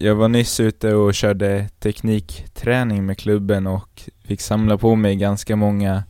jag 0.00 0.14
var 0.14 0.28
nyss 0.28 0.60
ute 0.60 0.94
och 0.94 1.14
körde 1.14 1.68
teknikträning 1.78 3.06
med 3.06 3.18
klubben 3.18 3.66
och 3.66 4.02
fick 4.24 4.40
samla 4.40 4.78
på 4.78 4.94
mig 4.94 5.16
ganska 5.16 5.56
många 5.56 6.04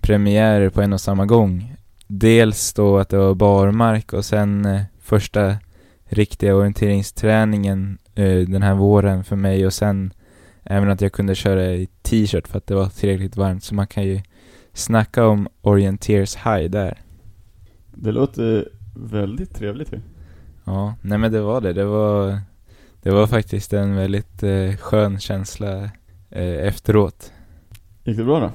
premiärer 0.00 0.70
på 0.70 0.82
en 0.82 0.92
och 0.92 1.00
samma 1.00 1.26
gång. 1.26 1.76
Dels 2.06 2.72
då 2.72 2.98
att 2.98 3.08
det 3.08 3.16
var 3.16 3.34
barmark 3.34 4.12
och 4.12 4.24
sen 4.24 4.64
eh, 4.64 4.82
första 5.00 5.56
riktiga 6.04 6.54
orienteringsträningen 6.54 7.98
eh, 8.14 8.38
den 8.38 8.62
här 8.62 8.74
våren 8.74 9.24
för 9.24 9.36
mig 9.36 9.66
och 9.66 9.72
sen 9.72 10.12
även 10.64 10.90
att 10.90 11.00
jag 11.00 11.12
kunde 11.12 11.34
köra 11.34 11.66
i 11.66 11.88
t-shirt 12.02 12.48
för 12.48 12.58
att 12.58 12.66
det 12.66 12.74
var 12.74 12.88
tillräckligt 12.88 13.36
varmt 13.36 13.64
så 13.64 13.74
man 13.74 13.86
kan 13.86 14.04
ju 14.04 14.20
snacka 14.72 15.26
om 15.26 15.48
orienteers 15.60 16.36
high 16.36 16.70
där. 16.70 16.98
Det 17.94 18.12
låter 18.12 18.68
väldigt 18.94 19.54
trevligt 19.54 19.92
ju. 19.92 20.00
Ja, 20.64 20.94
nej 21.02 21.18
men 21.18 21.32
det 21.32 21.40
var 21.40 21.60
det. 21.60 21.72
Det 21.72 21.84
var, 21.84 22.40
det 23.06 23.12
var 23.12 23.26
faktiskt 23.26 23.72
en 23.72 23.96
väldigt 23.96 24.42
eh, 24.42 24.76
skön 24.76 25.20
känsla 25.20 25.90
eh, 26.30 26.66
efteråt. 26.66 27.32
Gick 28.04 28.16
det 28.16 28.24
bra 28.24 28.40
då? 28.40 28.50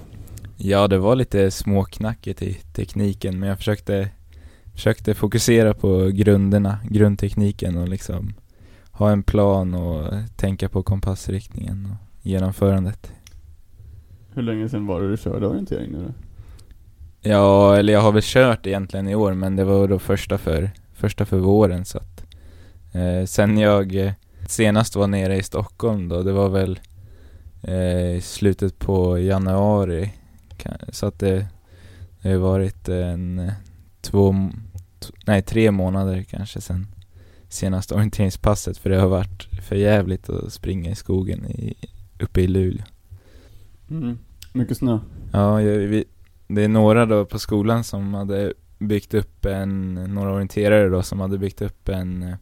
Ja, 0.58 0.88
det 0.88 0.98
var 0.98 1.16
lite 1.16 1.52
småknackigt 1.52 2.42
i 2.42 2.54
tekniken 2.54 3.40
men 3.40 3.50
jag 3.50 3.58
försökte, 3.58 4.10
försökte 4.74 5.14
fokusera 5.14 5.74
på 5.74 6.10
grunderna, 6.14 6.80
grundtekniken 6.90 7.78
och 7.78 7.88
liksom 7.88 8.34
ha 8.92 9.12
en 9.12 9.24
plan 9.24 9.74
och 9.74 10.14
tänka 10.36 10.70
på 10.70 10.84
kompassriktningen 10.84 11.86
och 11.92 12.26
genomförandet. 12.26 13.12
Hur 14.34 14.42
länge 14.42 14.70
sedan 14.70 14.88
var 14.88 15.02
det 15.02 15.10
du 15.10 15.18
körde 15.18 15.48
orientering 15.48 15.92
nu 15.92 15.98
då? 15.98 16.14
Ja, 17.30 17.76
eller 17.76 17.94
jag 17.94 18.02
har 18.02 18.12
väl 18.12 18.24
kört 18.26 18.68
egentligen 18.68 19.08
i 19.08 19.16
år 19.16 19.34
men 19.34 19.56
det 19.56 19.64
var 19.64 19.88
då 19.88 20.00
första 20.00 20.38
för, 20.38 20.72
första 20.94 21.26
för 21.26 21.38
våren 21.38 21.86
så 21.86 21.98
att 21.98 22.26
eh, 22.94 23.26
Sen 23.26 23.58
jag 23.58 23.96
eh, 23.96 24.12
senast 24.52 24.96
var 24.96 25.08
nere 25.08 25.38
i 25.38 25.44
Stockholm 25.44 26.08
då, 26.08 26.24
det 26.24 26.32
var 26.32 26.50
väl 26.50 26.80
eh, 27.62 28.16
i 28.16 28.22
slutet 28.22 28.80
på 28.80 29.20
januari 29.20 30.14
så 30.90 31.06
att 31.06 31.20
det, 31.20 31.48
det 32.22 32.30
har 32.30 32.38
varit 32.38 32.90
en 32.90 33.52
två, 34.02 34.50
nej 35.26 35.42
tre 35.42 35.72
månader 35.72 36.24
kanske 36.24 36.62
sen 36.62 36.88
senaste 37.50 37.96
orienteringspasset 37.96 38.78
för 38.78 38.90
det 38.90 39.00
har 39.00 39.08
varit 39.08 39.48
för 39.62 39.76
jävligt 39.76 40.30
att 40.30 40.54
springa 40.54 40.92
i 40.92 40.96
skogen 40.96 41.46
i, 41.46 41.76
uppe 42.20 42.42
i 42.42 42.48
Luleå. 42.48 42.84
Mm. 43.90 44.18
Mycket 44.54 44.78
snö? 44.78 45.00
Ja, 45.32 45.56
vi, 45.56 46.06
det 46.48 46.62
är 46.62 46.68
några 46.68 47.06
då 47.06 47.26
på 47.26 47.40
skolan 47.40 47.84
som 47.84 48.14
hade 48.14 48.54
byggt 48.80 49.14
upp 49.14 49.46
en, 49.46 49.94
några 49.94 50.32
orienterare 50.32 50.90
då 50.90 51.04
som 51.04 51.20
hade 51.20 51.38
byggt 51.38 51.62
upp 51.62 51.90
en 51.90 52.36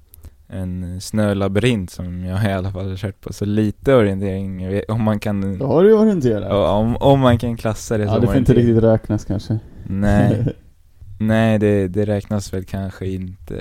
en 0.49 1.01
snölabyrint 1.01 1.89
som 1.89 2.25
jag 2.25 2.43
i 2.43 2.53
alla 2.53 2.71
fall 2.71 2.89
har 2.89 2.95
kört 2.95 3.21
på, 3.21 3.33
så 3.33 3.45
lite 3.45 3.95
orientering, 3.95 4.81
om 4.87 5.03
man 5.03 5.19
kan 5.19 5.57
Då 5.57 5.65
har 5.65 5.83
du 5.83 5.93
orienterat. 5.93 6.51
Om, 6.51 6.97
om 6.97 7.19
man 7.19 7.37
kan 7.37 7.57
klassa 7.57 7.97
det 7.97 8.03
ja, 8.03 8.11
som 8.11 8.21
det 8.21 8.27
får 8.27 8.37
inte 8.37 8.53
riktigt 8.53 8.83
räknas 8.83 9.25
kanske. 9.25 9.59
Nej. 9.87 10.55
Nej, 11.21 11.59
det, 11.59 11.87
det 11.87 12.05
räknas 12.05 12.53
väl 12.53 12.63
kanske 12.63 13.07
inte 13.07 13.55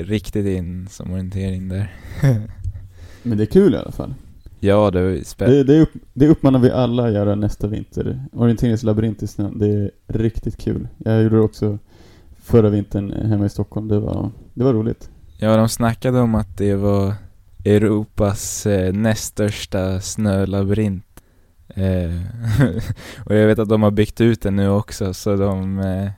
riktigt 0.00 0.46
in 0.46 0.88
som 0.90 1.12
orientering 1.12 1.68
där. 1.68 1.94
Men 3.22 3.38
det 3.38 3.44
är 3.44 3.46
kul 3.46 3.74
i 3.74 3.76
alla 3.76 3.92
fall. 3.92 4.14
Ja, 4.60 4.90
det 4.90 5.00
är 5.00 5.24
spännande 5.24 5.64
det, 5.64 5.74
det, 5.74 5.80
upp, 5.80 5.92
det 6.12 6.28
uppmanar 6.28 6.58
vi 6.58 6.70
alla 6.70 7.06
att 7.06 7.12
göra 7.12 7.34
nästa 7.34 7.66
vinter. 7.66 8.24
Orienteringslabyrint 8.32 9.22
i 9.22 9.26
snön, 9.26 9.58
det 9.58 9.66
är 9.66 9.90
riktigt 10.06 10.56
kul. 10.56 10.88
Jag 10.98 11.22
gjorde 11.22 11.36
det 11.36 11.42
också 11.42 11.78
förra 12.36 12.68
vintern 12.68 13.12
hemma 13.12 13.46
i 13.46 13.48
Stockholm, 13.48 13.88
det 13.88 13.98
var, 13.98 14.30
det 14.54 14.64
var 14.64 14.72
roligt 14.72 15.10
Ja, 15.42 15.56
de 15.56 15.68
snackade 15.68 16.20
om 16.20 16.34
att 16.34 16.56
det 16.56 16.74
var 16.74 17.14
Europas 17.64 18.66
eh, 18.66 18.92
näst 18.92 19.24
största 19.24 20.00
snölabyrint 20.00 21.22
eh, 21.68 22.20
Och 23.24 23.34
jag 23.34 23.46
vet 23.46 23.58
att 23.58 23.68
de 23.68 23.82
har 23.82 23.90
byggt 23.90 24.20
ut 24.20 24.42
den 24.42 24.56
nu 24.56 24.68
också, 24.68 25.14
så 25.14 25.36
de 25.36 25.78
eh, 25.78 26.10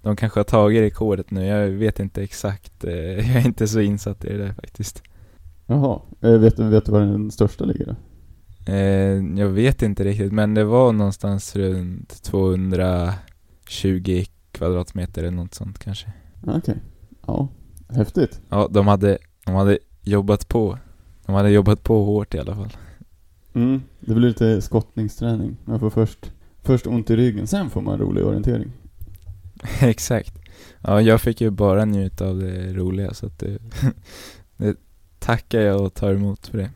de 0.00 0.16
kanske 0.16 0.40
har 0.40 0.44
tagit 0.44 0.80
rekordet 0.80 1.30
nu, 1.30 1.46
jag 1.46 1.68
vet 1.68 2.00
inte 2.00 2.22
exakt, 2.22 2.84
eh, 2.84 2.94
jag 3.32 3.36
är 3.36 3.46
inte 3.46 3.68
så 3.68 3.80
insatt 3.80 4.24
i 4.24 4.28
det 4.28 4.38
där 4.38 4.52
faktiskt 4.52 5.02
Jaha, 5.66 6.00
eh, 6.20 6.38
vet 6.38 6.56
du, 6.56 6.68
vet 6.68 6.86
du 6.86 6.92
var 6.92 7.00
den 7.00 7.30
största 7.30 7.64
ligger 7.64 7.86
då? 7.86 7.94
Eh, 8.72 9.38
jag 9.38 9.48
vet 9.48 9.82
inte 9.82 10.04
riktigt, 10.04 10.32
men 10.32 10.54
det 10.54 10.64
var 10.64 10.92
någonstans 10.92 11.56
runt 11.56 12.22
220 12.22 14.24
kvadratmeter 14.52 15.22
eller 15.22 15.36
något 15.36 15.54
sånt 15.54 15.78
kanske 15.78 16.12
Okej, 16.42 16.56
okay. 16.56 16.74
ja, 17.26 17.48
häftigt 17.94 18.40
Ja, 18.48 18.68
de 18.70 18.86
hade, 18.86 19.18
de 19.44 19.54
hade 19.54 19.78
jobbat 20.02 20.48
på 20.48 20.78
De 21.26 21.34
hade 21.34 21.50
jobbat 21.50 21.82
på 21.82 22.04
hårt 22.04 22.34
i 22.34 22.38
alla 22.38 22.54
fall 22.54 22.76
Mm, 23.54 23.82
det 24.00 24.14
blir 24.14 24.28
lite 24.28 24.62
skottningsträning. 24.62 25.56
Man 25.64 25.80
får 25.80 25.90
först, 25.90 26.32
först 26.62 26.86
ont 26.86 27.10
i 27.10 27.16
ryggen, 27.16 27.46
sen 27.46 27.70
får 27.70 27.80
man 27.80 27.98
rolig 27.98 28.24
orientering. 28.24 28.72
Exakt. 29.80 30.38
Ja, 30.80 31.00
jag 31.00 31.20
fick 31.20 31.40
ju 31.40 31.50
bara 31.50 31.84
njuta 31.84 32.28
av 32.28 32.38
det 32.38 32.72
roliga 32.72 33.14
så 33.14 33.26
att 33.26 33.38
det, 33.38 33.58
det 34.56 34.76
tackar 35.18 35.60
jag 35.60 35.80
och 35.80 35.94
tar 35.94 36.14
emot 36.14 36.46
för 36.46 36.58
det. 36.58 36.70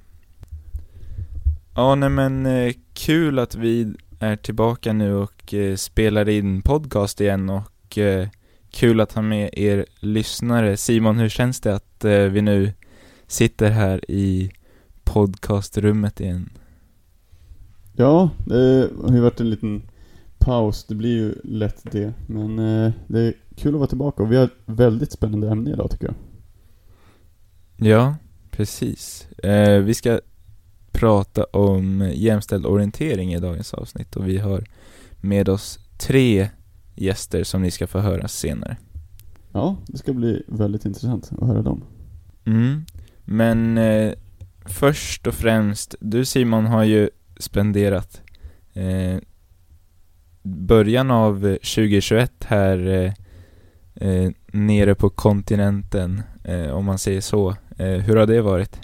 Ja, 1.75 1.95
nej 1.95 2.09
men 2.09 2.47
eh, 2.47 2.73
kul 2.95 3.39
att 3.39 3.55
vi 3.55 3.95
är 4.19 4.37
tillbaka 4.37 4.93
nu 4.93 5.15
och 5.15 5.55
eh, 5.55 5.77
spelar 5.77 6.29
in 6.29 6.63
podcast 6.63 7.21
igen 7.21 7.51
och 7.51 7.99
eh, 7.99 8.29
kul 8.77 9.01
att 9.01 9.13
ha 9.13 9.23
med 9.23 9.51
er 9.53 9.87
lyssnare. 10.01 10.77
Simon, 10.77 11.19
hur 11.19 11.29
känns 11.29 11.61
det 11.61 11.75
att 11.75 12.05
vi 12.05 12.43
nu 12.43 12.73
sitter 13.27 13.71
här 13.71 14.11
i 14.11 14.51
podcastrummet 15.05 16.21
igen? 16.21 16.51
Ja, 17.97 18.31
det 18.47 18.91
har 19.03 19.15
ju 19.15 19.21
varit 19.21 19.41
en 19.41 19.51
liten 19.51 19.83
paus, 20.39 20.85
det 20.85 20.95
blir 20.95 21.11
ju 21.11 21.35
lätt 21.45 21.93
det. 21.93 22.13
Men 22.27 22.59
eh, 22.59 22.93
det 23.07 23.21
är 23.21 23.35
kul 23.57 23.75
att 23.75 23.79
vara 23.79 23.89
tillbaka 23.89 24.23
och 24.23 24.33
vi 24.33 24.37
har 24.37 24.45
ett 24.45 24.53
väldigt 24.67 25.13
spännande 25.13 25.51
ämne 25.51 25.71
idag 25.71 25.91
tycker 25.91 26.07
jag. 26.07 26.15
Ja, 27.89 28.17
precis. 28.51 29.29
Eh, 29.39 29.81
vi 29.81 29.95
ska 29.95 30.21
prata 30.93 31.45
om 31.45 32.11
jämställd 32.15 32.67
orientering 32.67 33.35
i 33.35 33.41
dagens 33.41 33.75
avsnitt 33.75 34.17
och 34.17 34.29
vi 34.29 34.39
har 34.39 34.65
med 35.21 35.49
oss 35.49 35.79
tre 35.99 36.49
gäster 36.97 37.45
som 37.45 37.63
ni 37.63 37.71
ska 37.71 37.87
få 37.87 37.99
höra 37.99 38.29
senare. 38.29 38.77
Ja, 39.53 39.77
det 39.87 39.99
ska 39.99 40.13
bli 40.13 40.43
väldigt 40.49 40.85
intressant 40.85 41.33
att 41.39 41.49
höra 41.49 41.63
dem. 41.63 41.85
Mm, 42.45 42.85
men 43.25 43.79
eh, 43.79 44.13
först 44.65 45.27
och 45.27 45.35
främst, 45.35 45.95
du 46.01 46.25
Simon 46.25 46.67
har 46.67 46.85
ju 46.85 47.11
spenderat 47.39 48.23
eh, 48.73 49.19
början 50.43 51.11
av 51.11 51.41
2021 51.41 52.33
här 52.45 52.87
eh, 52.89 53.13
eh, 54.09 54.31
nere 54.53 54.95
på 54.95 55.11
kontinenten, 55.11 56.23
eh, 56.45 56.71
om 56.71 56.85
man 56.85 56.99
säger 56.99 57.21
så. 57.21 57.51
Eh, 57.77 57.87
hur 57.87 58.17
har 58.17 58.27
det 58.27 58.43
varit? 58.43 58.81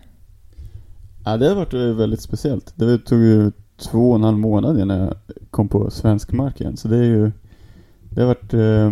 Ja, 1.24 1.36
det 1.36 1.48
har 1.48 1.56
varit 1.56 1.74
eh, 1.74 1.80
väldigt 1.80 2.20
speciellt. 2.20 2.72
Det 2.76 2.98
tog 2.98 3.20
ju 3.20 3.52
två 3.76 4.10
och 4.10 4.16
en 4.16 4.24
halv 4.24 4.38
månad 4.38 4.80
innan 4.80 4.98
jag 4.98 5.14
kom 5.50 5.68
på 5.68 5.90
svensk 5.90 6.32
mark 6.32 6.60
igen, 6.60 6.76
så 6.76 6.88
det 6.88 6.96
är 6.96 7.04
ju 7.04 7.32
det 8.14 8.20
har 8.20 8.28
varit 8.28 8.54
eh, 8.54 8.90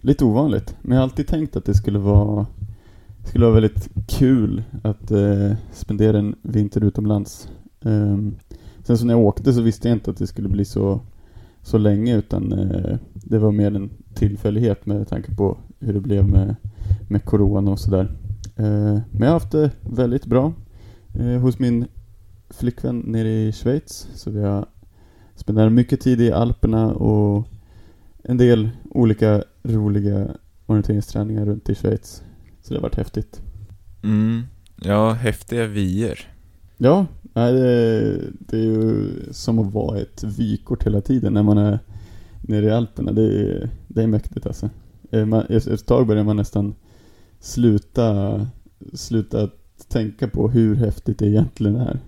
lite 0.00 0.24
ovanligt. 0.24 0.76
Men 0.82 0.90
jag 0.92 0.98
har 0.98 1.02
alltid 1.02 1.26
tänkt 1.26 1.56
att 1.56 1.64
det 1.64 1.74
skulle 1.74 1.98
vara 1.98 2.46
skulle 3.24 3.44
vara 3.44 3.54
väldigt 3.54 3.88
kul 4.08 4.62
att 4.82 5.10
eh, 5.10 5.52
spendera 5.72 6.18
en 6.18 6.34
vinter 6.42 6.84
utomlands. 6.84 7.48
Eh, 7.80 8.16
Sen 8.88 8.98
så 8.98 9.06
när 9.06 9.14
jag 9.14 9.22
åkte 9.22 9.52
så 9.52 9.62
visste 9.62 9.88
jag 9.88 9.96
inte 9.96 10.10
att 10.10 10.16
det 10.16 10.26
skulle 10.26 10.48
bli 10.48 10.64
så, 10.64 11.00
så 11.62 11.78
länge 11.78 12.16
utan 12.16 12.52
eh, 12.52 12.96
det 13.14 13.38
var 13.38 13.52
mer 13.52 13.76
en 13.76 13.90
tillfällighet 14.14 14.86
med 14.86 15.08
tanke 15.08 15.34
på 15.34 15.58
hur 15.78 15.92
det 15.92 16.00
blev 16.00 16.28
med, 16.28 16.56
med 17.08 17.24
Corona 17.24 17.70
och 17.70 17.78
sådär. 17.78 18.16
Eh, 18.56 18.98
men 19.10 19.20
jag 19.20 19.26
har 19.26 19.32
haft 19.32 19.52
det 19.52 19.70
väldigt 19.80 20.26
bra 20.26 20.52
eh, 21.14 21.40
hos 21.40 21.58
min 21.58 21.86
flickvän 22.50 22.98
nere 22.98 23.28
i 23.28 23.52
Schweiz. 23.52 24.08
Så 24.14 24.30
vi 24.30 24.42
har 24.42 24.66
spenderat 25.34 25.72
mycket 25.72 26.00
tid 26.00 26.20
i 26.20 26.32
Alperna 26.32 26.94
och 26.94 27.48
en 28.28 28.36
del 28.36 28.70
olika 28.90 29.44
roliga 29.62 30.28
orienteringsträningar 30.66 31.46
runt 31.46 31.68
i 31.68 31.74
Schweiz. 31.74 32.22
Så 32.62 32.74
det 32.74 32.78
har 32.78 32.82
varit 32.82 32.96
häftigt. 32.96 33.42
Mm, 34.02 34.42
ja, 34.76 35.12
häftiga 35.12 35.66
vyer. 35.66 36.32
Ja, 36.76 37.06
Nej, 37.38 37.52
det, 37.52 38.20
det 38.38 38.56
är 38.56 38.62
ju 38.62 39.10
som 39.30 39.58
att 39.58 39.72
vara 39.72 39.98
ett 39.98 40.24
vykort 40.24 40.86
hela 40.86 41.00
tiden 41.00 41.32
när 41.32 41.42
man 41.42 41.58
är 41.58 41.78
nere 42.40 42.66
i 42.66 42.70
Alperna. 42.70 43.12
Det 43.12 43.22
är, 43.22 43.70
det 43.88 44.02
är 44.02 44.06
mäktigt 44.06 44.46
alltså. 44.46 44.70
Eh, 45.10 45.24
man, 45.24 45.44
ett 45.48 45.86
tag 45.86 46.06
börjar 46.06 46.24
man 46.24 46.36
nästan 46.36 46.74
sluta, 47.40 48.46
sluta 48.92 49.48
tänka 49.88 50.28
på 50.28 50.48
hur 50.48 50.74
häftigt 50.74 51.18
det 51.18 51.26
egentligen 51.26 51.76
är. 51.76 51.98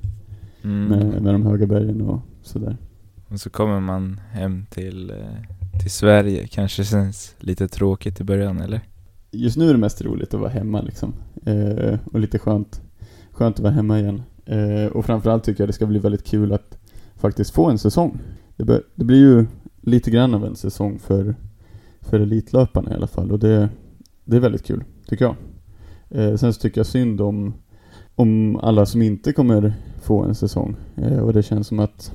Mm. 0.62 0.84
Med, 0.84 1.22
med 1.22 1.34
de 1.34 1.46
höga 1.46 1.66
bergen 1.66 2.00
och 2.02 2.20
sådär. 2.42 2.76
Och 3.28 3.40
så 3.40 3.50
kommer 3.50 3.80
man 3.80 4.20
hem 4.30 4.66
till, 4.70 5.10
eh, 5.10 5.59
till 5.80 5.90
Sverige. 5.90 6.46
Kanske 6.46 6.84
känns 6.84 7.34
lite 7.38 7.68
tråkigt 7.68 8.20
i 8.20 8.24
början, 8.24 8.60
eller? 8.60 8.80
Just 9.30 9.56
nu 9.56 9.68
är 9.68 9.72
det 9.72 9.78
mest 9.78 10.02
roligt 10.02 10.34
att 10.34 10.40
vara 10.40 10.50
hemma 10.50 10.80
liksom. 10.80 11.14
Eh, 11.46 11.98
och 12.04 12.20
lite 12.20 12.38
skönt, 12.38 12.80
skönt 13.30 13.56
att 13.56 13.62
vara 13.62 13.72
hemma 13.72 14.00
igen. 14.00 14.22
Eh, 14.46 14.86
och 14.86 15.04
framförallt 15.04 15.44
tycker 15.44 15.62
jag 15.62 15.68
det 15.68 15.72
ska 15.72 15.86
bli 15.86 15.98
väldigt 15.98 16.24
kul 16.24 16.52
att 16.52 16.78
faktiskt 17.16 17.50
få 17.50 17.70
en 17.70 17.78
säsong. 17.78 18.18
Det, 18.56 18.64
bör, 18.64 18.82
det 18.94 19.04
blir 19.04 19.18
ju 19.18 19.46
lite 19.80 20.10
grann 20.10 20.34
av 20.34 20.44
en 20.44 20.56
säsong 20.56 20.98
för, 20.98 21.34
för 22.00 22.20
elitlöparna 22.20 22.90
i 22.90 22.94
alla 22.94 23.06
fall 23.06 23.32
och 23.32 23.38
det, 23.38 23.68
det 24.24 24.36
är 24.36 24.40
väldigt 24.40 24.66
kul, 24.66 24.84
tycker 25.06 25.24
jag. 25.24 25.36
Eh, 26.08 26.36
sen 26.36 26.52
så 26.52 26.60
tycker 26.60 26.78
jag 26.78 26.86
synd 26.86 27.20
om, 27.20 27.54
om 28.14 28.56
alla 28.56 28.86
som 28.86 29.02
inte 29.02 29.32
kommer 29.32 29.74
få 30.02 30.22
en 30.22 30.34
säsong. 30.34 30.76
Eh, 30.96 31.18
och 31.18 31.32
det 31.32 31.42
känns 31.42 31.66
som 31.66 31.78
att 31.78 32.12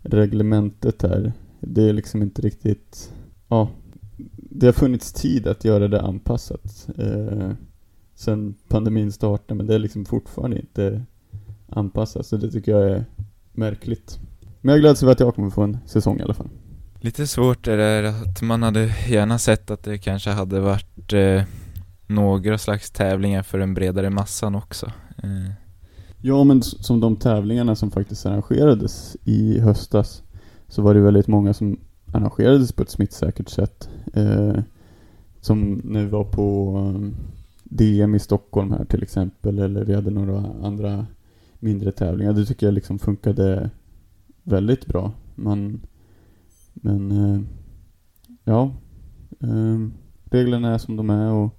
reglementet 0.00 1.02
här, 1.02 1.32
det 1.60 1.88
är 1.88 1.92
liksom 1.92 2.22
inte 2.22 2.42
riktigt, 2.42 3.12
ja, 3.48 3.68
det 4.50 4.66
har 4.66 4.72
funnits 4.72 5.12
tid 5.12 5.46
att 5.46 5.64
göra 5.64 5.88
det 5.88 6.00
anpassat 6.02 6.88
eh, 6.98 7.50
sen 8.14 8.54
pandemin 8.68 9.12
startade 9.12 9.54
men 9.54 9.66
det 9.66 9.74
är 9.74 9.78
liksom 9.78 10.04
fortfarande 10.04 10.58
inte 10.58 11.02
anpassat 11.68 12.26
så 12.26 12.36
det 12.36 12.50
tycker 12.50 12.72
jag 12.72 12.90
är 12.90 13.04
märkligt. 13.52 14.18
Men 14.60 14.72
jag 14.72 14.80
gläds 14.80 15.02
över 15.02 15.12
att 15.12 15.20
jag 15.20 15.34
kommer 15.34 15.50
få 15.50 15.62
en 15.62 15.78
säsong 15.86 16.20
i 16.20 16.22
alla 16.22 16.34
fall. 16.34 16.48
Lite 17.00 17.26
svårt 17.26 17.66
är 17.66 17.76
det 17.76 18.08
att 18.08 18.42
man 18.42 18.62
hade 18.62 18.94
gärna 19.08 19.38
sett 19.38 19.70
att 19.70 19.82
det 19.82 19.98
kanske 19.98 20.30
hade 20.30 20.60
varit 20.60 21.12
eh, 21.12 21.42
några 22.06 22.58
slags 22.58 22.90
tävlingar 22.90 23.42
för 23.42 23.58
den 23.58 23.74
bredare 23.74 24.10
massan 24.10 24.54
också. 24.54 24.86
Eh. 25.22 25.52
Ja 26.20 26.44
men 26.44 26.62
som 26.62 27.00
de 27.00 27.16
tävlingarna 27.16 27.76
som 27.76 27.90
faktiskt 27.90 28.26
arrangerades 28.26 29.16
i 29.24 29.60
höstas 29.60 30.22
så 30.68 30.82
var 30.82 30.94
det 30.94 31.00
väldigt 31.00 31.26
många 31.26 31.54
som 31.54 31.78
arrangerades 32.12 32.72
på 32.72 32.82
ett 32.82 32.90
smittsäkert 32.90 33.48
sätt. 33.48 33.88
Eh, 34.14 34.58
som 35.40 35.80
när 35.84 36.04
vi 36.04 36.10
var 36.10 36.24
på 36.24 36.76
um, 36.78 37.16
DM 37.64 38.14
i 38.14 38.18
Stockholm 38.18 38.72
här 38.72 38.84
till 38.84 39.02
exempel, 39.02 39.58
eller 39.58 39.84
vi 39.84 39.94
hade 39.94 40.10
några 40.10 40.44
andra 40.62 41.06
mindre 41.58 41.92
tävlingar. 41.92 42.32
Det 42.32 42.44
tycker 42.44 42.66
jag 42.66 42.74
liksom 42.74 42.98
funkade 42.98 43.70
väldigt 44.42 44.86
bra. 44.86 45.12
Man, 45.34 45.80
men 46.74 47.10
eh, 47.10 47.40
ja, 48.44 48.72
eh, 49.40 49.88
reglerna 50.24 50.74
är 50.74 50.78
som 50.78 50.96
de 50.96 51.10
är 51.10 51.32
och 51.32 51.58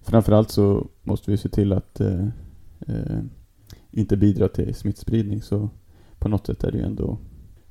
framförallt 0.00 0.50
så 0.50 0.86
måste 1.02 1.30
vi 1.30 1.36
se 1.36 1.48
till 1.48 1.72
att 1.72 2.00
eh, 2.00 2.26
eh, 2.86 3.20
inte 3.90 4.16
bidra 4.16 4.48
till 4.48 4.74
smittspridning. 4.74 5.42
Så 5.42 5.68
på 6.18 6.28
något 6.28 6.46
sätt 6.46 6.64
är 6.64 6.72
det 6.72 6.78
ju 6.78 6.84
ändå, 6.84 7.18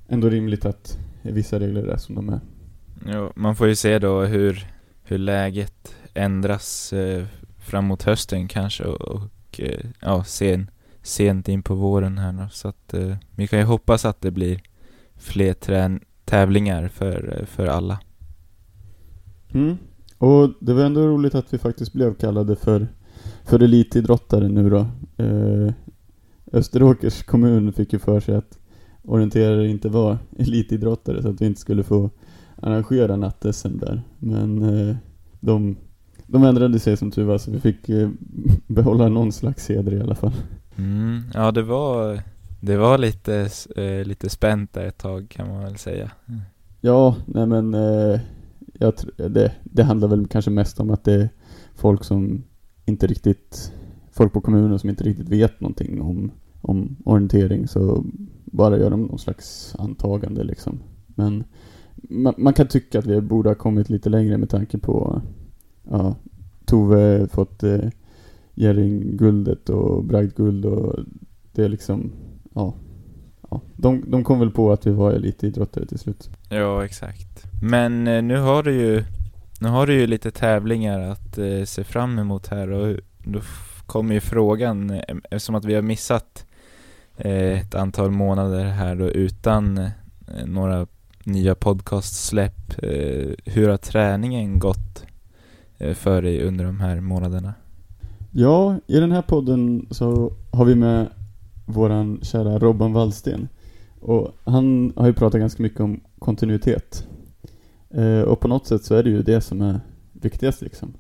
ändå 0.07 0.30
rimligt 0.30 0.66
att 0.66 0.98
vissa 1.22 1.60
regler 1.60 1.84
är 1.84 1.98
som 1.98 2.16
de 2.16 2.30
är. 2.30 2.40
Jo, 3.06 3.31
man 3.36 3.56
får 3.56 3.68
ju 3.68 3.75
se 3.75 4.00
då 4.00 4.22
hur, 4.22 4.68
hur 5.04 5.18
läget 5.18 5.96
ändras 6.13 6.94
eh, 6.94 7.25
framåt 7.60 8.04
hösten 8.04 8.48
kanske 8.48 8.84
och, 8.84 9.02
och 9.02 9.60
eh, 9.60 9.86
ja, 10.00 10.24
sen, 10.24 10.69
sent 11.02 11.48
in 11.48 11.63
på 11.63 11.75
våren 11.75 12.18
här 12.18 12.31
nu. 12.31 12.48
Så 12.52 12.68
att 12.68 12.94
eh, 12.94 13.16
vi 13.36 13.48
kan 13.48 13.60
ju 13.60 13.66
hoppas 13.66 14.06
att 14.06 14.22
det 14.22 14.31
blir 14.31 14.62
fler 15.16 15.54
trän 15.54 16.00
tävlingar 16.25 16.88
för, 16.88 17.38
eh, 17.40 17.46
för 17.46 17.68
alla. 17.68 18.00
Mm. 19.54 19.78
Och 20.18 20.50
det 20.60 20.74
var 20.74 20.84
ändå 20.84 21.08
roligt 21.08 21.36
att 21.36 21.54
vi 21.54 21.58
faktiskt 21.58 21.94
blev 21.94 22.16
kallade 22.16 22.56
för, 22.56 22.88
för 23.44 23.60
elitidrottare 23.60 24.48
nu 24.48 24.69
då. 24.69 24.88
Eh, 25.24 25.74
Österåkers 26.51 27.24
kommun 27.24 27.74
fick 27.74 27.94
ju 27.94 28.00
för 28.00 28.19
sig 28.19 28.36
att 28.36 28.60
orienterare 29.07 29.68
inte 29.68 29.90
var 29.90 30.18
elitidrottare 30.38 31.22
så 31.22 31.30
att 31.30 31.42
vi 31.42 31.46
inte 31.46 31.62
skulle 31.62 31.84
få 31.84 32.10
arrangera 32.56 33.16
natt 33.16 33.42
där. 33.63 34.02
Men 34.19 34.62
eh, 34.63 34.96
de, 35.40 35.75
de 36.28 36.44
ändrade 36.44 36.80
sig 36.80 36.98
som 36.98 37.12
tur 37.12 37.24
var 37.24 37.38
så 37.38 37.52
vi 37.52 37.60
fick 37.60 37.90
eh, 37.90 38.10
behålla 38.68 39.10
någon 39.10 39.31
slags 39.31 39.69
heder 39.69 39.94
i 39.94 40.02
alla 40.02 40.16
fall. 40.16 40.34
Mm, 40.75 41.22
ja 41.34 41.52
det 41.52 41.63
var, 41.63 42.19
det 42.60 42.78
var 42.78 42.98
lite, 42.98 43.50
eh, 43.75 44.07
lite 44.07 44.30
spänt 44.30 44.74
där 44.74 44.86
ett 44.86 44.98
tag 44.98 45.30
kan 45.30 45.48
man 45.48 45.63
väl 45.63 45.78
säga. 45.78 46.12
Mm. 46.28 46.42
Ja, 46.81 47.16
nej 47.25 47.48
men 47.48 47.74
jag, 48.80 48.94
det, 49.18 49.51
det 49.63 49.84
handlar 49.84 50.08
väl 50.08 50.28
kanske 50.28 50.51
mest 50.51 50.80
om 50.80 50.90
att 50.90 51.04
det 51.04 51.13
är 51.13 51.30
folk 51.75 52.04
som 52.04 52.44
inte 52.86 53.08
riktigt, 53.08 53.74
folk 54.12 54.34
på 54.34 54.42
kommunen 54.42 54.80
som 54.80 54.90
inte 54.90 55.04
riktigt 55.04 55.30
vet 55.30 55.62
någonting 55.62 56.01
om, 56.01 56.31
om 56.62 56.96
orientering 57.06 57.68
så 57.68 58.06
bara 58.45 58.77
gör 58.77 58.89
de 58.89 59.01
någon 59.01 59.19
slags 59.19 59.75
antagande 59.80 60.44
liksom. 60.44 60.80
Men 61.06 61.44
man, 61.95 62.33
man, 62.38 62.53
kan 62.53 62.68
tycka 62.68 63.00
att 63.00 63.06
vi 63.06 63.21
borde 63.21 63.50
ha 63.50 63.56
kommit 63.56 63.89
lite 63.89 64.09
längre 64.09 64.38
med 64.38 64.50
tanke 64.50 64.77
på 64.77 65.21
ja, 65.89 66.15
Tove 66.65 67.27
fått 67.27 67.63
eh, 67.63 67.89
Jerring-guldet 68.53 69.69
och 69.69 70.03
bragdguld 70.03 70.65
och 70.65 71.00
det 71.51 71.63
är 71.63 71.69
liksom, 71.69 72.12
ja, 72.53 72.74
ja 73.50 73.62
de, 73.75 74.03
de 74.07 74.24
kom 74.24 74.39
väl 74.39 74.51
på 74.51 74.71
att 74.71 74.88
vi 74.88 74.91
var 74.91 75.12
elitidrottare 75.12 75.86
till 75.86 76.00
slut. 76.00 76.30
Ja, 76.50 76.86
exakt. 76.86 77.44
Men 77.62 78.07
eh, 78.07 78.24
nu 78.24 78.38
har 78.38 78.63
du 78.63 78.74
ju, 78.74 79.03
nu 79.59 79.69
har 79.69 79.88
du 79.88 79.94
ju 79.94 80.07
lite 80.07 80.31
tävlingar 80.31 81.00
att 81.00 81.38
eh, 81.38 81.63
se 81.63 81.83
fram 81.83 82.19
emot 82.19 82.48
här 82.48 82.71
och 82.71 82.98
då 83.24 83.39
kommer 83.86 84.13
ju 84.13 84.19
frågan, 84.21 84.89
eh, 84.89 85.15
eftersom 85.24 85.56
att 85.56 85.65
vi 85.65 85.75
har 85.75 85.81
missat 85.81 86.44
Eh, 87.17 87.59
ett 87.59 87.75
antal 87.75 88.12
månader 88.12 88.63
här 88.63 88.95
då 88.95 89.09
utan 89.09 89.77
eh, 89.77 89.89
några 90.45 90.88
nya 91.23 91.56
podcastsläpp. 91.56 92.83
Eh, 92.83 93.29
hur 93.45 93.69
har 93.69 93.77
träningen 93.77 94.59
gått 94.59 95.06
för 95.94 96.21
dig 96.21 96.44
under 96.44 96.65
de 96.65 96.79
här 96.79 97.00
månaderna? 97.00 97.53
Ja, 98.31 98.79
i 98.88 99.00
den 99.00 99.12
här 99.12 99.21
podden 99.21 99.88
så 99.91 100.33
har 100.51 100.65
vi 100.65 100.75
med 100.75 101.07
våran 101.65 102.19
kära 102.21 102.59
Robban 102.59 102.94
Wallsten. 102.94 103.47
Och 104.00 104.31
han 104.44 104.94
har 104.95 105.07
ju 105.07 105.13
pratat 105.13 105.39
ganska 105.39 105.63
mycket 105.63 105.79
om 105.79 106.01
kontinuitet. 106.19 107.07
Och 108.27 108.39
på 108.39 108.47
något 108.47 108.67
sätt 108.67 108.83
så 108.83 108.95
är 108.95 109.03
det 109.03 109.09
ju 109.09 109.21
det 109.21 109.41
som 109.41 109.62
är 109.62 109.79
viktigast 110.13 110.62
liksom. 110.62 110.94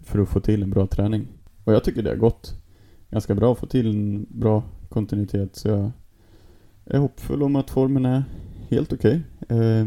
För 0.00 0.18
att 0.18 0.28
få 0.28 0.40
till 0.40 0.62
en 0.62 0.70
bra 0.70 0.86
träning. 0.86 1.26
Och 1.64 1.72
jag 1.72 1.84
tycker 1.84 2.02
det 2.02 2.10
har 2.10 2.16
gått 2.16 2.54
ganska 3.10 3.34
bra 3.34 3.52
att 3.52 3.58
få 3.58 3.66
till 3.66 3.86
en 3.86 4.26
bra 4.28 4.62
kontinuitet. 4.88 5.56
Så 5.56 5.68
jag 5.68 5.90
är 6.84 6.98
hoppfull 6.98 7.42
om 7.42 7.56
att 7.56 7.70
formen 7.70 8.04
är 8.04 8.24
helt 8.68 8.92
okej. 8.92 9.22
Okay. 9.40 9.58
Eh, 9.58 9.86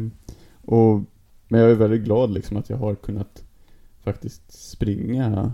men 1.51 1.61
jag 1.61 1.71
är 1.71 1.75
väldigt 1.75 2.03
glad 2.03 2.31
liksom 2.31 2.57
att 2.57 2.69
jag 2.69 2.77
har 2.77 2.95
kunnat 2.95 3.43
faktiskt 3.99 4.51
springa 4.51 5.51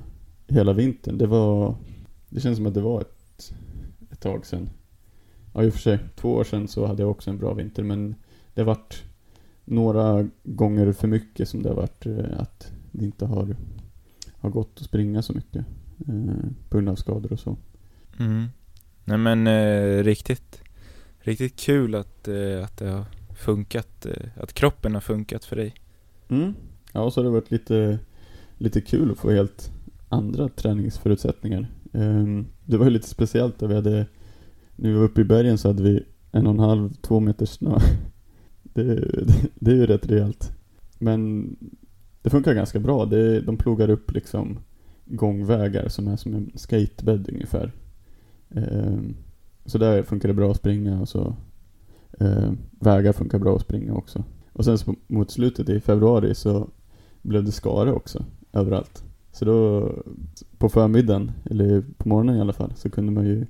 hela 0.48 0.74
vintern. 0.74 1.18
Det 1.18 1.28
var, 1.28 1.76
det 2.30 2.40
känns 2.40 2.58
som 2.58 2.66
att 2.66 2.74
det 2.74 2.82
var 2.82 3.02
ett, 3.02 3.54
ett 4.12 4.20
tag 4.20 4.46
sedan. 4.46 4.70
Ja 5.54 5.64
i 5.64 5.70
och 5.70 5.74
för 5.74 5.80
sig, 5.80 6.00
två 6.16 6.34
år 6.34 6.44
sedan 6.44 6.68
så 6.68 6.86
hade 6.86 7.04
jag 7.04 7.12
också 7.12 7.30
en 7.30 7.38
bra 7.38 7.54
vinter 7.54 7.84
men 7.84 8.16
det 8.54 8.62
har 8.62 8.66
varit 8.66 9.04
några 9.66 10.28
gånger 10.44 10.92
för 10.92 11.08
mycket 11.08 11.50
som 11.50 11.64
det 11.64 11.70
har 11.70 11.76
varit 11.76 12.06
eh, 12.06 12.40
att 12.40 12.72
det 12.92 13.06
inte 13.06 13.26
har, 13.26 13.56
har 14.32 14.50
gått 14.50 14.78
att 14.78 14.86
springa 14.86 15.22
så 15.22 15.34
mycket. 15.34 15.66
Eh, 16.08 16.50
på 16.70 16.78
grund 16.78 16.90
av 16.90 16.96
skador 16.96 17.34
och 17.34 17.40
så. 17.40 17.58
Mm. 18.20 18.46
Nej 19.08 19.18
men 19.18 19.48
eh, 19.48 20.04
riktigt, 20.04 20.62
riktigt 21.20 21.60
kul 21.60 21.96
att, 21.96 22.28
eh, 22.28 22.64
att 22.64 22.78
det 22.78 22.88
har 22.88 23.06
funkat, 23.36 24.06
eh, 24.06 24.28
att 24.36 24.54
kroppen 24.54 24.94
har 24.94 25.02
funkat 25.02 25.46
för 25.46 25.56
dig. 25.56 25.74
Mm. 26.30 26.54
Ja, 26.92 27.02
och 27.02 27.14
så 27.14 27.20
har 27.20 27.26
det 27.26 27.32
varit 27.32 27.52
lite, 27.52 28.00
lite 28.58 28.82
kul 28.82 29.12
att 29.12 29.18
få 29.18 29.32
helt 29.32 29.72
andra 30.10 30.50
träningsförutsättningar. 30.50 31.68
Ehm, 31.94 32.46
det 32.66 32.78
var 32.78 32.86
ju 32.86 32.92
lite 32.92 33.08
speciellt 33.08 33.60
då 33.60 33.68
vi 33.68 33.76
hade, 33.76 34.06
när 34.76 34.90
vi 34.90 34.96
var 34.96 35.04
uppe 35.04 35.22
i 35.22 35.24
bergen 35.24 35.58
så 35.58 35.68
hade 35.68 35.84
vi 35.84 36.04
en 36.32 36.48
och 36.48 36.54
en 36.54 36.60
halv, 36.60 36.94
två 36.94 37.20
meter 37.20 37.46
snö. 37.46 37.80
det, 38.64 38.84
det, 38.84 39.50
det 39.56 39.72
är 39.72 39.76
ju 39.76 39.86
rätt 39.86 40.10
rejält. 40.10 40.52
Men 41.00 41.50
det 42.22 42.30
funkar 42.30 42.54
ganska 42.54 42.80
bra. 42.80 43.06
Det, 43.06 43.42
de 43.42 43.58
plogar 43.58 43.90
upp 43.90 44.12
liksom 44.12 44.60
gångvägar 45.06 45.88
som 45.88 46.08
är 46.08 46.16
som 46.16 46.34
en 46.34 46.52
skatebädd 46.56 47.30
ungefär. 47.30 47.72
Ehm, 48.50 49.16
så 49.66 49.78
där 49.78 50.04
funkar 50.04 50.28
det 50.28 50.34
bra 50.34 50.52
att 50.52 50.58
springa 50.58 51.02
och 51.02 51.10
så 51.10 51.36
ehm, 52.20 52.58
vägar 52.80 53.14
funkar 53.14 53.40
bra 53.40 53.56
att 53.56 53.62
springa 53.62 53.94
också. 53.94 54.24
Och 54.54 54.66
sen 54.66 54.78
så 54.78 54.96
mot 55.08 55.32
slutet 55.32 55.70
i 55.70 55.80
februari 55.80 56.36
så 56.36 56.70
blev 57.22 57.44
det 57.44 57.52
skare 57.52 57.92
också 57.92 58.26
överallt. 58.54 59.04
Så 59.32 59.46
då 59.46 59.92
på 60.58 60.70
förmiddagen, 60.70 61.32
eller 61.50 61.84
på 61.98 62.10
morgonen 62.10 62.38
i 62.38 62.42
alla 62.42 62.54
fall, 62.54 62.74
så 62.76 62.90
kunde 62.90 63.12
man 63.12 63.26
ju 63.26 63.46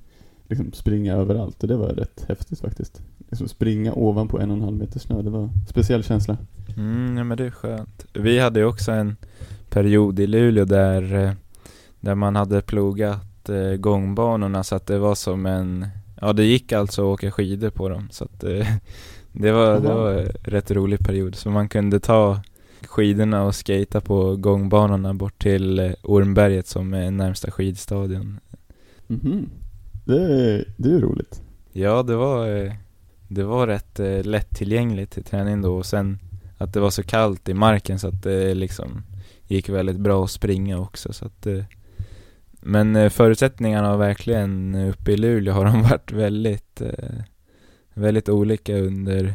liksom 0.49 0.73
springa 0.73 1.13
överallt 1.13 1.63
och 1.63 1.67
det 1.67 1.77
var 1.77 1.89
rätt 1.89 2.25
häftigt 2.27 2.59
faktiskt. 2.59 3.01
Liksom 3.17 3.47
springa 3.47 3.93
ovanpå 3.93 4.39
en 4.39 4.51
och 4.51 4.57
en 4.57 4.63
halv 4.63 4.77
meter 4.77 4.99
snö, 4.99 5.21
det 5.21 5.29
var 5.29 5.43
en 5.43 5.51
speciell 5.69 6.03
känsla. 6.03 6.37
Mm, 6.77 7.17
ja 7.17 7.23
men 7.23 7.37
det 7.37 7.45
är 7.45 7.51
skönt. 7.51 8.05
Vi 8.13 8.39
hade 8.39 8.59
ju 8.59 8.65
också 8.65 8.91
en 8.91 9.15
period 9.69 10.19
i 10.19 10.27
Luleå 10.27 10.65
där, 10.65 11.13
eh, 11.13 11.31
där 11.99 12.15
man 12.15 12.35
hade 12.35 12.61
plogat 12.61 13.34
eh, 13.49 13.71
gångbanorna 13.71 14.63
så 14.63 14.75
att 14.75 14.87
det 14.87 14.99
var 14.99 15.15
som 15.15 15.45
en, 15.45 15.87
ja 16.21 16.33
det 16.33 16.43
gick 16.43 16.71
alltså 16.71 17.01
att 17.01 17.13
åka 17.13 17.31
skidor 17.31 17.69
på 17.69 17.89
dem 17.89 18.07
så 18.11 18.23
att 18.23 18.43
eh, 18.43 18.67
det 19.31 19.51
var, 19.51 19.79
det 19.79 19.93
var 19.93 20.13
en 20.13 20.27
rätt 20.43 20.71
rolig 20.71 20.99
period. 20.99 21.35
Så 21.35 21.49
man 21.49 21.69
kunde 21.69 21.99
ta 21.99 22.41
skidorna 22.81 23.43
och 23.43 23.55
skata 23.55 24.01
på 24.01 24.35
gångbanorna 24.35 25.13
bort 25.13 25.39
till 25.39 25.79
eh, 25.79 25.91
Ormberget 26.03 26.67
som 26.67 26.93
är 26.93 27.11
närmsta 27.11 27.51
skidstadion. 27.51 28.39
Mhm. 29.07 29.49
Det, 30.05 30.65
det 30.77 30.89
är 30.89 30.99
roligt. 30.99 31.41
Ja, 31.71 32.03
det 32.03 32.15
var, 32.15 32.47
eh, 32.47 32.73
det 33.27 33.43
var 33.43 33.67
rätt 33.67 33.99
eh, 33.99 34.23
lättillgängligt 34.23 35.11
till 35.11 35.23
träning 35.23 35.61
då 35.61 35.77
och 35.77 35.85
sen 35.85 36.19
att 36.57 36.73
det 36.73 36.79
var 36.79 36.89
så 36.89 37.03
kallt 37.03 37.49
i 37.49 37.53
marken 37.53 37.99
så 37.99 38.07
att 38.07 38.23
det 38.23 38.53
liksom 38.53 39.03
gick 39.47 39.69
väldigt 39.69 39.99
bra 39.99 40.23
att 40.23 40.31
springa 40.31 40.79
också 40.79 41.13
så 41.13 41.25
att 41.25 41.45
eh, 41.45 41.63
Men 42.65 42.95
eh, 42.95 43.09
förutsättningarna 43.09 43.87
har 43.87 43.97
verkligen 43.97 44.75
uppe 44.75 45.11
i 45.11 45.17
Luleå 45.17 45.53
har 45.53 45.65
de 45.65 45.81
varit 45.89 46.11
väldigt 46.11 46.81
eh, 46.81 47.21
Väldigt 47.97 48.29
olika 48.29 48.77
under 48.77 49.33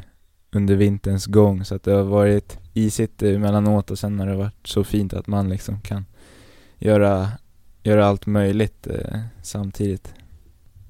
under 0.53 0.77
vinterns 0.77 1.27
gång 1.27 1.65
så 1.65 1.75
att 1.75 1.83
det 1.83 1.93
har 1.93 2.03
varit 2.03 2.59
isigt 2.75 3.23
emellanåt 3.23 3.91
och 3.91 3.99
sen 3.99 4.21
har 4.21 4.27
det 4.27 4.37
varit 4.37 4.67
så 4.67 4.85
fint 4.85 5.15
att 5.15 5.27
man 5.27 5.49
liksom 5.49 5.81
kan 5.81 6.05
göra, 6.79 7.29
göra 7.83 8.07
allt 8.07 8.27
möjligt 8.27 8.87
eh, 8.87 9.21
samtidigt. 9.43 10.15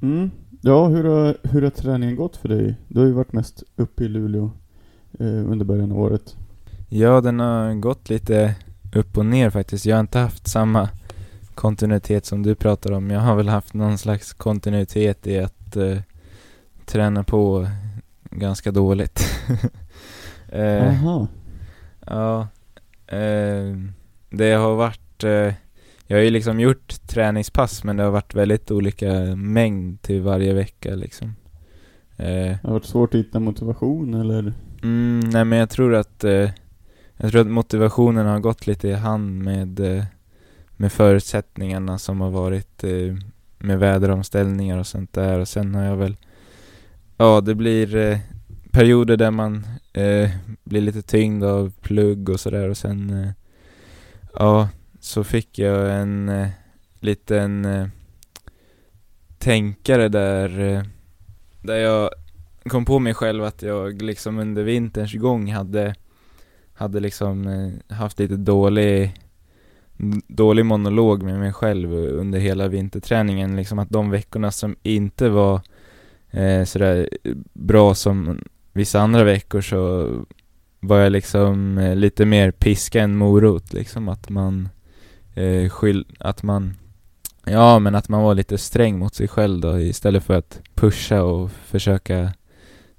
Mm. 0.02 0.30
Ja, 0.60 0.88
hur 0.88 1.04
har, 1.04 1.36
hur 1.42 1.62
har 1.62 1.70
träningen 1.70 2.16
gått 2.16 2.36
för 2.36 2.48
dig? 2.48 2.74
Du 2.88 3.00
har 3.00 3.06
ju 3.06 3.12
varit 3.12 3.32
mest 3.32 3.62
uppe 3.76 4.04
i 4.04 4.08
Luleå 4.08 4.50
eh, 5.18 5.26
under 5.26 5.64
början 5.64 5.92
av 5.92 6.00
året. 6.00 6.36
Ja, 6.88 7.20
den 7.20 7.40
har 7.40 7.74
gått 7.74 8.08
lite 8.08 8.54
upp 8.94 9.18
och 9.18 9.26
ner 9.26 9.50
faktiskt. 9.50 9.86
Jag 9.86 9.96
har 9.96 10.00
inte 10.00 10.18
haft 10.18 10.48
samma 10.48 10.88
kontinuitet 11.60 12.26
som 12.26 12.42
du 12.42 12.54
pratar 12.54 12.92
om. 12.92 13.10
Jag 13.10 13.20
har 13.20 13.36
väl 13.36 13.48
haft 13.48 13.74
någon 13.74 13.98
slags 13.98 14.32
kontinuitet 14.32 15.26
i 15.26 15.38
att 15.38 15.76
eh, 15.76 15.98
träna 16.86 17.24
på 17.24 17.66
ganska 18.30 18.70
dåligt. 18.72 19.20
eh, 20.48 20.88
Aha. 20.88 21.26
Ja, 22.06 22.48
eh, 23.06 23.76
det 24.30 24.52
har 24.52 24.74
varit, 24.74 25.24
eh, 25.24 25.54
jag 26.06 26.16
har 26.16 26.22
ju 26.22 26.30
liksom 26.30 26.60
gjort 26.60 27.06
träningspass 27.06 27.84
men 27.84 27.96
det 27.96 28.02
har 28.02 28.10
varit 28.10 28.34
väldigt 28.34 28.70
olika 28.70 29.12
mängd 29.36 30.02
till 30.02 30.22
varje 30.22 30.54
vecka 30.54 30.94
liksom. 30.94 31.28
Eh, 32.16 32.26
Det 32.26 32.58
har 32.62 32.72
varit 32.72 32.84
svårt 32.84 33.14
att 33.14 33.20
hitta 33.20 33.40
motivation 33.40 34.14
eller? 34.14 34.52
mm, 34.82 35.20
nej 35.20 35.44
men 35.44 35.58
jag 35.58 35.70
tror 35.70 35.94
att, 35.94 36.24
eh, 36.24 36.50
jag 37.16 37.30
tror 37.30 37.40
att 37.40 37.46
motivationen 37.46 38.26
har 38.26 38.40
gått 38.40 38.66
lite 38.66 38.88
i 38.88 38.94
hand 38.94 39.38
med, 39.42 39.80
eh, 39.80 40.04
med 40.80 40.92
förutsättningarna 40.92 41.98
som 41.98 42.20
har 42.20 42.30
varit 42.30 42.84
eh, 42.84 43.16
med 43.58 43.78
väderomställningar 43.78 44.78
och 44.78 44.86
sånt 44.86 45.12
där. 45.12 45.38
Och 45.38 45.48
sen 45.48 45.74
har 45.74 45.84
jag 45.84 45.96
väl, 45.96 46.16
ja 47.16 47.40
det 47.40 47.54
blir 47.54 47.96
eh, 47.96 48.18
perioder 48.70 49.16
där 49.16 49.30
man 49.30 49.66
eh, 49.92 50.30
blir 50.64 50.80
lite 50.80 51.02
tyngd 51.02 51.44
av 51.44 51.72
plugg 51.80 52.28
och 52.28 52.40
sådär. 52.40 52.68
Och 52.68 52.76
sen 52.76 53.10
eh, 53.10 53.30
ja, 54.34 54.68
så 55.00 55.24
fick 55.24 55.58
jag 55.58 56.00
en 56.00 56.28
eh, 56.28 56.48
liten 57.00 57.64
eh, 57.64 57.86
tänkare 59.38 60.08
där 60.08 60.60
eh, 60.60 60.82
där 61.62 61.76
jag 61.76 62.10
kom 62.64 62.84
på 62.84 62.98
mig 62.98 63.14
själv 63.14 63.44
att 63.44 63.62
jag 63.62 64.02
liksom 64.02 64.38
under 64.38 64.62
vinterns 64.62 65.14
gång 65.14 65.52
hade 65.52 65.94
hade 66.74 67.00
liksom 67.00 67.46
eh, 67.46 67.96
haft 67.96 68.18
lite 68.18 68.36
dålig 68.36 69.14
dålig 70.28 70.66
monolog 70.66 71.22
med 71.22 71.38
mig 71.38 71.52
själv 71.52 71.92
under 71.92 72.38
hela 72.38 72.68
vinterträningen 72.68 73.56
liksom 73.56 73.78
att 73.78 73.90
de 73.90 74.10
veckorna 74.10 74.50
som 74.50 74.76
inte 74.82 75.28
var 75.28 75.60
eh, 76.30 76.64
sådär 76.64 77.08
bra 77.52 77.94
som 77.94 78.40
vissa 78.72 79.00
andra 79.00 79.24
veckor 79.24 79.60
så 79.60 80.10
var 80.80 80.98
jag 80.98 81.12
liksom 81.12 81.78
eh, 81.78 81.96
lite 81.96 82.26
mer 82.26 82.50
piska 82.50 83.02
än 83.02 83.16
morot 83.16 83.72
liksom 83.72 84.08
att 84.08 84.30
man 84.30 84.68
eh, 85.34 85.68
skyll, 85.68 86.06
att 86.18 86.42
man 86.42 86.74
ja 87.44 87.78
men 87.78 87.94
att 87.94 88.08
man 88.08 88.22
var 88.22 88.34
lite 88.34 88.58
sträng 88.58 88.98
mot 88.98 89.14
sig 89.14 89.28
själv 89.28 89.60
då 89.60 89.80
istället 89.80 90.24
för 90.24 90.34
att 90.34 90.60
pusha 90.74 91.22
och 91.22 91.50
försöka 91.50 92.32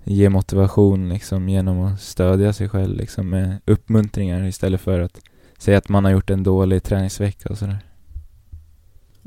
ge 0.03 0.29
motivation 0.29 1.09
liksom 1.09 1.49
genom 1.49 1.81
att 1.81 2.01
stödja 2.01 2.53
sig 2.53 2.69
själv 2.69 2.97
liksom 2.97 3.29
med 3.29 3.57
uppmuntringar 3.65 4.47
istället 4.47 4.81
för 4.81 4.99
att 4.99 5.19
säga 5.61 5.77
att 5.77 5.89
man 5.89 6.05
har 6.05 6.11
gjort 6.11 6.29
en 6.29 6.43
dålig 6.43 6.83
träningsvecka 6.83 7.49
och 7.49 7.57
sådär. 7.57 7.79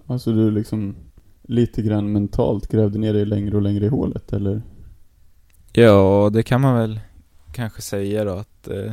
Alltså 0.06 0.32
du 0.32 0.50
liksom 0.50 0.96
lite 1.42 1.82
grann 1.82 2.12
mentalt 2.12 2.68
grävde 2.68 2.98
ner 2.98 3.12
dig 3.12 3.26
längre 3.26 3.56
och 3.56 3.62
längre 3.62 3.84
i 3.84 3.88
hålet 3.88 4.32
eller? 4.32 4.62
Ja, 5.72 6.30
det 6.32 6.42
kan 6.42 6.60
man 6.60 6.76
väl 6.78 7.00
kanske 7.52 7.82
säga 7.82 8.24
då 8.24 8.32
att, 8.32 8.68
eh, 8.68 8.92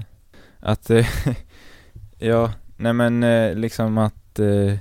att 0.59 0.89
eh, 0.89 1.07
ja, 2.19 2.51
nej 2.77 2.93
men 2.93 3.23
eh, 3.23 3.55
liksom 3.55 3.97
att 3.97 4.39
eh, 4.39 4.73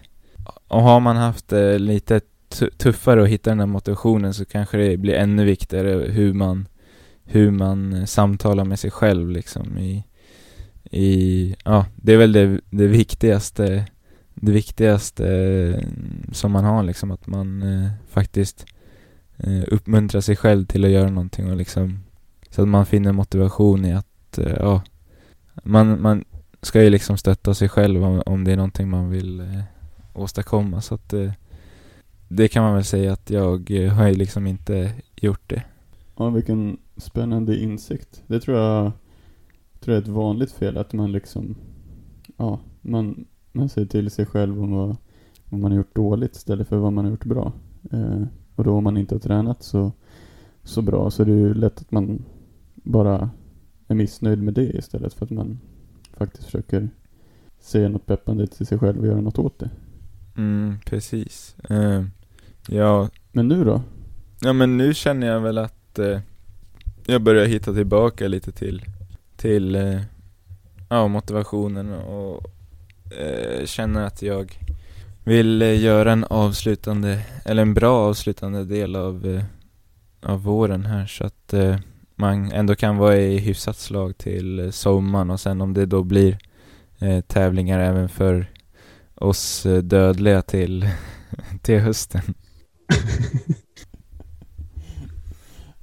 och 0.68 0.82
har 0.82 1.00
man 1.00 1.16
haft 1.16 1.52
eh, 1.52 1.78
lite 1.78 2.20
tu- 2.48 2.70
tuffare 2.70 3.22
att 3.22 3.28
hitta 3.28 3.50
den 3.50 3.60
här 3.60 3.66
motivationen 3.66 4.34
så 4.34 4.44
kanske 4.44 4.76
det 4.78 4.96
blir 4.96 5.14
ännu 5.14 5.44
viktigare 5.44 5.90
hur 6.12 6.32
man 6.34 6.68
hur 7.24 7.50
man 7.50 7.92
eh, 7.92 8.04
samtalar 8.04 8.64
med 8.64 8.78
sig 8.78 8.90
själv 8.90 9.30
liksom 9.30 9.78
i, 9.78 10.04
i 10.90 11.56
ja, 11.64 11.86
det 11.96 12.12
är 12.12 12.16
väl 12.16 12.32
det, 12.32 12.60
det 12.70 12.86
viktigaste 12.86 13.86
det 14.34 14.52
viktigaste 14.52 15.28
eh, 15.28 15.86
som 16.32 16.52
man 16.52 16.64
har 16.64 16.82
liksom 16.82 17.10
att 17.10 17.26
man 17.26 17.62
eh, 17.62 17.90
faktiskt 18.08 18.66
eh, 19.36 19.62
uppmuntrar 19.66 20.20
sig 20.20 20.36
själv 20.36 20.66
till 20.66 20.84
att 20.84 20.90
göra 20.90 21.10
någonting 21.10 21.50
och 21.50 21.56
liksom 21.56 21.98
så 22.50 22.62
att 22.62 22.68
man 22.68 22.86
finner 22.86 23.12
motivation 23.12 23.84
i 23.84 23.92
att, 23.92 24.38
eh, 24.38 24.56
ja, 24.58 24.82
man, 25.62 26.02
man 26.02 26.24
ska 26.62 26.82
ju 26.82 26.90
liksom 26.90 27.16
stötta 27.16 27.54
sig 27.54 27.68
själv 27.68 28.04
om, 28.04 28.22
om 28.26 28.44
det 28.44 28.52
är 28.52 28.56
någonting 28.56 28.90
man 28.90 29.10
vill 29.10 29.40
eh, 29.40 29.62
åstadkomma 30.12 30.80
så 30.80 30.94
att 30.94 31.12
eh, 31.12 31.32
det 32.28 32.48
kan 32.48 32.62
man 32.62 32.74
väl 32.74 32.84
säga 32.84 33.12
att 33.12 33.30
jag 33.30 33.70
eh, 33.70 33.92
har 33.92 34.08
ju 34.08 34.14
liksom 34.14 34.46
inte 34.46 34.92
gjort 35.16 35.42
det. 35.46 35.62
Ja, 36.16 36.30
vilken 36.30 36.78
spännande 36.96 37.56
insikt. 37.56 38.22
Det 38.26 38.40
tror 38.40 38.58
jag, 38.58 38.92
tror 39.80 39.94
jag 39.94 40.02
är 40.02 40.02
ett 40.02 40.16
vanligt 40.16 40.52
fel 40.52 40.76
att 40.76 40.92
man 40.92 41.12
liksom, 41.12 41.54
ja, 42.36 42.60
man, 42.80 43.24
man 43.52 43.68
säger 43.68 43.88
till 43.88 44.10
sig 44.10 44.26
själv 44.26 44.62
om 44.62 44.70
vad, 44.70 44.96
vad 45.44 45.60
man 45.60 45.70
har 45.70 45.78
gjort 45.78 45.94
dåligt 45.94 46.36
istället 46.36 46.68
för 46.68 46.76
vad 46.76 46.92
man 46.92 47.04
har 47.04 47.12
gjort 47.12 47.24
bra. 47.24 47.52
Eh, 47.92 48.22
och 48.54 48.64
då 48.64 48.74
om 48.74 48.84
man 48.84 48.96
inte 48.96 49.14
har 49.14 49.20
tränat 49.20 49.62
så, 49.62 49.92
så 50.64 50.82
bra 50.82 51.10
så 51.10 51.22
är 51.22 51.26
det 51.26 51.32
ju 51.32 51.54
lätt 51.54 51.80
att 51.80 51.90
man 51.90 52.24
bara 52.74 53.30
är 53.88 53.94
missnöjd 53.94 54.42
med 54.42 54.54
det 54.54 54.76
istället 54.76 55.14
för 55.14 55.24
att 55.24 55.30
man 55.30 55.58
faktiskt 56.16 56.44
försöker 56.44 56.88
säga 57.60 57.88
något 57.88 58.06
peppande 58.06 58.46
till 58.46 58.66
sig 58.66 58.78
själv 58.78 59.00
och 59.00 59.06
göra 59.06 59.20
något 59.20 59.38
åt 59.38 59.58
det. 59.58 59.70
Mm, 60.36 60.74
precis. 60.86 61.56
Eh, 61.68 62.04
ja, 62.68 63.08
Men 63.32 63.48
nu 63.48 63.64
då? 63.64 63.82
ja, 64.40 64.52
men 64.52 64.76
nu 64.76 64.94
känner 64.94 65.26
jag 65.26 65.40
väl 65.40 65.58
att 65.58 65.98
eh, 65.98 66.20
jag 67.06 67.22
börjar 67.22 67.46
hitta 67.46 67.74
tillbaka 67.74 68.28
lite 68.28 68.52
till, 68.52 68.82
till 69.40 69.74
eh, 69.74 70.00
ja, 70.88 71.08
motivationen 71.08 71.92
och 71.92 72.44
eh, 73.18 73.66
känner 73.66 74.06
att 74.06 74.22
jag 74.22 74.58
vill 75.24 75.62
eh, 75.62 75.80
göra 75.80 76.12
en 76.12 76.24
avslutande, 76.24 77.22
eller 77.44 77.62
en 77.62 77.74
bra 77.74 78.08
avslutande 78.08 78.64
del 78.64 78.96
av, 78.96 79.26
eh, 79.26 79.44
av 80.30 80.42
våren 80.42 80.86
här 80.86 81.06
så 81.06 81.24
att 81.24 81.52
eh, 81.52 81.76
man 82.16 82.52
ändå 82.52 82.74
kan 82.74 82.96
vara 82.96 83.16
i 83.16 83.38
hyfsat 83.38 83.76
slag 83.76 84.18
till 84.18 84.58
eh, 84.58 84.70
sommaren 84.70 85.30
och 85.30 85.40
sen 85.40 85.60
om 85.60 85.74
det 85.74 85.86
då 85.86 86.02
blir 86.02 86.38
eh, 86.98 87.20
tävlingar 87.20 87.78
även 87.78 88.08
för 88.08 88.46
oss 89.14 89.66
eh, 89.66 89.82
dödliga 89.82 90.42
till, 90.42 90.88
till 91.62 91.80
hösten. 91.80 92.22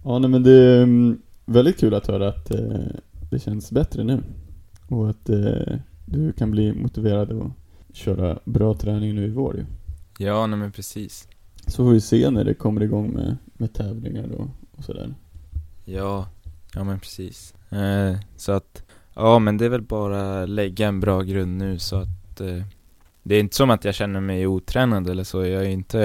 Ja, 0.04 0.20
nej 0.20 0.30
men 0.30 0.44
det 0.44 0.52
är 0.52 0.84
mm, 0.84 1.22
väldigt 1.46 1.80
kul 1.80 1.94
att 1.94 2.08
höra 2.08 2.30
att 2.30 2.52
eh, 2.52 2.86
det 3.30 3.40
känns 3.40 3.72
bättre 3.72 4.04
nu. 4.04 4.24
Och 4.88 5.10
att 5.10 5.30
eh, 5.30 5.78
du 6.06 6.32
kan 6.32 6.52
bli 6.52 6.74
motiverad 6.74 7.32
att 7.32 7.52
köra 7.96 8.40
bra 8.46 8.74
träning 8.74 9.16
nu 9.16 9.26
i 9.26 9.30
vår 9.30 9.56
ju. 9.56 9.66
Ja, 10.26 10.48
nej 10.48 10.60
men 10.60 10.72
precis. 10.72 11.28
Så 11.68 11.76
får 11.86 11.92
vi 11.92 12.02
se 12.02 12.30
när 12.30 12.44
det 12.44 12.54
kommer 12.54 12.84
igång 12.84 13.10
med, 13.10 13.38
med 13.54 13.74
tävlingar 13.74 14.32
och, 14.32 14.48
och 14.78 14.84
sådär. 14.84 15.16
Ja, 15.86 16.28
ja 16.74 16.84
men 16.84 17.00
precis. 17.00 17.54
Eh, 17.70 18.18
så 18.36 18.52
att, 18.52 18.84
ja 19.14 19.40
men 19.40 19.58
det 19.58 19.66
är 19.66 19.70
väl 19.70 19.82
bara 19.82 20.46
lägga 20.46 20.88
en 20.88 21.00
bra 21.00 21.22
grund 21.22 21.58
nu 21.58 21.80
så 21.80 21.96
att 21.96 22.42
eh, 22.42 22.64
det 23.24 23.36
är 23.36 23.40
inte 23.40 23.56
som 23.56 23.70
att 23.70 23.86
jag 23.86 23.96
känner 23.96 24.20
mig 24.20 24.48
otränad 24.48 25.10
eller 25.10 25.24
så. 25.24 25.46
Jag 25.46 25.66
är 25.66 25.70
inte, 25.70 25.98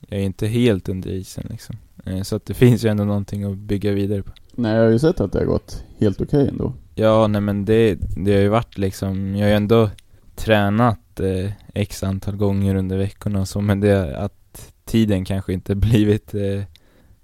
jag 0.00 0.20
är 0.20 0.24
inte 0.24 0.46
helt 0.46 0.88
under 0.88 1.10
isen 1.10 1.46
liksom. 1.50 1.76
Eh, 2.04 2.22
så 2.22 2.36
att 2.36 2.46
det 2.46 2.54
finns 2.64 2.84
ju 2.84 2.88
ändå 2.88 3.04
någonting 3.04 3.44
att 3.44 3.58
bygga 3.58 3.92
vidare 3.92 4.22
på. 4.22 4.32
Nej, 4.58 4.74
jag 4.74 4.84
har 4.84 4.90
ju 4.90 4.98
sett 4.98 5.20
att 5.20 5.32
det 5.32 5.38
har 5.38 5.46
gått 5.46 5.84
helt 5.98 6.20
okej 6.20 6.48
ändå. 6.48 6.72
Ja, 6.94 7.26
nej 7.26 7.40
men 7.40 7.64
det, 7.64 7.98
det 8.16 8.32
har 8.34 8.40
ju 8.40 8.48
varit 8.48 8.78
liksom, 8.78 9.36
jag 9.36 9.44
har 9.44 9.48
ju 9.48 9.56
ändå 9.56 9.90
tränat 10.36 11.20
eh, 11.20 11.52
x 11.74 12.02
antal 12.02 12.36
gånger 12.36 12.74
under 12.74 12.96
veckorna 12.96 13.40
och 13.40 13.48
så, 13.48 13.60
men 13.60 13.80
det 13.80 14.16
att 14.16 14.72
tiden 14.84 15.24
kanske 15.24 15.52
inte 15.52 15.74
blivit 15.86 16.34
eh, 16.34 16.62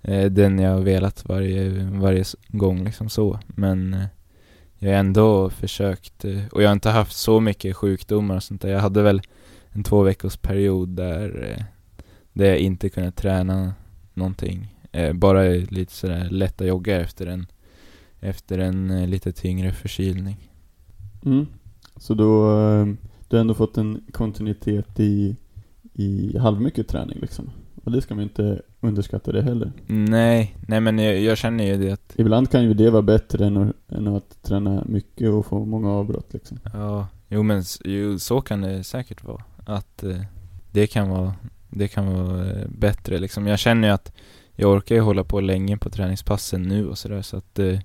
eh, 0.02 0.30
den 0.30 0.58
jag 0.58 0.70
har 0.70 0.80
velat 0.80 1.28
varje, 1.28 1.70
varje 1.92 2.24
gång 2.48 2.84
liksom 2.84 3.08
så. 3.08 3.38
Men 3.46 3.94
eh, 3.94 4.06
jag 4.78 4.90
har 4.90 4.96
ändå 4.96 5.50
försökt, 5.50 6.24
eh, 6.24 6.46
och 6.52 6.62
jag 6.62 6.68
har 6.68 6.72
inte 6.72 6.90
haft 6.90 7.16
så 7.16 7.40
mycket 7.40 7.76
sjukdomar 7.76 8.36
och 8.36 8.42
sånt 8.42 8.62
där. 8.62 8.68
Jag 8.68 8.80
hade 8.80 9.02
väl 9.02 9.22
en 9.72 9.84
två 9.84 10.02
veckors 10.02 10.36
period 10.36 10.88
där, 10.88 11.50
eh, 11.50 11.64
där 12.32 12.46
jag 12.46 12.58
inte 12.58 12.88
kunde 12.88 13.10
träna 13.10 13.74
någonting. 14.14 14.73
Eh, 14.94 15.12
bara 15.12 15.42
lite 15.48 15.92
sådär 15.92 16.28
lätta 16.30 16.66
jogga 16.66 17.00
efter 17.00 17.26
en, 17.26 17.46
efter 18.20 18.58
en 18.58 18.90
eh, 18.90 19.08
lite 19.08 19.32
tyngre 19.32 19.72
förkylning. 19.72 20.50
Mm. 21.24 21.46
Så 21.96 22.14
då, 22.14 22.60
eh, 22.60 22.86
du 23.28 23.36
har 23.36 23.40
ändå 23.40 23.54
fått 23.54 23.76
en 23.76 24.04
kontinuitet 24.12 25.00
i, 25.00 25.36
i 25.94 26.38
halvmycket 26.38 26.88
träning 26.88 27.18
liksom? 27.20 27.50
Och 27.84 27.92
det 27.92 28.02
ska 28.02 28.14
man 28.14 28.24
inte 28.24 28.62
underskatta 28.80 29.32
det 29.32 29.42
heller. 29.42 29.72
Nej, 29.86 30.56
nej 30.68 30.80
men 30.80 30.98
jag, 30.98 31.20
jag 31.20 31.38
känner 31.38 31.64
ju 31.64 31.76
det 31.76 31.92
att... 31.92 32.14
Ibland 32.16 32.50
kan 32.50 32.64
ju 32.64 32.74
det 32.74 32.90
vara 32.90 33.02
bättre 33.02 33.46
än 33.46 33.56
att, 33.56 33.74
än 33.88 34.08
att 34.08 34.42
träna 34.42 34.84
mycket 34.86 35.30
och 35.30 35.46
få 35.46 35.64
många 35.64 35.90
avbrott 35.90 36.32
liksom. 36.32 36.58
Ja, 36.72 37.08
jo 37.28 37.42
men 37.42 37.62
jo, 37.84 38.18
så 38.18 38.40
kan 38.40 38.60
det 38.60 38.84
säkert 38.84 39.24
vara. 39.24 39.42
Att 39.66 40.02
eh, 40.02 40.20
det 40.70 40.86
kan 40.86 41.08
vara, 41.08 41.34
det 41.70 41.88
kan 41.88 42.14
vara 42.14 42.46
bättre 42.68 43.18
liksom. 43.18 43.46
Jag 43.46 43.58
känner 43.58 43.88
ju 43.88 43.94
att 43.94 44.12
jag 44.56 44.72
orkar 44.72 44.94
ju 44.94 45.00
hålla 45.00 45.24
på 45.24 45.40
länge 45.40 45.76
på 45.76 45.90
träningspassen 45.90 46.62
nu 46.62 46.88
och 46.88 46.98
sådär 46.98 47.22
så 47.22 47.36
att 47.36 47.58
eh, 47.58 47.78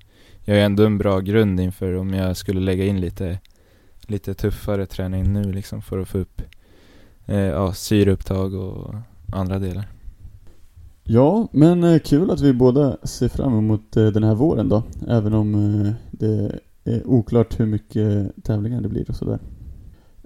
jag 0.44 0.54
har 0.54 0.62
ändå 0.62 0.86
en 0.86 0.98
bra 0.98 1.20
grund 1.20 1.60
inför 1.60 1.94
om 1.96 2.14
jag 2.14 2.36
skulle 2.36 2.60
lägga 2.60 2.84
in 2.84 3.00
lite, 3.00 3.38
lite 4.06 4.34
tuffare 4.34 4.86
träning 4.86 5.32
nu 5.32 5.52
liksom 5.52 5.82
för 5.82 5.98
att 5.98 6.08
få 6.08 6.18
upp 6.18 6.42
eh, 7.26 7.38
ja, 7.38 7.72
syreupptag 7.72 8.54
och 8.54 8.94
andra 9.32 9.58
delar. 9.58 9.88
Ja, 11.02 11.48
men 11.52 11.84
eh, 11.84 11.98
kul 11.98 12.30
att 12.30 12.40
vi 12.40 12.52
båda 12.52 12.96
ser 13.02 13.28
fram 13.28 13.58
emot 13.58 13.96
eh, 13.96 14.06
den 14.06 14.24
här 14.24 14.34
våren 14.34 14.68
då. 14.68 14.82
Även 15.08 15.34
om 15.34 15.54
eh, 15.54 15.92
det 16.10 16.60
är 16.84 17.06
oklart 17.06 17.60
hur 17.60 17.66
mycket 17.66 18.32
tävlingar 18.44 18.80
det 18.80 18.88
blir 18.88 19.10
och 19.10 19.16
sådär. 19.16 19.38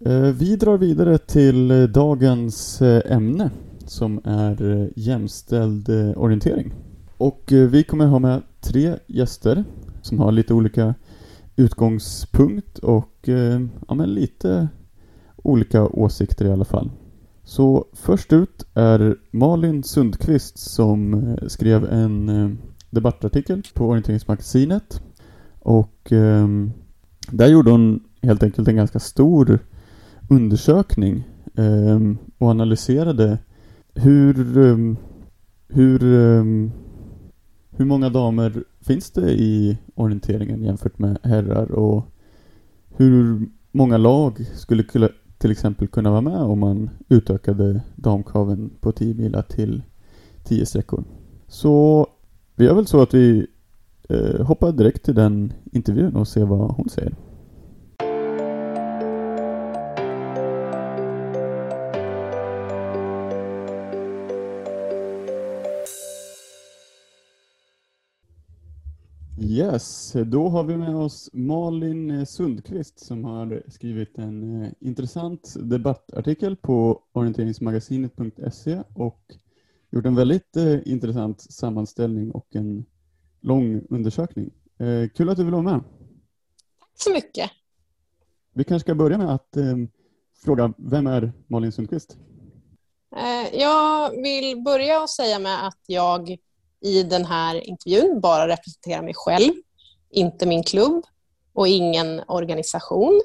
Eh, 0.06 0.20
vi 0.20 0.56
drar 0.56 0.78
vidare 0.78 1.18
till 1.18 1.70
eh, 1.70 1.82
dagens 1.82 2.82
eh, 2.82 3.12
ämne 3.12 3.50
som 3.86 4.20
är 4.24 4.80
eh, 4.82 4.88
jämställd 4.96 5.88
eh, 5.88 6.10
orientering. 6.16 6.72
Och 7.16 7.52
eh, 7.52 7.68
vi 7.68 7.84
kommer 7.84 8.06
ha 8.06 8.18
med 8.18 8.42
tre 8.60 8.96
gäster 9.06 9.64
som 10.02 10.18
har 10.18 10.32
lite 10.32 10.54
olika 10.54 10.94
utgångspunkt 11.56 12.78
och 12.78 13.28
ja, 13.88 13.94
men 13.94 14.14
lite 14.14 14.68
olika 15.36 15.86
åsikter 15.86 16.44
i 16.44 16.52
alla 16.52 16.64
fall. 16.64 16.90
Så 17.44 17.84
först 17.92 18.32
ut 18.32 18.66
är 18.74 19.16
Malin 19.30 19.82
Sundqvist 19.82 20.58
som 20.58 21.36
skrev 21.46 21.84
en 21.84 22.58
debattartikel 22.90 23.62
på 23.74 23.88
Orienteringsmagasinet. 23.88 25.02
Och 25.58 26.12
där 27.30 27.46
gjorde 27.46 27.70
hon 27.70 28.00
helt 28.22 28.42
enkelt 28.42 28.68
en 28.68 28.76
ganska 28.76 28.98
stor 28.98 29.58
undersökning 30.28 31.24
och 32.38 32.48
analyserade 32.48 33.38
hur, 33.94 34.58
Um, 34.58 34.96
hur, 35.68 36.04
Um, 36.04 36.72
hur 37.70 37.84
många 37.84 38.08
damer 38.08 38.64
finns 38.80 39.10
det 39.10 39.30
i 39.30 39.78
orienteringen 39.94 40.64
jämfört 40.64 40.98
med 40.98 41.18
herrar 41.22 41.72
och 41.72 42.04
hur 42.88 43.48
många 43.72 43.96
lag 43.96 44.46
skulle 44.54 44.84
till 45.38 45.50
exempel 45.50 45.88
kunna 45.88 46.10
vara 46.10 46.20
med 46.20 46.38
om 46.38 46.58
man 46.58 46.90
utökade 47.08 47.80
damkraven 47.96 48.70
på 48.80 48.92
10 48.92 49.14
mila 49.14 49.42
till 49.42 49.82
10 50.44 50.66
sträckor. 50.66 51.04
Så 51.48 52.06
vi 52.56 52.64
gör 52.64 52.74
väl 52.74 52.86
så 52.86 53.02
att 53.02 53.14
vi 53.14 53.46
eh, 54.08 54.46
hoppar 54.46 54.72
direkt 54.72 55.04
till 55.04 55.14
den 55.14 55.52
intervjun 55.72 56.16
och 56.16 56.28
ser 56.28 56.44
vad 56.44 56.70
hon 56.70 56.88
säger. 56.88 57.14
Yes, 69.54 70.12
då 70.26 70.48
har 70.48 70.64
vi 70.64 70.76
med 70.76 70.96
oss 70.96 71.30
Malin 71.32 72.26
Sundqvist 72.26 72.98
som 72.98 73.24
har 73.24 73.62
skrivit 73.68 74.18
en 74.18 74.62
eh, 74.62 74.70
intressant 74.80 75.54
debattartikel 75.56 76.56
på 76.56 77.02
orienteringsmagasinet.se 77.12 78.82
och 78.94 79.20
gjort 79.90 80.06
en 80.06 80.14
väldigt 80.14 80.56
eh, 80.56 80.78
intressant 80.84 81.40
sammanställning 81.40 82.30
och 82.30 82.46
en 82.50 82.84
lång 83.40 83.82
undersökning. 83.90 84.50
Eh, 84.78 85.08
kul 85.08 85.28
att 85.28 85.36
du 85.36 85.44
vill 85.44 85.52
vara 85.52 85.62
med. 85.62 85.80
Tack 86.80 86.92
så 86.94 87.10
mycket. 87.10 87.50
Vi 88.52 88.64
kanske 88.64 88.86
ska 88.86 88.94
börja 88.94 89.18
med 89.18 89.34
att 89.34 89.56
fråga, 90.44 90.72
vem 90.76 91.06
är 91.06 91.32
Malin 91.46 91.72
Sundqvist? 91.72 92.16
Jag 93.52 94.10
vill 94.22 94.62
börja 94.62 95.02
och 95.02 95.10
säga 95.10 95.38
med 95.38 95.66
att 95.66 95.80
jag 95.86 96.38
i 96.84 97.02
den 97.02 97.24
här 97.24 97.66
intervjun 97.68 98.20
bara 98.20 98.48
representera 98.48 99.02
mig 99.02 99.14
själv, 99.14 99.52
inte 100.10 100.46
min 100.46 100.62
klubb 100.62 101.04
och 101.52 101.68
ingen 101.68 102.22
organisation. 102.28 103.22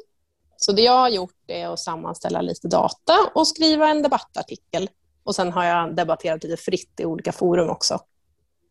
Så 0.57 0.71
det 0.71 0.81
jag 0.81 0.97
har 0.97 1.09
gjort 1.09 1.35
är 1.47 1.67
att 1.67 1.79
sammanställa 1.79 2.41
lite 2.41 2.67
data 2.67 3.13
och 3.35 3.47
skriva 3.47 3.89
en 3.89 4.01
debattartikel. 4.01 4.89
Och 5.23 5.35
sen 5.35 5.51
har 5.51 5.65
jag 5.65 5.95
debatterat 5.95 6.43
lite 6.43 6.57
fritt 6.57 6.99
i 6.99 7.05
olika 7.05 7.31
forum 7.31 7.69
också. 7.69 7.93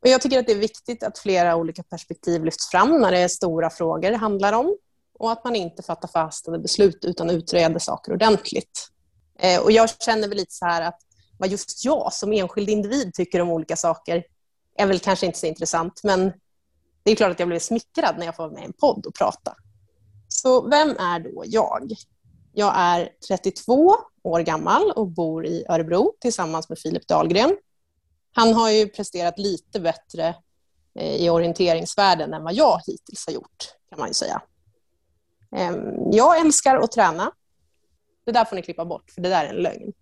Och 0.03 0.09
jag 0.09 0.22
tycker 0.22 0.38
att 0.38 0.46
det 0.46 0.53
är 0.53 0.59
viktigt 0.59 1.03
att 1.03 1.18
flera 1.18 1.57
olika 1.57 1.83
perspektiv 1.83 2.44
lyfts 2.44 2.70
fram 2.70 3.01
när 3.01 3.11
det 3.11 3.18
är 3.18 3.29
stora 3.29 3.70
frågor 3.70 4.11
det 4.11 4.16
handlar 4.16 4.53
om 4.53 4.77
och 5.18 5.33
att 5.33 5.44
man 5.44 5.57
inte 5.57 5.83
fattar 5.83 6.09
fastade 6.09 6.59
beslut 6.59 7.05
utan 7.05 7.31
utreder 7.31 7.79
saker 7.79 8.12
ordentligt. 8.12 8.88
Eh, 9.38 9.61
och 9.61 9.72
jag 9.72 9.90
känner 10.03 10.29
väl 10.29 10.37
lite 10.37 10.55
så 10.55 10.66
här 10.66 10.83
att 10.83 11.01
vad 11.38 11.48
just 11.48 11.85
jag 11.85 12.12
som 12.12 12.33
enskild 12.33 12.68
individ 12.68 13.14
tycker 13.14 13.40
om 13.40 13.51
olika 13.51 13.77
saker 13.77 14.24
är 14.78 14.86
väl 14.86 14.98
kanske 14.98 15.26
inte 15.26 15.38
så 15.38 15.46
intressant, 15.46 16.00
men 16.04 16.32
det 17.02 17.10
är 17.10 17.16
klart 17.16 17.30
att 17.30 17.38
jag 17.38 17.48
blev 17.48 17.58
smickrad 17.58 18.18
när 18.18 18.26
jag 18.26 18.36
får 18.36 18.42
vara 18.42 18.52
med 18.52 18.62
i 18.62 18.66
en 18.66 18.72
podd 18.72 19.06
och 19.06 19.14
prata. 19.14 19.56
Så 20.28 20.68
vem 20.68 20.90
är 20.90 21.20
då 21.20 21.42
jag? 21.46 21.92
Jag 22.52 22.72
är 22.76 23.08
32 23.28 23.96
år 24.22 24.40
gammal 24.40 24.90
och 24.90 25.06
bor 25.06 25.46
i 25.46 25.64
Örebro 25.68 26.12
tillsammans 26.20 26.68
med 26.68 26.78
Filip 26.78 27.08
Dahlgren. 27.08 27.56
Han 28.32 28.54
har 28.54 28.70
ju 28.70 28.88
presterat 28.88 29.38
lite 29.38 29.80
bättre 29.80 30.34
eh, 30.94 31.16
i 31.16 31.30
orienteringsvärlden 31.30 32.34
än 32.34 32.44
vad 32.44 32.54
jag 32.54 32.80
hittills 32.86 33.26
har 33.26 33.34
gjort, 33.34 33.74
kan 33.90 33.98
man 33.98 34.08
ju 34.08 34.14
säga. 34.14 34.42
Ehm, 35.56 36.12
jag 36.12 36.40
älskar 36.40 36.76
att 36.76 36.92
träna. 36.92 37.32
Det 38.26 38.32
där 38.32 38.44
får 38.44 38.56
ni 38.56 38.62
klippa 38.62 38.84
bort, 38.84 39.10
för 39.10 39.20
det 39.20 39.28
där 39.28 39.44
är 39.44 39.48
en 39.48 39.62
lögn. 39.62 39.92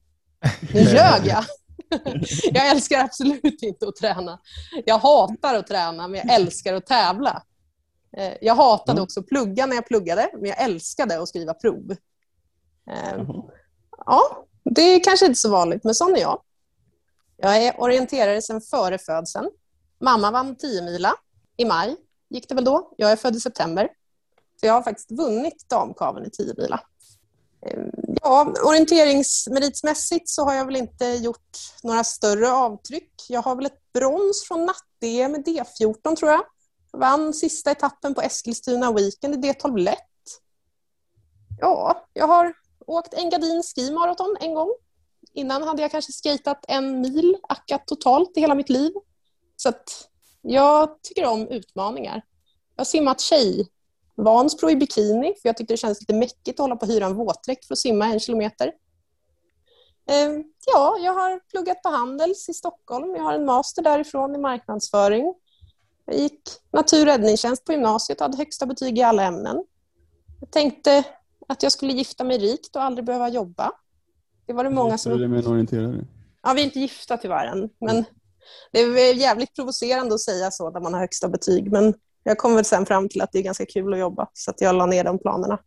Nu 0.75 0.81
ljög 0.81 1.27
jag. 1.27 1.45
jag 2.53 2.71
älskar 2.71 3.01
absolut 3.01 3.63
inte 3.63 3.89
att 3.89 3.97
träna. 3.97 4.41
Jag 4.85 4.99
hatar 4.99 5.55
att 5.55 5.67
träna, 5.67 6.09
men 6.09 6.21
jag 6.25 6.35
älskar 6.35 6.75
att 6.75 6.87
tävla. 6.87 7.43
Eh, 8.17 8.33
jag 8.41 8.55
hatade 8.55 8.93
mm. 8.93 9.05
också 9.05 9.21
att 9.21 9.27
plugga 9.27 9.67
när 9.67 9.75
jag 9.75 9.87
pluggade, 9.87 10.31
men 10.33 10.45
jag 10.45 10.63
älskade 10.63 11.23
att 11.23 11.29
skriva 11.29 11.55
prov. 11.55 11.97
Mm. 12.91 13.27
Ja, 14.07 14.47
det 14.65 14.83
är 14.83 15.05
kanske 15.05 15.27
inte 15.27 15.39
så 15.39 15.51
vanligt, 15.51 15.85
men 15.85 15.95
sån 15.95 16.17
är 16.17 16.21
jag. 16.21 16.43
Jag 17.37 17.63
är 17.63 17.81
orienterare 17.81 18.43
sedan 18.43 18.61
före 18.61 18.99
födseln. 18.99 19.51
Mamma 20.01 20.31
vann 20.31 20.57
10 20.57 20.83
mila 20.83 21.15
i 21.57 21.65
maj, 21.65 21.97
gick 22.31 22.49
det 22.49 22.55
väl 22.55 22.65
då. 22.65 22.95
Jag 22.97 23.13
är 23.13 23.17
född 23.17 23.37
i 23.37 23.41
september. 23.41 23.89
Så 24.61 24.67
jag 24.67 24.73
har 24.73 24.83
faktiskt 24.83 25.11
vunnit 25.11 25.69
damkaven 25.69 26.27
i 26.27 26.31
10 26.31 26.55
mila. 26.57 26.81
Ja, 28.23 28.55
orienteringsmeritsmässigt 28.65 30.29
så 30.29 30.45
har 30.45 30.55
jag 30.55 30.65
väl 30.67 30.77
inte 30.77 31.07
gjort 31.07 31.59
några 31.83 32.05
större 32.05 32.53
avtryck. 32.53 33.13
Jag 33.29 33.43
har 33.43 33.57
väl 33.57 33.67
ett 33.67 33.93
brons 33.93 34.45
från 34.49 34.67
natt-DM 34.67 35.33
med 35.33 35.45
D14 35.47 36.17
tror 36.17 36.31
jag. 36.31 36.41
jag. 36.93 37.01
Vann 37.01 37.35
sista 37.35 37.71
etappen 37.71 38.15
på 38.15 38.21
Eskilstuna 38.21 38.93
Weekend 38.93 39.35
i 39.35 39.49
D12 39.49 39.79
lätt. 39.79 40.01
Ja, 41.61 42.07
jag 42.13 42.27
har 42.27 42.55
åkt 42.87 43.15
en 43.15 43.31
Ski 43.31 43.63
skimaraton 43.63 44.37
en 44.41 44.55
gång. 44.55 44.75
Innan 45.33 45.63
hade 45.63 45.83
jag 45.83 45.91
kanske 45.91 46.13
skatat 46.13 46.65
en 46.69 47.01
mil, 47.01 47.37
ackat 47.49 47.87
totalt 47.87 48.37
i 48.37 48.41
hela 48.41 48.55
mitt 48.55 48.69
liv. 48.69 48.93
Så 49.57 49.69
att 49.69 50.09
jag 50.43 51.03
tycker 51.03 51.27
om 51.27 51.49
utmaningar. 51.49 52.23
Jag 52.77 52.81
har 52.81 52.85
simmat 52.85 53.21
tjej 53.21 53.69
Vansbro 54.17 54.71
i 54.71 54.77
bikini, 54.77 55.35
för 55.43 55.49
jag 55.49 55.57
tyckte 55.57 55.75
det 55.75 55.79
kändes 55.79 56.01
lite 56.01 56.15
mäckigt 56.15 56.61
att 56.61 56.65
hålla 56.65 56.77
på 56.77 56.85
att 56.85 56.91
hyra 56.91 57.07
en 57.07 57.15
våtdräkt 57.15 57.67
för 57.67 57.75
att 57.75 57.79
simma 57.79 58.07
en 58.07 58.21
kilometer. 58.21 58.73
Ehm, 60.11 60.45
ja, 60.67 60.97
jag 61.01 61.13
har 61.13 61.41
pluggat 61.51 61.83
på 61.83 61.89
Handels 61.89 62.49
i 62.49 62.55
Stockholm. 62.55 63.15
Jag 63.17 63.23
har 63.23 63.35
en 63.35 63.45
master 63.45 63.83
därifrån 63.83 64.35
i 64.35 64.39
marknadsföring. 64.39 65.35
Jag 66.05 66.19
gick 66.19 66.43
natur 66.73 67.01
och 67.01 67.07
räddningstjänst 67.07 67.65
på 67.65 67.73
gymnasiet 67.73 68.21
och 68.21 68.25
hade 68.25 68.37
högsta 68.37 68.67
betyg 68.67 68.99
i 68.99 69.03
alla 69.03 69.23
ämnen. 69.23 69.65
Jag 70.41 70.51
tänkte 70.51 71.05
att 71.49 71.63
jag 71.63 71.73
skulle 71.73 71.93
gifta 71.93 72.25
mig 72.25 72.39
rikt 72.39 72.77
och 72.77 72.83
aldrig 72.83 73.05
behöva 73.05 73.29
jobba. 73.29 73.73
Det 74.47 74.53
var 74.53 74.65
det 74.65 74.71
många 74.71 74.99
som... 74.99 75.13
Är 75.13 75.29
med 75.29 75.45
en 75.45 75.53
orienterare? 75.53 76.07
Ja, 76.43 76.53
vi 76.53 76.61
är 76.61 76.65
inte 76.65 76.81
gifta 76.81 77.17
tyvärr 77.17 77.47
än. 77.47 77.71
Men 77.81 78.05
det 78.73 78.81
är 78.81 79.15
jävligt 79.15 79.55
provocerande 79.55 80.15
att 80.15 80.21
säga 80.21 80.51
så 80.51 80.71
när 80.71 80.81
man 80.81 80.95
har 80.95 81.01
högsta 81.01 81.29
betyg. 81.29 81.73
Men 81.73 81.95
jag 82.27 82.39
kom 82.39 82.55
väl 82.55 82.65
sen 82.65 82.87
fram 82.87 83.09
till 83.09 83.23
att 83.23 83.33
det 83.33 83.39
är 83.39 83.43
ganska 83.43 83.67
kul 83.67 83.93
att 83.93 83.99
jobba, 83.99 84.29
så 84.33 84.51
att 84.51 84.61
jag 84.61 84.75
la 84.75 84.87
ner 84.87 85.05
de 85.05 85.19
planerna. 85.19 85.59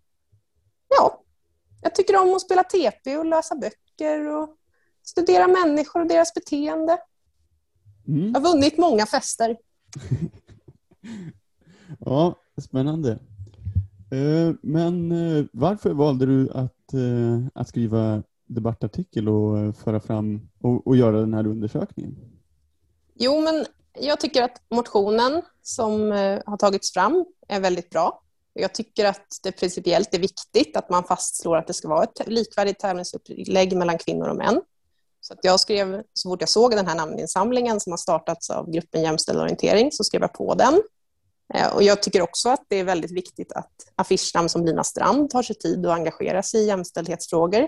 Ja, 0.89 1.23
jag 1.81 1.95
tycker 1.95 2.21
om 2.21 2.33
att 2.33 2.41
spela 2.41 2.63
TP 2.63 3.17
och 3.17 3.25
läsa 3.25 3.55
böcker 3.55 4.27
och 4.27 4.49
studera 5.03 5.47
människor 5.47 6.01
och 6.01 6.07
deras 6.07 6.33
beteende. 6.33 6.97
Mm. 8.07 8.31
Jag 8.31 8.41
har 8.41 8.53
vunnit 8.53 8.77
många 8.77 9.05
fester. 9.05 9.57
ja, 11.99 12.35
spännande. 12.61 13.11
Eh, 14.11 14.55
men 14.61 15.11
eh, 15.11 15.45
varför 15.53 15.93
valde 15.93 16.25
du 16.25 16.49
att, 16.51 16.93
eh, 16.93 17.47
att 17.53 17.67
skriva 17.67 18.23
debattartikel 18.45 19.29
och 19.29 19.75
föra 19.75 19.99
fram 19.99 20.49
och, 20.61 20.87
och 20.87 20.97
göra 20.97 21.19
den 21.19 21.33
här 21.33 21.47
undersökningen? 21.47 22.15
Jo, 23.15 23.41
men 23.41 23.65
jag 23.99 24.19
tycker 24.19 24.43
att 24.43 24.61
motionen 24.69 25.41
som 25.61 26.11
eh, 26.11 26.39
har 26.45 26.57
tagits 26.57 26.93
fram 26.93 27.25
är 27.47 27.59
väldigt 27.59 27.89
bra. 27.89 28.21
Jag 28.53 28.73
tycker 28.73 29.05
att 29.05 29.39
det 29.43 29.51
principiellt 29.51 30.13
är 30.13 30.19
viktigt 30.19 30.77
att 30.77 30.89
man 30.89 31.03
fastslår 31.03 31.57
att 31.57 31.67
det 31.67 31.73
ska 31.73 31.87
vara 31.87 32.03
ett 32.03 32.27
likvärdigt 32.27 32.79
tävlingsupplägg 32.79 33.77
mellan 33.77 33.97
kvinnor 33.97 34.27
och 34.27 34.35
män. 34.35 34.61
Så 35.21 35.33
att 35.33 35.39
jag 35.41 35.59
skrev, 35.59 36.03
så 36.13 36.29
fort 36.29 36.41
jag 36.41 36.49
såg 36.49 36.71
den 36.71 36.87
här 36.87 36.95
namninsamlingen 36.95 37.79
som 37.79 37.91
har 37.91 37.97
startats 37.97 38.49
av 38.49 38.71
gruppen 38.71 39.01
Jämställd 39.01 39.39
orientering, 39.39 39.91
så 39.91 40.03
skrev 40.03 40.21
jag 40.21 40.33
på 40.33 40.55
den. 40.55 40.81
Eh, 41.53 41.75
och 41.75 41.83
jag 41.83 42.03
tycker 42.03 42.21
också 42.21 42.49
att 42.49 42.65
det 42.67 42.75
är 42.75 42.83
väldigt 42.83 43.11
viktigt 43.11 43.51
att 43.51 43.71
affischnamn 43.95 44.49
som 44.49 44.65
Lina 44.65 44.83
Strand 44.83 45.29
tar 45.29 45.43
sig 45.43 45.55
tid 45.55 45.85
att 45.85 45.95
engagera 45.95 46.43
sig 46.43 46.61
i 46.61 46.67
jämställdhetsfrågor. 46.67 47.67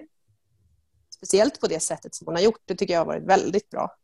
Speciellt 1.15 1.59
på 1.59 1.67
det 1.67 1.79
sättet 1.79 2.15
som 2.15 2.27
hon 2.27 2.35
har 2.35 2.41
gjort. 2.41 2.61
Det 2.65 2.75
tycker 2.75 2.93
jag 2.93 3.01
har 3.01 3.05
varit 3.05 3.23
väldigt 3.23 3.69
bra. 3.69 3.95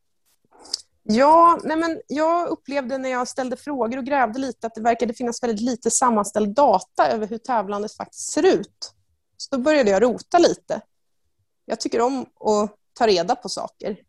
Ja, 1.09 1.59
nej 1.63 1.77
men 1.77 2.01
jag 2.07 2.47
upplevde 2.47 2.97
när 2.97 3.09
jag 3.09 3.27
ställde 3.27 3.55
frågor 3.55 3.97
och 3.97 4.05
grävde 4.05 4.39
lite 4.39 4.67
att 4.67 4.75
det 4.75 4.81
verkade 4.81 5.13
finnas 5.13 5.43
väldigt 5.43 5.61
lite 5.61 5.91
sammanställd 5.91 6.55
data 6.55 7.07
över 7.11 7.27
hur 7.27 7.37
tävlandet 7.37 7.93
faktiskt 7.93 8.31
ser 8.31 8.55
ut. 8.55 8.93
Så 9.37 9.55
då 9.55 9.61
började 9.61 9.91
jag 9.91 10.03
rota 10.03 10.37
lite. 10.37 10.81
Jag 11.65 11.79
tycker 11.79 12.01
om 12.01 12.21
att 12.21 12.75
ta 12.93 13.07
reda 13.07 13.35
på 13.35 13.49
saker. 13.49 13.99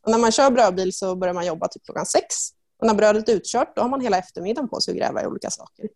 Och 0.00 0.10
när 0.10 0.18
man 0.18 0.32
kör 0.32 0.50
brödbil 0.50 0.92
så 0.92 1.16
börjar 1.16 1.34
man 1.34 1.46
jobba 1.46 1.68
typ 1.68 1.84
klockan 1.84 2.06
sex. 2.06 2.34
Och 2.78 2.86
när 2.86 2.94
brödet 2.94 3.28
är 3.28 3.32
utkört 3.32 3.76
då 3.76 3.82
har 3.82 3.88
man 3.88 4.00
hela 4.00 4.18
eftermiddagen 4.18 4.68
på 4.68 4.80
sig 4.80 4.92
att 4.92 4.98
gräva 4.98 5.22
i 5.22 5.26
olika 5.26 5.50
saker. 5.50 5.88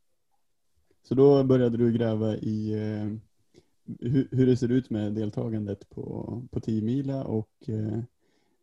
Så 1.08 1.14
då 1.14 1.44
började 1.44 1.76
du 1.76 1.92
gräva 1.92 2.36
i 2.36 2.72
eh, 2.72 3.16
hur, 4.00 4.28
hur, 4.30 4.46
det 4.46 4.56
ser 4.56 4.70
ut 4.70 4.90
med 4.90 5.12
deltagandet 5.12 5.90
på, 5.90 6.42
på 6.50 6.60
10 6.60 6.82
mila 6.82 7.24
och 7.24 7.50
eh, 7.66 7.98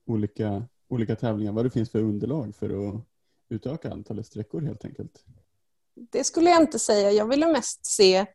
olika, 0.06 0.66
olika 0.88 1.16
tävlingar. 1.16 1.52
Vad 1.52 1.66
det 1.66 1.70
finns 1.70 1.90
för 1.90 2.00
underlag 2.00 2.56
för 2.56 2.90
att 2.90 3.02
utöka 3.50 3.92
antalet 3.92 4.26
sträckor 4.26 4.62
helt 4.62 4.86
enkelt? 4.86 5.24
Det 6.12 6.24
skulle 6.24 6.50
jag 6.50 6.62
inte 6.62 6.80
säga. 6.80 7.12
Jag 7.12 7.28
ville 7.28 7.48
mest 7.48 7.86
se 7.86 8.26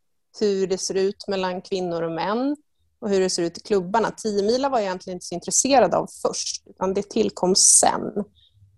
hur 0.40 0.66
det 0.66 0.78
ser 0.78 0.94
ut 0.94 1.24
mellan 1.28 1.62
kvinnor 1.62 2.02
och 2.02 2.12
män 2.12 2.56
och 2.98 3.10
hur 3.10 3.20
det 3.20 3.30
ser 3.30 3.42
ut 3.42 3.58
i 3.58 3.60
klubbarna. 3.60 4.10
10 4.10 4.42
mila 4.42 4.68
var 4.68 4.78
jag 4.78 4.86
egentligen 4.86 5.16
inte 5.16 5.26
så 5.26 5.34
intresserad 5.34 5.94
av 5.94 6.06
först, 6.22 6.66
utan 6.66 6.94
det 6.94 7.10
tillkom 7.10 7.54
sen. 7.54 8.24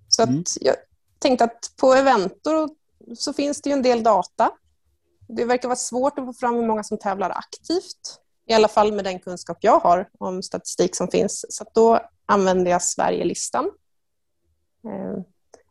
Så 0.08 0.22
att 0.22 0.28
mm. 0.28 0.44
jag 0.60 0.76
tänkte 1.18 1.44
att 1.44 1.72
på 1.76 1.94
Eventor 1.94 2.68
så 3.16 3.32
finns 3.32 3.62
det 3.62 3.70
ju 3.70 3.74
en 3.74 3.82
del 3.82 4.02
data. 4.02 4.50
Det 5.28 5.44
verkar 5.44 5.68
vara 5.68 5.76
svårt 5.76 6.18
att 6.18 6.24
få 6.24 6.32
fram 6.32 6.54
hur 6.54 6.66
många 6.66 6.84
som 6.84 6.98
tävlar 6.98 7.30
aktivt, 7.30 8.20
i 8.46 8.52
alla 8.52 8.68
fall 8.68 8.92
med 8.92 9.04
den 9.04 9.18
kunskap 9.18 9.58
jag 9.60 9.78
har 9.78 10.08
om 10.18 10.42
statistik 10.42 10.96
som 10.96 11.08
finns. 11.08 11.46
Så 11.48 11.64
då 11.74 12.00
använde 12.26 12.70
jag 12.70 12.82
Sverigelistan. 12.82 13.70
Eh, 14.84 15.22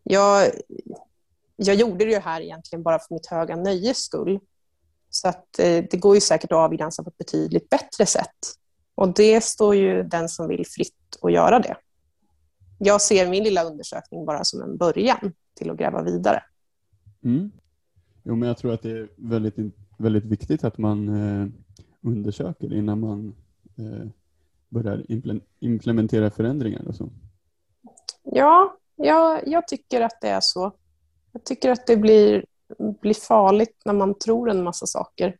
jag, 0.04 0.52
jag 1.56 1.76
gjorde 1.76 2.06
det 2.06 2.20
här 2.20 2.42
egentligen 2.42 2.84
bara 2.84 3.00
för 3.00 3.14
mitt 3.14 3.28
höga 3.28 3.56
nöjes 3.56 3.98
skull. 3.98 4.40
Så 5.10 5.28
att 5.28 5.60
eh, 5.60 5.84
det 5.92 5.98
går 5.98 6.16
ju 6.16 6.22
säkert 6.22 6.52
att 6.52 6.58
avgränsa 6.58 7.04
på 7.04 7.10
ett 7.10 7.18
betydligt 7.18 7.70
bättre 7.70 8.06
sätt. 8.06 8.38
Och 8.96 9.14
det 9.14 9.44
står 9.44 9.76
ju 9.76 10.04
den 10.04 10.30
som 10.30 10.48
vill 10.48 10.66
fritt 10.68 11.18
att 11.22 11.34
göra 11.34 11.60
det. 11.60 11.76
Jag 12.78 13.02
ser 13.02 13.30
min 13.30 13.44
lilla 13.44 13.64
undersökning 13.64 14.26
bara 14.26 14.44
som 14.44 14.62
en 14.62 14.78
början 14.78 15.34
till 15.56 15.70
att 15.70 15.78
gräva 15.78 16.04
vidare. 16.04 16.44
Mm. 17.24 17.52
Jo, 18.24 18.36
men 18.36 18.48
jag 18.48 18.58
tror 18.58 18.74
att 18.74 18.82
det 18.82 18.92
är 18.92 19.10
väldigt, 19.16 19.56
väldigt 19.98 20.26
viktigt 20.26 20.64
att 20.64 20.78
man 20.78 21.10
eh, 21.10 21.48
undersöker 22.04 22.74
innan 22.74 23.00
man 23.00 23.36
eh, 23.78 24.08
börjar 24.70 25.06
implementera 25.60 26.32
förändringar 26.32 26.88
och 26.88 26.96
så. 26.96 27.10
Ja, 28.24 28.78
ja, 28.96 29.42
jag 29.46 29.68
tycker 29.68 30.02
att 30.02 30.22
det 30.22 30.28
är 30.30 30.42
så. 30.42 30.72
Jag 31.32 31.44
tycker 31.44 31.70
att 31.72 31.88
det 31.88 31.98
blir 31.98 32.46
blir 32.78 33.14
farligt 33.14 33.82
när 33.86 33.94
man 33.94 34.20
tror 34.20 34.50
en 34.50 34.64
massa 34.64 34.86
saker. 34.86 35.38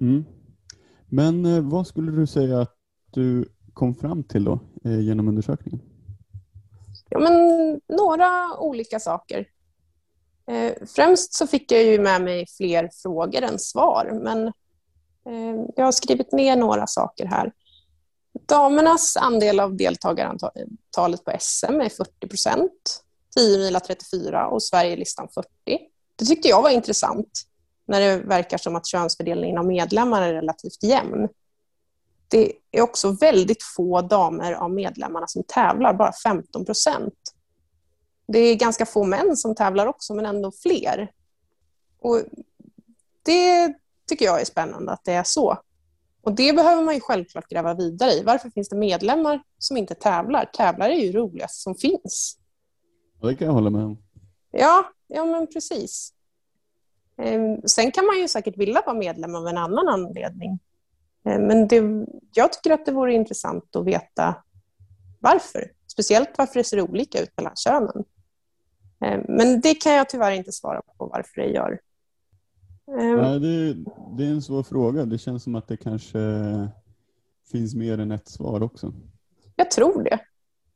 Mm. 0.00 0.24
Men 1.08 1.46
eh, 1.46 1.60
vad 1.60 1.86
skulle 1.86 2.12
du 2.12 2.26
säga 2.26 2.60
att 2.60 2.76
du 3.10 3.48
kom 3.72 3.94
fram 3.94 4.24
till 4.24 4.44
då 4.44 4.58
eh, 4.84 5.00
genom 5.00 5.28
undersökningen? 5.28 5.80
Ja, 7.08 7.18
men 7.18 7.32
några 7.88 8.58
olika 8.58 9.00
saker. 9.00 9.48
Eh, 10.46 10.72
främst 10.86 11.34
så 11.34 11.46
fick 11.46 11.72
jag 11.72 11.84
ju 11.84 11.98
med 11.98 12.22
mig 12.22 12.46
fler 12.56 12.90
frågor 13.02 13.42
än 13.42 13.58
svar, 13.58 14.20
men 14.22 14.52
Eh, 15.26 15.64
jag 15.76 15.84
har 15.84 15.92
skrivit 15.92 16.32
ner 16.32 16.56
några 16.56 16.86
saker 16.86 17.26
här. 17.26 17.52
Damernas 18.46 19.16
andel 19.16 19.60
av 19.60 19.76
deltagarantalet 19.76 21.24
på 21.24 21.32
SM 21.40 21.80
är 21.80 21.88
40 21.88 22.28
procent, 22.28 23.04
10 23.36 23.58
mila 23.58 23.80
34 23.80 24.48
och 24.48 24.62
Sverigelistan 24.62 25.28
40. 25.34 25.48
Det 26.16 26.24
tyckte 26.24 26.48
jag 26.48 26.62
var 26.62 26.70
intressant 26.70 27.42
när 27.86 28.00
det 28.00 28.16
verkar 28.16 28.58
som 28.58 28.76
att 28.76 28.86
könsfördelningen 28.86 29.58
av 29.58 29.66
medlemmar 29.66 30.22
är 30.22 30.34
relativt 30.34 30.82
jämn. 30.82 31.28
Det 32.28 32.52
är 32.70 32.80
också 32.80 33.10
väldigt 33.10 33.62
få 33.62 34.00
damer 34.00 34.52
av 34.52 34.70
medlemmarna 34.70 35.26
som 35.26 35.42
tävlar, 35.48 35.94
bara 35.94 36.12
15 36.12 36.64
procent. 36.64 37.14
Det 38.28 38.38
är 38.38 38.54
ganska 38.54 38.86
få 38.86 39.04
män 39.04 39.36
som 39.36 39.54
tävlar 39.54 39.86
också, 39.86 40.14
men 40.14 40.26
ändå 40.26 40.52
fler. 40.62 41.10
Och 42.00 42.22
det 43.22 43.74
tycker 44.06 44.24
jag 44.24 44.40
är 44.40 44.44
spännande 44.44 44.92
att 44.92 45.04
det 45.04 45.12
är 45.12 45.24
så. 45.24 45.58
Och 46.22 46.34
Det 46.34 46.52
behöver 46.52 46.82
man 46.82 46.94
ju 46.94 47.00
självklart 47.00 47.48
gräva 47.48 47.74
vidare 47.74 48.10
i. 48.10 48.22
Varför 48.22 48.50
finns 48.50 48.68
det 48.68 48.76
medlemmar 48.76 49.42
som 49.58 49.76
inte 49.76 49.94
tävlar? 49.94 50.44
Tävlar 50.44 50.88
är 50.88 50.94
ju 50.94 51.12
roligast 51.12 51.62
som 51.62 51.74
finns. 51.74 52.38
Det 53.22 53.34
kan 53.34 53.46
jag 53.46 53.54
hålla 53.54 53.70
med 53.70 53.84
om. 53.84 53.98
Ja, 54.50 54.84
ja 55.06 55.24
men 55.24 55.46
precis. 55.46 56.12
Ehm, 57.22 57.62
sen 57.66 57.90
kan 57.90 58.06
man 58.06 58.18
ju 58.18 58.28
säkert 58.28 58.56
vilja 58.56 58.82
vara 58.86 58.96
medlem 58.96 59.34
av 59.34 59.46
en 59.46 59.58
annan 59.58 59.88
anledning. 59.88 60.58
Ehm, 61.24 61.42
men 61.42 61.68
det, 61.68 62.06
jag 62.32 62.52
tycker 62.52 62.70
att 62.70 62.86
det 62.86 62.92
vore 62.92 63.14
intressant 63.14 63.76
att 63.76 63.86
veta 63.86 64.34
varför. 65.20 65.70
Speciellt 65.86 66.38
varför 66.38 66.54
det 66.54 66.64
ser 66.64 66.80
olika 66.80 67.22
ut 67.22 67.32
mellan 67.36 67.56
könen. 67.56 68.04
Ehm, 69.00 69.20
men 69.28 69.60
det 69.60 69.74
kan 69.74 69.92
jag 69.92 70.08
tyvärr 70.08 70.32
inte 70.32 70.52
svara 70.52 70.82
på 70.98 71.06
varför 71.06 71.40
det 71.40 71.48
gör. 71.48 71.80
Nej, 72.86 73.40
det, 73.40 73.74
det 74.16 74.24
är 74.24 74.30
en 74.30 74.42
svår 74.42 74.62
fråga. 74.62 75.04
Det 75.04 75.18
känns 75.18 75.42
som 75.42 75.54
att 75.54 75.68
det 75.68 75.76
kanske 75.76 76.18
finns 77.52 77.74
mer 77.74 77.98
än 77.98 78.12
ett 78.12 78.28
svar 78.28 78.62
också. 78.62 78.92
Jag 79.56 79.70
tror 79.70 80.02
det. 80.02 80.18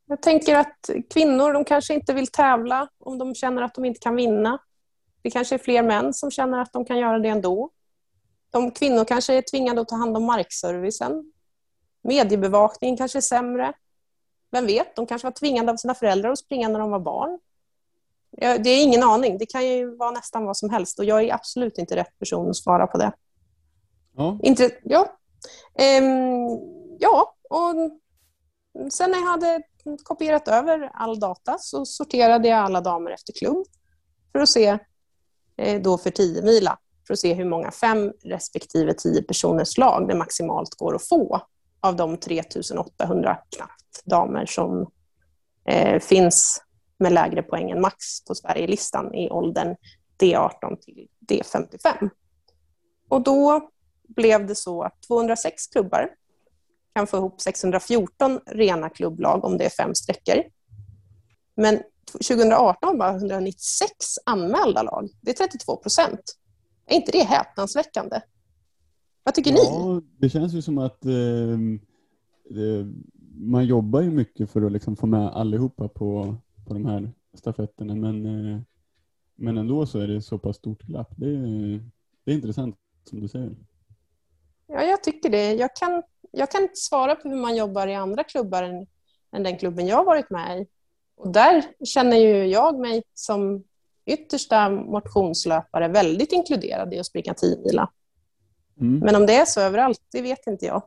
Jag 0.06 0.22
tänker 0.22 0.56
att 0.56 0.90
kvinnor 1.10 1.52
de 1.52 1.64
kanske 1.64 1.94
inte 1.94 2.12
vill 2.12 2.26
tävla 2.26 2.88
om 2.98 3.18
de 3.18 3.34
känner 3.34 3.62
att 3.62 3.74
de 3.74 3.84
inte 3.84 4.00
kan 4.00 4.16
vinna. 4.16 4.58
Det 5.22 5.30
kanske 5.30 5.54
är 5.54 5.58
fler 5.58 5.82
män 5.82 6.14
som 6.14 6.30
känner 6.30 6.58
att 6.58 6.72
de 6.72 6.84
kan 6.84 6.98
göra 6.98 7.18
det 7.18 7.28
ändå. 7.28 7.70
De 8.50 8.70
kvinnor 8.70 9.04
kanske 9.04 9.34
är 9.34 9.42
tvingade 9.42 9.80
att 9.80 9.88
ta 9.88 9.96
hand 9.96 10.16
om 10.16 10.24
markservicen. 10.24 11.32
Mediebevakningen 12.02 12.96
kanske 12.96 13.18
är 13.18 13.20
sämre. 13.20 13.72
Vem 14.50 14.66
vet, 14.66 14.96
de 14.96 15.06
kanske 15.06 15.26
var 15.26 15.32
tvingade 15.32 15.72
av 15.72 15.76
sina 15.76 15.94
föräldrar 15.94 16.30
att 16.30 16.38
springa 16.38 16.68
när 16.68 16.78
de 16.78 16.90
var 16.90 17.00
barn. 17.00 17.38
Det 18.38 18.70
är 18.70 18.82
ingen 18.82 19.02
aning. 19.02 19.38
Det 19.38 19.46
kan 19.46 19.66
ju 19.66 19.96
vara 19.96 20.10
nästan 20.10 20.44
vad 20.44 20.56
som 20.56 20.70
helst 20.70 20.98
och 20.98 21.04
jag 21.04 21.22
är 21.22 21.34
absolut 21.34 21.78
inte 21.78 21.96
rätt 21.96 22.18
person 22.18 22.50
att 22.50 22.56
svara 22.56 22.86
på 22.86 22.98
det. 22.98 23.12
Ja. 24.16 24.38
Inte, 24.42 24.70
ja. 24.82 25.16
Ehm, 25.78 26.58
ja, 26.98 27.34
och 27.50 27.74
sen 28.92 29.10
när 29.10 29.18
jag 29.18 29.26
hade 29.26 29.62
kopierat 30.02 30.48
över 30.48 30.90
all 30.94 31.20
data 31.20 31.58
så 31.58 31.86
sorterade 31.86 32.48
jag 32.48 32.58
alla 32.58 32.80
damer 32.80 33.10
efter 33.10 33.32
klubb 33.32 33.66
för 34.32 34.38
att 34.38 34.48
se 34.48 34.78
eh, 35.56 35.82
då 35.82 35.98
för 35.98 36.10
10 36.10 36.42
mila 36.42 36.78
för 37.06 37.12
att 37.12 37.20
se 37.20 37.34
hur 37.34 37.44
många 37.44 37.70
fem 37.70 38.12
respektive 38.24 38.94
10 38.94 39.22
personers 39.22 39.78
lag 39.78 40.08
det 40.08 40.14
maximalt 40.14 40.74
går 40.74 40.94
att 40.94 41.08
få 41.08 41.40
av 41.80 41.96
de 41.96 42.16
3800 42.16 43.38
knappt 43.56 44.04
damer 44.04 44.46
som 44.46 44.90
eh, 45.64 46.00
finns 46.00 46.62
med 47.00 47.12
lägre 47.12 47.42
poäng 47.42 47.70
än 47.70 47.80
max 47.80 48.24
på 48.28 48.34
Sverigelistan 48.34 49.14
i 49.14 49.30
åldern 49.30 49.76
D18 50.20 50.76
till 50.80 51.08
D55. 51.28 52.10
Och 53.08 53.22
då 53.22 53.70
blev 54.08 54.46
det 54.46 54.54
så 54.54 54.82
att 54.82 55.02
206 55.02 55.66
klubbar 55.66 56.10
kan 56.94 57.06
få 57.06 57.16
ihop 57.16 57.40
614 57.40 58.40
rena 58.46 58.88
klubblag 58.88 59.44
om 59.44 59.58
det 59.58 59.64
är 59.64 59.70
fem 59.70 59.94
sträckor. 59.94 60.42
Men 61.54 61.82
2018 62.12 62.98
var 62.98 63.16
196 63.16 63.90
anmälda 64.26 64.82
lag. 64.82 65.08
Det 65.20 65.30
är 65.30 65.34
32 65.34 65.76
procent. 65.76 66.20
Är 66.86 66.96
inte 66.96 67.12
det 67.12 67.22
häpnadsväckande? 67.22 68.20
Vad 69.24 69.34
tycker 69.34 69.50
ja, 69.50 69.56
ni? 69.56 70.00
Det 70.18 70.28
känns 70.28 70.52
ju 70.52 70.62
som 70.62 70.78
att 70.78 71.04
eh, 71.04 71.58
det, 72.50 72.86
man 73.34 73.66
jobbar 73.66 74.00
ju 74.00 74.10
mycket 74.10 74.50
för 74.50 74.62
att 74.62 74.72
liksom 74.72 74.96
få 74.96 75.06
med 75.06 75.28
allihopa 75.28 75.88
på, 75.88 76.36
på 76.70 76.74
de 76.74 76.86
här 76.86 77.12
stafetterna 77.34 77.94
men, 77.94 78.26
eh, 78.26 78.60
men 79.34 79.58
ändå 79.58 79.86
så 79.86 79.98
är 79.98 80.06
det 80.06 80.22
så 80.22 80.38
pass 80.38 80.56
stort 80.56 80.82
glapp. 80.82 81.10
Det 81.16 81.26
är, 81.26 81.80
det 82.24 82.30
är 82.30 82.34
intressant 82.34 82.76
som 83.04 83.20
du 83.20 83.28
säger. 83.28 83.56
Ja, 84.66 84.82
jag 84.82 85.02
tycker 85.02 85.30
det. 85.30 85.52
Jag 85.54 85.76
kan, 85.76 86.02
jag 86.30 86.50
kan 86.50 86.62
inte 86.62 86.76
svara 86.76 87.14
på 87.14 87.28
hur 87.28 87.36
man 87.36 87.56
jobbar 87.56 87.86
i 87.86 87.94
andra 87.94 88.24
klubbar 88.24 88.62
än, 88.62 88.86
än 89.32 89.42
den 89.42 89.58
klubben 89.58 89.86
jag 89.86 89.96
har 89.96 90.04
varit 90.04 90.30
med 90.30 90.60
i. 90.60 90.66
Och 91.16 91.32
där 91.32 91.64
känner 91.84 92.16
ju 92.16 92.46
jag 92.46 92.80
mig 92.80 93.02
som 93.14 93.64
yttersta 94.06 94.70
motionslöpare 94.70 95.88
väldigt 95.88 96.32
inkluderad 96.32 96.94
i 96.94 96.98
att 96.98 97.06
springa 97.06 97.34
10 97.34 97.58
mila. 97.58 97.90
Mm. 98.80 98.98
Men 98.98 99.16
om 99.16 99.26
det 99.26 99.34
är 99.34 99.44
så 99.44 99.60
överallt, 99.60 100.02
det 100.12 100.22
vet 100.22 100.46
inte 100.46 100.66
jag. 100.66 100.82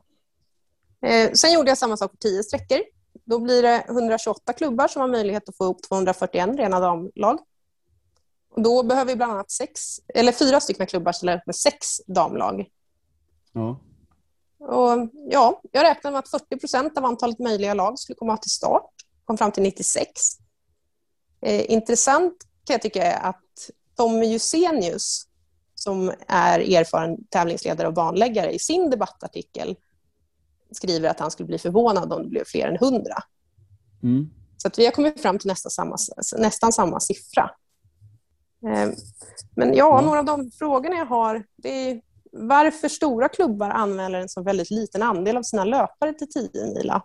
Eh, 1.02 1.32
sen 1.32 1.52
gjorde 1.52 1.70
jag 1.70 1.78
samma 1.78 1.96
sak 1.96 2.10
på 2.10 2.16
10 2.16 2.42
sträckor. 2.42 2.93
Då 3.24 3.38
blir 3.38 3.62
det 3.62 3.84
128 3.88 4.52
klubbar 4.52 4.88
som 4.88 5.00
har 5.00 5.08
möjlighet 5.08 5.48
att 5.48 5.56
få 5.56 5.64
ihop 5.64 5.82
241 5.82 6.48
rena 6.56 6.80
damlag. 6.80 7.38
Och 8.50 8.62
då 8.62 8.82
behöver 8.82 9.12
vi 9.12 9.16
bland 9.16 9.32
annat 9.32 9.50
sex, 9.50 9.80
eller 10.14 10.32
fyra 10.32 10.60
stycken 10.60 10.86
klubbar 10.86 11.12
ställa 11.12 11.36
upp 11.36 11.46
med 11.46 11.56
sex 11.56 11.86
damlag. 12.06 12.66
Ja. 13.52 13.80
Och, 14.58 15.08
ja, 15.30 15.60
jag 15.72 15.84
räknar 15.84 16.10
med 16.10 16.18
att 16.18 16.30
40 16.30 16.56
procent 16.56 16.98
av 16.98 17.04
antalet 17.04 17.38
möjliga 17.38 17.74
lag 17.74 17.98
skulle 17.98 18.16
komma 18.16 18.36
till 18.36 18.50
start. 18.50 18.90
Kom 19.24 19.38
fram 19.38 19.52
till 19.52 19.62
96. 19.62 20.10
Eh, 21.40 21.72
intressant 21.72 22.34
kan 22.64 22.74
jag 22.74 22.82
tycka 22.82 23.02
är 23.02 23.28
att 23.28 23.70
Tommy 23.96 24.26
Jusenius, 24.26 25.26
som 25.74 26.12
är 26.28 26.60
erfaren 26.60 27.26
tävlingsledare 27.30 27.88
och 27.88 27.94
banläggare, 27.94 28.52
i 28.52 28.58
sin 28.58 28.90
debattartikel 28.90 29.76
skriver 30.74 31.08
att 31.08 31.20
han 31.20 31.30
skulle 31.30 31.46
bli 31.46 31.58
förvånad 31.58 32.12
om 32.12 32.22
det 32.22 32.28
blev 32.28 32.44
fler 32.44 32.68
än 32.68 32.76
100. 32.76 33.02
Mm. 34.02 34.30
Så 34.56 34.68
att 34.68 34.78
vi 34.78 34.84
har 34.84 34.92
kommit 34.92 35.22
fram 35.22 35.38
till 35.38 35.48
nästan 35.48 35.70
samma, 35.70 35.96
nästan 36.38 36.72
samma 36.72 37.00
siffra. 37.00 37.50
Eh, 38.66 38.90
men 39.56 39.74
ja, 39.74 40.00
några 40.00 40.18
av 40.18 40.24
de 40.24 40.50
frågorna 40.50 40.96
jag 40.96 41.06
har, 41.06 41.44
det 41.56 41.68
är 41.68 42.00
varför 42.32 42.88
stora 42.88 43.28
klubbar 43.28 43.70
anmäler 43.70 44.20
en 44.20 44.28
så 44.28 44.42
väldigt 44.42 44.70
liten 44.70 45.02
andel 45.02 45.36
av 45.36 45.42
sina 45.42 45.64
löpare 45.64 46.12
till 46.12 46.30
10 46.30 46.50
mila. 46.74 47.02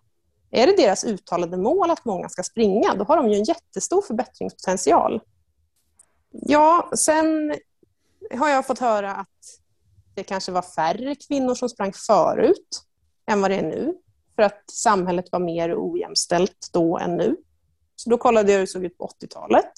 Är 0.52 0.68
det 0.68 0.76
deras 0.78 1.04
uttalade 1.04 1.58
mål 1.58 1.92
att 1.92 2.06
många 2.06 2.30
ska 2.30 2.44
springa, 2.44 2.96
då 2.96 3.04
har 3.04 3.18
de 3.18 3.30
ju 3.30 3.36
en 3.36 3.44
jättestor 3.44 4.02
förbättringspotential. 4.02 5.22
Ja, 6.32 6.92
sen 6.96 7.56
har 8.32 8.50
jag 8.50 8.68
fått 8.68 8.80
höra 8.80 9.16
att 9.16 9.28
det 10.16 10.24
kanske 10.24 10.52
var 10.52 10.62
färre 10.62 11.16
kvinnor 11.16 11.56
som 11.56 11.70
sprang 11.70 11.94
förut 11.94 12.84
än 13.30 13.42
vad 13.42 13.52
det 13.52 13.56
är 13.56 13.63
nu. 13.63 13.94
För 14.36 14.44
att 14.44 14.63
samhället 14.72 15.32
var 15.32 15.39
mer 15.39 15.76
ojämställt 15.78 16.70
då 16.74 16.98
än 16.98 17.15
nu. 17.15 17.36
Så 17.96 18.10
då 18.10 18.18
kollade 18.18 18.52
jag 18.52 18.60
hur 18.60 18.65
det 18.65 18.72
såg 18.72 18.86
ut 18.86 18.98
på 18.98 19.12
80-talet. 19.22 19.72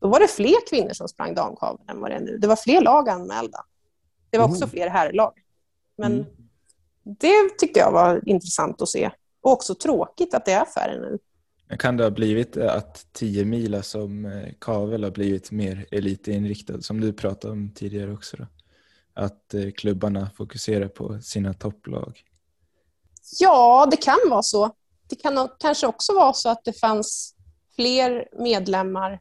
Då 0.00 0.08
var 0.08 0.20
det 0.20 0.28
fler 0.28 0.68
kvinnor 0.70 0.92
som 0.92 1.08
sprang 1.08 1.34
damkavel 1.34 1.80
än 1.88 2.00
vad 2.00 2.10
det 2.10 2.14
är 2.14 2.20
nu. 2.20 2.38
Det 2.38 2.46
var 2.46 2.56
fler 2.56 2.80
lag 2.80 3.08
anmälda. 3.08 3.64
Det 4.30 4.38
var 4.38 4.44
också 4.44 4.66
fler 4.66 4.88
herrlag. 4.88 5.32
Men 5.96 6.12
mm. 6.12 6.26
det 7.02 7.58
tyckte 7.58 7.80
jag 7.80 7.92
var 7.92 8.28
intressant 8.28 8.82
att 8.82 8.88
se. 8.88 9.10
Och 9.40 9.52
också 9.52 9.74
tråkigt 9.74 10.34
att 10.34 10.44
det 10.44 10.52
är 10.52 10.64
färre 10.64 11.00
nu. 11.00 11.18
Kan 11.78 11.96
det 11.96 12.04
ha 12.04 12.10
blivit 12.10 12.56
att 12.56 13.06
10 13.12 13.44
mila 13.44 13.82
som 13.82 14.24
eh, 14.24 14.52
kavel 14.58 15.04
har 15.04 15.10
blivit 15.10 15.50
mer 15.50 15.86
elitinriktad 15.90 16.80
som 16.80 17.00
du 17.00 17.12
pratade 17.12 17.52
om 17.52 17.70
tidigare 17.74 18.12
också? 18.12 18.36
Då? 18.36 18.46
Att 19.14 19.54
eh, 19.54 19.70
klubbarna 19.70 20.30
fokuserar 20.36 20.88
på 20.88 21.20
sina 21.20 21.54
topplag? 21.54 22.22
Ja, 23.38 23.88
det 23.90 23.96
kan 23.96 24.18
vara 24.30 24.42
så. 24.42 24.70
Det 25.08 25.16
kan 25.16 25.48
kanske 25.58 25.86
också 25.86 26.14
vara 26.14 26.32
så 26.32 26.48
att 26.48 26.64
det 26.64 26.72
fanns 26.72 27.34
fler 27.76 28.28
medlemmar 28.42 29.20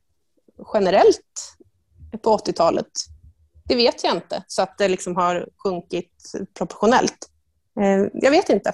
generellt 0.73 1.55
på 2.21 2.37
80-talet. 2.37 2.91
Det 3.65 3.75
vet 3.75 4.03
jag 4.03 4.15
inte, 4.15 4.43
så 4.47 4.61
att 4.61 4.77
det 4.77 4.87
liksom 4.87 5.15
har 5.15 5.49
sjunkit 5.63 6.31
proportionellt. 6.53 7.29
Eh, 7.79 8.07
jag 8.13 8.31
vet 8.31 8.49
inte. 8.49 8.69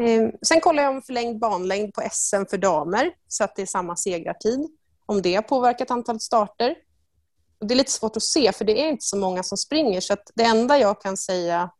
Eh, 0.00 0.28
sen 0.42 0.60
kollar 0.60 0.82
jag 0.82 0.94
om 0.94 1.02
förlängd 1.02 1.38
banlängd 1.38 1.94
på 1.94 2.02
SM 2.12 2.44
för 2.50 2.58
damer, 2.58 3.10
så 3.28 3.44
att 3.44 3.56
det 3.56 3.62
är 3.62 3.66
samma 3.66 3.96
segrartid. 3.96 4.68
Om 5.06 5.22
det 5.22 5.34
har 5.34 5.42
påverkat 5.42 5.90
antalet 5.90 6.22
starter. 6.22 6.74
Det 7.60 7.74
är 7.74 7.76
lite 7.76 7.92
svårt 7.92 8.16
att 8.16 8.22
se, 8.22 8.52
för 8.52 8.64
det 8.64 8.82
är 8.82 8.88
inte 8.88 9.04
så 9.04 9.16
många 9.16 9.42
som 9.42 9.58
springer. 9.58 10.00
Så 10.00 10.16
det 10.34 10.42
enda 10.42 10.78
jag 10.78 11.00
kan 11.00 11.16
säga 11.16 11.70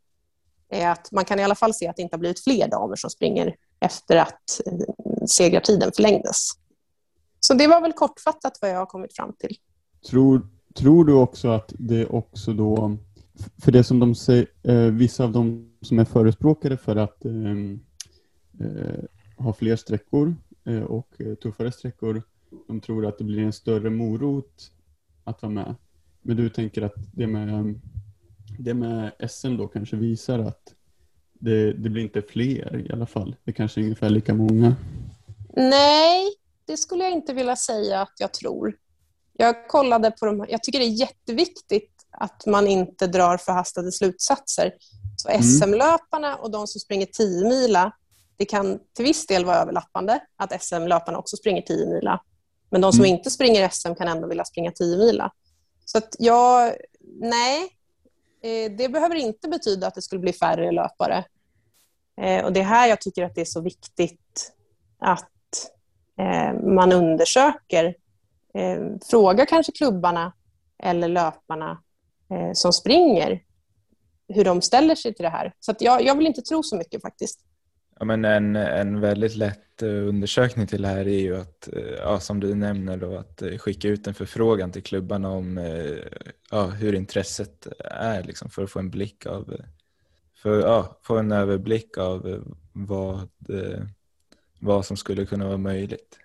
är 0.68 0.90
att 0.90 1.12
man 1.12 1.24
kan 1.24 1.40
i 1.40 1.44
alla 1.44 1.54
fall 1.54 1.74
se 1.74 1.88
att 1.88 1.96
det 1.96 2.02
inte 2.02 2.14
har 2.14 2.20
blivit 2.20 2.44
fler 2.44 2.68
damer 2.68 2.96
som 2.96 3.10
springer 3.10 3.54
efter 3.80 4.16
att 4.16 4.42
segertiden 4.46 5.28
segrartiden 5.28 5.92
förlängdes. 5.96 6.50
Så 7.40 7.54
det 7.54 7.66
var 7.66 7.80
väl 7.80 7.92
kortfattat 7.92 8.58
vad 8.60 8.70
jag 8.70 8.78
har 8.78 8.86
kommit 8.86 9.16
fram 9.16 9.32
till. 9.32 9.56
Tror, 10.10 10.48
tror 10.74 11.04
du 11.04 11.12
också 11.12 11.48
att 11.48 11.72
det 11.78 12.06
också 12.06 12.52
då, 12.52 12.96
för 13.62 13.72
det 13.72 13.84
som 13.84 13.98
de 13.98 14.14
säger, 14.14 14.46
eh, 14.62 14.76
vissa 14.76 15.24
av 15.24 15.32
de 15.32 15.72
som 15.82 15.98
är 15.98 16.04
förespråkare 16.04 16.76
för 16.76 16.96
att 16.96 17.24
ehm, 17.24 17.80
eh, 18.60 19.04
ha 19.44 19.52
fler 19.52 19.76
sträckor 19.76 20.36
eh, 20.64 20.82
och 20.82 21.20
eh, 21.20 21.34
tuffare 21.34 21.72
sträckor, 21.72 22.22
de 22.66 22.80
tror 22.80 23.06
att 23.06 23.18
det 23.18 23.24
blir 23.24 23.42
en 23.42 23.52
större 23.52 23.90
morot 23.90 24.70
att 25.24 25.42
vara 25.42 25.52
med. 25.52 25.74
Men 26.22 26.36
du 26.36 26.48
tänker 26.48 26.82
att 26.82 26.94
det 27.12 27.26
med 27.26 27.80
det 28.58 28.74
med 28.74 29.12
SM 29.28 29.56
då 29.56 29.68
kanske 29.68 29.96
visar 29.96 30.38
att 30.38 30.74
det, 31.32 31.72
det 31.72 31.90
blir 31.90 32.02
inte 32.02 32.22
fler 32.22 32.86
i 32.86 32.92
alla 32.92 33.06
fall. 33.06 33.36
Det 33.44 33.52
kanske 33.52 33.80
är 33.80 33.82
ungefär 33.82 34.10
lika 34.10 34.34
många. 34.34 34.76
Nej, 35.56 36.28
det 36.64 36.76
skulle 36.76 37.04
jag 37.04 37.12
inte 37.12 37.32
vilja 37.32 37.56
säga 37.56 38.00
att 38.00 38.12
jag 38.18 38.32
tror. 38.32 38.76
Jag 39.32 39.68
kollade 39.68 40.10
på 40.10 40.26
de 40.26 40.46
Jag 40.48 40.62
tycker 40.62 40.78
det 40.78 40.84
är 40.84 41.00
jätteviktigt 41.00 41.92
att 42.10 42.46
man 42.46 42.66
inte 42.66 43.06
drar 43.06 43.36
förhastade 43.36 43.92
slutsatser. 43.92 44.72
Så 45.16 45.28
mm. 45.28 45.42
SM-löparna 45.42 46.36
och 46.36 46.50
de 46.50 46.66
som 46.66 46.80
springer 46.80 47.06
10 47.06 47.48
mila, 47.48 47.92
det 48.36 48.44
kan 48.44 48.78
till 48.96 49.04
viss 49.04 49.26
del 49.26 49.44
vara 49.44 49.56
överlappande, 49.56 50.20
att 50.36 50.62
SM-löparna 50.62 51.18
också 51.18 51.36
springer 51.36 51.62
10 51.62 51.86
mila. 51.86 52.20
Men 52.70 52.80
de 52.80 52.92
som 52.92 53.04
mm. 53.04 53.16
inte 53.16 53.30
springer 53.30 53.68
SM 53.68 53.94
kan 53.94 54.08
ändå 54.08 54.28
vilja 54.28 54.44
springa 54.44 54.70
10 54.70 54.96
mila. 54.96 55.32
Så 55.84 55.98
att 55.98 56.16
jag, 56.18 56.74
nej, 57.20 57.68
Eh, 58.42 58.72
det 58.72 58.88
behöver 58.88 59.14
inte 59.14 59.48
betyda 59.48 59.86
att 59.86 59.94
det 59.94 60.02
skulle 60.02 60.20
bli 60.20 60.32
färre 60.32 60.72
löpare. 60.72 61.24
Eh, 62.20 62.44
och 62.44 62.52
Det 62.52 62.60
är 62.60 62.64
här 62.64 62.88
jag 62.88 63.00
tycker 63.00 63.24
att 63.24 63.34
det 63.34 63.40
är 63.40 63.44
så 63.44 63.60
viktigt 63.60 64.52
att 64.98 65.30
eh, 66.18 66.52
man 66.74 66.92
undersöker, 66.92 67.94
Fråga 69.10 69.46
kanske 69.46 69.72
klubbarna 69.72 70.32
eller 70.82 71.08
löparna 71.08 71.82
som 72.52 72.72
springer 72.72 73.42
hur 74.28 74.44
de 74.44 74.62
ställer 74.62 74.94
sig 74.94 75.14
till 75.14 75.22
det 75.22 75.28
här. 75.28 75.54
Så 75.60 75.74
jag, 75.78 76.02
jag 76.02 76.16
vill 76.16 76.26
inte 76.26 76.42
tro 76.42 76.62
så 76.62 76.76
mycket 76.76 77.02
faktiskt. 77.02 77.40
Ja, 77.98 78.04
men 78.04 78.24
en, 78.24 78.56
en 78.56 79.00
väldigt 79.00 79.36
lätt 79.36 79.67
undersökning 79.86 80.66
till 80.66 80.82
det 80.82 80.88
här 80.88 81.08
är 81.08 81.20
ju 81.20 81.36
att, 81.36 81.68
eh, 81.72 81.82
ja, 81.82 82.20
som 82.20 82.40
du 82.40 82.54
nämner, 82.54 82.96
då, 82.96 83.16
att 83.16 83.42
eh, 83.42 83.58
skicka 83.58 83.88
ut 83.88 84.06
en 84.06 84.14
förfrågan 84.14 84.72
till 84.72 84.82
klubbarna 84.82 85.30
om 85.30 85.58
eh, 85.58 85.96
ja, 86.50 86.66
hur 86.66 86.94
intresset 86.94 87.66
är 87.84 88.22
liksom, 88.22 88.50
för 88.50 88.64
att 88.64 88.70
få 88.70 88.78
en 88.78 88.90
blick 88.90 89.26
av, 89.26 89.56
för, 90.42 90.60
ja, 90.60 90.98
få 91.02 91.16
en 91.16 91.32
överblick 91.32 91.98
av 91.98 92.44
vad, 92.72 93.28
vad 94.60 94.86
som 94.86 94.96
skulle 94.96 95.26
kunna 95.26 95.46
vara 95.46 95.58
möjligt. 95.58 96.18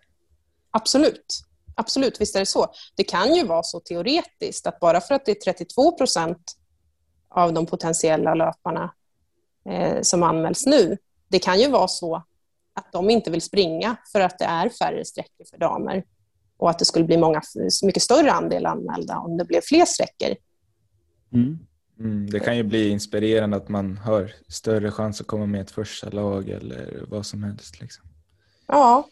Absolut. 0.71 1.43
Absolut, 1.75 2.21
visst 2.21 2.35
är 2.35 2.39
det 2.39 2.45
så. 2.45 2.73
Det 2.95 3.03
kan 3.03 3.35
ju 3.35 3.45
vara 3.45 3.63
så 3.63 3.79
teoretiskt 3.79 4.67
att 4.67 4.79
bara 4.79 5.01
för 5.01 5.15
att 5.15 5.25
det 5.25 5.31
är 5.31 5.53
32 5.53 5.97
procent 5.97 6.57
av 7.29 7.53
de 7.53 7.65
potentiella 7.65 8.33
löparna 8.33 8.93
eh, 9.69 10.01
som 10.01 10.23
anmäls 10.23 10.65
nu 10.65 10.97
det 11.33 11.39
kan 11.39 11.59
ju 11.59 11.69
vara 11.69 11.87
så 11.87 12.23
att 12.73 12.91
de 12.91 13.09
inte 13.09 13.31
vill 13.31 13.41
springa 13.41 13.95
för 14.11 14.19
att 14.19 14.39
det 14.39 14.45
är 14.45 14.69
färre 14.69 15.05
sträckor 15.05 15.45
för 15.49 15.57
damer 15.57 16.03
och 16.57 16.69
att 16.69 16.79
det 16.79 16.85
skulle 16.85 17.05
bli 17.05 17.17
många, 17.17 17.41
mycket 17.83 18.03
större 18.03 18.31
andel 18.31 18.65
anmälda 18.65 19.17
om 19.17 19.37
det 19.37 19.45
blev 19.45 19.61
fler 19.61 19.85
sträckor. 19.85 20.35
Mm. 21.33 21.59
Mm, 21.99 22.29
det 22.29 22.39
kan 22.39 22.57
ju 22.57 22.63
bli 22.63 22.89
inspirerande 22.89 23.57
att 23.57 23.69
man 23.69 23.97
har 23.97 24.31
större 24.47 24.91
chans 24.91 25.21
att 25.21 25.27
komma 25.27 25.45
med 25.45 25.61
ett 25.61 25.71
första 25.71 26.09
lag 26.09 26.49
eller 26.49 27.05
vad 27.07 27.25
som 27.25 27.43
helst. 27.43 27.81
Liksom. 27.81 28.05
Ja, 28.67 29.07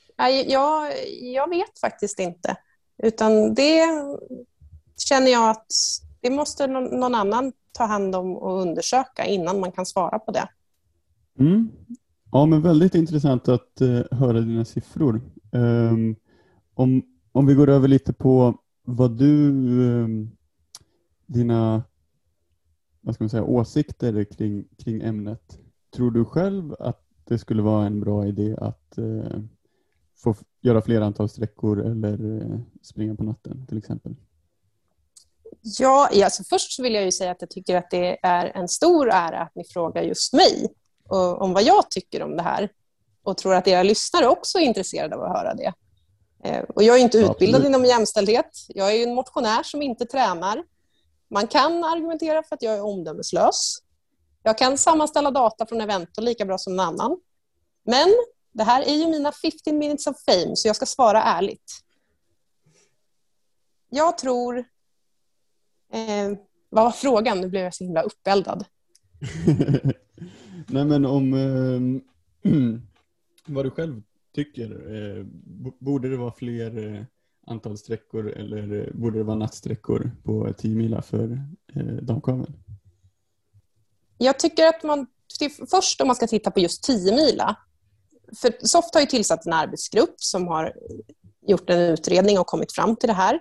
jag, 0.48 0.94
jag 1.22 1.50
vet 1.50 1.80
faktiskt 1.80 2.20
inte. 2.20 2.56
Utan 3.04 3.54
det 3.54 3.88
känner 4.98 5.32
jag 5.32 5.50
att 5.50 5.72
det 6.22 6.30
måste 6.30 6.68
någon 6.68 7.16
annan 7.16 7.54
ta 7.72 7.84
hand 7.84 8.16
om 8.16 8.38
och 8.38 8.62
undersöka 8.62 9.26
innan 9.26 9.60
man 9.60 9.72
kan 9.72 9.86
svara 9.86 10.20
på 10.20 10.32
det. 10.32 10.50
Mm. 11.40 11.72
Ja, 12.32 12.46
men 12.46 12.62
väldigt 12.62 12.96
intressant 12.96 13.48
att 13.48 13.82
eh, 13.82 14.02
höra 14.12 14.42
dina 14.42 14.66
siffror. 14.66 15.22
Um, 15.52 16.16
om, 16.74 17.04
om 17.32 17.46
vi 17.46 17.54
går 17.54 17.70
över 17.70 17.88
lite 17.88 18.14
på 18.14 18.58
vad 18.84 19.18
du, 19.18 19.50
um, 19.50 20.32
dina 21.26 21.84
vad 23.02 23.16
ska 23.16 23.24
man 23.24 23.30
säga, 23.30 23.44
åsikter 23.44 24.24
kring, 24.24 24.68
kring 24.78 25.02
ämnet. 25.02 25.60
Tror 25.96 26.12
du 26.12 26.26
själv 26.26 26.76
att 26.80 27.04
det 27.24 27.40
skulle 27.40 27.62
vara 27.62 27.86
en 27.86 28.00
bra 28.00 28.28
idé 28.28 28.56
att 28.58 28.98
eh, 28.98 29.40
få 30.18 30.36
göra 30.62 30.82
fler 30.82 31.02
antal 31.02 31.30
sträckor 31.30 31.86
eller 31.86 32.42
eh, 32.42 32.60
springa 32.82 33.16
på 33.16 33.24
natten 33.24 33.66
till 33.68 33.78
exempel? 33.78 34.16
Ja, 35.62 36.10
alltså 36.24 36.44
först 36.44 36.80
vill 36.80 36.94
jag 36.94 37.06
ju 37.06 37.12
säga 37.12 37.32
att 37.32 37.42
jag 37.42 37.50
tycker 37.50 37.76
att 37.76 37.92
det 37.92 38.26
är 38.26 38.46
en 38.46 38.68
stor 38.68 39.10
ära 39.10 39.42
att 39.42 39.56
ni 39.56 39.64
frågar 39.64 40.04
just 40.04 40.34
mig 40.34 40.74
och, 41.12 41.42
om 41.42 41.54
vad 41.54 41.64
jag 41.64 41.92
tycker 41.92 42.24
om 42.24 42.38
det 42.38 42.44
här 42.44 42.70
och 43.24 43.38
tror 43.38 43.56
att 43.56 43.68
era 43.68 43.84
lyssnare 43.84 44.28
också 44.28 44.58
är 44.58 44.62
intresserade 44.62 45.16
av 45.16 45.24
att 45.24 45.38
höra 45.38 45.54
det. 45.54 45.74
Eh, 46.44 46.64
och 46.64 46.84
jag 46.84 46.98
är 46.98 47.02
inte 47.02 47.18
utbildad 47.18 47.62
Absolut. 47.62 47.66
inom 47.66 47.86
jämställdhet. 47.86 48.66
Jag 48.68 48.96
är 48.96 49.08
en 49.08 49.16
motionär 49.16 49.64
som 49.64 49.82
inte 49.82 50.06
tränar. 50.06 50.64
Man 51.30 51.48
kan 51.48 51.84
argumentera 51.84 52.44
för 52.44 52.56
att 52.56 52.62
jag 52.62 52.74
är 52.74 52.82
omdömeslös. 52.82 53.78
Jag 54.44 54.58
kan 54.58 54.78
sammanställa 54.78 55.32
data 55.32 55.66
från 55.66 55.82
Evento 55.82 56.22
lika 56.22 56.46
bra 56.46 56.58
som 56.58 56.76
någon 56.76 56.86
annan. 56.86 57.18
Men 57.86 58.08
det 58.52 58.64
här 58.64 58.82
är 58.82 58.94
ju 58.94 59.08
mina 59.08 59.32
15 59.32 59.78
minutes 59.78 60.08
of 60.08 60.16
fame, 60.26 60.56
så 60.56 60.68
jag 60.68 60.76
ska 60.76 60.86
svara 60.86 61.24
ärligt. 61.24 61.72
Jag 63.90 64.18
tror... 64.18 64.58
Eh, 65.94 66.38
vad 66.70 66.84
var 66.84 66.92
frågan? 66.92 67.42
Nu 67.42 67.48
blev 67.48 67.64
jag 67.64 67.74
så 67.74 67.84
himla 67.84 68.02
uppeldad. 68.02 68.66
Nej, 70.68 70.86
men 70.86 71.06
om 71.06 71.34
eh, 71.34 72.52
vad 73.46 73.66
du 73.66 73.70
själv 73.70 74.02
tycker. 74.36 74.96
Eh, 74.96 75.26
borde 75.80 76.10
det 76.10 76.18
vara 76.18 76.32
fler 76.32 76.96
eh, 76.96 77.04
antal 77.48 77.78
sträckor 77.78 78.30
eller 78.30 78.74
eh, 78.74 78.94
borde 78.94 79.18
det 79.18 79.24
vara 79.24 79.38
nattsträckor 79.38 80.12
på 80.24 80.54
10 80.58 80.76
mila 80.76 81.02
för 81.02 81.42
eh, 81.76 81.84
damkaveln? 81.84 82.54
Jag 84.18 84.40
tycker 84.40 84.68
att 84.68 84.84
man 84.84 85.08
först 85.70 86.02
om 86.02 86.08
man 86.08 86.16
ska 86.16 86.28
titta 86.28 86.52
på 86.52 86.60
just 86.60 86.84
10 86.84 87.16
mila 87.16 87.58
för 88.38 88.68
Soft 88.68 88.94
har 88.94 89.02
ju 89.02 89.08
tillsatt 89.08 89.46
en 89.46 89.54
arbetsgrupp 89.54 90.16
som 90.18 90.48
har 90.48 90.74
gjort 91.48 91.70
en 91.70 91.80
utredning 91.80 92.40
och 92.40 92.48
kommit 92.48 92.72
fram 92.72 92.96
till 92.96 93.08
det 93.08 93.14
här. 93.14 93.40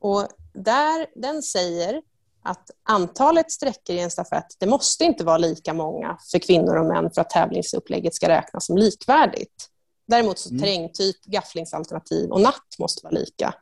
Och 0.00 0.28
där, 0.52 1.06
den 1.20 1.42
säger 1.42 2.02
att 2.48 2.70
antalet 2.82 3.52
sträckor 3.52 3.96
i 3.96 4.00
en 4.00 4.10
stafett, 4.10 4.46
det 4.58 4.66
måste 4.66 5.04
inte 5.04 5.24
vara 5.24 5.38
lika 5.38 5.74
många 5.74 6.18
för 6.30 6.38
kvinnor 6.38 6.76
och 6.76 6.86
män 6.86 7.10
för 7.10 7.20
att 7.20 7.30
tävlingsupplägget 7.30 8.14
ska 8.14 8.28
räknas 8.28 8.66
som 8.66 8.76
likvärdigt. 8.76 9.68
Däremot 10.06 10.38
så 10.38 10.50
mm. 10.50 10.60
terrängtyp, 10.60 11.24
gafflingsalternativ 11.24 12.30
och 12.30 12.40
natt 12.40 12.78
måste 12.78 13.04
vara 13.04 13.14
lika. 13.14 13.54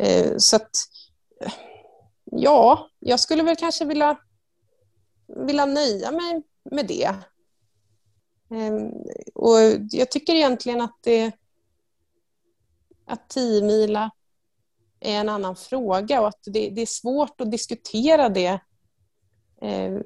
Eh, 0.00 0.36
så 0.36 0.56
att, 0.56 0.70
ja, 2.24 2.88
jag 2.98 3.20
skulle 3.20 3.42
väl 3.42 3.56
kanske 3.56 3.84
vilja, 3.84 4.16
vilja 5.46 5.66
nöja 5.66 6.10
mig 6.10 6.42
med 6.70 6.86
det. 6.86 7.14
Ehm, 8.50 8.90
och 9.34 9.58
jag 9.90 10.10
tycker 10.10 10.34
egentligen 10.34 10.80
att 10.80 10.98
det 11.02 11.32
att 13.06 13.28
10 13.28 13.62
mila 13.62 14.10
är 15.04 15.20
en 15.20 15.28
annan 15.28 15.56
fråga 15.56 16.20
och 16.20 16.28
att 16.28 16.40
det, 16.44 16.70
det 16.70 16.82
är 16.82 16.86
svårt 16.86 17.40
att 17.40 17.50
diskutera 17.50 18.28
det 18.28 18.60
eh, 19.62 20.00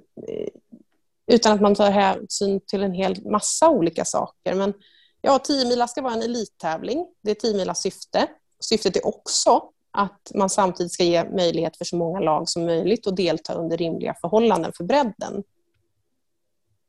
utan 1.27 1.53
att 1.53 1.61
man 1.61 1.75
tar 1.75 1.91
hänsyn 1.91 2.61
till 2.67 2.83
en 2.83 2.93
hel 2.93 3.27
massa 3.31 3.69
olika 3.69 4.05
saker. 4.05 4.55
Men 4.55 4.75
ja, 5.21 5.39
10 5.39 5.69
mila 5.69 5.89
ska 5.89 6.03
vara 6.03 6.15
en 6.15 6.23
elittävling. 6.23 7.07
Det 7.23 7.31
är 7.31 7.35
10 7.35 7.57
milas 7.57 7.83
syfte. 7.83 8.27
Syftet 8.61 8.97
är 8.97 9.07
också 9.07 9.63
att 9.91 10.33
man 10.35 10.51
samtidigt 10.51 10.93
ska 10.93 11.05
ge 11.05 11.25
möjlighet 11.25 11.77
för 11.77 11.85
så 11.85 11.97
många 11.97 12.21
lag 12.21 12.49
som 12.49 12.65
möjligt 12.65 13.07
att 13.07 13.17
delta 13.17 13.55
under 13.55 13.77
rimliga 13.77 14.15
förhållanden 14.21 14.73
för 14.77 14.85
bredden. 14.85 15.43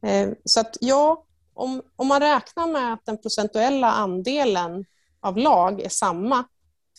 Eh, 0.03 0.29
så 0.45 0.59
att 0.59 0.77
ja, 0.81 1.25
om, 1.53 1.81
om 1.95 2.07
man 2.07 2.19
räknar 2.19 2.67
med 2.67 2.93
att 2.93 3.05
den 3.05 3.17
procentuella 3.17 3.91
andelen 3.91 4.85
av 5.19 5.37
lag 5.37 5.81
är 5.81 5.89
samma 5.89 6.43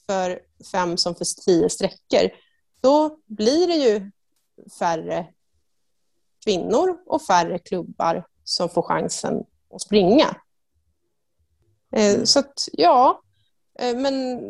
för 0.06 0.40
fem 0.72 0.96
som 0.96 1.14
för 1.14 1.24
tio 1.24 1.70
sträckor, 1.70 2.30
då 2.80 3.18
blir 3.26 3.66
det 3.66 3.76
ju 3.76 4.10
färre 4.78 5.26
kvinnor 6.44 6.98
och 7.06 7.22
färre 7.22 7.58
klubbar 7.58 8.26
som 8.44 8.68
får 8.68 8.82
chansen 8.82 9.44
att 9.74 9.82
springa. 9.82 10.36
Eh, 11.92 12.14
mm. 12.14 12.26
Så 12.26 12.38
att, 12.38 12.68
ja, 12.72 13.22
eh, 13.78 13.96
men 13.96 14.40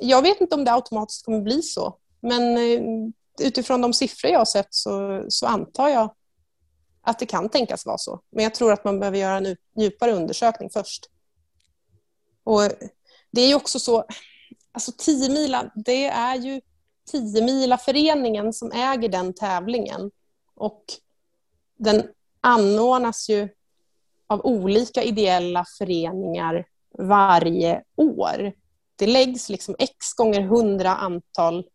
jag 0.00 0.22
vet 0.22 0.40
inte 0.40 0.54
om 0.54 0.64
det 0.64 0.72
automatiskt 0.72 1.24
kommer 1.24 1.40
bli 1.40 1.62
så. 1.62 1.98
Men 2.20 2.56
eh, 2.56 2.82
utifrån 3.46 3.80
de 3.80 3.92
siffror 3.92 4.30
jag 4.30 4.40
har 4.40 4.44
sett 4.44 4.74
så, 4.74 5.24
så 5.28 5.46
antar 5.46 5.88
jag 5.88 6.14
att 7.02 7.18
det 7.18 7.26
kan 7.26 7.48
tänkas 7.48 7.86
vara 7.86 7.98
så. 7.98 8.20
Men 8.30 8.44
jag 8.44 8.54
tror 8.54 8.72
att 8.72 8.84
man 8.84 9.00
behöver 9.00 9.18
göra 9.18 9.36
en 9.36 9.56
djupare 9.78 10.12
undersökning 10.12 10.70
först. 10.70 11.10
Och 12.44 12.62
det 13.30 13.40
är 13.40 13.48
ju 13.48 13.54
också 13.54 13.78
så, 13.78 14.04
alltså 14.76 14.92
10 14.98 15.28
mila, 15.28 15.70
det 15.74 16.06
är 16.06 16.34
ju 16.34 16.60
10 17.10 17.42
mila 17.42 17.78
föreningen 17.78 18.52
som 18.52 18.72
äger 18.72 19.08
den 19.08 19.34
tävlingen. 19.34 20.10
Och 20.54 20.84
den 21.76 22.02
anordnas 22.40 23.28
ju 23.28 23.48
av 24.26 24.46
olika 24.46 25.02
ideella 25.02 25.64
föreningar 25.78 26.66
varje 26.98 27.82
år. 27.96 28.52
Det 28.96 29.06
läggs 29.06 29.48
liksom 29.48 29.76
x 29.78 30.14
gånger 30.16 30.40
100 30.40 30.96
antal 30.96 31.66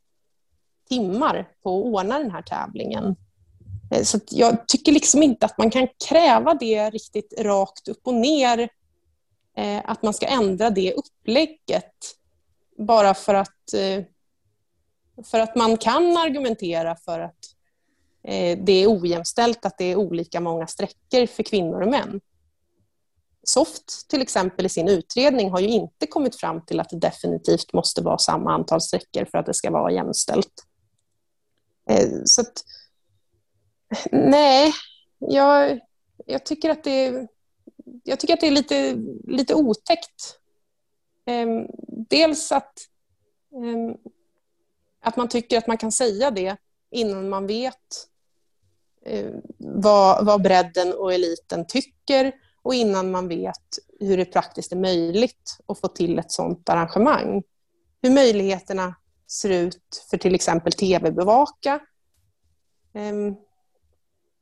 timmar 0.90 1.50
på 1.64 1.80
att 1.80 1.86
ordna 1.86 2.20
den 2.20 2.32
här 2.32 2.42
tävlingen. 2.42 3.16
Eh, 3.92 4.04
så 4.04 4.20
jag 4.30 4.68
tycker 4.68 4.92
liksom 4.92 5.24
inte 5.24 5.46
att 5.46 5.58
man 5.58 5.72
kan 5.72 5.88
kräva 6.10 6.54
det 6.54 6.90
riktigt 6.90 7.34
rakt 7.40 7.88
upp 7.88 8.08
och 8.08 8.14
ner, 8.14 8.70
eh, 9.58 9.82
att 9.86 10.04
man 10.04 10.14
ska 10.14 10.26
ändra 10.26 10.70
det 10.70 10.94
upplägget 10.94 12.21
bara 12.82 13.14
för 13.14 13.34
att, 13.34 13.74
eh, 13.74 14.04
för 15.26 15.40
att 15.40 15.56
man 15.56 15.78
kan 15.78 16.18
argumentera 16.18 16.96
för 16.96 17.20
att 17.20 17.40
eh, 18.24 18.60
det 18.64 18.72
är 18.72 19.02
ojämställt, 19.02 19.66
att 19.66 19.78
det 19.78 19.86
är 19.86 19.96
olika 19.96 20.40
många 20.40 20.68
sträckor 20.68 21.26
för 21.26 21.44
kvinnor 21.44 21.82
och 21.82 21.92
män. 21.92 22.22
Soft 23.44 24.10
till 24.10 24.22
exempel 24.22 24.66
i 24.66 24.70
sin 24.70 24.88
utredning 24.88 25.50
har 25.50 25.60
ju 25.60 25.68
inte 25.68 26.08
kommit 26.08 26.36
fram 26.36 26.66
till 26.66 26.80
att 26.80 26.90
det 26.90 27.00
definitivt 27.00 27.74
måste 27.74 28.02
vara 28.02 28.18
samma 28.18 28.54
antal 28.54 28.82
sträckor 28.82 29.26
för 29.26 29.38
att 29.38 29.46
det 29.46 29.54
ska 29.54 29.72
vara 29.72 29.92
jämställt. 29.92 30.54
Eh, 31.90 32.10
så 32.26 32.42
att, 32.42 32.64
Nej, 34.12 34.74
jag, 35.20 35.80
jag, 36.26 36.46
tycker 36.46 36.70
att 36.70 36.84
det, 36.84 37.28
jag 38.04 38.20
tycker 38.20 38.34
att 38.34 38.40
det 38.40 38.48
är 38.48 38.52
lite, 38.52 38.96
lite 39.28 39.56
otäckt. 39.56 40.38
Ehm, 41.26 41.68
dels 41.88 42.52
att, 42.52 42.74
ehm, 43.56 43.98
att 45.02 45.18
man 45.18 45.30
tycker 45.30 45.58
att 45.58 45.68
man 45.68 45.78
kan 45.78 45.92
säga 45.92 46.32
det 46.32 46.58
innan 46.92 47.30
man 47.30 47.48
vet 47.48 48.08
eh, 49.06 49.34
vad, 49.58 50.26
vad 50.26 50.42
bredden 50.42 50.94
och 50.94 51.14
eliten 51.14 51.68
tycker 51.68 52.32
och 52.62 52.74
innan 52.74 53.12
man 53.12 53.28
vet 53.28 53.78
hur 54.00 54.18
det 54.18 54.26
praktiskt 54.26 54.72
är 54.72 54.78
möjligt 54.78 55.58
att 55.66 55.80
få 55.80 55.88
till 55.88 56.20
ett 56.20 56.32
sådant 56.32 56.70
arrangemang. 56.70 57.44
Hur 58.02 58.12
möjligheterna 58.12 58.96
ser 59.28 59.50
ut 59.50 60.06
för 60.10 60.18
till 60.18 60.36
exempel 60.36 60.74
tv-bevaka. 60.74 61.80
Ehm, 62.94 63.36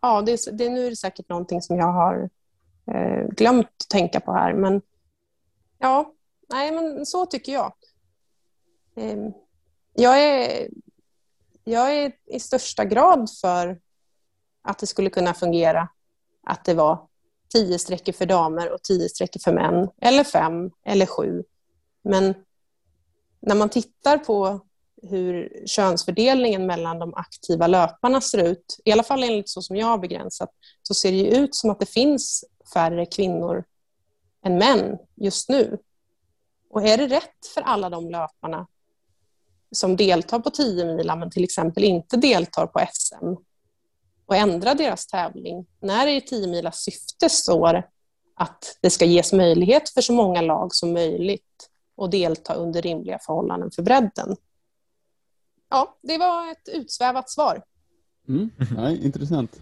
ja, 0.02 0.22
det, 0.22 0.58
det, 0.58 0.70
nu 0.70 0.86
är 0.86 0.90
det 0.90 0.96
säkert 0.96 1.30
någonting 1.30 1.62
som 1.62 1.78
jag 1.78 1.92
har 1.94 2.30
eh, 2.92 3.28
glömt 3.28 3.68
att 3.68 3.90
tänka 3.90 4.20
på 4.20 4.32
här. 4.32 4.54
Men 4.54 4.82
ja, 5.78 6.14
nej, 6.50 6.72
men 6.72 7.06
så 7.06 7.26
tycker 7.26 7.52
jag. 7.52 7.74
Ehm, 8.96 9.32
jag, 9.94 10.24
är, 10.24 10.68
jag 11.64 11.98
är 11.98 12.12
i 12.26 12.40
största 12.40 12.86
grad 12.86 13.30
för 13.42 13.80
att 14.62 14.80
det 14.80 14.88
skulle 14.88 15.10
kunna 15.10 15.34
fungera 15.34 15.90
att 16.44 16.66
det 16.66 16.74
var 16.74 17.08
tio 17.54 17.80
sträckor 17.80 18.14
för 18.14 18.26
damer 18.26 18.72
och 18.72 18.84
tio 18.84 19.10
sträckor 19.10 19.40
för 19.40 19.54
män, 19.54 19.90
eller 20.02 20.24
fem 20.24 20.72
eller 20.86 21.06
sju. 21.06 21.44
Men 22.04 22.34
när 23.40 23.56
man 23.56 23.70
tittar 23.70 24.18
på 24.18 24.66
hur 25.02 25.64
könsfördelningen 25.66 26.66
mellan 26.66 27.00
de 27.00 27.14
aktiva 27.14 27.68
löparna 27.68 28.22
ser 28.22 28.38
ut, 28.38 28.80
i 28.86 28.92
alla 28.92 29.04
fall 29.04 29.24
enligt 29.24 29.50
så 29.50 29.62
som 29.62 29.76
jag 29.76 29.88
har 29.88 29.98
begränsat, 29.98 30.50
så 30.84 30.94
ser 30.94 31.12
det 31.12 31.38
ut 31.38 31.56
som 31.56 31.70
att 31.70 31.80
det 31.80 31.86
finns 31.86 32.46
färre 32.74 33.06
kvinnor 33.06 33.64
än 34.46 34.58
män 34.58 34.98
just 35.16 35.50
nu. 35.50 35.78
Och 36.70 36.88
är 36.88 36.98
det 36.98 37.08
rätt 37.08 37.46
för 37.54 37.62
alla 37.62 37.90
de 37.90 38.10
löparna 38.10 38.68
som 39.72 39.96
deltar 39.96 40.40
på 40.40 40.50
10 40.50 40.86
mila 40.86 41.16
men 41.16 41.32
till 41.32 41.44
exempel 41.44 41.84
inte 41.84 42.18
deltar 42.18 42.68
på 42.68 42.80
SM 42.94 43.26
och 44.26 44.36
ändra 44.36 44.74
deras 44.74 45.08
tävling 45.08 45.68
när 45.82 46.06
det 46.06 46.12
i 46.12 46.22
10 46.22 46.48
milas 46.48 46.84
syfte 46.84 47.30
står 47.30 47.84
att 48.36 48.78
det 48.82 48.90
ska 48.90 49.06
ges 49.06 49.34
möjlighet 49.34 49.90
för 49.90 50.02
så 50.02 50.14
många 50.14 50.42
lag 50.42 50.76
som 50.76 50.94
möjligt 50.94 51.70
att 51.98 52.12
delta 52.12 52.54
under 52.54 52.82
rimliga 52.82 53.20
förhållanden 53.20 53.72
för 53.72 53.84
bredden 53.84 54.38
ja, 55.70 55.98
det 56.02 56.18
var 56.18 56.52
ett 56.52 56.70
utsvävat 56.74 57.30
svar. 57.30 57.62
Mm. 58.28 58.50
Nej, 58.76 59.06
intressant. 59.06 59.62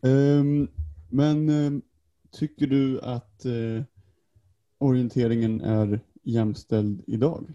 Um, 0.00 0.68
men 1.10 1.48
um, 1.48 1.82
tycker 2.30 2.66
du 2.66 3.00
att 3.00 3.42
uh, 3.46 3.82
orienteringen 4.78 5.60
är 5.60 6.00
jämställd 6.22 7.04
idag? 7.06 7.46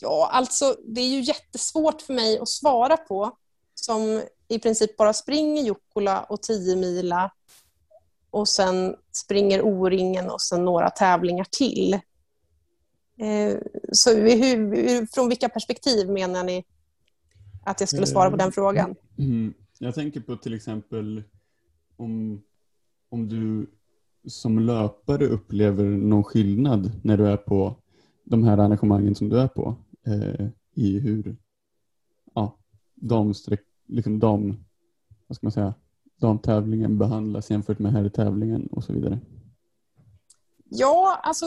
Ja, 0.00 0.30
alltså 0.32 0.76
det 0.86 1.00
är 1.00 1.08
ju 1.08 1.20
jättesvårt 1.20 2.02
för 2.02 2.14
mig 2.14 2.38
att 2.38 2.48
svara 2.48 2.96
på 2.96 3.36
som 3.74 4.22
i 4.48 4.58
princip 4.58 4.96
bara 4.96 5.12
springer 5.12 5.62
Jukkola 5.62 6.22
och 6.22 6.42
10 6.42 6.76
mila 6.76 7.30
och 8.30 8.48
sen 8.48 8.96
springer 9.12 9.62
O-ringen 9.62 10.30
och 10.30 10.40
sen 10.40 10.64
några 10.64 10.90
tävlingar 10.90 11.46
till. 11.50 11.94
Eh, 13.20 13.58
så 13.92 14.14
hur, 14.14 15.06
från 15.06 15.28
vilka 15.28 15.48
perspektiv 15.48 16.10
menar 16.10 16.44
ni 16.44 16.64
att 17.64 17.80
jag 17.80 17.88
skulle 17.88 18.06
svara 18.06 18.30
på 18.30 18.36
den 18.36 18.52
frågan? 18.52 18.94
Mm. 19.18 19.54
Jag 19.78 19.94
tänker 19.94 20.20
på 20.20 20.36
till 20.36 20.54
exempel 20.54 21.22
om, 21.96 22.42
om 23.08 23.28
du 23.28 23.70
som 24.28 24.58
löpare 24.58 25.26
upplever 25.26 25.84
någon 25.84 26.24
skillnad 26.24 26.92
när 27.02 27.16
du 27.16 27.28
är 27.28 27.36
på 27.36 27.76
de 28.24 28.44
här 28.44 28.58
arrangemangen 28.58 29.14
som 29.14 29.28
du 29.28 29.40
är 29.40 29.48
på 29.48 29.76
eh, 30.06 30.46
i 30.74 30.98
hur 30.98 31.36
ja, 32.34 32.58
damsträck, 32.94 33.64
liksom 33.86 34.18
dam, 34.18 34.64
vad 35.26 35.36
ska 35.36 35.46
man 35.46 35.52
säga, 35.52 35.74
damtävlingen 36.20 36.98
behandlas 36.98 37.50
jämfört 37.50 37.78
med 37.78 37.92
herrtävlingen 37.92 38.66
och 38.66 38.84
så 38.84 38.92
vidare? 38.92 39.20
Ja, 40.70 41.20
alltså 41.22 41.46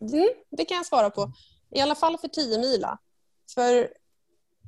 mm, 0.00 0.28
det 0.50 0.64
kan 0.64 0.76
jag 0.76 0.86
svara 0.86 1.10
på. 1.10 1.32
I 1.70 1.80
alla 1.80 1.94
fall 1.94 2.18
för 2.18 2.28
10 2.28 2.58
mila. 2.58 2.98
För 3.54 3.80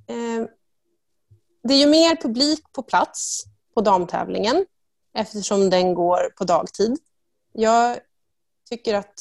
eh, 0.07 0.47
det 1.63 1.75
är 1.75 1.79
ju 1.79 1.91
mer 1.91 2.17
publik 2.23 2.73
på 2.73 2.83
plats 2.83 3.45
på 3.75 3.81
damtävlingen 3.81 4.67
eftersom 5.15 5.71
den 5.71 5.95
går 5.95 6.35
på 6.39 6.45
dagtid. 6.45 6.99
Jag 7.53 7.99
tycker 8.71 8.95
att 8.95 9.21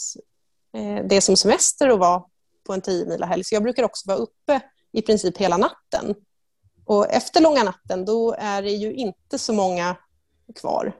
eh, 0.73 1.05
det 1.05 1.15
är 1.15 1.21
som 1.21 1.37
semester 1.37 1.89
att 1.89 1.99
vara 1.99 2.23
på 2.63 2.73
en 2.73 2.81
10 2.81 3.05
mila 3.05 3.25
helg 3.25 3.43
så 3.43 3.55
jag 3.55 3.63
brukar 3.63 3.83
också 3.83 4.07
vara 4.07 4.17
uppe 4.17 4.61
i 4.91 5.01
princip 5.01 5.37
hela 5.37 5.57
natten. 5.57 6.15
Och 6.85 7.09
efter 7.09 7.41
långa 7.41 7.63
natten 7.63 8.05
då 8.05 8.35
är 8.37 8.61
det 8.61 8.71
ju 8.71 8.93
inte 8.93 9.37
så 9.37 9.53
många 9.53 9.97
kvar. 10.55 10.95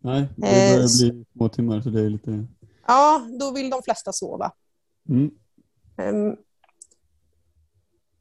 Nej, 0.00 0.28
det 0.36 0.40
börjar 0.40 0.80
eh, 0.80 1.12
bli 1.12 1.24
små 1.32 1.48
timmar 1.48 1.80
så 1.80 1.90
det 1.90 2.00
är 2.00 2.10
lite... 2.10 2.46
Ja, 2.86 3.26
då 3.40 3.50
vill 3.50 3.70
de 3.70 3.82
flesta 3.82 4.12
sova. 4.12 4.52
Mm. 5.08 5.30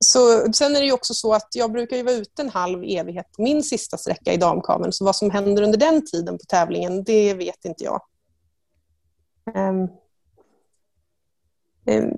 Så, 0.05 0.53
sen 0.53 0.75
är 0.75 0.81
det 0.81 0.91
också 0.91 1.13
så 1.13 1.33
att 1.33 1.47
jag 1.55 1.71
brukar 1.71 1.97
ju 1.97 2.03
vara 2.03 2.15
ute 2.15 2.41
en 2.41 2.49
halv 2.49 2.83
evighet 2.83 3.31
på 3.31 3.41
min 3.41 3.63
sista 3.63 3.97
sträcka 3.97 4.33
i 4.33 4.37
damkaven. 4.37 4.93
Så 4.93 5.05
vad 5.05 5.15
som 5.15 5.31
händer 5.31 5.63
under 5.63 5.77
den 5.77 6.05
tiden 6.05 6.37
på 6.37 6.45
tävlingen, 6.47 7.03
det 7.03 7.33
vet 7.33 7.65
inte 7.65 7.83
jag. 7.83 8.01
Um, 9.55 9.89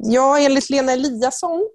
ja, 0.04 0.40
enligt 0.40 0.70
Lena 0.70 0.92
Eliasson, 0.92 1.70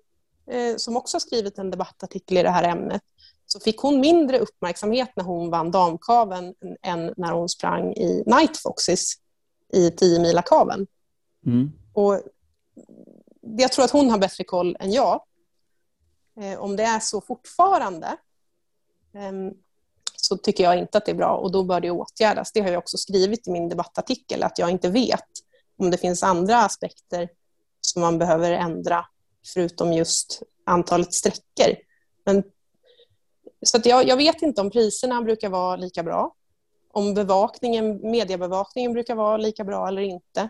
uh, 0.53 0.77
som 0.77 0.97
också 0.97 1.15
har 1.15 1.21
skrivit 1.21 1.59
en 1.59 1.71
debattartikel 1.71 2.37
i 2.39 2.43
det 2.43 2.51
här 2.51 2.65
ämnet, 2.65 3.03
så 3.47 3.61
fick 3.61 3.79
hon 3.79 4.01
mindre 4.01 4.39
uppmärksamhet 4.39 5.11
när 5.17 5.25
hon 5.25 5.51
vann 5.51 5.71
damkaven 5.71 6.55
än 6.83 7.15
när 7.17 7.33
hon 7.33 7.49
sprang 7.49 7.93
i 7.93 8.23
Night 8.27 8.57
Foxes 8.57 9.13
i 9.73 9.91
10 9.91 10.21
mila 10.21 10.43
kaven. 10.43 10.87
Mm. 11.47 11.73
Och 11.93 12.21
jag 13.41 13.73
tror 13.73 13.85
att 13.85 13.91
hon 13.91 14.11
har 14.11 14.19
bättre 14.19 14.45
koll 14.45 14.77
än 14.81 14.93
jag. 14.93 15.21
Eh, 16.41 16.59
om 16.59 16.77
det 16.77 16.83
är 16.83 17.01
så 17.01 17.21
fortfarande 17.21 18.07
eh, 19.15 19.33
så 20.17 20.37
tycker 20.37 20.65
jag 20.65 20.79
inte 20.79 20.99
att 20.99 21.07
det 21.07 21.13
är 21.13 21.17
bra 21.17 21.37
och 21.37 21.53
då 21.53 21.65
bör 21.65 21.81
det 21.81 21.91
åtgärdas. 21.91 22.53
Det 22.53 22.61
har 22.61 22.69
jag 22.69 22.79
också 22.79 22.97
skrivit 22.97 23.49
i 23.49 23.51
min 23.51 23.69
debattartikel, 23.69 24.43
att 24.43 24.59
jag 24.59 24.71
inte 24.71 24.89
vet 24.89 25.29
om 25.77 25.91
det 25.91 25.99
finns 25.99 26.23
andra 26.23 26.57
aspekter 26.57 27.29
som 27.81 28.03
man 28.03 28.19
behöver 28.19 28.53
ändra 28.53 29.07
förutom 29.55 29.93
just 29.93 30.43
antalet 30.65 31.15
sträckor. 31.15 31.77
Men 32.25 32.43
så 33.63 33.81
jag, 33.85 34.09
jag, 34.09 34.17
vet 34.17 34.43
inte 34.43 34.61
om 34.61 34.71
priserna 34.71 35.23
brukar 35.23 35.49
vara 35.49 35.77
lika 35.77 36.03
bra. 36.03 36.35
Om 36.93 37.15
bevakningen, 37.15 38.11
mediebevakningen 38.11 38.93
brukar 38.93 39.15
vara 39.15 39.37
lika 39.37 39.65
bra 39.65 39.89
eller 39.89 40.03
inte. 40.03 40.49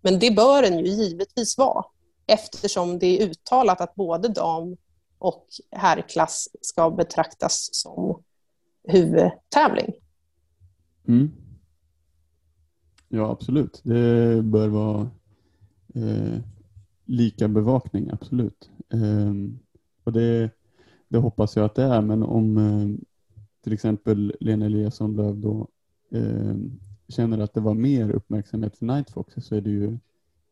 Men 0.00 0.18
det 0.18 0.30
bör 0.30 0.62
den 0.62 0.78
ju 0.78 0.86
givetvis 0.86 1.58
vara 1.58 1.84
eftersom 2.26 2.98
det 2.98 3.06
är 3.06 3.26
uttalat 3.26 3.80
att 3.80 3.94
både 3.94 4.28
dam 4.28 4.76
och 5.20 5.46
herrklass 5.70 6.48
ska 6.60 6.90
betraktas 6.90 7.68
som 7.72 8.22
huvudtävling. 8.84 9.92
Mm. 11.08 11.30
Ja, 13.08 13.30
absolut. 13.30 13.80
Det 13.84 14.42
bör 14.42 14.68
vara 14.68 15.10
eh, 15.94 16.38
lika 17.04 17.48
bevakning, 17.48 18.10
absolut. 18.10 18.70
Eh, 18.92 19.34
och 20.04 20.12
det 20.12 20.50
det 21.10 21.18
hoppas 21.18 21.56
jag 21.56 21.64
att 21.64 21.74
det 21.74 21.82
är, 21.82 22.00
men 22.02 22.22
om 22.22 22.56
eh, 22.56 23.06
till 23.62 23.72
exempel 23.72 24.36
Lena 24.40 24.66
Eliasson 24.66 25.16
Lööf 25.16 25.36
då 25.36 25.68
eh, 26.10 26.56
känner 27.08 27.38
att 27.38 27.54
det 27.54 27.60
var 27.60 27.74
mer 27.74 28.10
uppmärksamhet 28.10 28.76
för 28.76 28.86
Night 28.86 29.10
Fox 29.10 29.34
så 29.36 29.54
är 29.54 29.60
det 29.60 29.70
ju 29.70 29.98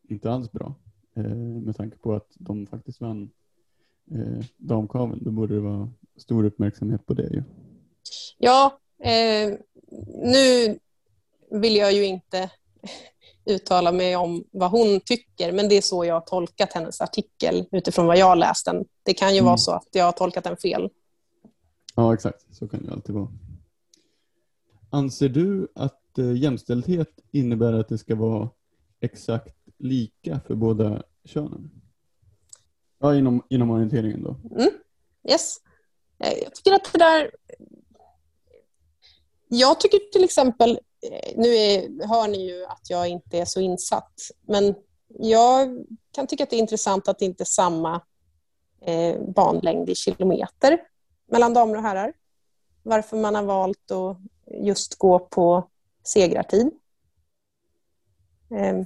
inte 0.09 0.31
alls 0.31 0.51
bra. 0.51 0.75
Eh, 1.13 1.35
med 1.35 1.75
tanke 1.75 1.97
på 1.97 2.13
att 2.13 2.27
de 2.37 2.65
faktiskt 2.67 3.01
vann 3.01 3.29
eh, 4.11 4.45
damkaven. 4.57 5.19
Då 5.21 5.31
borde 5.31 5.55
det 5.55 5.61
vara 5.61 5.89
stor 6.17 6.43
uppmärksamhet 6.45 7.05
på 7.05 7.13
det 7.13 7.27
ju. 7.27 7.43
Ja, 8.37 8.79
eh, 9.03 9.53
nu 10.23 10.79
vill 11.51 11.75
jag 11.75 11.93
ju 11.93 12.05
inte 12.05 12.49
uttala 13.45 13.91
mig 13.91 14.15
om 14.15 14.43
vad 14.51 14.71
hon 14.71 14.99
tycker, 14.99 15.51
men 15.51 15.69
det 15.69 15.77
är 15.77 15.81
så 15.81 16.05
jag 16.05 16.13
har 16.13 16.21
tolkat 16.21 16.73
hennes 16.73 17.01
artikel 17.01 17.65
utifrån 17.71 18.05
vad 18.05 18.17
jag 18.17 18.37
läst 18.37 18.65
den. 18.65 18.85
Det 19.03 19.13
kan 19.13 19.33
ju 19.33 19.37
mm. 19.37 19.45
vara 19.45 19.57
så 19.57 19.71
att 19.71 19.87
jag 19.91 20.05
har 20.05 20.11
tolkat 20.11 20.43
den 20.43 20.57
fel. 20.57 20.89
Ja, 21.95 22.13
exakt. 22.13 22.55
Så 22.55 22.67
kan 22.67 22.85
det 22.85 22.91
alltid 22.91 23.15
vara. 23.15 23.27
Anser 24.89 25.29
du 25.29 25.67
att 25.75 26.17
eh, 26.17 26.37
jämställdhet 26.37 27.19
innebär 27.31 27.73
att 27.73 27.89
det 27.89 27.97
ska 27.97 28.15
vara 28.15 28.49
exakt 28.99 29.57
lika 29.77 30.39
för 30.47 30.55
båda 30.55 31.03
könen? 31.25 31.78
Ja, 32.99 33.15
inom, 33.15 33.43
inom 33.49 33.69
orienteringen 33.69 34.23
då. 34.23 34.35
Mm. 34.55 34.69
Yes. 35.29 35.57
Eh, 36.19 36.33
jag 36.43 36.55
tycker 36.55 36.71
att 36.71 36.93
det 36.93 36.99
där... 36.99 37.31
Jag 39.47 39.79
tycker 39.79 39.99
till 40.11 40.23
exempel 40.23 40.79
eh, 41.11 41.37
nu 41.37 41.47
är, 41.47 42.07
hör 42.07 42.27
ni 42.27 42.49
ju 42.49 42.65
att 42.65 42.89
jag 42.89 43.07
inte 43.07 43.37
är 43.37 43.45
så 43.45 43.59
insatt, 43.59 44.13
men 44.47 44.75
jag 45.07 45.85
kan 46.11 46.27
tycka 46.27 46.43
att 46.43 46.49
det 46.49 46.55
är 46.55 46.59
intressant 46.59 47.07
att 47.07 47.19
det 47.19 47.25
inte 47.25 47.43
är 47.43 47.45
samma 47.45 48.01
eh, 48.81 49.21
banlängd 49.35 49.89
i 49.89 49.95
kilometer 49.95 50.81
mellan 51.27 51.53
damer 51.53 51.75
och 51.75 51.81
herrar. 51.81 52.13
Varför 52.83 53.17
man 53.17 53.35
har 53.35 53.43
valt 53.43 53.91
att 53.91 54.17
just 54.65 54.95
gå 54.95 55.19
på 55.19 55.69
segrartid. 56.03 56.71
Eh, 58.51 58.85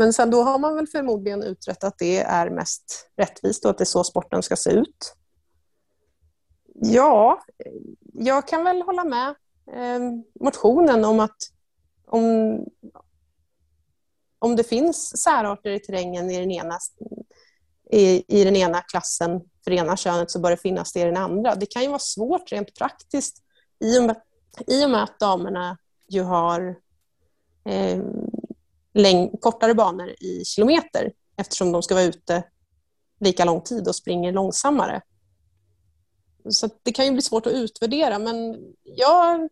men 0.00 0.12
sen 0.12 0.30
då 0.30 0.42
har 0.42 0.58
man 0.58 0.74
väl 0.74 0.86
förmodligen 0.86 1.42
utrett 1.42 1.84
att 1.84 1.98
det 1.98 2.18
är 2.18 2.50
mest 2.50 3.10
rättvist 3.16 3.64
och 3.64 3.70
att 3.70 3.78
det 3.78 3.82
är 3.82 3.86
så 3.86 4.04
sporten 4.04 4.42
ska 4.42 4.56
se 4.56 4.70
ut. 4.70 5.14
Ja, 6.74 7.40
jag 8.12 8.48
kan 8.48 8.64
väl 8.64 8.82
hålla 8.82 9.04
med 9.04 9.28
eh, 9.72 10.00
motionen 10.40 11.04
om 11.04 11.20
att 11.20 11.36
om, 12.06 12.58
om 14.38 14.56
det 14.56 14.64
finns 14.64 15.22
särarter 15.22 15.70
i 15.70 15.80
terrängen 15.80 16.30
i 16.30 16.40
den 16.40 16.50
ena, 16.50 16.78
i, 17.90 18.24
i 18.40 18.44
den 18.44 18.56
ena 18.56 18.80
klassen 18.80 19.40
för 19.64 19.70
ena 19.70 19.96
könet 19.96 20.30
så 20.30 20.40
bör 20.40 20.50
det 20.50 20.56
finnas 20.56 20.92
det 20.92 21.00
i 21.00 21.04
den 21.04 21.16
andra. 21.16 21.54
Det 21.54 21.66
kan 21.66 21.82
ju 21.82 21.88
vara 21.88 21.98
svårt 21.98 22.52
rent 22.52 22.74
praktiskt 22.74 23.42
i 23.84 23.98
och 23.98 24.04
med, 24.04 24.16
i 24.66 24.84
och 24.84 24.90
med 24.90 25.02
att 25.02 25.18
damerna 25.18 25.78
ju 26.08 26.22
har 26.22 26.76
eh, 27.64 28.02
kortare 29.40 29.74
banor 29.74 30.08
i 30.20 30.44
kilometer 30.44 31.12
eftersom 31.36 31.72
de 31.72 31.82
ska 31.82 31.94
vara 31.94 32.04
ute 32.04 32.44
lika 33.20 33.44
lång 33.44 33.60
tid 33.60 33.88
och 33.88 33.96
springer 33.96 34.32
långsammare. 34.32 35.02
Så 36.48 36.68
det 36.82 36.92
kan 36.92 37.04
ju 37.04 37.12
bli 37.12 37.22
svårt 37.22 37.46
att 37.46 37.52
utvärdera, 37.52 38.18
men 38.18 38.58
jag 38.84 39.48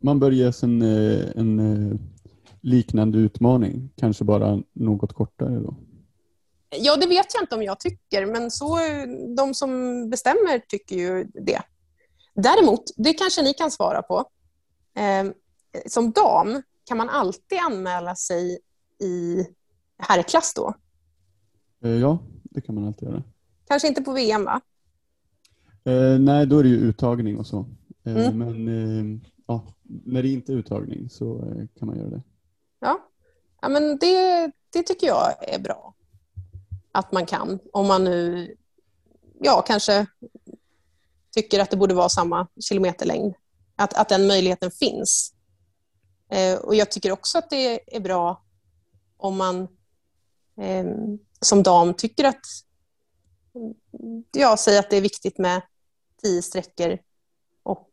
man 0.00 0.20
bör 0.20 0.30
ges 0.30 0.62
en, 0.62 0.82
eh, 0.82 1.26
en 1.36 1.58
eh, 1.58 1.96
liknande 2.60 3.18
utmaning, 3.18 3.90
kanske 3.96 4.24
bara 4.24 4.62
något 4.72 5.12
kortare 5.12 5.60
då? 5.60 5.74
Ja, 6.70 6.96
det 6.96 7.06
vet 7.06 7.34
jag 7.34 7.42
inte 7.42 7.54
om 7.54 7.62
jag 7.62 7.80
tycker, 7.80 8.26
men 8.26 8.50
så, 8.50 8.78
de 9.36 9.54
som 9.54 9.70
bestämmer 10.10 10.58
tycker 10.68 10.96
ju 10.96 11.24
det. 11.24 11.62
Däremot, 12.34 12.82
det 12.96 13.12
kanske 13.12 13.42
ni 13.42 13.54
kan 13.54 13.70
svara 13.70 14.02
på. 14.02 14.24
Eh, 14.94 15.32
som 15.86 16.10
dam, 16.12 16.62
kan 16.88 16.96
man 16.96 17.08
alltid 17.08 17.58
anmäla 17.58 18.16
sig 18.16 18.58
i 19.00 19.46
herrklass 19.98 20.54
då? 20.54 20.74
Ja, 21.78 22.18
det 22.42 22.60
kan 22.60 22.74
man 22.74 22.84
alltid 22.84 23.08
göra. 23.08 23.22
Kanske 23.68 23.88
inte 23.88 24.02
på 24.02 24.12
VM, 24.12 24.44
va? 24.44 24.60
Eh, 25.84 26.18
nej, 26.18 26.46
då 26.46 26.58
är 26.58 26.62
det 26.62 26.68
ju 26.68 26.76
uttagning 26.76 27.38
och 27.38 27.46
så. 27.46 27.66
Eh, 28.04 28.26
mm. 28.26 28.38
Men 28.38 29.26
ja, 29.46 29.66
när 29.82 30.22
det 30.22 30.28
inte 30.28 30.52
är 30.52 30.56
uttagning 30.56 31.10
så 31.10 31.36
eh, 31.38 31.66
kan 31.78 31.88
man 31.88 31.98
göra 31.98 32.10
det. 32.10 32.22
Ja, 32.80 33.08
ja 33.62 33.68
men 33.68 33.98
det, 33.98 34.50
det 34.72 34.82
tycker 34.82 35.06
jag 35.06 35.48
är 35.48 35.58
bra. 35.58 35.94
Att 36.92 37.12
man 37.12 37.26
kan, 37.26 37.58
om 37.72 37.86
man 37.86 38.04
nu 38.04 38.54
ja, 39.40 39.64
kanske 39.66 40.06
tycker 41.30 41.60
att 41.60 41.70
det 41.70 41.76
borde 41.76 41.94
vara 41.94 42.08
samma 42.08 42.46
kilometerlängd. 42.60 43.34
Att, 43.76 43.94
att 43.94 44.08
den 44.08 44.26
möjligheten 44.26 44.70
finns. 44.70 45.34
Eh, 46.30 46.58
och 46.58 46.74
Jag 46.74 46.90
tycker 46.90 47.12
också 47.12 47.38
att 47.38 47.50
det 47.50 47.96
är 47.96 48.00
bra 48.00 48.42
om 49.16 49.36
man 49.36 49.62
eh, 50.60 50.86
som 51.40 51.62
dam 51.62 51.94
tycker 51.94 52.24
att 52.24 52.46
Ja, 54.32 54.56
säger 54.56 54.80
att 54.80 54.90
det 54.90 54.96
är 54.96 55.00
viktigt 55.00 55.38
med 55.38 55.62
tio 56.22 56.42
sträckor 56.42 56.98
och 57.62 57.90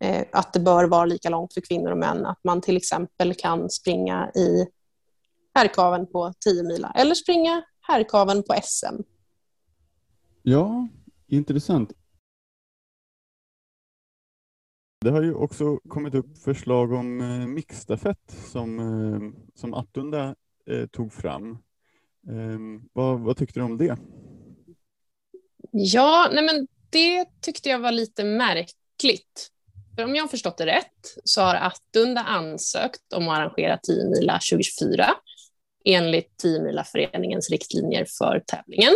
eh, 0.00 0.26
att 0.32 0.52
det 0.52 0.60
bör 0.60 0.84
vara 0.84 1.04
lika 1.04 1.28
långt 1.28 1.54
för 1.54 1.60
kvinnor 1.60 1.90
och 1.90 1.98
män. 1.98 2.26
Att 2.26 2.44
man 2.44 2.60
till 2.60 2.76
exempel 2.76 3.34
kan 3.34 3.70
springa 3.70 4.30
i 4.34 4.66
herrkaven 5.54 6.06
på 6.06 6.32
10 6.40 6.62
mila 6.62 6.92
eller 6.96 7.14
springa 7.14 7.64
herrkaven 7.80 8.42
på 8.42 8.54
SM. 8.62 9.02
Ja, 10.42 10.88
intressant. 11.26 11.92
Det 15.04 15.10
har 15.10 15.22
ju 15.22 15.34
också 15.34 15.76
kommit 15.88 16.14
upp 16.14 16.38
förslag 16.44 16.92
om 16.92 17.20
eh, 17.20 17.46
mixstafett 17.46 18.34
som, 18.52 18.78
eh, 18.78 19.42
som 19.54 19.74
Attunda 19.74 20.34
eh, 20.70 20.86
tog 20.86 21.12
fram. 21.12 21.50
Eh, 22.28 22.82
vad, 22.92 23.20
vad 23.20 23.36
tyckte 23.36 23.60
du 23.60 23.64
om 23.64 23.78
det? 23.78 23.96
Ja, 25.70 26.30
nej 26.32 26.44
men 26.44 26.66
det 26.90 27.26
tyckte 27.40 27.68
jag 27.68 27.78
var 27.78 27.92
lite 27.92 28.24
märkligt. 28.24 29.50
För 29.96 30.04
om 30.04 30.14
jag 30.14 30.22
har 30.22 30.28
förstått 30.28 30.58
det 30.58 30.66
rätt 30.66 31.18
så 31.24 31.40
har 31.40 31.54
Attunda 31.54 32.20
ansökt 32.20 33.12
om 33.12 33.28
att 33.28 33.38
arrangera 33.38 33.78
10 33.78 34.08
mila 34.08 34.32
2024 34.32 35.06
enligt 35.84 36.36
10 36.36 36.62
mila 36.62 36.84
föreningens 36.84 37.50
riktlinjer 37.50 38.06
för 38.18 38.42
tävlingen. 38.46 38.94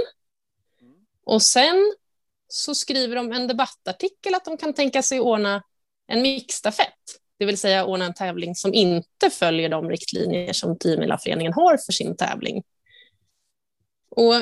Och 1.25 1.43
sen 1.43 1.93
så 2.49 2.75
skriver 2.75 3.17
de 3.17 3.33
en 3.33 3.49
debattartikel 3.49 4.35
att 4.35 4.45
de 4.45 4.57
kan 4.57 4.75
tänka 4.75 5.03
sig 5.03 5.21
ordna 5.21 5.63
en 6.09 6.23
mixstafett, 6.23 6.95
det 7.39 7.47
vill 7.47 7.59
säga 7.59 7.85
ordna 7.85 8.05
en 8.05 8.15
tävling 8.15 8.55
som 8.55 8.75
inte 8.75 9.31
följer 9.31 9.69
de 9.69 9.91
riktlinjer 9.91 10.53
som 10.53 10.79
10 10.79 11.19
föreningen 11.19 11.53
har 11.53 11.77
för 11.77 11.93
sin 11.93 12.17
tävling. 12.17 12.63
Och 14.11 14.35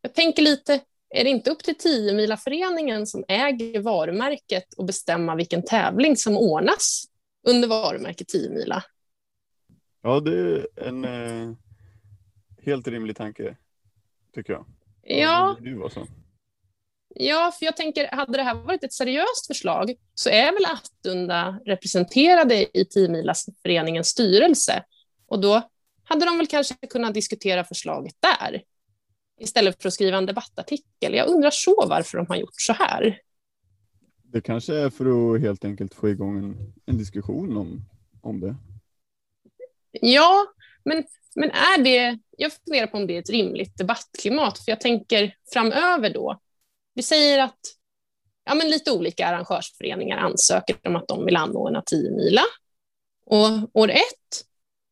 jag 0.00 0.14
tänker 0.14 0.42
lite, 0.42 0.80
är 1.10 1.24
det 1.24 1.30
inte 1.30 1.50
upp 1.50 1.58
till 1.58 1.78
10 1.78 2.36
föreningen 2.36 3.06
som 3.06 3.24
äger 3.28 3.80
varumärket 3.80 4.74
och 4.74 4.84
bestämma 4.84 5.34
vilken 5.34 5.62
tävling 5.62 6.16
som 6.16 6.36
ordnas 6.36 7.04
under 7.46 7.68
varumärket 7.68 8.28
10 8.28 8.50
mila? 8.50 8.84
Ja, 10.02 10.20
det 10.20 10.38
är 10.38 10.66
en 10.76 11.04
eh, 11.04 11.56
helt 12.62 12.88
rimlig 12.88 13.16
tanke, 13.16 13.56
tycker 14.34 14.52
jag. 14.52 14.66
Ja. 15.02 15.56
Du 15.60 15.74
var 15.74 15.88
så. 15.88 16.06
Ja, 17.18 17.52
för 17.58 17.66
jag 17.66 17.76
tänker, 17.76 18.08
hade 18.12 18.38
det 18.38 18.42
här 18.42 18.54
varit 18.54 18.84
ett 18.84 18.92
seriöst 18.92 19.46
förslag 19.46 19.94
så 20.14 20.30
är 20.30 20.52
väl 20.52 20.64
Attunda 20.64 21.60
representerade 21.66 22.78
i 22.78 22.84
10 22.84 23.34
föreningens 23.62 24.08
styrelse 24.08 24.84
och 25.26 25.40
då 25.40 25.70
hade 26.04 26.24
de 26.24 26.38
väl 26.38 26.46
kanske 26.46 26.74
kunnat 26.90 27.14
diskutera 27.14 27.64
förslaget 27.64 28.14
där 28.20 28.62
istället 29.40 29.82
för 29.82 29.88
att 29.88 29.94
skriva 29.94 30.18
en 30.18 30.26
debattartikel. 30.26 31.14
Jag 31.14 31.28
undrar 31.28 31.50
så 31.50 31.86
varför 31.88 32.18
de 32.18 32.26
har 32.26 32.36
gjort 32.36 32.60
så 32.60 32.72
här. 32.72 33.20
Det 34.22 34.40
kanske 34.40 34.74
är 34.74 34.90
för 34.90 35.34
att 35.34 35.40
helt 35.40 35.64
enkelt 35.64 35.94
få 35.94 36.08
igång 36.08 36.38
en, 36.38 36.74
en 36.86 36.98
diskussion 36.98 37.56
om, 37.56 37.84
om 38.22 38.40
det. 38.40 38.56
Ja, 39.90 40.46
men, 40.84 41.04
men 41.34 41.50
är 41.50 41.84
det... 41.84 42.18
Jag 42.38 42.52
funderar 42.52 42.86
på 42.86 42.96
om 42.96 43.06
det 43.06 43.16
är 43.16 43.20
ett 43.20 43.30
rimligt 43.30 43.78
debattklimat, 43.78 44.58
för 44.58 44.72
jag 44.72 44.80
tänker 44.80 45.34
framöver 45.52 46.14
då, 46.14 46.40
vi 46.96 47.02
säger 47.02 47.38
att 47.38 47.58
ja, 48.44 48.54
men 48.54 48.68
lite 48.70 48.92
olika 48.92 49.26
arrangörsföreningar 49.26 50.18
ansöker 50.18 50.76
om 50.88 50.96
att 50.96 51.08
de 51.08 51.24
vill 51.24 51.36
anordna 51.36 51.82
10 51.86 52.10
mila. 52.10 52.42
Och 53.26 53.50
år 53.80 53.90
ett, 53.90 54.44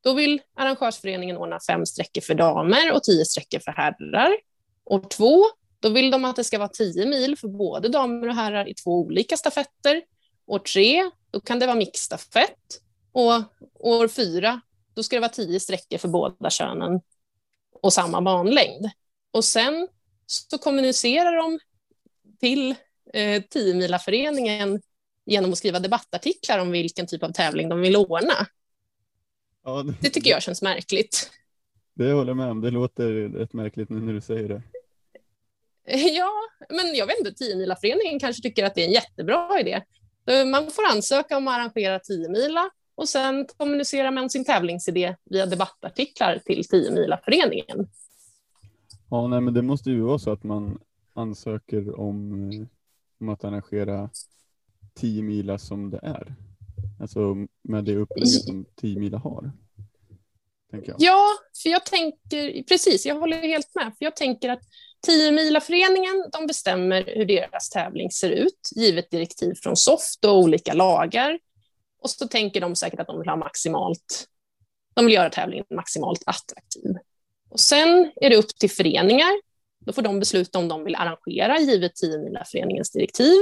då 0.05 0.13
vill 0.13 0.41
arrangörsföreningen 0.57 1.37
ordna 1.37 1.59
fem 1.61 1.87
sträckor 1.87 2.21
för 2.21 2.35
damer 2.35 2.93
och 2.93 3.03
tio 3.03 3.25
sträckor 3.25 3.59
för 3.59 3.71
herrar. 3.73 4.37
År 4.85 5.01
två, 5.11 5.45
då 5.81 5.89
vill 5.89 6.11
de 6.11 6.25
att 6.25 6.37
det 6.37 6.45
ska 6.45 6.59
vara 6.59 6.69
10 6.69 7.07
mil 7.07 7.37
för 7.39 7.49
både 7.49 7.89
damer 7.89 8.29
och 8.29 8.35
herrar 8.35 8.69
i 8.69 8.75
två 8.75 8.91
olika 8.91 9.37
stafetter. 9.37 10.03
År 10.47 10.59
tre, 10.59 11.11
då 11.31 11.41
kan 11.41 11.59
det 11.59 11.67
vara 11.67 11.77
mixstafett. 11.77 12.81
Och 13.13 13.33
år 13.75 14.09
fyra, 14.09 14.61
då 14.95 15.03
ska 15.03 15.17
det 15.17 15.21
vara 15.21 15.33
10 15.33 15.61
sträckor 15.61 15.99
för 15.99 16.09
båda 16.09 16.51
könen 16.51 17.01
och 17.83 17.93
samma 17.93 18.21
banlängd. 18.21 18.91
Och 19.31 19.45
sen 19.45 19.89
så 20.27 20.59
kommunicerar 20.59 21.37
de 21.37 21.59
till 22.45 22.75
eh, 23.13 23.43
10 23.51 23.99
föreningen 23.99 24.81
genom 25.27 25.53
att 25.53 25.59
skriva 25.59 25.81
debattartiklar 25.81 26.59
om 26.59 26.71
vilken 26.71 27.07
typ 27.07 27.23
av 27.23 27.33
tävling 27.33 27.69
de 27.69 27.81
vill 27.81 27.97
ordna. 27.97 28.47
Ja, 29.65 29.83
det, 29.83 29.95
det, 30.01 30.11
tycker 30.11 30.31
jag 30.31 30.43
känns 30.43 30.63
märkligt. 30.63 31.31
Det 31.95 32.13
håller 32.13 32.31
jag 32.31 32.37
med 32.37 32.51
om. 32.51 32.61
Det 32.61 32.71
låter 32.71 33.13
rätt 33.13 33.53
märkligt 33.53 33.91
nu 33.91 34.01
när 34.01 34.13
du 34.13 34.21
säger 34.21 34.49
det. 34.49 34.63
Ja, 36.17 36.31
men 36.69 36.95
jag 36.95 37.07
vet 37.07 37.19
inte, 37.19 37.33
10 37.33 37.77
föreningen 37.81 38.21
kanske 38.21 38.43
tycker 38.43 38.65
att 38.65 38.75
det 38.75 38.81
är 38.81 38.87
en 38.87 38.93
jättebra 38.93 39.61
idé. 39.61 39.83
Man 40.47 40.71
får 40.71 40.87
ansöka 40.93 41.37
om 41.37 41.49
att 41.49 41.55
arrangera 41.55 41.99
10 41.99 42.29
mila 42.29 42.71
och 42.95 43.09
sen 43.09 43.47
kommunicera 43.57 44.11
med 44.11 44.33
sin 44.33 44.45
tävlingsidé 44.45 45.17
via 45.25 45.47
debattartiklar 45.47 46.39
till 46.45 46.69
10 46.69 47.19
föreningen. 47.25 47.89
Ja, 49.11 49.27
nej, 49.27 49.41
men 49.41 49.55
det 49.55 49.63
måste 49.63 49.91
ju 49.91 50.01
vara 50.01 50.19
så 50.19 50.33
att 50.33 50.45
man 50.45 50.79
ansöker 51.15 52.01
om, 52.01 52.51
eh, 52.51 52.67
om 53.21 53.29
att 53.29 53.45
arrangera 53.45 54.11
10 54.95 55.23
mila 55.23 55.59
som 55.59 55.91
det 55.91 56.01
är. 56.03 56.35
Alltså 57.01 57.37
med 57.63 57.85
det 57.85 57.97
upplägget 57.97 58.45
som 58.45 58.67
10 58.77 58.99
mila 58.99 59.19
har. 59.19 59.53
Ja, 60.99 61.29
för 61.63 61.71
jag 61.71 61.87
tänker, 61.87 62.63
precis, 62.63 63.07
jag 63.07 63.21
håller 63.21 63.41
helt 63.41 63.75
med. 63.75 63.85
För 63.99 64.05
jag 64.05 64.17
tänker 64.17 64.49
att 64.49 64.63
10 65.07 65.33
mila 65.33 65.61
föreningen 65.61 66.25
de 66.33 66.47
bestämmer 66.47 67.05
hur 67.07 67.25
deras 67.25 67.71
tävling 67.71 68.11
ser 68.11 68.31
ut, 68.31 68.71
givet 68.75 69.11
direktiv 69.11 69.55
från 69.63 69.77
SOFT 69.77 70.25
och 70.25 70.39
olika 70.39 70.73
lagar. 70.73 71.39
Och 72.03 72.11
så 72.11 72.29
tänker 72.29 72.61
de 72.61 72.77
säkert 72.77 73.01
att 73.01 73.07
de 73.07 73.19
vill 73.19 73.29
ha 73.29 73.37
maximalt, 73.37 74.27
de 74.95 75.05
vill 75.05 75.15
göra 75.15 75.31
tävlingen 75.31 75.65
maximalt 75.75 76.23
attraktiv. 76.27 76.97
Och 77.51 77.61
sen 77.61 78.13
är 78.17 78.31
det 78.31 78.37
upp 78.37 78.49
till 78.49 78.71
föreningar 78.71 79.41
då 79.87 79.93
får 79.93 80.03
de 80.03 80.19
besluta 80.19 80.59
om 80.59 80.69
de 80.69 80.85
vill 80.85 80.95
arrangera 80.95 81.59
givet 81.59 81.95
10 81.95 82.45
föreningens 82.47 82.93
direktiv. 82.93 83.35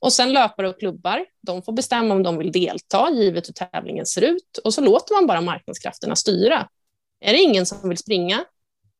Och 0.00 0.12
sen 0.12 0.32
löpare 0.32 0.68
och 0.68 0.78
klubbar, 0.78 1.26
de 1.40 1.62
får 1.62 1.72
bestämma 1.72 2.14
om 2.14 2.22
de 2.22 2.38
vill 2.38 2.52
delta 2.52 3.10
givet 3.10 3.48
hur 3.48 3.52
tävlingen 3.52 4.06
ser 4.06 4.22
ut 4.22 4.58
och 4.64 4.74
så 4.74 4.80
låter 4.80 5.14
man 5.14 5.26
bara 5.26 5.40
marknadskrafterna 5.40 6.16
styra. 6.16 6.68
Är 7.20 7.32
det 7.32 7.38
ingen 7.38 7.66
som 7.66 7.88
vill 7.88 7.98
springa, 7.98 8.44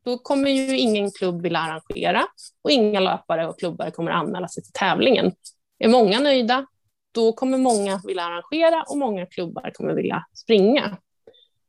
då 0.05 0.19
kommer 0.19 0.51
ju 0.51 0.79
ingen 0.79 1.11
klubb 1.11 1.43
vilja 1.43 1.59
arrangera 1.59 2.27
och 2.63 2.71
inga 2.71 3.01
löpare 3.01 3.49
och 3.49 3.59
klubbar 3.59 3.91
kommer 3.91 4.11
anmäla 4.11 4.49
sig 4.49 4.63
till 4.63 4.73
tävlingen. 4.73 5.33
Är 5.79 5.89
många 5.89 6.21
nöjda, 6.21 6.67
då 7.13 7.33
kommer 7.33 7.59
många 7.59 8.01
vilja 8.05 8.23
arrangera 8.23 8.85
och 8.89 8.99
många 8.99 9.27
klubbar 9.27 9.71
kommer 9.75 9.95
vilja 9.95 10.25
springa. 10.35 10.99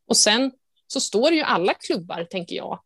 Och 0.08 0.18
sen 0.18 0.52
så 0.88 1.00
står 1.00 1.32
ju 1.32 1.42
alla 1.42 1.74
klubbar, 1.74 2.24
tänker 2.30 2.56
jag, 2.56 2.80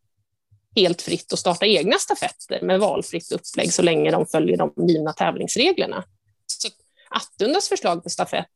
helt 0.75 1.01
fritt 1.01 1.33
att 1.33 1.39
starta 1.39 1.65
egna 1.65 1.97
stafetter 1.97 2.61
med 2.61 2.79
valfritt 2.79 3.31
upplägg 3.31 3.73
så 3.73 3.81
länge 3.81 4.11
de 4.11 4.25
följer 4.25 4.57
de 4.57 4.73
givna 4.87 5.13
tävlingsreglerna. 5.13 6.03
Så 6.47 6.69
Attundas 7.09 7.69
förslag 7.69 8.03
på 8.03 8.09
stafett, 8.09 8.51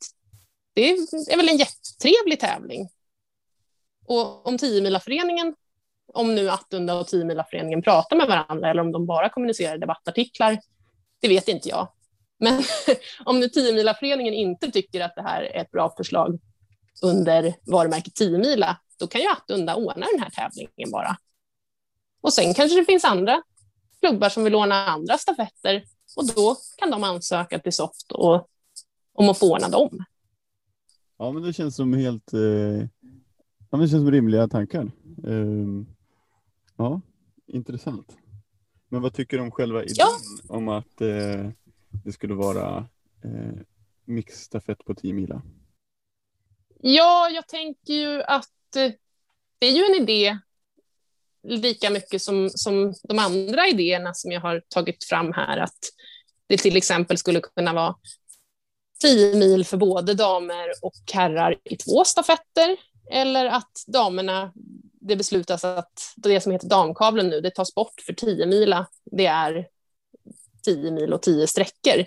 det 0.76 0.90
är 1.32 1.38
väl 1.38 1.50
en 1.50 1.58
jättetrevlig 1.58 2.40
tävling. 2.40 2.90
Och 4.06 4.48
om 4.48 4.58
Tiomilaföreningen, 4.58 5.56
om 6.14 6.36
nu 6.36 6.50
Attunda 6.50 6.96
och 6.96 7.08
Tiomilaföreningen 7.08 7.82
pratar 7.82 8.16
med 8.18 8.28
varandra 8.28 8.70
eller 8.70 8.82
om 8.82 8.92
de 8.92 9.06
bara 9.06 9.30
kommunicerar 9.30 9.76
i 9.76 9.80
debattartiklar, 9.80 10.60
det 11.22 11.28
vet 11.28 11.48
inte 11.48 11.70
jag. 11.70 11.88
Men 12.40 12.64
om 13.26 13.40
nu 13.40 13.50
Tiomilaföreningen 13.50 14.34
inte 14.34 14.72
tycker 14.72 15.02
att 15.02 15.16
det 15.16 15.22
här 15.22 15.42
är 15.42 15.62
ett 15.62 15.72
bra 15.72 15.94
förslag 15.98 16.40
under 17.02 17.54
varumärket 17.64 18.16
Tiomila, 18.16 18.78
då 19.00 19.08
kan 19.08 19.22
ju 19.22 19.28
Attunda 19.28 19.76
ordna 19.76 20.06
den 20.12 20.22
här 20.24 20.30
tävlingen 20.30 20.92
bara. 20.92 21.18
Och 22.28 22.34
sen 22.34 22.54
kanske 22.54 22.80
det 22.80 22.86
finns 22.86 23.06
andra 23.06 23.44
klubbar 24.00 24.30
som 24.30 24.44
vill 24.44 24.56
ordna 24.56 24.86
andra 24.86 25.18
stafetter 25.18 25.84
och 26.16 26.28
då 26.36 26.56
kan 26.78 26.92
de 26.92 27.04
ansöka 27.04 27.60
till 27.60 27.74
SOFT 27.74 28.12
och, 28.12 28.48
om 29.14 29.30
att 29.30 29.38
få 29.38 29.54
ordna 29.54 29.70
dem. 29.70 30.06
Ja, 31.18 31.32
men 31.32 31.44
det 31.44 31.54
känns 31.54 31.76
som 31.76 31.94
helt 31.94 32.34
eh, 32.34 32.40
ja, 33.70 33.78
det 33.78 33.78
känns 33.78 33.92
som 33.92 34.12
rimliga 34.12 34.48
tankar. 34.48 34.92
Eh, 35.28 35.86
ja, 36.78 37.02
intressant. 37.48 38.18
Men 38.90 39.02
vad 39.02 39.14
tycker 39.14 39.38
du 39.38 39.44
om 39.44 39.52
själva 39.52 39.84
idén 39.84 39.96
ja. 39.98 40.10
om 40.56 40.68
att 40.68 41.02
eh, 41.02 41.50
det 42.04 42.12
skulle 42.12 42.34
vara 42.34 42.78
eh, 43.24 43.60
mixstafett 44.06 44.86
på 44.86 44.96
10 44.96 45.14
mila? 45.14 45.42
Ja, 46.80 47.30
jag 47.30 47.48
tänker 47.48 47.94
ju 47.94 48.24
att 48.24 48.76
eh, 48.76 48.92
det 49.60 49.68
är 49.68 49.72
ju 49.72 49.84
en 49.84 50.04
idé 50.04 50.40
lika 51.48 51.90
mycket 51.90 52.22
som, 52.22 52.50
som 52.50 52.94
de 53.04 53.20
andra 53.20 53.68
idéerna 53.68 54.14
som 54.14 54.32
jag 54.32 54.42
har 54.42 54.62
tagit 54.68 55.04
fram 55.04 55.34
här, 55.34 55.58
att 55.58 55.80
det 56.48 56.58
till 56.58 56.78
exempel 56.78 57.18
skulle 57.18 57.42
kunna 57.42 57.74
vara 57.74 57.96
10 59.02 59.36
mil 59.36 59.66
för 59.66 59.78
både 59.78 60.14
damer 60.14 60.68
och 60.82 61.14
herrar 61.14 61.56
i 61.64 61.76
två 61.76 62.04
stafetter, 62.04 62.78
eller 63.12 63.46
att 63.46 63.72
damerna, 63.88 64.52
det 65.02 65.16
beslutas 65.16 65.64
att 65.64 66.14
det 66.16 66.42
som 66.42 66.52
heter 66.52 66.68
damkavlen 66.68 67.30
nu, 67.30 67.42
det 67.42 67.52
tas 67.52 67.76
bort 67.76 68.02
för 68.06 68.14
10 68.14 68.46
mila, 68.46 68.88
det 69.12 69.26
är 69.26 69.68
10 70.66 70.92
mil 70.92 71.14
och 71.14 71.22
10 71.22 71.48
sträckor. 71.48 72.06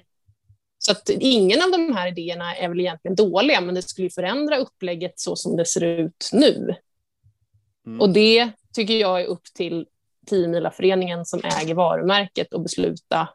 Så 0.78 0.92
att 0.92 1.10
ingen 1.10 1.62
av 1.62 1.70
de 1.70 1.96
här 1.96 2.08
idéerna 2.08 2.56
är 2.56 2.68
väl 2.68 2.80
egentligen 2.80 3.14
dåliga, 3.14 3.60
men 3.60 3.74
det 3.74 3.82
skulle 3.82 4.10
förändra 4.10 4.56
upplägget 4.56 5.20
så 5.20 5.36
som 5.36 5.56
det 5.56 5.66
ser 5.66 5.84
ut 5.84 6.30
nu. 6.32 6.74
Mm. 7.86 8.00
Och 8.00 8.10
det 8.10 8.50
tycker 8.74 8.94
jag 8.94 9.20
är 9.20 9.26
upp 9.26 9.44
till 9.54 9.86
10 10.26 11.24
som 11.24 11.40
äger 11.44 11.74
varumärket 11.74 12.54
att 12.54 12.62
besluta 12.62 13.28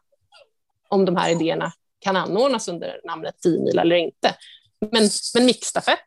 om 0.88 1.04
de 1.04 1.16
här 1.16 1.30
idéerna 1.30 1.72
kan 1.98 2.16
anordnas 2.16 2.68
under 2.68 3.00
namnet 3.04 3.34
10 3.42 3.64
mil 3.64 3.78
eller 3.78 3.96
inte. 3.96 4.34
Men, 4.80 5.08
men 5.34 5.46
mixstafett 5.46 5.98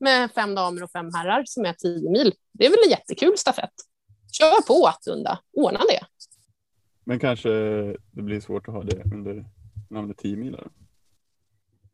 med 0.00 0.30
fem 0.32 0.54
damer 0.54 0.82
och 0.82 0.90
fem 0.90 1.14
herrar 1.14 1.44
som 1.46 1.64
är 1.64 1.72
10 1.72 2.10
mil, 2.10 2.34
det 2.52 2.66
är 2.66 2.70
väl 2.70 2.78
en 2.84 2.90
jättekul 2.90 3.38
stafett. 3.38 3.74
Kör 4.32 4.62
på 4.66 4.86
Attunda, 4.86 5.38
ordna 5.52 5.78
det. 5.78 6.06
Men 7.04 7.18
kanske 7.18 7.48
det 8.10 8.22
blir 8.22 8.40
svårt 8.40 8.68
att 8.68 8.74
ha 8.74 8.82
det 8.82 9.02
under 9.14 9.44
namnet 9.90 10.18
10 10.18 10.36
mil? 10.36 10.56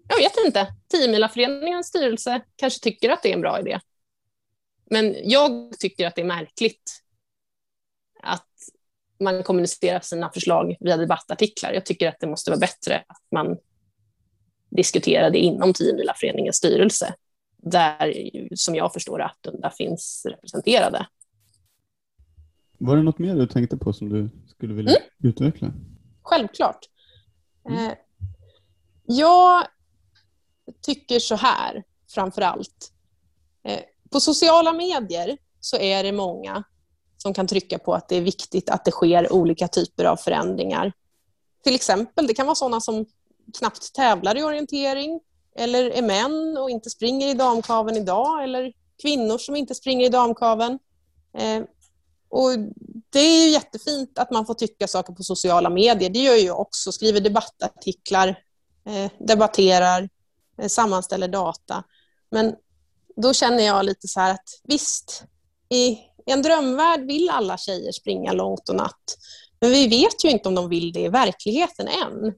Jag 0.09 0.17
vet 0.17 0.33
inte. 0.47 0.75
10 0.89 1.83
styrelse 1.83 2.41
kanske 2.57 2.81
tycker 2.81 3.11
att 3.11 3.23
det 3.23 3.31
är 3.31 3.35
en 3.35 3.41
bra 3.41 3.61
idé. 3.61 3.81
Men 4.93 5.17
jag 5.23 5.73
tycker 5.79 6.07
att 6.07 6.15
det 6.15 6.21
är 6.21 6.27
märkligt 6.27 7.03
att 8.23 8.49
man 9.21 9.43
kommunicerar 9.43 10.01
sina 10.01 10.31
förslag 10.31 10.77
via 10.81 10.97
debattartiklar. 10.97 11.73
Jag 11.73 11.87
tycker 11.87 12.09
att 12.09 12.21
det 12.21 12.27
måste 12.27 12.51
vara 12.51 12.61
bättre 12.61 13.05
att 13.09 13.23
man 13.31 13.57
diskuterar 14.71 15.31
det 15.31 15.39
inom 15.39 15.73
10 15.73 16.53
styrelse, 16.53 17.15
där, 17.57 18.31
som 18.55 18.75
jag 18.75 18.93
förstår 18.93 19.23
att 19.23 19.47
Attunda 19.47 19.71
finns 19.71 20.27
representerade. 20.29 21.07
Var 22.79 22.97
det 22.97 23.03
något 23.03 23.19
mer 23.19 23.35
du 23.35 23.47
tänkte 23.47 23.77
på 23.77 23.93
som 23.93 24.09
du 24.09 24.31
skulle 24.47 24.75
vilja 24.75 24.97
mm. 24.97 25.03
utveckla? 25.23 25.73
Självklart. 26.23 26.89
Mm. 27.69 27.87
Eh, 27.87 27.95
jag 29.05 29.67
tycker 30.83 31.19
så 31.19 31.35
här, 31.35 31.85
framför 32.15 32.43
allt. 32.43 32.93
Eh, 33.65 33.81
på 34.13 34.21
sociala 34.21 34.73
medier 34.73 35.39
så 35.61 35.77
är 35.77 36.03
det 36.03 36.13
många 36.13 36.65
som 37.19 37.35
kan 37.35 37.47
trycka 37.47 37.79
på 37.79 37.95
att 37.95 38.09
det 38.09 38.17
är 38.17 38.21
viktigt 38.21 38.71
att 38.71 38.85
det 38.85 38.91
sker 38.91 39.33
olika 39.33 39.69
typer 39.69 40.05
av 40.05 40.17
förändringar. 40.17 40.93
Till 41.65 41.75
exempel, 41.75 42.27
det 42.27 42.35
kan 42.35 42.47
vara 42.47 42.55
sådana 42.55 42.81
som 42.81 43.07
knappt 43.59 43.95
tävlar 43.95 44.37
i 44.37 44.43
orientering 44.43 45.21
eller 45.57 45.91
är 45.91 46.03
män 46.03 46.57
och 46.59 46.71
inte 46.71 46.91
springer 46.91 47.29
i 47.29 47.35
damkaven 47.35 47.97
idag 47.97 48.45
eller 48.45 48.73
kvinnor 49.03 49.39
som 49.39 49.57
inte 49.57 49.75
springer 49.75 50.07
i 50.07 50.09
damkaven. 50.09 50.79
Eh, 51.39 51.63
och 52.29 52.51
det 53.11 53.19
är 53.19 53.45
ju 53.45 53.51
jättefint 53.51 54.19
att 54.19 54.31
man 54.31 54.47
får 54.47 54.55
tycka 54.55 54.89
saker 54.89 55.13
på 55.13 55.23
sociala 55.23 55.71
medier. 55.71 56.11
Det 56.11 56.19
gör 56.19 56.35
jag 56.35 56.61
också, 56.61 56.93
skriver 56.93 57.21
debattartiklar, 57.21 58.29
eh, 58.87 59.11
debatterar, 59.19 60.09
eh, 60.59 60.69
sammanställer 60.69 61.29
data. 61.29 61.85
Men 62.31 62.55
då 63.17 63.33
känner 63.33 63.63
jag 63.63 63.85
lite 63.85 64.09
så 64.09 64.21
här 64.21 64.31
att 64.31 64.49
visst, 64.65 65.25
i 65.69 65.99
en 66.27 66.43
drömvärld 66.43 67.01
vill 67.07 67.31
alla 67.31 67.59
tjejer 67.59 67.93
springa 67.93 68.33
långt 68.33 68.69
och 68.69 68.77
natt. 68.77 69.19
Men 69.61 69.71
vi 69.71 69.89
vet 69.89 70.25
ju 70.25 70.31
inte 70.31 70.49
om 70.49 70.55
de 70.55 70.69
vill 70.69 70.93
det 70.93 71.01
i 71.01 71.09
verkligheten 71.09 71.89
än. 71.89 72.35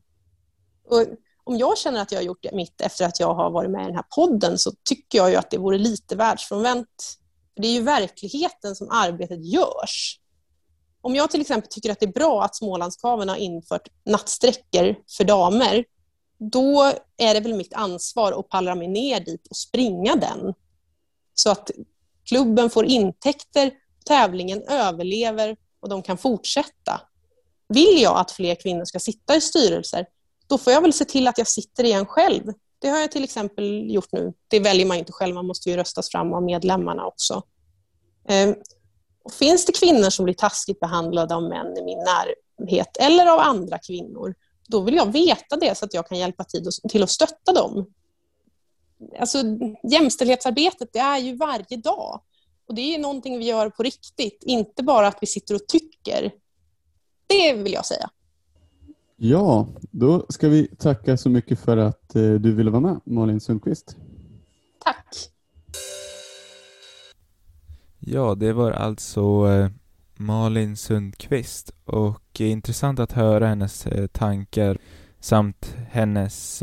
Och 0.90 1.06
om 1.44 1.58
jag 1.58 1.78
känner 1.78 2.02
att 2.02 2.12
jag 2.12 2.18
har 2.18 2.24
gjort 2.24 2.42
det 2.42 2.52
mitt 2.52 2.80
efter 2.80 3.04
att 3.04 3.20
jag 3.20 3.34
har 3.34 3.50
varit 3.50 3.70
med 3.70 3.82
i 3.82 3.86
den 3.86 3.94
här 3.94 4.06
podden 4.16 4.58
så 4.58 4.72
tycker 4.88 5.18
jag 5.18 5.30
ju 5.30 5.36
att 5.36 5.50
det 5.50 5.58
vore 5.58 5.78
lite 5.78 6.16
världsfrånvänt. 6.16 7.18
Det 7.56 7.68
är 7.68 7.72
ju 7.72 7.82
verkligheten 7.82 8.76
som 8.76 8.90
arbetet 8.90 9.44
görs. 9.44 10.20
Om 11.00 11.14
jag 11.14 11.30
till 11.30 11.40
exempel 11.40 11.70
tycker 11.70 11.90
att 11.90 12.00
det 12.00 12.06
är 12.06 12.12
bra 12.12 12.42
att 12.42 12.56
Smålandskaven 12.56 13.28
har 13.28 13.36
infört 13.36 13.88
nattsträckor 14.04 14.96
för 15.16 15.24
damer, 15.24 15.84
då 16.38 16.92
är 17.16 17.34
det 17.34 17.40
väl 17.40 17.54
mitt 17.54 17.74
ansvar 17.74 18.40
att 18.40 18.48
pallra 18.48 18.74
mig 18.74 18.88
ner 18.88 19.20
dit 19.20 19.46
och 19.50 19.56
springa 19.56 20.16
den. 20.16 20.54
Så 21.34 21.50
att 21.50 21.70
klubben 22.28 22.70
får 22.70 22.84
intäkter, 22.84 23.70
tävlingen 24.06 24.62
överlever 24.62 25.56
och 25.80 25.88
de 25.88 26.02
kan 26.02 26.18
fortsätta. 26.18 27.00
Vill 27.68 28.02
jag 28.02 28.18
att 28.18 28.30
fler 28.30 28.54
kvinnor 28.54 28.84
ska 28.84 28.98
sitta 28.98 29.36
i 29.36 29.40
styrelser, 29.40 30.06
då 30.46 30.58
får 30.58 30.72
jag 30.72 30.80
väl 30.80 30.92
se 30.92 31.04
till 31.04 31.28
att 31.28 31.38
jag 31.38 31.48
sitter 31.48 31.84
i 31.84 31.92
en 31.92 32.06
själv. 32.06 32.52
Det 32.78 32.88
har 32.88 33.00
jag 33.00 33.12
till 33.12 33.24
exempel 33.24 33.90
gjort 33.90 34.12
nu. 34.12 34.32
Det 34.48 34.60
väljer 34.60 34.86
man 34.86 34.96
inte 34.96 35.12
själv, 35.12 35.34
man 35.34 35.46
måste 35.46 35.70
ju 35.70 35.76
röstas 35.76 36.10
fram 36.10 36.32
av 36.32 36.42
medlemmarna 36.42 37.06
också. 37.06 37.42
Ehm, 38.28 38.54
och 39.24 39.32
finns 39.32 39.66
det 39.66 39.72
kvinnor 39.72 40.10
som 40.10 40.24
blir 40.24 40.34
taskigt 40.34 40.80
behandlade 40.80 41.34
av 41.34 41.42
män 41.42 41.76
i 41.76 41.82
min 41.82 41.98
närhet 41.98 42.96
eller 42.96 43.26
av 43.26 43.38
andra 43.38 43.78
kvinnor, 43.78 44.34
då 44.68 44.80
vill 44.80 44.94
jag 44.94 45.12
veta 45.12 45.56
det 45.56 45.78
så 45.78 45.84
att 45.84 45.94
jag 45.94 46.06
kan 46.06 46.18
hjälpa 46.18 46.44
till 46.88 47.02
att 47.02 47.10
stötta 47.10 47.52
dem 47.52 47.86
alltså, 49.18 49.38
jämställdhetsarbetet 49.90 50.88
det 50.92 50.98
är 50.98 51.18
ju 51.18 51.36
varje 51.36 51.76
dag. 51.76 52.20
Och 52.68 52.74
Det 52.74 52.94
är 52.94 52.98
någonting 52.98 53.38
vi 53.38 53.44
gör 53.44 53.70
på 53.70 53.82
riktigt, 53.82 54.42
inte 54.46 54.82
bara 54.82 55.06
att 55.06 55.18
vi 55.20 55.26
sitter 55.26 55.54
och 55.54 55.66
tycker. 55.66 56.32
Det 57.26 57.52
vill 57.52 57.72
jag 57.72 57.86
säga. 57.86 58.10
Ja, 59.16 59.68
då 59.90 60.26
ska 60.28 60.48
vi 60.48 60.66
tacka 60.66 61.16
så 61.16 61.30
mycket 61.30 61.60
för 61.60 61.76
att 61.76 62.16
eh, 62.16 62.32
du 62.32 62.52
ville 62.52 62.70
vara 62.70 62.80
med, 62.80 63.00
Malin 63.04 63.40
Sundqvist. 63.40 63.96
Tack. 64.84 65.30
Ja, 67.98 68.34
det 68.34 68.52
var 68.52 68.72
alltså 68.72 69.20
eh, 69.48 69.70
Malin 70.16 70.76
Sundqvist 70.76 71.72
och 71.84 72.40
intressant 72.40 72.98
att 72.98 73.12
höra 73.12 73.46
hennes 73.46 73.86
eh, 73.86 74.06
tankar 74.06 74.78
samt 75.20 75.76
hennes 75.90 76.62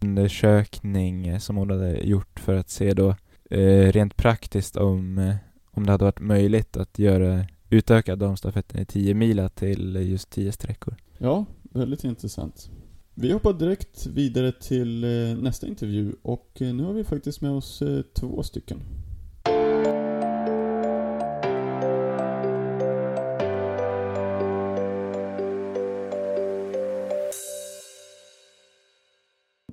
undersökning 0.00 1.40
som 1.40 1.56
hon 1.56 1.70
hade 1.70 1.98
gjort 1.98 2.40
för 2.40 2.54
att 2.54 2.70
se 2.70 2.94
då 2.94 3.16
eh, 3.50 3.92
rent 3.92 4.16
praktiskt 4.16 4.76
om, 4.76 5.18
eh, 5.18 5.36
om 5.70 5.86
det 5.86 5.92
hade 5.92 6.04
varit 6.04 6.20
möjligt 6.20 6.76
att 6.76 6.98
göra 6.98 7.46
utöka 7.70 8.16
damstafetten 8.16 8.80
i 8.80 8.84
10 8.84 9.14
mila 9.14 9.48
till 9.48 9.96
just 9.96 10.30
10 10.30 10.52
sträckor. 10.52 10.94
Ja, 11.18 11.46
väldigt 11.62 12.04
intressant. 12.04 12.70
Vi 13.14 13.32
hoppar 13.32 13.52
direkt 13.52 14.06
vidare 14.06 14.52
till 14.52 15.04
eh, 15.04 15.36
nästa 15.36 15.66
intervju 15.66 16.12
och 16.22 16.62
eh, 16.62 16.74
nu 16.74 16.82
har 16.82 16.92
vi 16.92 17.04
faktiskt 17.04 17.40
med 17.40 17.50
oss 17.50 17.82
två 18.14 18.42
stycken. 18.42 18.80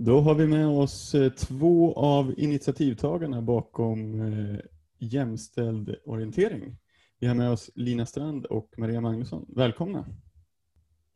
Då 0.05 0.19
har 0.19 0.35
vi 0.35 0.47
med 0.47 0.67
oss 0.67 1.15
eh, 1.15 1.31
två 1.31 1.93
av 1.93 2.33
initiativtagarna 2.37 3.41
bakom 3.41 4.21
eh, 4.21 4.59
jämställd 4.99 5.95
orientering. 6.05 6.77
Vi 7.19 7.27
har 7.27 7.35
med 7.35 7.51
oss 7.51 7.71
Lina 7.75 8.05
Strand 8.05 8.45
och 8.45 8.73
Maria 8.77 9.01
Magnusson. 9.01 9.45
Välkomna! 9.55 10.05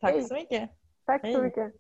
Tack 0.02 0.28
så 0.28 0.34
mycket! 0.34 0.70
Tack 1.06 1.22
så 1.34 1.42
mycket! 1.42 1.74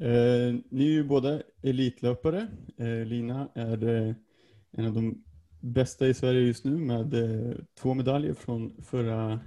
Eh, 0.00 0.54
ni 0.70 0.84
är 0.84 0.92
ju 0.92 1.04
båda 1.04 1.42
elitlöpare. 1.62 2.46
Eh, 2.78 3.06
Lina 3.06 3.48
är 3.54 3.88
eh, 3.88 4.14
en 4.70 4.86
av 4.86 4.92
de 4.94 5.24
bästa 5.60 6.06
i 6.06 6.14
Sverige 6.14 6.40
just 6.40 6.64
nu 6.64 6.76
med 6.76 7.14
eh, 7.14 7.56
två 7.78 7.94
medaljer 7.94 8.34
från 8.34 8.82
förra 8.82 9.40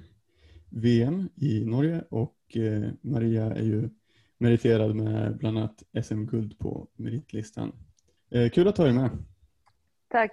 VM 0.70 1.30
i 1.36 1.66
Norge 1.66 2.04
och 2.10 2.38
Maria 3.02 3.46
är 3.46 3.64
ju 3.64 3.90
meriterad 4.44 4.96
med 4.96 5.38
bland 5.38 5.58
annat 5.58 5.84
SM-guld 6.04 6.60
på 6.60 6.88
meritlistan. 6.96 7.72
Eh, 8.30 8.50
kul 8.50 8.68
att 8.68 8.78
ha 8.78 8.88
er 8.88 8.94
med. 8.94 9.10
Tack. 10.08 10.32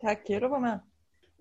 Tack, 0.00 0.26
kul 0.26 0.44
att 0.44 0.50
vara 0.50 0.60
med. 0.60 0.80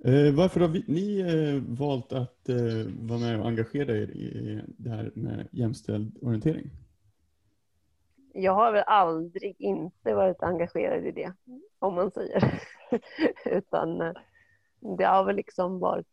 Eh, 0.06 0.36
varför 0.36 0.60
har 0.60 0.68
vi, 0.68 0.84
ni 0.88 1.20
eh, 1.20 1.78
valt 1.80 2.14
att 2.14 2.50
eh, 2.50 2.58
vara 3.00 3.20
med 3.20 3.40
och 3.40 3.48
engagera 3.48 3.98
er 3.98 4.12
i 4.12 4.62
det 4.78 4.90
här 4.90 5.12
med 5.16 5.48
jämställd 5.52 6.18
orientering? 6.22 6.70
Jag 8.34 8.54
har 8.54 8.72
väl 8.72 8.84
aldrig 8.88 9.56
inte 9.60 10.14
varit 10.14 10.44
engagerad 10.44 11.06
i 11.06 11.12
det, 11.12 11.34
om 11.80 11.96
man 11.96 12.12
säger. 12.12 12.62
Utan 13.46 14.02
eh, 14.02 14.14
det 14.98 15.04
har 15.04 15.24
väl 15.24 15.36
liksom 15.36 15.80
varit 15.80 16.08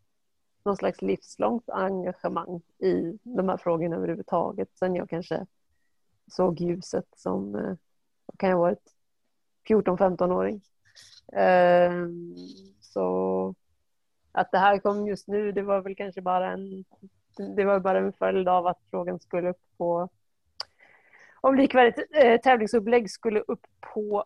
någon 0.64 0.76
slags 0.76 1.02
livslångt 1.02 1.70
engagemang 1.70 2.60
i 2.78 3.18
de 3.22 3.48
här 3.48 3.56
frågorna 3.56 3.96
överhuvudtaget. 3.96 4.68
Sen 4.74 4.94
jag 4.94 5.10
kanske 5.10 5.46
såg 6.30 6.60
ljuset 6.60 7.06
som, 7.16 7.54
eh, 7.54 7.74
vad 8.26 8.38
kan 8.38 8.50
jag 8.50 8.56
ha 8.56 8.62
varit, 8.62 8.94
14-15-åring. 9.68 10.60
Eh, 11.32 11.92
så 12.80 13.54
att 14.32 14.50
det 14.50 14.58
här 14.58 14.78
kom 14.78 15.06
just 15.06 15.28
nu, 15.28 15.52
det 15.52 15.62
var 15.62 15.80
väl 15.80 15.96
kanske 15.96 16.20
bara 16.20 16.52
en, 16.52 16.84
det 17.56 17.64
var 17.64 17.80
bara 17.80 17.98
en 17.98 18.12
följd 18.12 18.48
av 18.48 18.66
att 18.66 18.80
frågan 18.90 19.20
skulle 19.20 19.50
upp 19.50 19.62
på, 19.76 20.08
om 21.40 21.54
likvärdigt 21.54 22.08
eh, 22.10 22.40
tävlingsupplägg 22.40 23.10
skulle 23.10 23.40
upp 23.40 23.66
på 23.94 24.24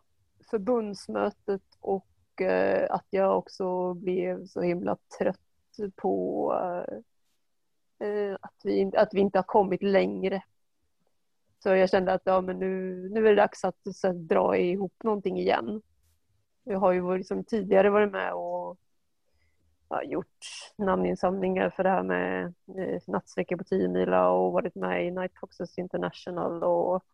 förbundsmötet 0.51 1.63
och 1.81 2.41
eh, 2.41 2.87
att 2.91 3.07
jag 3.11 3.39
också 3.39 3.95
blev 3.95 4.47
så 4.47 4.61
himla 4.61 4.97
trött 5.19 5.41
på 5.97 6.53
eh, 7.99 8.37
att, 8.41 8.55
vi, 8.65 8.91
att 8.97 9.15
vi 9.15 9.21
inte 9.21 9.39
har 9.39 9.43
kommit 9.43 9.83
längre. 9.83 10.43
Så 11.63 11.69
jag 11.69 11.91
kände 11.91 12.13
att 12.13 12.23
ja, 12.25 12.41
men 12.41 12.59
nu, 12.59 12.95
nu 13.09 13.27
är 13.27 13.31
det 13.31 13.43
dags 13.43 13.65
att, 13.65 14.05
att 14.05 14.29
dra 14.29 14.57
ihop 14.57 14.95
någonting 15.05 15.39
igen. 15.39 15.83
Jag 16.65 16.79
har 16.79 16.93
ju 16.93 17.17
liksom 17.17 17.45
tidigare 17.45 17.91
varit 17.91 18.13
med 18.13 18.33
och 18.33 18.79
ja, 19.89 20.03
gjort 20.03 20.39
namninsamlingar 20.77 21.71
för 21.71 21.83
det 21.83 21.91
här 21.91 22.03
med 22.03 22.55
eh, 22.79 23.01
nattsträckor 23.07 23.57
på 23.57 23.65
10 23.65 23.89
mila 23.89 24.31
och 24.31 24.53
varit 24.53 24.75
med 24.75 25.07
i 25.07 25.11
Night 25.11 25.33
Foxes 25.41 25.79
International 25.79 26.63
och 26.63 27.05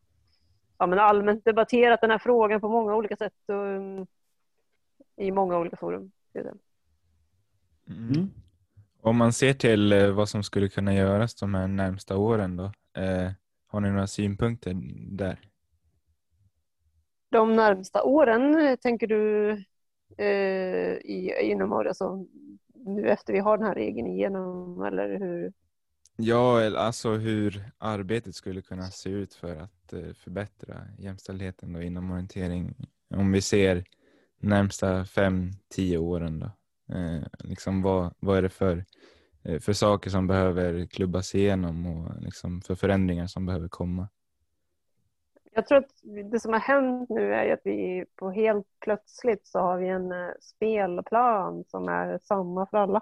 ja, 0.79 0.87
men 0.87 0.99
allmänt 0.99 1.45
debatterat 1.45 2.01
den 2.01 2.11
här 2.11 2.19
frågan 2.19 2.61
på 2.61 2.69
många 2.69 2.95
olika 2.95 3.17
sätt 3.17 3.33
och, 3.49 3.55
um, 3.55 4.07
i 5.17 5.31
många 5.31 5.59
olika 5.59 5.77
forum. 5.77 6.11
Mm. 7.89 8.31
Om 9.01 9.17
man 9.17 9.33
ser 9.33 9.53
till 9.53 9.93
eh, 9.93 10.11
vad 10.11 10.29
som 10.29 10.43
skulle 10.43 10.69
kunna 10.69 10.95
göras 10.95 11.35
de 11.35 11.55
här 11.55 11.67
närmsta 11.67 12.17
åren 12.17 12.57
då, 12.57 12.65
eh, 13.01 13.33
har 13.67 13.81
ni 13.81 13.91
några 13.91 14.07
synpunkter 14.07 14.77
där? 15.11 15.41
De 17.29 17.57
närmsta 17.57 18.03
åren, 18.03 18.77
tänker 18.81 19.07
du 19.07 19.51
eh, 20.19 20.93
i, 20.97 21.33
inom 21.43 21.73
alltså, 21.73 22.27
nu 22.75 23.09
efter 23.09 23.33
vi 23.33 23.39
har 23.39 23.59
den 23.59 23.67
här 23.67 23.75
regeln 23.75 24.07
igenom 24.07 24.83
eller 24.83 25.19
hur? 25.19 25.53
Ja, 26.17 26.77
alltså 26.79 27.13
hur 27.13 27.71
arbetet 27.79 28.35
skulle 28.35 28.63
kunna 28.63 28.83
se 28.83 29.11
ut 29.11 29.35
för 29.35 29.57
att 29.57 29.93
eh, 29.93 30.13
förbättra 30.15 30.77
jämställdheten 30.99 31.73
då 31.73 31.83
inom 31.83 32.11
orientering. 32.11 32.75
Om 33.15 33.33
vi 33.33 33.41
ser 33.41 33.85
närmsta 34.39 35.05
fem, 35.05 35.51
tio 35.69 35.99
åren 35.99 36.39
då. 36.41 36.51
Eh, 36.95 37.23
liksom 37.39 37.83
vad, 37.83 38.15
vad 38.19 38.39
är 38.39 38.43
det 38.43 38.49
för, 38.49 38.77
eh, 38.77 38.85
Eh, 39.49 39.61
för 39.61 39.73
saker 39.73 40.11
som 40.11 40.27
behöver 40.27 40.87
klubbas 40.87 41.35
igenom 41.35 41.87
och 41.87 42.23
liksom 42.23 42.61
för 42.61 42.75
förändringar 42.75 43.27
som 43.27 43.47
behöver 43.47 43.69
komma? 43.69 44.09
Jag 45.53 45.67
tror 45.67 45.79
att 45.79 45.91
det 46.33 46.41
som 46.41 46.53
har 46.53 46.61
hänt 46.61 47.09
nu 47.09 47.35
är 47.35 47.53
att 47.53 47.61
vi 47.65 48.05
på 48.17 48.31
helt 48.31 48.67
plötsligt 48.81 49.47
så 49.47 49.59
har 49.59 49.79
vi 49.79 49.89
en 49.89 50.13
eh, 50.13 50.29
spelplan 50.41 51.65
som 51.69 51.89
är 51.89 52.19
samma 52.23 52.67
för 52.67 52.79
alla. 52.79 53.01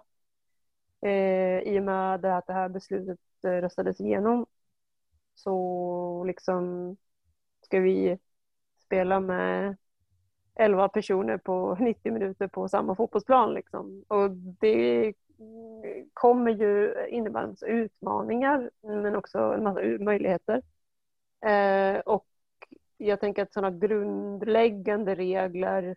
Eh, 1.01 1.59
I 1.59 1.79
och 1.81 1.85
med 1.85 2.25
att 2.25 2.47
det 2.47 2.53
här 2.53 2.69
beslutet 2.69 3.21
eh, 3.45 3.51
röstades 3.51 4.01
igenom 4.01 4.47
så 5.35 6.25
liksom 6.25 6.97
ska 7.63 7.81
vi 7.81 8.19
spela 8.85 9.21
med 9.21 9.77
11 10.55 10.89
personer 10.89 11.39
på 11.39 11.75
90 11.81 12.13
minuter 12.13 12.49
på 12.49 12.69
samma 12.69 12.95
fotbollsplan. 12.95 13.55
Liksom. 13.55 14.05
Och 14.09 14.31
det 14.31 15.15
kommer 16.13 16.51
ju 16.51 16.95
innebära 17.09 17.43
en 17.43 17.51
massa 17.51 17.67
utmaningar 17.67 18.71
men 18.83 19.17
också 19.17 19.39
en 19.39 19.63
massa 19.63 19.81
möjligheter. 20.01 20.63
Eh, 21.47 21.99
och 21.99 22.27
jag 22.97 23.21
tänker 23.21 23.43
att 23.43 23.53
sådana 23.53 23.79
grundläggande 23.79 25.15
regler, 25.15 25.97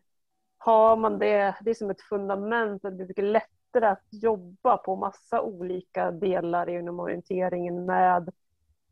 har 0.58 0.96
man 0.96 1.20
det, 1.20 1.56
det 1.62 1.70
är 1.70 1.74
som 1.74 1.90
ett 1.90 2.02
fundament 2.02 2.86
att 2.86 2.92
det 2.92 2.96
blir 2.96 3.08
mycket 3.08 3.24
lättare 3.24 3.86
att 3.86 4.06
jobba 4.10 4.78
på 4.78 4.96
massa 4.96 5.42
olika 5.42 6.12
delar 6.12 6.70
inom 6.70 7.00
orienteringen 7.00 7.86
med 7.86 8.30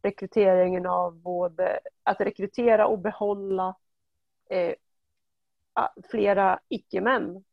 rekryteringen 0.01 0.85
av 0.85 1.15
både 1.15 1.79
att 2.03 2.21
rekrytera 2.21 2.87
och 2.87 2.99
behålla 2.99 3.75
eh, 4.49 4.73
flera 6.11 6.59
icke-män 6.67 7.43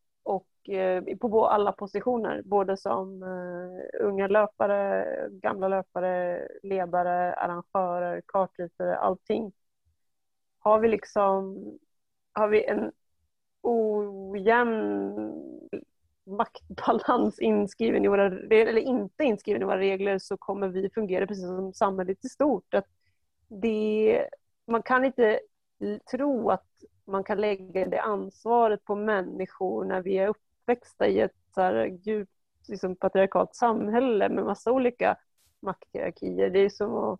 Eh, 0.69 1.17
på 1.17 1.47
alla 1.47 1.71
positioner, 1.71 2.41
både 2.45 2.77
som 2.77 3.23
eh, 3.23 4.05
unga 4.05 4.27
löpare, 4.27 5.05
gamla 5.31 5.67
löpare, 5.67 6.47
ledare, 6.63 7.33
arrangörer, 7.33 8.21
kartritare, 8.25 8.97
allting. 8.97 9.53
Har 10.59 10.79
vi 10.79 10.87
liksom 10.87 11.63
har 12.33 12.47
vi 12.47 12.65
en 12.65 12.91
ojämn 13.61 15.13
maktbalans 16.25 17.39
inskriven 17.39 18.05
i 18.05 18.07
våra, 18.07 18.25
eller 18.49 18.81
inte 18.81 19.23
inskriven 19.23 19.61
i 19.61 19.65
våra 19.65 19.79
regler 19.79 20.19
så 20.19 20.37
kommer 20.37 20.67
vi 20.67 20.89
fungera 20.89 21.27
precis 21.27 21.45
som 21.45 21.73
samhället 21.73 22.25
i 22.25 22.29
stort. 22.29 22.73
Att 22.73 22.87
det, 23.47 24.27
man 24.67 24.83
kan 24.83 25.05
inte 25.05 25.39
tro 26.11 26.49
att 26.49 26.67
man 27.05 27.23
kan 27.23 27.41
lägga 27.41 27.85
det 27.85 28.01
ansvaret 28.01 28.85
på 28.85 28.95
människor 28.95 29.85
när 29.85 30.01
vi 30.01 30.17
är 30.17 30.27
uppe 30.27 30.52
uppväxta 30.63 31.07
i 31.07 31.19
ett 31.19 31.35
så 31.55 31.61
här 31.61 31.85
djupt 31.85 32.31
liksom, 32.67 32.95
patriarkalt 32.95 33.55
samhälle 33.55 34.29
med 34.29 34.43
massa 34.43 34.71
olika 34.71 35.17
makthierarkier. 35.59 36.49
Det 36.49 36.59
är 36.59 36.69
som 36.69 36.95
att 36.95 37.19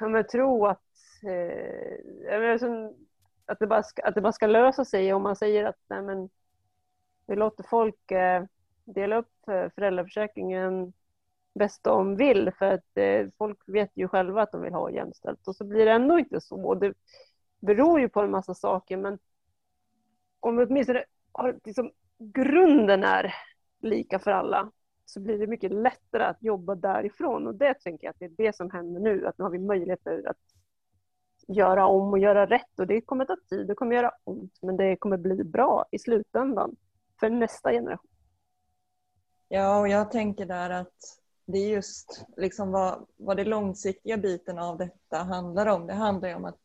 ja, 0.00 0.22
tro 0.22 0.66
att, 0.66 0.82
eh, 1.22 2.58
som, 2.58 2.94
att, 3.46 3.58
det 3.58 3.66
bara 3.66 3.82
ska, 3.82 4.02
att 4.02 4.14
det 4.14 4.20
bara 4.20 4.32
ska 4.32 4.46
lösa 4.46 4.84
sig 4.84 5.12
om 5.12 5.22
man 5.22 5.36
säger 5.36 5.64
att 5.64 5.78
nej, 5.88 6.02
men, 6.02 6.30
vi 7.26 7.36
låter 7.36 7.64
folk 7.64 8.10
eh, 8.10 8.44
dela 8.84 9.16
upp 9.16 9.48
eh, 9.48 9.70
föräldraförsäkringen 9.74 10.92
bäst 11.54 11.84
de 11.84 12.16
vill 12.16 12.50
för 12.58 12.74
att 12.74 12.96
eh, 12.96 13.26
folk 13.38 13.58
vet 13.66 13.90
ju 13.94 14.08
själva 14.08 14.42
att 14.42 14.52
de 14.52 14.62
vill 14.62 14.72
ha 14.72 14.90
jämställt 14.90 15.48
och 15.48 15.56
så 15.56 15.64
blir 15.64 15.84
det 15.84 15.92
ändå 15.92 16.18
inte 16.18 16.40
så. 16.40 16.74
Det 16.74 16.94
beror 17.60 18.00
ju 18.00 18.08
på 18.08 18.20
en 18.20 18.30
massa 18.30 18.54
saker 18.54 18.96
men 18.96 19.18
om 20.40 20.56
vi 20.56 20.64
åtminstone 20.64 21.04
har, 21.38 21.58
liksom, 21.64 21.90
grunden 22.18 23.04
är 23.04 23.34
lika 23.82 24.18
för 24.18 24.30
alla 24.30 24.70
så 25.04 25.20
blir 25.20 25.38
det 25.38 25.46
mycket 25.46 25.72
lättare 25.72 26.24
att 26.24 26.42
jobba 26.42 26.74
därifrån 26.74 27.46
och 27.46 27.54
det 27.54 27.74
tänker 27.74 28.06
jag 28.06 28.10
att 28.10 28.18
det 28.18 28.24
är 28.24 28.46
det 28.46 28.56
som 28.56 28.70
händer 28.70 29.00
nu 29.00 29.26
att 29.26 29.38
nu 29.38 29.44
har 29.44 29.50
vi 29.50 29.58
möjligheter 29.58 30.28
att 30.28 30.36
göra 31.48 31.86
om 31.86 32.12
och 32.12 32.18
göra 32.18 32.46
rätt 32.46 32.78
och 32.78 32.86
det 32.86 33.00
kommer 33.00 33.24
ta 33.24 33.36
tid, 33.48 33.66
det 33.66 33.74
kommer 33.74 33.96
göra 33.96 34.12
ont 34.24 34.58
men 34.62 34.76
det 34.76 34.96
kommer 34.96 35.16
bli 35.16 35.44
bra 35.44 35.84
i 35.90 35.98
slutändan 35.98 36.76
för 37.20 37.30
nästa 37.30 37.72
generation. 37.72 38.10
Ja, 39.48 39.80
och 39.80 39.88
jag 39.88 40.10
tänker 40.10 40.46
där 40.46 40.70
att 40.70 41.18
det 41.46 41.58
är 41.58 41.68
just 41.68 42.26
liksom 42.36 42.72
vad, 42.72 43.06
vad 43.16 43.36
det 43.36 43.44
långsiktiga 43.44 44.16
biten 44.16 44.58
av 44.58 44.78
detta 44.78 45.16
handlar 45.16 45.66
om. 45.66 45.86
Det 45.86 45.94
handlar 45.94 46.28
ju 46.28 46.34
om 46.34 46.44
att 46.44 46.58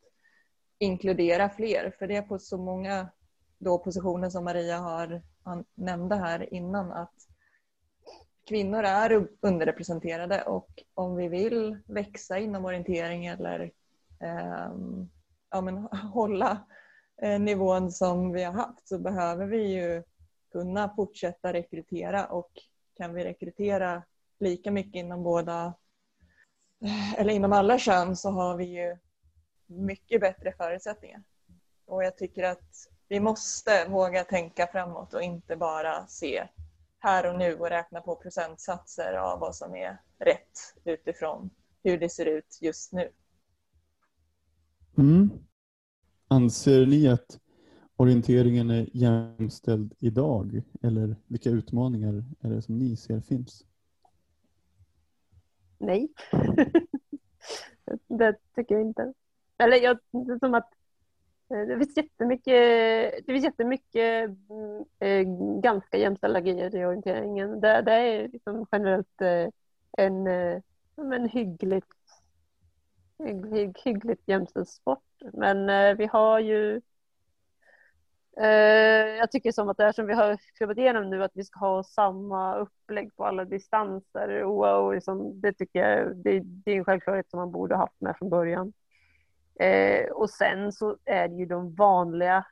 inkludera 0.78 1.50
fler, 1.50 1.96
för 2.00 2.08
det 2.08 2.16
är 2.16 2.22
på 2.22 2.40
så 2.40 2.58
många 2.58 3.10
då 3.58 3.80
positionen 3.80 4.32
som 4.32 4.44
Maria 4.44 4.78
har 4.78 5.22
nämnde 5.76 6.16
här 6.16 6.54
innan 6.54 6.92
att 6.92 7.28
kvinnor 8.48 8.84
är 8.84 9.28
underrepresenterade 9.42 10.42
och 10.42 10.84
om 10.94 11.16
vi 11.16 11.28
vill 11.28 11.78
växa 11.86 12.40
inom 12.40 12.66
orientering 12.66 13.26
eller 13.26 13.72
eh, 14.20 14.72
ja, 15.50 15.62
men, 15.62 15.78
hålla 16.14 16.66
eh, 17.22 17.40
nivån 17.40 17.92
som 17.92 18.32
vi 18.32 18.44
har 18.44 18.54
haft 18.54 18.88
så 18.88 19.00
behöver 19.00 19.46
vi 19.46 19.74
ju 19.74 20.04
kunna 20.52 20.96
fortsätta 20.96 21.54
rekrytera 21.54 22.26
och 22.26 22.52
kan 22.98 23.14
vi 23.14 23.24
rekrytera 23.24 24.04
lika 24.40 24.72
mycket 24.72 24.96
inom 24.96 25.24
båda 25.24 25.74
eh, 26.86 27.14
eller 27.14 27.34
inom 27.34 27.54
alla 27.54 27.80
kön 27.80 28.16
så 28.16 28.30
har 28.30 28.58
vi 28.58 28.66
ju 28.66 28.98
mycket 29.68 30.22
bättre 30.22 30.54
förutsättningar. 30.58 31.24
Och 31.86 32.04
jag 32.04 32.18
tycker 32.18 32.44
att 32.44 32.88
vi 33.14 33.20
måste 33.20 33.88
våga 33.90 34.24
tänka 34.24 34.68
framåt 34.68 35.14
och 35.14 35.22
inte 35.22 35.56
bara 35.56 36.08
se 36.08 36.48
här 37.00 37.34
och 37.34 37.40
nu 37.40 37.56
och 37.56 37.70
räkna 37.70 38.02
på 38.02 38.16
procentsatser 38.16 39.14
av 39.14 39.40
vad 39.40 39.56
som 39.56 39.76
är 39.76 39.98
rätt 40.20 40.76
utifrån 40.84 41.50
hur 41.84 41.98
det 41.98 42.10
ser 42.10 42.26
ut 42.26 42.60
just 42.62 42.94
nu. 42.94 43.12
Mm. 44.98 45.30
Anser 46.28 46.86
ni 46.86 47.08
att 47.08 47.40
orienteringen 47.96 48.70
är 48.70 48.90
jämställd 48.94 49.94
idag? 50.00 50.62
Eller 50.82 51.16
vilka 51.28 51.50
utmaningar 51.50 52.24
är 52.42 52.50
det 52.50 52.62
som 52.62 52.78
ni 52.78 52.98
ser 52.98 53.20
finns? 53.20 53.66
Nej, 55.78 56.14
det 58.08 58.36
tycker 58.56 58.76
jag 58.76 58.82
inte. 58.82 59.14
Eller 59.58 59.78
jag, 59.78 59.98
som 60.40 60.54
att 60.54 60.70
Eh, 61.54 61.68
det 61.68 61.78
finns 61.78 61.98
jättemycket, 61.98 62.54
det 63.28 63.34
finns 63.34 63.44
jättemycket 63.44 64.30
mm, 64.50 64.86
eh, 65.00 65.24
ganska 65.62 65.98
jämställda 65.98 66.42
grejer 66.42 66.76
i 66.76 66.86
orienteringen. 66.86 67.60
Det, 67.60 67.82
det 67.82 67.92
är 67.92 68.28
liksom 68.28 68.66
generellt 68.72 69.22
eh, 69.22 69.48
en, 69.98 70.28
eh, 70.28 70.62
en 70.98 71.30
hyggligt 71.30 71.88
hygg, 73.20 73.78
hyggligt 73.86 74.28
jämställd 74.28 74.68
sport. 74.68 75.04
Men 75.34 75.98
vi 75.98 76.06
har 76.06 76.40
ju 76.40 76.82
jag 79.20 79.32
tycker 79.32 79.52
som 79.52 79.70
att 79.70 79.78
det 79.78 79.84
är 79.84 79.92
som 79.92 80.08
vi 80.08 80.14
har 80.14 80.38
klubbat 80.58 80.78
igenom 80.78 81.10
nu 81.10 81.24
att 81.24 81.32
vi 81.34 81.44
ska 81.44 81.60
ha 81.60 81.84
samma 81.84 82.56
upplägg 82.56 83.16
på 83.16 83.26
alla 83.26 83.46
distanser. 83.46 84.44
Wow, 84.44 84.94
liksom, 84.94 85.42
det 85.42 85.54
tycker 85.54 85.80
jag 85.80 86.16
det, 86.16 86.40
det 86.40 86.72
är 86.72 86.78
en 86.78 86.86
självklarhet 86.86 87.30
som 87.30 87.40
man 87.40 87.52
borde 87.52 87.76
ha 87.76 87.84
haft 87.84 88.02
med 88.02 88.18
från 88.18 88.30
början. 88.30 88.74
Eh, 89.60 90.12
och 90.12 90.30
sen 90.30 90.72
så 90.72 90.98
är 91.06 91.28
det 91.28 91.36
ju 91.36 91.46
de 91.46 91.76
vanliga 91.76 92.46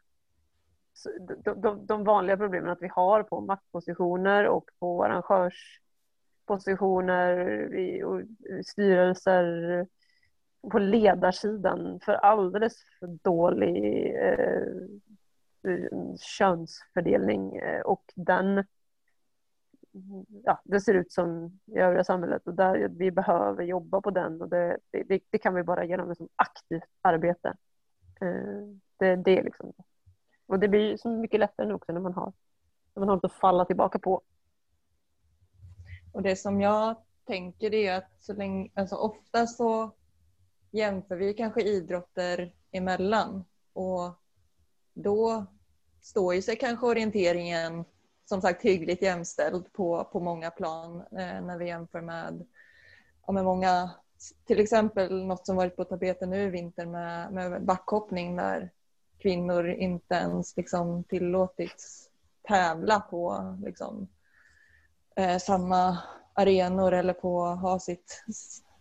de, 1.43 1.61
de, 1.61 1.85
de, 1.85 2.03
vanliga 2.03 2.37
problemen 2.37 2.69
att 2.69 2.81
vi 2.81 2.87
har 2.87 3.23
på 3.23 3.41
maktpositioner 3.41 4.47
och 4.47 4.69
på 4.79 5.03
arrangörspositioner 5.03 7.35
i, 7.75 8.03
och 8.03 8.21
styrelser 8.65 9.87
på 10.71 10.79
ledarsidan 10.79 11.99
för 12.05 12.13
alldeles 12.13 12.73
för 12.99 13.07
dålig 13.07 14.05
eh, 14.15 14.67
könsfördelning 16.37 17.55
eh, 17.55 17.81
och 17.81 18.03
den 18.15 18.65
ja, 20.43 20.61
det 20.63 20.81
ser 20.81 20.93
ut 20.93 21.11
som 21.11 21.59
i 21.65 21.79
övriga 21.79 22.03
samhället 22.03 22.47
och 22.47 22.53
där 22.53 22.87
vi 22.87 23.11
behöver 23.11 23.63
jobba 23.63 24.01
på 24.01 24.11
den 24.11 24.41
och 24.41 24.49
det, 24.49 24.77
det, 24.91 25.19
det 25.29 25.37
kan 25.37 25.55
vi 25.55 25.63
bara 25.63 25.85
genom 25.85 26.09
liksom 26.09 26.29
aktivt 26.35 26.89
arbete. 27.01 27.53
Eh, 28.21 28.67
det, 28.97 29.15
det 29.15 29.43
liksom 29.43 29.73
och 30.51 30.59
det 30.59 30.67
blir 30.67 30.97
så 30.97 31.09
mycket 31.09 31.39
lättare 31.39 31.67
nu 31.67 31.73
också 31.73 31.91
när 31.91 31.99
man 31.99 32.13
har, 32.13 32.33
när 32.93 32.99
man 32.99 33.09
har 33.09 33.15
något 33.15 33.25
att 33.25 33.33
falla 33.33 33.65
tillbaka 33.65 33.99
på. 33.99 34.21
Och 36.11 36.21
det 36.21 36.35
som 36.35 36.61
jag 36.61 36.95
tänker 37.25 37.73
är 37.73 37.97
att 37.97 38.11
så 38.19 38.33
länge, 38.33 38.71
alltså 38.73 38.95
ofta 38.95 39.47
så 39.47 39.91
jämför 40.71 41.15
vi 41.15 41.33
kanske 41.33 41.61
idrotter 41.61 42.53
emellan 42.71 43.45
och 43.73 44.21
då 44.93 45.45
står 46.01 46.35
ju 46.35 46.41
sig 46.41 46.55
kanske 46.55 46.85
orienteringen 46.85 47.85
som 48.31 48.41
sagt 48.41 48.61
hyggligt 48.61 49.01
jämställd 49.01 49.73
på, 49.73 50.03
på 50.11 50.19
många 50.19 50.51
plan 50.51 51.01
eh, 51.11 51.41
när 51.41 51.57
vi 51.57 51.67
jämför 51.67 52.01
med, 52.01 52.45
ja, 53.27 53.33
med 53.33 53.43
många, 53.43 53.91
till 54.45 54.59
exempel 54.59 55.25
något 55.25 55.45
som 55.45 55.55
varit 55.55 55.75
på 55.75 55.83
tapeten 55.83 56.29
nu 56.29 56.43
i 56.43 56.49
vinter 56.49 56.85
med, 56.85 57.33
med 57.33 57.65
backhoppning 57.65 58.35
där 58.35 58.71
kvinnor 59.17 59.67
inte 59.67 60.15
ens 60.15 60.57
liksom 60.57 61.03
tillåtits 61.03 62.09
tävla 62.47 62.99
på 62.99 63.57
liksom, 63.65 64.07
eh, 65.15 65.37
samma 65.37 65.97
arenor 66.33 66.93
eller 66.93 67.13
på 67.13 67.45
ha 67.45 67.79
sitt... 67.79 68.23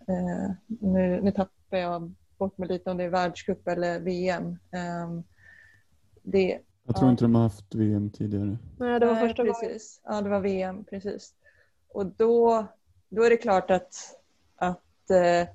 Eh, 0.09 0.51
nu, 0.67 1.21
nu 1.23 1.33
tappar 1.33 1.79
jag 1.79 2.15
bort 2.39 2.59
mig 2.59 2.69
lite 2.69 2.91
om 2.91 2.97
det 2.97 3.05
är 3.05 3.09
världscup 3.09 3.69
eller 3.69 4.01
VM. 4.01 4.59
Eh, 4.73 5.21
det, 6.23 6.61
jag 6.91 6.97
tror 6.97 7.09
ja. 7.09 7.11
inte 7.11 7.25
de 7.25 7.35
har 7.35 7.43
haft 7.43 7.75
VM 7.75 8.11
tidigare. 8.11 8.59
Nej, 8.79 9.01
det 9.01 9.07
var 9.07 9.15
första 9.15 9.43
gången. 9.43 9.55
Precis. 9.61 10.01
Ja, 10.05 10.21
det 10.21 10.29
var 10.29 10.41
VM, 10.41 10.85
precis. 10.85 11.35
Och 11.89 12.07
då, 12.07 12.67
då 13.09 13.23
är 13.23 13.31
det 13.31 13.37
klart 13.37 13.71
att, 13.71 13.95
att 14.57 15.11
eh, 15.11 15.49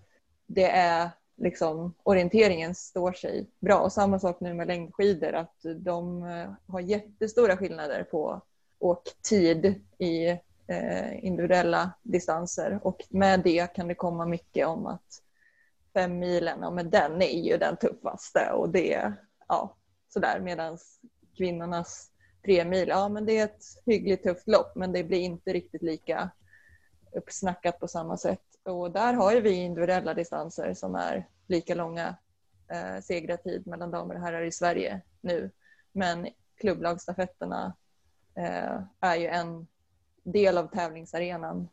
det 0.47 0.69
är 0.71 1.09
liksom, 1.37 1.93
orienteringen 2.03 2.75
står 2.75 3.13
sig 3.13 3.49
bra. 3.59 3.79
Och 3.79 3.91
samma 3.91 4.19
sak 4.19 4.39
nu 4.39 4.53
med 4.53 4.67
längdskidor, 4.67 5.33
att 5.33 5.65
de 5.77 6.23
eh, 6.23 6.51
har 6.67 6.79
jättestora 6.79 7.57
skillnader 7.57 8.03
på 8.03 8.41
åktid 8.79 9.81
i 9.97 10.27
eh, 10.67 11.25
individuella 11.25 11.91
distanser 12.03 12.79
och 12.83 13.01
med 13.09 13.39
det 13.39 13.75
kan 13.75 13.87
det 13.87 13.95
komma 13.95 14.25
mycket 14.25 14.67
om 14.67 14.85
att 14.85 15.21
fem 15.93 16.19
milen, 16.19 16.59
ja 16.61 16.71
men 16.71 16.89
den 16.89 17.21
är 17.21 17.43
ju 17.43 17.57
den 17.57 17.77
tuffaste 17.77 18.51
och 18.51 18.69
det, 18.69 19.13
ja 19.47 19.75
sådär 20.15 20.39
medan 20.39 20.77
kvinnornas 21.37 22.11
tre 22.45 22.65
mil, 22.65 22.87
ja 22.87 23.09
men 23.09 23.25
det 23.25 23.37
är 23.37 23.43
ett 23.43 23.63
hyggligt 23.85 24.23
tufft 24.23 24.47
lopp 24.47 24.75
men 24.75 24.91
det 24.91 25.03
blir 25.03 25.19
inte 25.19 25.53
riktigt 25.53 25.81
lika 25.81 26.29
uppsnackat 27.11 27.79
på 27.79 27.87
samma 27.87 28.17
sätt. 28.17 28.41
Och 28.63 28.91
där 28.91 29.13
har 29.13 29.33
ju 29.33 29.41
vi 29.41 29.53
individuella 29.53 30.13
distanser 30.13 30.73
som 30.73 30.95
är 30.95 31.27
lika 31.47 31.75
långa 31.75 32.15
eh, 32.67 33.01
segrartid 33.01 33.67
mellan 33.67 33.91
damer 33.91 34.15
och 34.15 34.21
herrar 34.21 34.41
i 34.41 34.51
Sverige 34.51 35.01
nu. 35.21 35.51
Men 35.91 36.27
klubblagsstafetterna 36.57 37.75
eh, 38.35 38.79
är 38.99 39.15
ju 39.15 39.27
en 39.27 39.67
del 40.23 40.57
av 40.57 40.67
tävlingsarenan. 40.67 41.67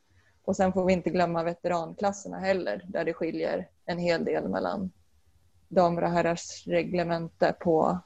Och 0.45 0.57
sen 0.57 0.73
får 0.73 0.85
vi 0.85 0.93
inte 0.93 1.11
glömma 1.11 1.43
veteranklasserna 1.43 2.39
heller 2.39 2.85
där 2.89 3.05
det 3.05 3.15
skiljer 3.15 3.69
en 3.85 3.99
hel 3.99 4.25
del 4.25 4.49
mellan 4.49 4.93
damer 5.69 6.03
och 6.03 6.11
herrars 6.11 6.67
reglemente 6.67 7.55
på 7.61 7.99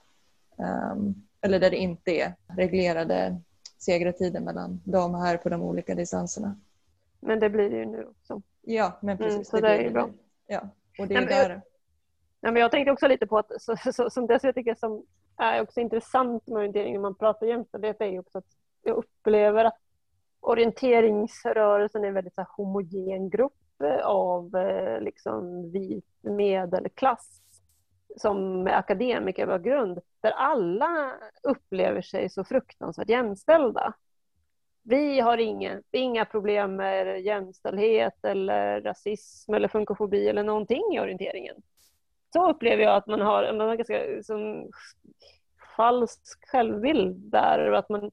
um, 0.57 1.26
eller 1.47 1.61
där 1.61 1.71
det 1.71 1.77
inte 1.77 2.11
är 2.11 2.35
reglerade 2.47 3.41
segrartider 3.79 4.41
mellan 4.41 4.81
dam 4.85 5.15
och 5.15 5.21
herr 5.21 5.37
på 5.37 5.49
de 5.49 5.63
olika 5.63 5.95
distanserna. 5.95 6.57
Men 7.21 7.41
det 7.41 7.51
blir 7.51 7.71
det 7.71 7.77
ju 7.77 7.87
nu 7.87 8.07
också. 8.07 8.43
Ja, 8.63 8.99
men 9.03 9.19
precis. 9.19 9.35
Mm, 9.35 9.45
så 9.45 9.57
det, 9.57 9.69
det 9.69 9.75
är 9.75 9.83
ju 9.83 9.91
bra. 9.91 10.11
Ja, 10.47 10.69
och 10.99 11.09
det 11.09 11.15
är 11.15 11.21
men, 11.21 11.29
där... 11.29 11.63
Ja, 12.41 12.51
men 12.51 12.63
jag 12.63 12.71
tänkte 12.71 12.93
också 12.93 13.09
lite 13.09 13.27
på 13.27 13.39
att 13.39 13.63
så, 13.63 13.77
så, 13.93 14.11
som 14.11 14.27
det 14.27 14.41
jag 14.43 14.55
tycker 14.55 14.75
som 14.75 15.05
är 15.37 15.63
också 15.63 15.81
intressant 15.81 16.47
med 16.47 16.57
orientering 16.57 16.93
när 16.93 17.01
man 17.01 17.15
pratar 17.15 17.47
jämställdhet 17.47 18.01
är 18.01 18.07
ju 18.07 18.19
också 18.19 18.39
att 18.39 18.47
jag 18.83 18.97
upplever 18.97 19.65
att 19.65 19.79
orienteringsrörelsen 20.41 22.05
är 22.05 22.09
en 22.09 22.15
väldigt 22.15 22.35
så 22.35 22.41
här, 22.41 22.49
homogen 22.57 23.31
grupp 23.31 23.53
av 24.05 24.57
eh, 24.57 25.01
liksom, 25.01 25.71
vit 25.73 26.07
medelklass 26.23 27.43
som 28.17 28.63
med 28.63 28.79
akademikerbakgrund 28.79 30.01
där 30.27 30.33
alla 30.33 31.13
upplever 31.43 32.03
sig 32.03 32.29
så 32.29 32.45
fruktansvärt 32.45 33.09
jämställda. 33.09 33.95
Vi 34.83 35.21
har 35.21 35.39
inga, 35.39 35.83
inga 35.93 36.25
problem 36.25 36.77
med 36.77 37.21
jämställdhet 37.23 38.25
eller 38.25 38.81
rasism 38.81 39.55
eller 39.55 39.69
funkofobi 39.69 40.29
eller 40.29 40.43
någonting 40.43 40.95
i 40.95 41.01
orienteringen. 41.01 41.57
Så 42.33 42.51
upplever 42.51 42.83
jag 42.83 42.97
att 42.97 43.07
man 43.07 43.21
har, 43.21 43.53
man 43.53 43.69
har 43.69 43.77
ganska 43.77 44.23
som, 44.23 44.71
falsk 45.77 46.49
självbild 46.49 47.17
där. 47.17 47.73
Att 47.73 47.89
man, 47.89 48.11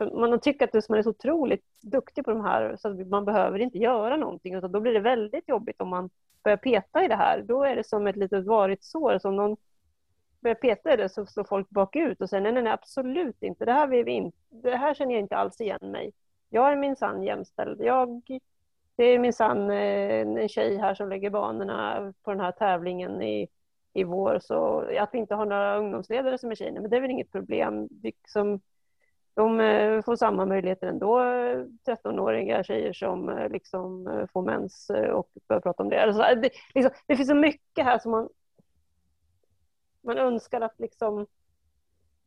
man 0.00 0.40
tycker 0.40 0.64
att 0.64 0.88
man 0.88 0.98
är 0.98 1.02
så 1.02 1.10
otroligt 1.10 1.64
duktig 1.82 2.24
på 2.24 2.30
de 2.30 2.44
här 2.44 2.76
så 2.76 2.88
att 2.88 3.08
man 3.08 3.24
behöver 3.24 3.58
inte 3.58 3.78
göra 3.78 4.16
någonting. 4.16 4.54
Utan 4.54 4.72
då 4.72 4.80
blir 4.80 4.92
det 4.92 5.00
väldigt 5.00 5.48
jobbigt 5.48 5.80
om 5.80 5.88
man 5.88 6.10
börjar 6.44 6.56
peta 6.56 7.04
i 7.04 7.08
det 7.08 7.16
här. 7.16 7.42
Då 7.42 7.64
är 7.64 7.76
det 7.76 7.84
som 7.84 8.06
ett 8.06 8.16
litet 8.16 8.46
varigt 8.46 8.84
sår 8.84 9.18
som 9.18 9.36
någon 9.36 9.56
börjar 10.40 10.54
peta 10.54 10.92
i 10.92 10.96
det 10.96 11.08
så 11.08 11.26
står 11.26 11.44
folk 11.44 11.70
bakut 11.70 12.20
och 12.20 12.30
säger 12.30 12.42
nej, 12.42 12.52
nej, 12.52 12.62
nej, 12.62 12.72
absolut 12.72 13.42
inte. 13.42 13.64
Det 13.64 13.72
här, 13.72 13.86
vill 13.86 14.04
vi 14.04 14.12
inte. 14.12 14.38
det 14.50 14.76
här 14.76 14.94
känner 14.94 15.14
jag 15.14 15.20
inte 15.20 15.36
alls 15.36 15.60
igen 15.60 15.90
mig. 15.90 16.12
Jag 16.50 16.72
är 16.72 16.76
minsann 16.76 17.22
jämställd. 17.22 17.80
Jag, 17.80 18.22
det 18.96 19.04
är 19.04 19.18
minsann 19.18 19.70
eh, 19.70 20.20
en 20.20 20.48
tjej 20.48 20.76
här 20.76 20.94
som 20.94 21.08
lägger 21.08 21.30
banorna 21.30 22.12
på 22.22 22.30
den 22.30 22.40
här 22.40 22.52
tävlingen 22.52 23.22
i, 23.22 23.48
i 23.92 24.04
vår. 24.04 24.38
Så 24.42 24.78
att 24.98 25.10
vi 25.12 25.18
inte 25.18 25.34
har 25.34 25.46
några 25.46 25.76
ungdomsledare 25.76 26.38
som 26.38 26.50
är 26.50 26.54
tjejer, 26.54 26.80
men 26.80 26.90
det 26.90 26.96
är 26.96 27.00
väl 27.00 27.10
inget 27.10 27.32
problem. 27.32 27.88
Liksom, 28.02 28.60
de 29.34 29.60
eh, 29.60 30.02
får 30.02 30.16
samma 30.16 30.46
möjligheter 30.46 30.86
ändå, 30.86 31.20
eh, 31.20 31.64
13-åriga 31.86 32.62
tjejer 32.64 32.92
som 32.92 33.48
liksom 33.50 34.08
får 34.32 34.42
mens 34.42 34.90
och 35.12 35.30
börjar 35.48 35.60
prata 35.60 35.82
om 35.82 35.88
det. 35.88 36.02
Alltså, 36.02 36.22
det, 36.22 36.50
liksom, 36.74 36.92
det 37.06 37.16
finns 37.16 37.28
så 37.28 37.34
mycket 37.34 37.84
här 37.84 37.98
som 37.98 38.10
man 38.10 38.28
man 40.08 40.18
önskar 40.18 40.60
att 40.60 40.80
liksom 40.80 41.26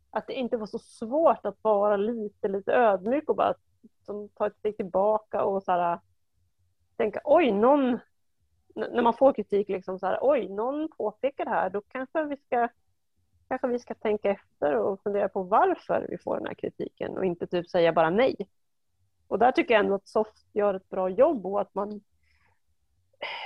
att 0.09 0.27
det 0.27 0.33
inte 0.33 0.57
var 0.57 0.65
så 0.65 0.79
svårt 0.79 1.45
att 1.45 1.57
vara 1.61 1.97
lite, 1.97 2.47
lite 2.47 2.73
ödmjuk 2.73 3.29
och 3.29 3.35
bara 3.35 3.53
som, 4.05 4.29
ta 4.29 4.47
ett 4.47 4.57
steg 4.57 4.77
tillbaka 4.77 5.43
och 5.43 5.63
så 5.63 5.71
här, 5.71 5.99
tänka 6.97 7.21
oj, 7.23 7.51
någon, 7.51 7.99
när 8.75 9.01
man 9.01 9.13
får 9.13 9.33
kritik, 9.33 9.69
liksom 9.69 9.99
så 9.99 10.05
här, 10.05 10.19
oj, 10.21 10.49
någon 10.49 10.89
påpekar 10.97 11.45
det 11.45 11.51
här, 11.51 11.69
då 11.69 11.81
kanske 11.81 12.23
vi 12.23 12.37
ska 12.37 12.69
kanske 13.47 13.67
vi 13.67 13.79
ska 13.79 13.93
tänka 13.93 14.29
efter 14.29 14.75
och 14.75 15.01
fundera 15.03 15.29
på 15.29 15.43
varför 15.43 16.07
vi 16.09 16.17
får 16.17 16.37
den 16.37 16.45
här 16.45 16.53
kritiken 16.53 17.17
och 17.17 17.25
inte 17.25 17.47
typ 17.47 17.69
säga 17.69 17.93
bara 17.93 18.09
nej. 18.09 18.35
Och 19.27 19.39
där 19.39 19.51
tycker 19.51 19.73
jag 19.73 19.83
ändå 19.83 19.95
att 19.95 20.07
SOFT 20.07 20.45
gör 20.53 20.73
ett 20.73 20.89
bra 20.89 21.09
jobb 21.09 21.45
och 21.45 21.61
att 21.61 21.73
man 21.73 22.01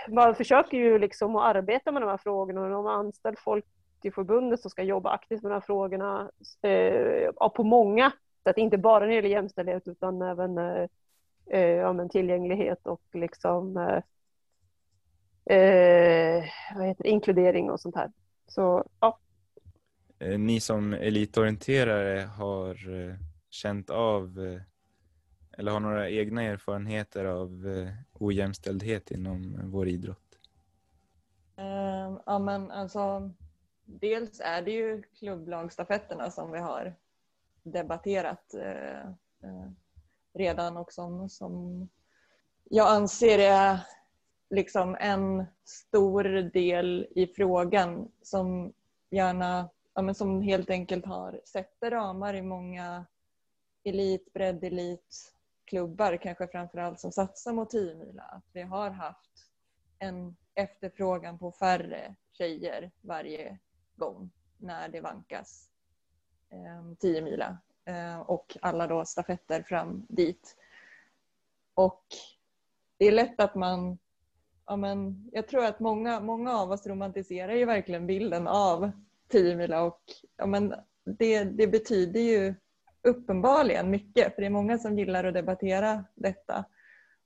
man 0.07 0.36
försöker 0.36 0.77
ju 0.77 0.99
liksom 0.99 1.36
att 1.36 1.55
arbeta 1.55 1.91
med 1.91 2.01
de 2.01 2.09
här 2.09 2.17
frågorna 2.17 2.61
och 2.61 2.69
de 2.69 2.86
har 2.86 2.93
anställt 2.93 3.39
folk 3.39 3.65
i 4.06 4.12
förbundet 4.12 4.62
som 4.62 4.72
ska 4.72 4.84
jobba 4.84 5.10
aktivt 5.10 5.43
med 5.43 5.51
de 5.51 5.53
här 5.53 5.62
frågorna 5.62 6.32
eh, 6.62 7.49
på 7.49 7.64
många 7.64 8.12
sätt, 8.43 8.58
inte 8.58 8.78
bara 8.78 8.99
när 8.99 9.08
det 9.08 9.16
gäller 9.16 9.30
jämställdhet 9.30 9.88
utan 9.88 10.22
även 10.22 10.58
eh, 10.58 10.88
eh 11.49 11.60
ja, 11.60 11.93
men 11.93 12.10
tillgänglighet 12.10 12.88
och 12.88 13.01
liksom 13.14 13.78
eh, 13.78 14.01
eh, 15.58 16.43
vad 16.76 16.88
heter 16.88 17.03
det, 17.03 17.10
inkludering 17.10 17.70
och 17.70 17.80
sånt 17.80 17.95
här. 17.95 18.12
Så, 18.47 18.86
ja. 18.99 19.20
Eh, 20.20 20.39
ni 20.39 20.60
som 20.60 20.93
elitorienterare 20.93 22.20
har 22.22 22.78
känt 23.49 23.89
av 23.89 24.60
eller 25.58 25.72
har 25.72 25.80
några 25.80 26.10
egna 26.10 26.43
erfarenheter 26.43 27.26
av 27.26 27.66
ojämställdhet 28.14 29.12
inom 29.12 29.60
vår 29.64 29.88
idrott? 29.88 30.20
Ja, 32.26 32.39
men 32.39 32.72
alltså, 32.72 33.32
dels 33.86 34.41
är 34.43 34.61
det 34.61 34.71
ju 34.71 35.01
klubblagstafetterna 35.01 36.31
som 36.31 36.51
vi 36.51 36.59
har 36.59 36.95
debatterat 37.63 38.53
eh, 38.53 39.07
eh, 39.43 39.71
redan 40.33 40.77
och 40.77 40.93
som, 40.93 41.29
som 41.29 41.88
jag 42.63 42.88
anser 42.88 43.39
är 43.39 43.79
liksom 44.49 44.97
en 44.99 45.45
stor 45.63 46.23
del 46.53 47.07
i 47.15 47.27
frågan 47.27 48.11
som 48.21 48.73
gärna, 49.09 49.69
ja, 49.93 50.01
men 50.01 50.15
som 50.15 50.41
helt 50.41 50.69
enkelt 50.69 51.05
har 51.05 51.41
sätter 51.45 51.91
ramar 51.91 52.33
i 52.33 52.41
många 52.41 53.05
elit, 53.83 54.33
bredd-elit 54.33 55.33
klubbar, 55.65 56.17
kanske 56.17 56.47
framförallt 56.47 56.99
som 56.99 57.11
satsar 57.11 57.53
mot 57.53 57.69
10 57.69 57.95
mila. 57.95 58.23
Att 58.23 58.49
vi 58.53 58.61
har 58.61 58.89
haft 58.89 59.49
en 59.99 60.36
efterfrågan 60.55 61.39
på 61.39 61.51
färre 61.51 62.15
tjejer 62.31 62.91
varje 63.01 63.59
gång 63.95 64.31
när 64.57 64.89
det 64.89 65.01
vankas 65.01 65.69
eh, 66.49 66.95
10 66.99 67.21
mila 67.21 67.57
eh, 67.85 68.19
och 68.19 68.57
alla 68.61 68.87
då 68.87 69.05
stafetter 69.05 69.63
fram 69.63 70.05
dit. 70.09 70.57
Och 71.73 72.03
det 72.97 73.05
är 73.05 73.11
lätt 73.11 73.39
att 73.39 73.55
man 73.55 73.97
ja, 74.65 74.75
men 74.75 75.29
jag 75.31 75.47
tror 75.47 75.65
att 75.65 75.79
många, 75.79 76.19
många 76.19 76.57
av 76.57 76.71
oss 76.71 76.87
romantiserar 76.87 77.53
ju 77.53 77.65
verkligen 77.65 78.07
bilden 78.07 78.47
av 78.47 78.91
10 79.27 79.55
mila 79.55 79.83
och 79.83 80.01
ja, 80.37 80.45
men 80.45 80.73
det, 81.03 81.43
det 81.43 81.67
betyder 81.67 82.19
ju 82.19 82.55
uppenbarligen 83.01 83.89
mycket 83.89 84.35
för 84.35 84.41
det 84.41 84.47
är 84.47 84.51
många 84.51 84.77
som 84.77 84.97
gillar 84.99 85.23
att 85.23 85.33
debattera 85.33 86.05
detta. 86.15 86.65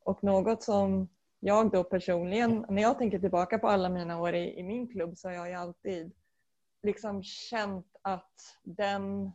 Och 0.04 0.24
något 0.24 0.64
som 0.64 1.10
jag 1.40 1.72
då 1.72 1.84
personligen, 1.84 2.66
när 2.70 2.82
jag 2.82 2.98
tänker 2.98 3.20
tillbaka 3.20 3.60
på 3.60 3.68
alla 3.68 3.90
mina 3.90 4.22
år 4.22 4.36
i, 4.36 4.60
i 4.60 4.64
min 4.64 4.88
klubb 4.88 5.18
så 5.18 5.28
har 5.28 5.36
jag 5.36 5.50
ju 5.50 5.54
alltid 5.54 6.12
liksom 6.84 7.24
känt 7.24 7.96
att 8.02 8.58
den 8.64 9.32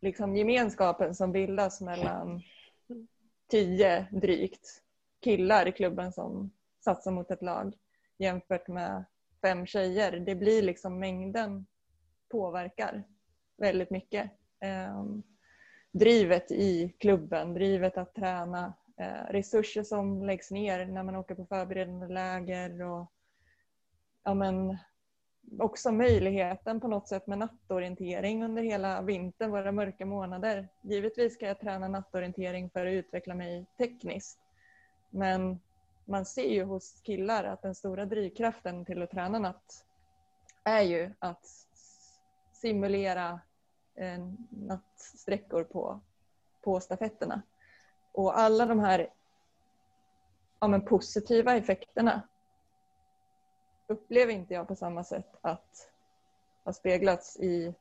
liksom 0.00 0.36
gemenskapen 0.36 1.14
som 1.14 1.32
bildas 1.32 1.80
mellan 1.80 2.42
tio 3.48 4.06
drygt 4.10 4.82
killar 5.20 5.68
i 5.68 5.72
klubben 5.72 6.12
som 6.12 6.50
satsar 6.84 7.10
mot 7.10 7.30
ett 7.30 7.42
lag 7.42 7.74
jämfört 8.18 8.68
med 8.68 9.04
fem 9.42 9.66
tjejer. 9.66 10.12
Det 10.12 10.34
blir 10.34 10.62
liksom 10.62 10.98
mängden 10.98 11.66
påverkar 12.28 13.04
väldigt 13.56 13.90
mycket. 13.90 14.30
Um, 14.90 15.22
drivet 15.92 16.50
i 16.50 16.94
klubben, 16.98 17.54
drivet 17.54 17.98
att 17.98 18.14
träna, 18.14 18.74
uh, 19.00 19.32
resurser 19.32 19.82
som 19.82 20.22
läggs 20.22 20.50
ner 20.50 20.86
när 20.86 21.02
man 21.02 21.16
åker 21.16 21.34
på 21.34 21.46
förberedande 21.46 22.06
läger 22.06 22.82
och 22.82 23.12
ja, 24.24 24.34
men, 24.34 24.76
också 25.58 25.92
möjligheten 25.92 26.80
på 26.80 26.88
något 26.88 27.08
sätt 27.08 27.26
med 27.26 27.38
nattorientering 27.38 28.44
under 28.44 28.62
hela 28.62 29.02
vintern, 29.02 29.50
våra 29.50 29.72
mörka 29.72 30.06
månader. 30.06 30.68
Givetvis 30.82 31.34
ska 31.34 31.46
jag 31.46 31.60
träna 31.60 31.88
nattorientering 31.88 32.70
för 32.70 32.86
att 32.86 32.92
utveckla 32.92 33.34
mig 33.34 33.66
tekniskt. 33.78 34.38
Men 35.10 35.60
man 36.04 36.24
ser 36.24 36.50
ju 36.50 36.64
hos 36.64 37.00
killar 37.00 37.44
att 37.44 37.62
den 37.62 37.74
stora 37.74 38.06
drivkraften 38.06 38.84
till 38.84 39.02
att 39.02 39.10
träna 39.10 39.38
natt 39.38 39.84
är 40.64 40.82
ju 40.82 41.12
att 41.18 41.46
simulera 42.52 43.40
eh, 43.94 44.18
nattsträckor 44.50 45.64
på, 45.64 46.00
på 46.64 46.80
stafetterna. 46.80 47.42
Och 48.12 48.38
alla 48.38 48.66
de 48.66 48.80
här 48.80 49.10
ja, 50.60 50.68
men 50.68 50.84
positiva 50.84 51.56
effekterna 51.56 52.22
upplever 53.86 54.32
inte 54.32 54.54
jag 54.54 54.68
på 54.68 54.76
samma 54.76 55.04
sätt 55.04 55.36
att 55.40 55.88
ha 56.64 56.72
speglats 56.72 57.36
i 57.36 57.74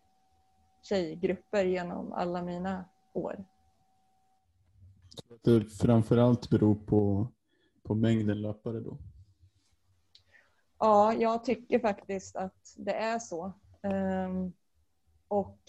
tjejgrupper 0.82 1.66
genom 1.66 2.14
alla 2.14 2.42
mina 2.42 2.86
år. 3.14 3.46
Det 5.42 5.66
framförallt 5.66 6.50
beror 6.50 6.76
på, 6.76 7.28
på 7.84 7.96
mängden 7.96 8.42
löpare 8.42 8.80
då? 8.80 8.98
Ja, 10.80 11.14
jag 11.14 11.44
tycker 11.44 11.80
faktiskt 11.80 12.36
att 12.36 12.74
det 12.78 12.94
är 12.94 13.20
så. 13.20 13.54
Um, 13.84 14.54
och 15.28 15.60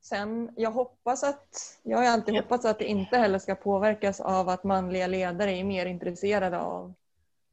sen, 0.00 0.50
jag 0.56 0.70
hoppas 0.70 1.24
att, 1.24 1.78
jag 1.82 1.98
har 1.98 2.04
alltid 2.04 2.34
hoppats 2.34 2.64
att 2.64 2.78
det 2.78 2.84
inte 2.84 3.16
heller 3.16 3.38
ska 3.38 3.54
påverkas 3.54 4.20
av 4.20 4.48
att 4.48 4.64
manliga 4.64 5.06
ledare 5.06 5.50
är 5.52 5.64
mer 5.64 5.86
intresserade 5.86 6.60
av 6.60 6.94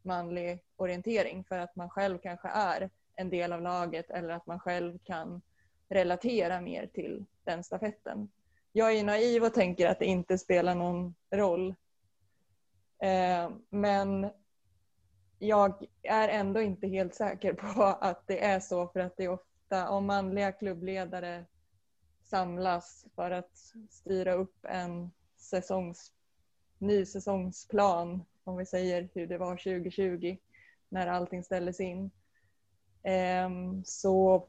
manlig 0.06 0.60
orientering 0.76 1.44
för 1.44 1.60
att 1.60 1.76
man 1.76 1.90
själv 1.90 2.18
kanske 2.18 2.48
är 2.48 2.90
en 3.16 3.30
del 3.30 3.54
av 3.54 3.62
laget 3.62 4.10
eller 4.10 4.30
att 4.30 4.48
man 4.48 4.60
själv 4.60 5.00
kan 5.04 5.42
relatera 5.90 6.62
mer 6.62 6.88
till 6.88 7.26
den 7.44 7.64
stafetten. 7.64 8.30
Jag 8.72 8.94
är 8.94 9.04
naiv 9.04 9.44
och 9.44 9.54
tänker 9.54 9.88
att 9.88 10.00
det 10.00 10.06
inte 10.06 10.38
spelar 10.38 10.76
någon 10.76 11.16
roll. 11.32 11.76
Eh, 13.00 13.50
men 13.70 14.30
jag 15.40 15.86
är 16.02 16.30
ändå 16.30 16.62
inte 16.62 16.88
helt 16.88 17.16
säker 17.16 17.54
på 17.54 17.84
att 18.02 18.28
det 18.28 18.44
är 18.44 18.60
så 18.60 18.88
för 18.88 19.00
att 19.00 19.18
det 19.18 19.24
är 19.24 19.30
ofta 19.30 19.90
om 19.90 20.06
manliga 20.06 20.52
klubbledare 20.52 21.46
samlas 22.24 23.06
för 23.16 23.32
att 23.32 23.58
styra 23.90 24.34
upp 24.34 24.66
en 24.66 25.12
säsongs, 25.38 26.12
ny 26.78 27.06
säsongsplan, 27.06 28.26
om 28.44 28.58
vi 28.58 28.66
säger 28.66 29.10
hur 29.14 29.28
det 29.28 29.38
var 29.38 29.56
2020 29.56 30.38
när 30.90 31.08
allting 31.08 31.44
ställdes 31.44 31.80
in, 31.80 32.12
ehm, 33.04 33.84
så 33.86 34.48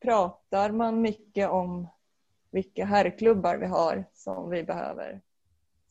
pratar 0.00 0.70
man 0.70 1.00
mycket 1.00 1.50
om 1.50 1.88
vilka 2.50 2.84
herrklubbar 2.84 3.56
vi 3.56 3.66
har 3.66 4.04
som 4.12 4.50
vi 4.50 4.64
behöver 4.64 5.20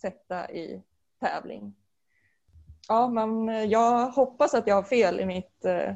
sätta 0.02 0.52
i 0.52 0.84
tävling. 1.20 1.76
Ja, 2.88 3.10
men 3.10 3.50
eh, 3.50 3.64
jag 3.64 4.08
hoppas 4.08 4.54
att 4.54 4.68
jag 4.68 4.76
har 4.76 4.84
fel 4.84 5.20
i 5.20 5.26
mitt 5.26 5.66
eh, 5.66 5.94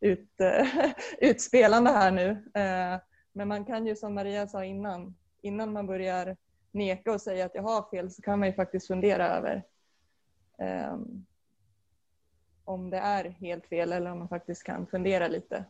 ut, 0.00 0.30
utspelande 1.18 1.90
här 1.90 2.10
nu. 2.10 2.30
Eh, 2.54 3.00
men 3.32 3.48
man 3.48 3.64
kan 3.64 3.86
ju 3.86 3.96
som 3.96 4.14
Maria 4.14 4.46
sa 4.46 4.64
innan, 4.64 5.16
innan 5.42 5.72
man 5.72 5.86
börjar 5.86 6.36
neka 6.72 7.12
och 7.12 7.20
säga 7.20 7.46
att 7.46 7.54
jag 7.54 7.62
har 7.62 7.90
fel 7.90 8.10
så 8.10 8.22
kan 8.22 8.38
man 8.38 8.48
ju 8.48 8.54
faktiskt 8.54 8.86
fundera 8.86 9.28
över 9.28 9.62
um, 10.60 11.26
om 12.64 12.90
det 12.90 12.98
är 12.98 13.24
helt 13.24 13.66
fel 13.66 13.92
eller 13.92 14.12
om 14.12 14.18
man 14.18 14.28
faktiskt 14.28 14.62
kan 14.62 14.86
fundera 14.86 15.28
lite. 15.28 15.64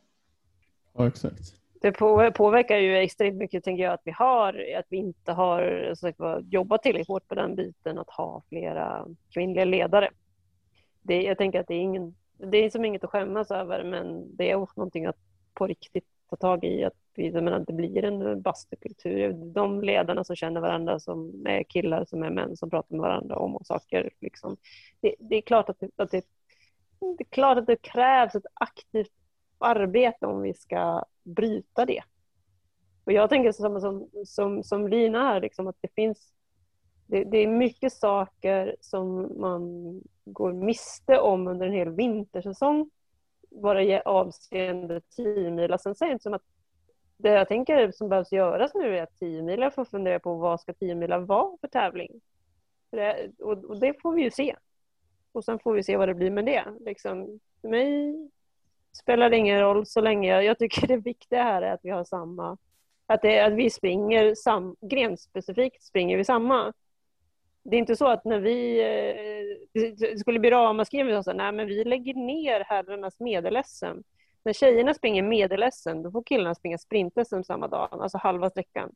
Ja, 0.93 1.09
exakt. 1.09 1.55
Det 1.80 1.93
påverkar 2.32 2.76
ju 2.76 2.97
extremt 2.97 3.36
mycket, 3.36 3.64
tänker 3.64 3.84
jag, 3.84 3.93
att 3.93 4.03
vi 4.05 4.11
har, 4.11 4.66
att 4.78 4.86
vi 4.88 4.97
inte 4.97 5.32
har 5.32 5.95
sagt, 5.95 6.18
jobbat 6.45 6.82
tillräckligt 6.82 7.09
hårt 7.09 7.28
på 7.28 7.34
den 7.34 7.55
biten, 7.55 7.99
att 7.99 8.11
ha 8.11 8.43
flera 8.49 9.07
kvinnliga 9.34 9.64
ledare. 9.64 10.11
Det, 11.03 11.22
jag 11.22 11.38
tänker 11.38 11.61
att 11.61 11.66
det 11.66 11.74
är, 11.74 11.80
ingen, 11.80 12.14
det 12.36 12.59
är 12.59 12.70
som 12.70 12.84
inget 12.84 13.05
att 13.05 13.11
skämmas 13.11 13.51
över, 13.51 13.84
men 13.84 14.36
det 14.36 14.51
är 14.51 14.57
någonting 14.57 15.07
att 15.07 15.18
på 15.55 15.66
riktigt 15.66 16.07
ta 16.30 16.36
tag 16.36 16.64
i, 16.64 16.84
att 16.84 16.95
men 17.22 17.44
menar, 17.44 17.64
det 17.66 17.72
blir 17.72 18.04
en 18.04 18.42
bastukultur. 18.42 19.32
De 19.32 19.82
ledarna 19.82 20.24
som 20.24 20.36
känner 20.36 20.60
varandra, 20.60 21.00
som 21.00 21.46
är 21.46 21.62
killar, 21.62 22.04
som 22.04 22.22
är 22.22 22.30
män, 22.30 22.56
som 22.56 22.70
pratar 22.70 22.96
med 22.96 23.00
varandra 23.00 23.36
om 23.36 23.58
saker. 23.64 24.10
Liksom. 24.20 24.56
Det, 25.00 25.14
det, 25.18 25.36
är 25.36 25.42
klart 25.42 25.68
att, 25.68 25.80
det, 25.80 25.90
att 25.96 26.10
det, 26.10 26.24
det, 27.18 27.24
är 27.24 27.30
klart 27.30 27.58
att 27.58 27.66
det 27.66 27.76
krävs 27.76 28.34
ett 28.34 28.46
aktivt 28.54 29.12
arbete 29.58 30.26
om 30.26 30.42
vi 30.42 30.54
ska 30.54 31.04
bryta 31.22 31.86
det. 31.86 32.02
Och 33.04 33.12
jag 33.12 33.30
tänker 33.30 33.52
som, 33.52 33.80
som, 33.80 34.08
som, 34.24 34.62
som 34.62 34.88
Lina 34.88 35.22
här, 35.22 35.40
liksom, 35.40 35.66
att 35.66 35.76
det 35.80 35.94
finns 35.94 36.32
det, 37.06 37.24
det, 37.24 37.38
är 37.38 37.46
mycket 37.46 37.92
saker 37.92 38.76
som 38.80 39.32
man 39.40 39.62
går 40.24 40.52
miste 40.52 41.18
om 41.18 41.48
under 41.48 41.66
en 41.66 41.72
hel 41.72 41.90
vintersäsong 41.90 42.90
bara 43.50 44.00
avseende 44.00 45.00
10. 45.16 45.78
Sen 45.78 45.94
säger 45.94 46.10
jag 46.10 46.14
inte 46.14 46.22
som 46.22 46.34
att 46.34 46.42
det 47.22 47.30
jag 47.30 47.48
tänker 47.48 47.92
som 47.92 48.08
behövs 48.08 48.32
göras 48.32 48.74
nu 48.74 48.98
är 48.98 49.02
att 49.02 49.18
10 49.18 49.42
milar 49.42 49.70
får 49.70 49.84
fundera 49.84 50.20
på 50.20 50.34
vad 50.34 50.60
ska 50.60 50.72
10 50.72 50.94
milar 50.94 51.18
vara 51.18 51.56
för 51.60 51.68
tävling. 51.68 52.20
För 52.90 52.96
det, 52.96 53.30
och, 53.38 53.64
och, 53.64 53.80
det 53.80 54.00
får 54.02 54.12
vi 54.12 54.22
ju 54.22 54.30
se. 54.30 54.56
Och 55.32 55.44
sen 55.44 55.58
får 55.58 55.74
vi 55.74 55.82
se 55.82 55.96
vad 55.96 56.08
det 56.08 56.14
blir 56.14 56.30
med 56.30 56.44
det. 56.44 56.64
Liksom, 56.80 57.40
för 57.60 57.68
mig 57.68 58.14
spelar 59.02 59.30
det 59.30 59.36
ingen 59.36 59.60
roll 59.60 59.86
så 59.86 60.00
länge 60.00 60.28
jag, 60.28 60.44
jag 60.44 60.58
tycker 60.58 60.86
det 60.86 60.96
viktiga 60.96 61.42
här 61.42 61.62
är 61.62 61.72
att 61.72 61.80
vi 61.82 61.90
har 61.90 62.04
samma 62.04 62.58
att, 63.06 63.22
det, 63.22 63.40
att 63.40 63.52
vi 63.52 63.70
springer 63.70 64.34
sam, 64.34 64.76
grenspecifikt 64.80 65.82
springer 65.82 66.16
vi 66.16 66.24
samma. 66.24 66.72
Det 67.62 67.76
är 67.76 67.78
inte 67.78 67.96
så 67.96 68.06
att 68.08 68.24
när 68.24 68.40
vi 68.40 68.80
eh, 68.80 69.90
det 69.98 70.18
skulle 70.18 70.38
bli 70.38 70.50
ramaskri 70.50 71.00
om 71.02 71.06
vi 71.06 71.22
sa 71.22 71.32
nej 71.32 71.52
men 71.52 71.66
vi 71.66 71.84
lägger 71.84 72.14
ner 72.14 72.60
herrarnas 72.60 73.20
medel-SM. 73.20 74.02
När 74.43 74.53
tjejerna 74.53 74.95
springer 74.95 75.22
medel-SM 75.22 76.03
då 76.03 76.11
får 76.11 76.22
killarna 76.22 76.55
springa 76.55 76.78
sprint-SM 76.78 77.43
samma 77.43 77.68
dag, 77.68 77.88
alltså 77.93 78.18
halva 78.18 78.51
sträckan. 78.51 78.95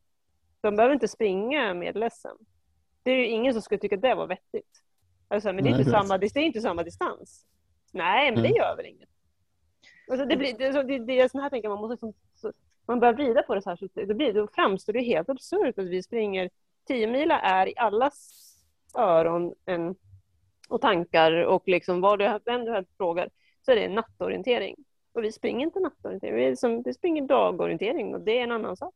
De 0.61 0.77
behöver 0.77 0.95
inte 0.95 1.09
springa 1.09 1.75
medel-SM. 1.75 2.45
Det 3.03 3.11
är 3.11 3.17
ju 3.17 3.27
ingen 3.27 3.53
som 3.53 3.63
skulle 3.63 3.79
tycka 3.79 3.95
att 3.95 4.03
det 4.03 4.15
var 4.15 4.27
vettigt. 4.27 4.83
Alltså, 5.29 5.53
men 5.53 5.65
det 5.65 5.71
är, 5.71 5.73
nej, 5.73 5.81
inte, 5.81 5.91
det 5.91 5.99
samma, 5.99 6.19
det 6.19 6.37
är 6.37 6.39
inte 6.39 6.61
samma 6.61 6.83
distans. 6.83 7.47
Nej, 7.93 8.33
men 8.33 8.43
det 8.43 8.49
gör 8.49 8.77
väl 8.77 8.87
inget. 8.87 9.09
Alltså 10.11 10.27
det, 10.27 10.37
blir, 10.37 10.59
det, 10.59 10.83
det, 10.83 10.99
det 10.99 11.21
är 11.21 11.29
sån 11.29 11.41
här 11.41 11.51
tänker 11.51 11.69
man 11.69 11.79
måste 11.79 11.93
liksom, 11.93 12.13
så, 12.35 12.53
man 12.87 13.01
börjar 13.01 13.15
vrida 13.15 13.43
på 13.43 13.55
det 13.55 13.63
så 13.63 13.71
här 13.71 13.77
så 13.77 13.89
det 13.95 14.15
blir, 14.15 14.33
då 14.33 14.49
framstår 14.55 14.93
det 14.93 15.03
helt 15.03 15.29
absurt 15.29 15.79
att 15.79 15.87
vi 15.87 16.03
springer 16.03 16.51
10 16.87 17.07
mila 17.07 17.41
är 17.41 17.69
i 17.69 17.75
allas 17.77 18.31
öron 18.95 19.55
en, 19.65 19.95
och 20.69 20.81
tankar 20.81 21.33
och 21.33 21.69
liksom 21.69 22.01
vad 22.01 22.19
du, 22.19 22.39
vem 22.45 22.65
du 22.65 22.73
här 22.73 22.85
frågar 22.97 23.31
så 23.63 23.73
är 23.73 23.77
det 23.77 23.89
nattorientering. 23.89 24.77
Och 25.15 25.25
vi 25.25 25.33
springer 25.33 25.67
inte 25.67 25.81
nattorientering, 25.81 26.35
vi, 26.35 26.57
som, 26.57 26.83
vi 26.83 26.95
springer 26.95 27.23
dagorientering 27.23 28.15
och 28.15 28.21
det 28.21 28.39
är 28.39 28.43
en 28.43 28.53
annan 28.53 28.77
sak. 28.77 28.95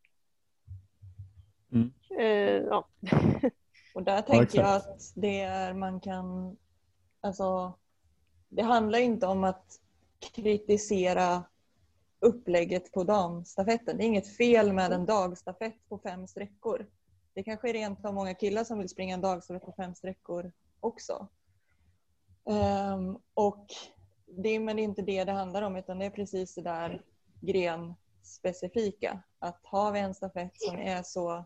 Mm. 1.73 1.93
Eh, 2.19 2.67
ja. 2.69 2.89
Och 3.95 4.03
där 4.03 4.17
Ja, 4.17 4.23
tänker 4.23 4.59
jag 4.59 4.77
att 4.77 5.13
det 5.15 5.41
är, 5.41 5.75
man 5.75 6.01
kan, 6.01 6.57
alltså, 7.21 7.73
det 8.49 8.63
handlar 8.63 8.99
inte 8.99 9.27
om 9.27 9.45
att 9.45 9.81
kritisera 10.21 11.45
upplägget 12.21 12.93
på 12.93 13.05
damstafetten. 13.05 13.97
Det 13.97 14.05
är 14.05 14.07
inget 14.07 14.37
fel 14.37 14.73
med 14.73 14.93
en 14.93 15.07
dagstafett 15.07 15.89
på 15.89 15.99
fem 15.99 16.27
sträckor. 16.27 16.87
Det 17.35 17.43
kanske 17.43 17.69
är 17.69 17.73
rent 17.73 18.05
av 18.05 18.15
många 18.15 18.35
killar 18.35 18.65
som 18.65 18.79
vill 18.79 18.89
springa 18.89 19.15
en 19.15 19.21
dagstafett 19.21 19.65
på 19.65 19.73
fem 19.73 19.95
sträckor 19.95 20.53
också. 20.81 21.29
Ehm, 22.45 23.19
och 23.35 23.67
det, 24.37 24.61
men 24.61 24.77
det 24.77 24.83
är 24.83 24.85
inte 24.85 25.03
det 25.03 25.25
det 25.25 25.33
handlar 25.33 25.63
om 25.63 25.77
utan 25.77 25.99
det 25.99 26.05
är 26.05 26.11
precis 26.11 26.55
det 26.55 26.63
där 26.63 27.05
grenspecifika. 27.41 29.23
Att 29.39 29.61
har 29.63 29.93
vi 29.93 30.01
en 30.01 30.15
stafett 30.15 30.61
som 30.61 30.79
är 30.79 31.03
så 31.03 31.45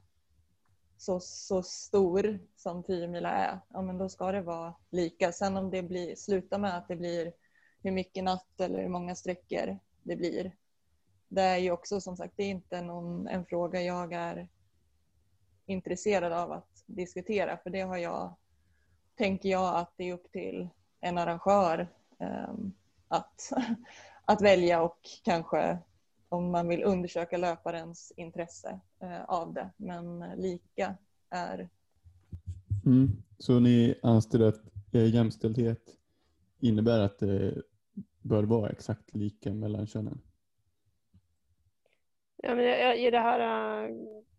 så, 1.02 1.20
så 1.20 1.62
stor 1.62 2.38
som 2.56 2.82
10 2.82 3.08
mila 3.08 3.30
är, 3.30 3.60
ja 3.68 3.82
men 3.82 3.98
då 3.98 4.08
ska 4.08 4.32
det 4.32 4.42
vara 4.42 4.74
lika. 4.90 5.32
Sen 5.32 5.56
om 5.56 5.70
det 5.70 5.82
blir, 5.82 6.14
slutar 6.14 6.58
med 6.58 6.76
att 6.76 6.88
det 6.88 6.96
blir 6.96 7.32
hur 7.82 7.90
mycket 7.90 8.24
natt 8.24 8.60
eller 8.60 8.82
hur 8.82 8.88
många 8.88 9.14
sträckor 9.14 9.78
det 10.02 10.16
blir. 10.16 10.56
Det 11.28 11.42
är 11.42 11.56
ju 11.56 11.70
också 11.70 12.00
som 12.00 12.16
sagt, 12.16 12.34
det 12.36 12.42
är 12.42 12.50
inte 12.50 12.82
någon, 12.82 13.28
en 13.28 13.46
fråga 13.46 13.82
jag 13.82 14.12
är 14.12 14.48
intresserad 15.66 16.32
av 16.32 16.52
att 16.52 16.84
diskutera 16.86 17.56
för 17.56 17.70
det 17.70 17.80
har 17.80 17.96
jag, 17.96 18.36
tänker 19.14 19.48
jag 19.48 19.76
att 19.76 19.94
det 19.96 20.08
är 20.08 20.14
upp 20.14 20.32
till 20.32 20.68
en 21.00 21.18
arrangör 21.18 21.88
att, 23.08 23.52
att 24.24 24.42
välja 24.42 24.82
och 24.82 24.98
kanske 25.22 25.78
om 26.28 26.50
man 26.50 26.68
vill 26.68 26.84
undersöka 26.84 27.36
löparens 27.36 28.12
intresse 28.16 28.80
eh, 29.00 29.24
av 29.24 29.54
det. 29.54 29.70
Men 29.76 30.24
lika 30.36 30.94
är 31.30 31.68
Mm. 32.86 33.08
Så 33.38 33.60
ni 33.60 33.94
anser 34.02 34.40
att 34.40 34.60
eh, 34.92 35.14
jämställdhet 35.14 35.96
innebär 36.60 37.00
att 37.00 37.18
det 37.18 37.62
bör 38.20 38.42
vara 38.42 38.70
exakt 38.70 39.14
lika 39.14 39.54
mellan 39.54 39.86
könen? 39.86 40.20
Ja, 42.36 42.54
men 42.54 42.64
i 42.98 43.10
det 43.10 43.18
här, 43.18 43.90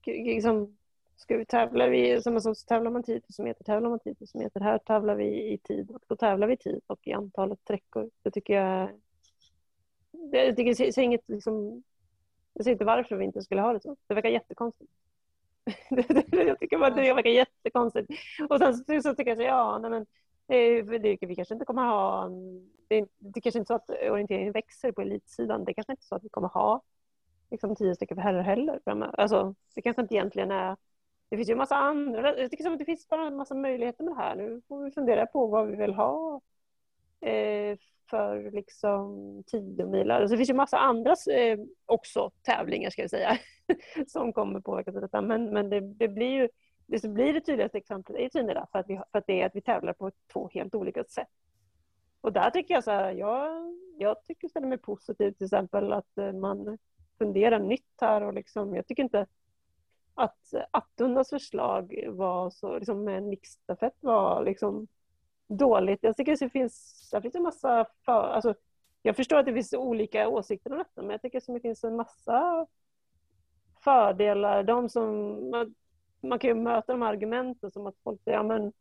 liksom, 0.05 0.77
ska 1.16 1.38
vi 1.38 1.45
tävla 1.45 1.88
vi, 1.88 2.22
som 2.22 2.41
så 2.41 2.55
tävlar 2.55 2.91
man 2.91 3.03
10 3.03 3.22
000 3.39 3.45
meter, 3.45 3.64
tävlar 3.64 3.89
man 3.89 3.99
10 3.99 4.16
000 4.20 4.43
meter. 4.43 4.59
Här 4.59 4.78
tävlar 4.78 5.16
vi 5.16 5.53
i 5.53 5.57
tid 5.57 5.91
och 5.91 6.01
då 6.07 6.16
tävlar 6.16 6.47
vi 6.47 6.53
i 6.53 6.57
tid 6.57 6.82
och 6.88 7.07
i 7.07 7.14
antalet 7.14 7.59
sträckor. 7.59 8.09
Det 8.24 8.32
tycker 8.32 8.53
jag, 8.53 8.89
det- 10.11 10.45
jag 10.45 10.55
tycker 10.55 10.68
jag 10.70 10.78
ser- 10.78 10.91
ser 10.91 11.01
inget 11.01 11.30
liksom, 11.30 11.84
jag 12.53 12.64
ser 12.64 12.72
inte 12.72 12.86
varför 12.86 13.16
vi 13.16 13.26
inte 13.26 13.41
skulle 13.41 13.61
ha 13.61 13.74
det 13.74 13.80
så. 13.80 13.95
Det 14.07 14.14
verkar 14.14 14.30
jättekonstigt. 14.30 14.91
jag 16.32 16.59
tycker 16.59 16.78
bara 16.78 16.89
det 16.89 17.14
verkar 17.14 17.30
jättekonstigt. 17.30 18.09
Och 18.49 18.57
sen 18.59 18.74
så, 18.76 19.01
så 19.01 19.16
tycker 19.16 19.32
jag 19.32 19.38
så, 19.38 19.43
ja, 19.43 19.80
nej 19.80 19.89
men, 19.91 20.05
det, 20.47 21.18
vi 21.22 21.36
kanske 21.36 21.53
inte 21.53 21.66
kommer 21.66 21.84
ha, 21.86 22.30
det, 22.88 23.05
det 23.18 23.41
kanske 23.41 23.59
inte 23.59 23.74
är 23.74 23.78
så 23.78 23.93
att 23.93 24.11
orienteringen 24.11 24.53
växer 24.53 24.91
på 24.91 25.01
elitsidan. 25.01 25.64
Det 25.66 25.74
kanske 25.74 25.93
inte 25.93 26.01
är 26.03 26.05
så 26.07 26.16
att 26.16 26.24
vi 26.24 26.30
kommer 26.30 26.47
ha 26.47 26.82
liksom 27.51 27.76
tio 27.76 27.95
stycken 27.95 28.18
för 28.18 28.22
herrar 28.22 28.41
heller. 28.41 28.80
Alltså, 29.20 29.55
det 29.76 29.82
kanske 29.82 30.01
inte 30.01 30.16
egentligen 30.16 30.51
är... 30.51 30.78
Det 31.30 31.38
finns 31.38 31.49
ju 31.49 31.51
en 31.51 31.57
massa 31.57 31.76
andra... 31.76 32.39
Jag 32.39 32.51
tycker 32.51 32.63
som 32.63 32.74
att 32.74 32.80
det 32.80 32.86
finns 32.86 33.07
bara 33.07 33.28
en 33.28 33.36
massa 33.36 33.55
möjligheter 33.55 34.03
med 34.03 34.13
det 34.13 34.17
här. 34.17 34.36
Nu 34.36 34.61
får 34.67 34.84
vi 34.84 34.91
fundera 34.91 35.26
på 35.26 35.47
vad 35.47 35.67
vi 35.67 35.76
vill 35.76 35.93
ha 35.93 36.41
eh, 37.21 37.78
för 38.09 38.51
liksom 38.51 39.43
tiomilar. 39.47 40.21
Alltså, 40.21 40.34
det 40.34 40.38
finns 40.38 40.49
ju 40.49 40.53
massa 40.53 40.78
andra 40.78 41.15
eh, 41.32 41.59
också 41.86 42.32
tävlingar 42.41 42.89
ska 42.89 43.01
jag 43.01 43.09
säga 43.09 43.38
som 44.07 44.34
kommer 44.34 44.59
påverkas 44.59 44.95
av 44.95 45.01
detta. 45.01 45.21
Men, 45.21 45.53
men 45.53 45.69
det, 45.69 45.80
det 45.80 46.07
blir 46.07 46.32
ju 46.32 46.49
det 46.86 46.99
som 46.99 47.13
blir 47.13 47.34
det 47.34 47.41
tydligaste 47.41 47.78
exemplet 47.78 48.19
är 48.19 48.30
tiderna 48.30 48.67
för 48.71 48.80
att, 48.80 48.89
vi, 48.89 49.01
för 49.11 49.19
att 49.19 49.28
det 49.28 49.41
är 49.41 49.45
att 49.45 49.55
vi 49.55 49.61
tävlar 49.61 49.93
på 49.93 50.11
två 50.34 50.49
helt 50.53 50.76
olika 50.76 51.03
sätt. 51.03 51.28
Och 52.21 52.34
där 52.34 52.49
tycker 52.49 52.74
jag 52.74 52.84
så 52.84 52.91
här, 52.91 53.11
jag, 53.11 53.76
jag 53.97 54.24
tycker 54.24 54.47
ställer 54.47 54.67
mig 54.67 54.78
positiv 54.78 55.32
till 55.32 55.45
exempel 55.45 55.93
att 55.93 56.17
eh, 56.17 56.34
man 56.34 56.78
funderar 57.17 57.59
nytt 57.59 58.01
här 58.01 58.21
och 58.21 58.34
liksom, 58.34 58.76
jag 58.76 58.88
tycker 58.88 59.03
inte 59.03 59.26
att 60.16 60.53
Attundas 60.72 61.30
förslag 61.30 62.05
var 62.07 62.49
så, 62.49 62.80
liksom 62.80 63.03
med 63.03 63.18
en 63.18 63.30
mixstafett 63.30 63.97
var 63.99 64.45
liksom 64.45 64.88
dåligt. 65.47 65.99
Jag 66.03 66.18
tycker 66.18 66.34
att 66.34 66.39
det 66.39 66.49
finns, 66.49 67.09
det 67.11 67.22
finns 67.22 67.36
en 67.36 67.43
massa 67.43 67.86
för, 68.05 68.24
alltså, 68.24 68.53
jag 69.01 69.16
förstår 69.16 69.38
att 69.38 69.45
det 69.45 69.53
finns 69.53 69.74
olika 69.74 70.28
åsikter 70.28 70.72
om 70.72 70.78
detta 70.78 71.01
men 71.01 71.09
jag 71.09 71.22
tycker 71.22 71.38
att 71.38 71.45
det 71.45 71.59
finns 71.59 71.84
en 71.84 71.95
massa 71.95 72.68
fördelar. 73.84 74.64
De 74.64 74.89
som, 74.89 75.09
man, 75.49 75.76
man 76.22 76.39
kan 76.39 76.47
ju 76.47 76.55
möta 76.55 76.91
de 76.91 77.01
här 77.01 77.09
argumenten 77.09 77.72
som 77.72 77.88
att 77.88 77.95
folk 78.03 78.24
säger 78.24 78.38
ja, 78.38 78.43
men 78.43 78.74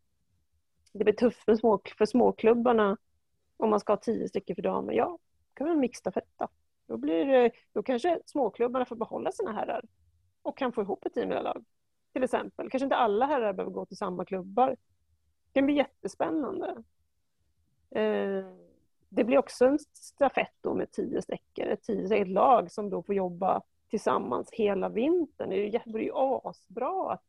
det 0.93 1.05
blir 1.05 1.15
tufft 1.15 1.45
för, 1.45 1.55
små, 1.55 1.81
för 1.99 2.07
småklubbarna 2.07 2.97
om 3.57 3.71
man 3.71 3.81
ska 3.81 3.93
ha 3.93 3.97
tio 3.97 4.29
stycken 4.29 4.57
för 4.57 4.63
damer. 4.63 4.93
Ja, 4.93 5.19
då 5.49 5.55
kan 5.55 5.69
vi 5.69 5.77
mixstafett 5.77 6.29
då. 6.39 6.49
Då, 6.87 6.97
blir, 6.97 7.51
då 7.73 7.83
kanske 7.83 8.21
småklubbarna 8.27 8.85
får 8.85 8.97
behålla 8.97 9.33
sina 9.33 9.53
herrar 9.53 9.85
och 10.43 10.59
kan 10.59 10.73
få 10.73 10.83
ihop 10.83 11.07
ett 11.07 11.15
teamlag. 11.15 11.65
Till 12.13 12.23
exempel. 12.23 12.71
Kanske 12.71 12.85
inte 12.85 12.97
alla 12.97 13.27
herrar 13.27 13.53
behöver 13.53 13.73
gå 13.73 13.87
till 13.87 13.97
samma 13.97 14.25
klubbar. 14.25 14.69
Det 15.47 15.53
kan 15.53 15.67
bli 15.67 15.75
jättespännande. 15.75 16.83
Eh, 17.91 18.45
det 19.09 19.25
blir 19.25 19.39
också 19.39 19.67
en 19.67 19.79
stafett 19.93 20.55
då 20.61 20.75
med 20.75 20.93
tio 20.93 21.23
sträckor, 21.23 21.67
ett 21.67 21.83
tio 21.83 22.25
lag 22.25 22.71
som 22.71 22.91
då 22.91 23.03
får 23.03 23.15
jobba 23.15 23.63
tillsammans 23.91 24.51
hela 24.53 24.89
vintern. 24.89 25.51
Det 25.51 25.57
är 25.57 25.83
ju, 25.99 26.11
asbra 26.45 27.13
att 27.13 27.25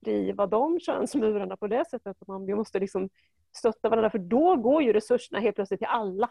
driva 0.00 0.46
de 0.46 0.80
könsmurarna 0.80 1.56
på 1.56 1.66
det 1.66 1.84
sättet 1.90 2.16
att 2.20 2.28
man 2.28 2.46
vi 2.46 2.54
måste 2.54 2.80
liksom 2.80 3.08
stötta 3.52 3.88
varandra 3.88 4.10
för 4.10 4.18
då 4.18 4.56
går 4.56 4.82
ju 4.82 4.92
resurserna 4.92 5.40
helt 5.40 5.56
plötsligt 5.56 5.80
till 5.80 5.88
alla. 5.88 6.30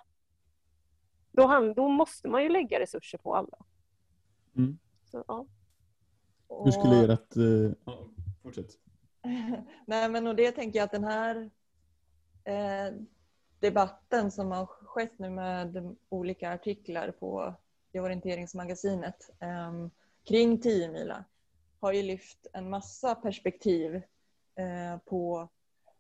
Då, 1.32 1.45
han, 1.45 1.74
då 1.74 1.88
måste 1.88 2.28
man 2.28 2.44
ju 2.44 2.49
lägga 2.49 2.80
resurser 2.80 3.18
på 3.18 3.36
alla. 3.36 3.58
Mm. 4.58 4.80
Så, 5.06 5.24
ja. 5.28 5.45
Hur 6.50 6.72
skulle 6.72 7.04
Och- 7.04 7.10
ert... 7.10 7.36
Eh, 7.38 7.72
ja, 7.86 8.10
fortsätt. 8.44 8.70
Nej, 9.86 10.10
men 10.10 10.28
och 10.28 10.36
det 10.36 10.52
tänker 10.52 10.80
jag 10.80 10.86
att 10.86 10.92
den 10.92 11.04
här 11.04 11.50
eh, 12.44 12.94
debatten 13.60 14.32
som 14.32 14.52
har 14.52 14.66
skett 14.66 15.20
nu 15.20 15.30
med 15.30 15.96
olika 16.10 16.54
artiklar 16.54 17.12
på 17.12 17.56
i 17.92 18.00
orienteringsmagasinet 18.00 19.30
eh, 19.40 19.88
kring 20.24 20.62
10 20.62 20.90
mila 20.92 21.26
har 21.80 21.94
ju 21.94 22.04
lyft 22.04 22.48
en 22.54 22.70
massa 22.70 23.16
perspektiv 23.16 23.96
eh, 24.56 24.98
på, 25.06 25.50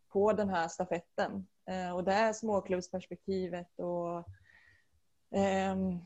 på 0.09 0.33
den 0.33 0.49
här 0.49 0.67
stafetten. 0.67 1.47
Eh, 1.65 1.95
och 1.95 2.03
det 2.03 2.13
är 2.13 2.33
småklubbsperspektivet 2.33 3.79
och 3.79 4.29
ehm, 5.31 5.99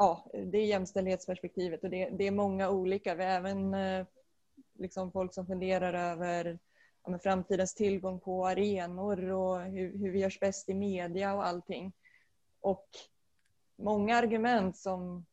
ja, 0.00 0.24
det 0.32 0.58
är 0.58 0.66
jämställdhetsperspektivet 0.66 1.84
och 1.84 1.90
det, 1.90 2.10
det 2.10 2.26
är 2.26 2.30
många 2.30 2.70
olika. 2.70 3.14
Vi 3.14 3.24
har 3.24 3.30
även 3.30 3.74
eh, 3.74 4.06
liksom 4.78 5.12
folk 5.12 5.34
som 5.34 5.46
funderar 5.46 6.12
över 6.12 6.58
ja, 7.04 7.18
framtidens 7.18 7.74
tillgång 7.74 8.20
på 8.20 8.46
arenor 8.46 9.30
och 9.30 9.60
hur, 9.60 9.98
hur 9.98 10.10
vi 10.10 10.18
görs 10.18 10.40
bäst 10.40 10.68
i 10.68 10.74
media 10.74 11.34
och 11.34 11.46
allting. 11.46 11.92
Och 12.60 12.88
många 13.76 14.16
argument 14.16 14.76
som 14.76 15.26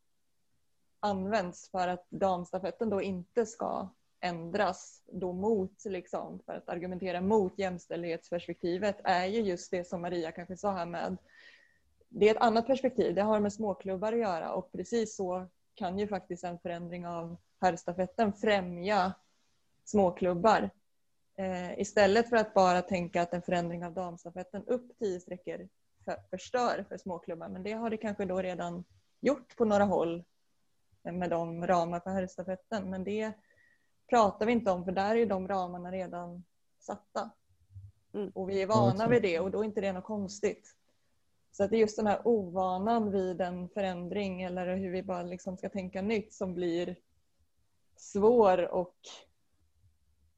används 1.00 1.70
för 1.70 1.88
att 1.88 2.06
damstafetten 2.10 2.90
då 2.90 3.02
inte 3.02 3.46
ska 3.46 3.90
ändras 4.20 5.04
då 5.12 5.34
mot, 5.34 5.86
liksom, 5.86 6.40
för 6.46 6.54
att 6.54 6.70
argumentera 6.70 7.22
mot 7.22 7.60
jämställdhetsperspektivet 7.60 8.98
är 9.04 9.26
ju 9.26 9.42
just 9.42 9.72
det 9.72 9.88
som 9.88 10.02
Maria 10.02 10.32
kanske 10.32 10.58
sa 10.58 10.72
här 10.72 10.86
med 10.86 11.18
det 12.10 12.30
är 12.30 12.36
ett 12.36 12.42
annat 12.42 12.68
perspektiv, 12.68 13.16
det 13.16 13.22
har 13.22 13.40
med 13.40 13.54
småklubbar 13.54 14.14
att 14.14 14.20
göra 14.20 14.54
och 14.54 14.72
precis 14.72 15.16
så 15.16 15.48
kan 15.76 16.00
ju 16.00 16.08
faktiskt 16.08 16.44
en 16.44 16.60
förändring 16.60 17.08
av 17.08 17.38
herrstafetten 17.62 18.34
främja 18.34 19.14
småklubbar. 19.86 20.70
Eh, 21.36 21.80
istället 21.80 22.30
för 22.30 22.38
att 22.38 22.54
bara 22.54 22.82
tänka 22.82 23.22
att 23.22 23.34
en 23.34 23.42
förändring 23.42 23.86
av 23.86 23.94
damstafetten 23.94 24.64
upp 24.66 25.00
tio 25.00 25.20
sträckor 25.20 25.68
för, 26.06 26.18
förstör 26.30 26.86
för 26.90 26.98
småklubbar. 26.98 27.50
Men 27.50 27.64
det 27.64 27.72
har 27.72 27.90
det 27.90 27.98
kanske 27.98 28.26
då 28.26 28.42
redan 28.42 28.84
gjort 29.20 29.56
på 29.56 29.66
några 29.66 29.84
håll 29.84 30.24
med 31.02 31.30
de 31.30 31.68
ramar 31.68 32.00
för 32.00 32.10
herrstafetten. 32.10 32.90
Men 32.90 33.04
det 33.04 33.34
pratar 34.10 34.46
vi 34.46 34.52
inte 34.52 34.72
om 34.72 34.86
för 34.86 34.92
där 34.92 35.12
är 35.12 35.16
ju 35.16 35.26
de 35.26 35.48
ramarna 35.48 35.92
redan 35.92 36.44
satta. 36.80 37.30
Mm. 38.14 38.30
Och 38.30 38.50
vi 38.50 38.62
är 38.62 38.68
vana 38.68 39.08
vid 39.08 39.22
det 39.22 39.40
och 39.40 39.52
då 39.52 39.60
är 39.60 39.66
inte 39.66 39.82
det 39.82 39.94
något 39.94 40.04
konstigt. 40.04 40.76
Så 41.58 41.64
att 41.64 41.70
det 41.70 41.78
är 41.78 41.80
just 41.80 41.98
den 41.98 42.08
här 42.08 42.28
ovanan 42.28 43.12
vid 43.12 43.42
en 43.42 43.70
förändring 43.70 44.42
eller 44.42 44.76
hur 44.76 44.92
vi 44.92 45.04
bara 45.04 45.24
liksom 45.24 45.58
ska 45.58 45.70
tänka 45.70 46.02
nytt 46.02 46.34
som 46.34 46.54
blir 46.54 46.96
svår 47.96 48.74
och 48.74 48.96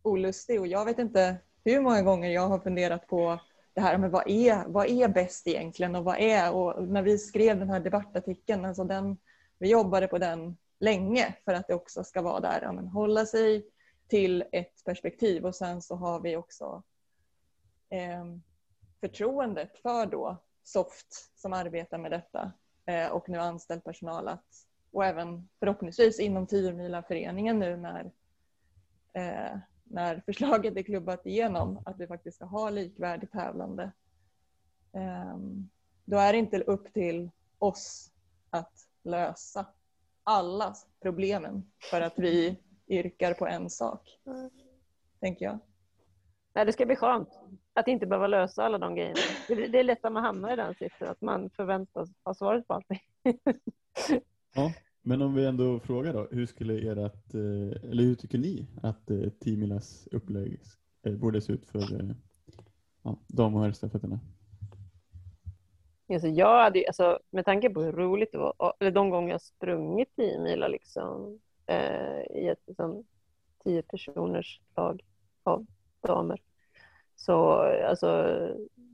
olustig. 0.02 0.60
Och 0.60 0.68
jag 0.68 0.86
vet 0.86 1.00
inte 1.00 1.38
hur 1.64 1.82
många 1.82 2.02
gånger 2.02 2.30
jag 2.30 2.48
har 2.48 2.60
funderat 2.60 3.08
på 3.08 3.40
det 3.74 3.82
här 3.82 3.98
med 3.98 4.12
vad 4.12 4.30
är, 4.30 4.64
vad 4.68 4.90
är 4.90 5.08
bäst 5.08 5.48
egentligen 5.48 5.96
och 5.96 6.04
vad 6.04 6.20
är 6.20 6.54
och 6.54 6.88
när 6.88 7.02
vi 7.02 7.18
skrev 7.18 7.60
den 7.60 7.70
här 7.70 7.80
debattartikeln, 7.80 8.66
alltså 8.66 8.84
den, 8.84 9.18
vi 9.58 9.70
jobbade 9.70 10.08
på 10.08 10.18
den 10.18 10.58
länge 10.80 11.36
för 11.46 11.54
att 11.54 11.68
det 11.68 11.74
också 11.74 12.04
ska 12.04 12.22
vara 12.22 12.40
där, 12.40 12.60
ja, 12.62 12.72
men 12.72 12.88
hålla 12.88 13.26
sig 13.26 13.66
till 14.08 14.44
ett 14.52 14.84
perspektiv 14.86 15.46
och 15.46 15.56
sen 15.56 15.82
så 15.82 15.96
har 15.96 16.20
vi 16.20 16.36
också 16.36 16.84
eh, 17.90 18.26
förtroendet 19.02 19.78
för 19.78 20.06
då 20.06 20.38
Soft 20.70 21.32
som 21.36 21.54
arbetar 21.54 21.98
med 21.98 22.12
detta 22.12 22.52
eh, 22.86 23.08
och 23.08 23.30
nu 23.30 23.38
anställd 23.38 23.84
personal 23.84 24.28
att, 24.28 24.68
och 24.91 25.06
även 25.06 25.50
förhoppningsvis 25.60 26.20
inom 26.20 26.48
10 26.48 27.04
föreningen 27.08 27.60
nu 27.60 27.78
när, 27.78 28.12
eh, 29.14 29.58
när 29.84 30.22
förslaget 30.26 30.78
är 30.78 30.84
klubbat 30.84 31.26
igenom 31.26 31.82
att 31.86 32.00
vi 32.00 32.08
faktiskt 32.08 32.36
ska 32.36 32.46
ha 32.46 32.70
likvärdigt 32.70 33.32
tävlande. 33.32 33.91
Eh, 34.94 35.38
då 36.06 36.18
är 36.18 36.34
det 36.34 36.40
inte 36.40 36.62
upp 36.62 36.94
till 36.94 37.30
oss 37.60 38.12
att 38.50 38.88
lösa 39.04 39.66
alla 40.24 40.76
problemen 41.02 41.72
för 41.91 42.02
att 42.02 42.20
vi 42.20 42.60
yrkar 42.88 43.34
på 43.34 43.48
en 43.48 43.70
sak. 43.70 44.20
Tänker 45.20 45.46
jag. 45.46 45.60
Nej, 46.60 46.65
det 46.65 46.73
ska 46.73 46.86
bli 46.86 46.95
skönt 46.95 47.30
att 47.73 47.88
inte 47.88 48.06
behöva 48.06 48.27
lösa 48.27 48.64
alla 48.64 48.77
de 48.77 48.95
grejerna. 48.95 49.19
Det 49.48 49.80
är 49.80 49.84
lätt 49.84 50.06
att 50.06 50.14
man 50.14 50.23
hamnar 50.23 50.53
i 50.53 50.56
den 50.56 50.76
sitsen, 50.76 51.07
att 51.07 51.22
man 51.22 51.49
förväntas 51.49 52.10
ha 52.23 52.34
svaret 52.34 52.68
på 52.68 52.73
allting. 52.73 52.99
ja, 54.56 54.73
men 55.02 55.22
om 55.22 55.34
vi 55.34 55.45
ändå 55.45 55.80
frågar 55.80 56.14
då, 56.14 56.27
hur 56.31 56.45
skulle 56.45 56.91
ert, 56.91 57.34
eh, 57.34 57.90
eller 57.91 58.03
hur 58.03 58.15
tycker 58.15 58.38
ni 58.38 58.68
att 58.84 59.11
eh, 59.11 59.30
Timilas 59.40 60.07
upplägg 60.11 60.60
eh, 61.03 61.14
borde 61.14 61.41
se 61.41 61.53
ut 61.53 61.65
för 61.65 62.15
ja, 63.03 63.18
dam 63.27 63.56
och 63.56 63.61
herrstafetterna? 63.61 64.19
Alltså 66.10 66.27
jag 66.27 66.64
hade, 66.64 66.84
alltså, 66.88 67.19
med 67.30 67.45
tanke 67.45 67.69
på 67.69 67.81
hur 67.81 67.91
roligt 67.91 68.31
det 68.31 68.38
var, 68.38 68.73
eller 68.80 68.91
de 68.91 69.10
gånger 69.10 69.31
jag 69.31 69.41
sprungit 69.41 70.15
10 70.15 70.40
mila 70.40 70.68
liksom, 70.68 71.40
eh, 71.65 72.38
i 72.38 72.48
ett 72.48 72.64
liksom, 72.68 73.03
tio 73.64 73.81
personers 73.81 74.61
lag 74.76 75.02
av 75.44 75.65
damer, 76.02 76.41
så, 77.20 77.62
alltså, 77.88 78.40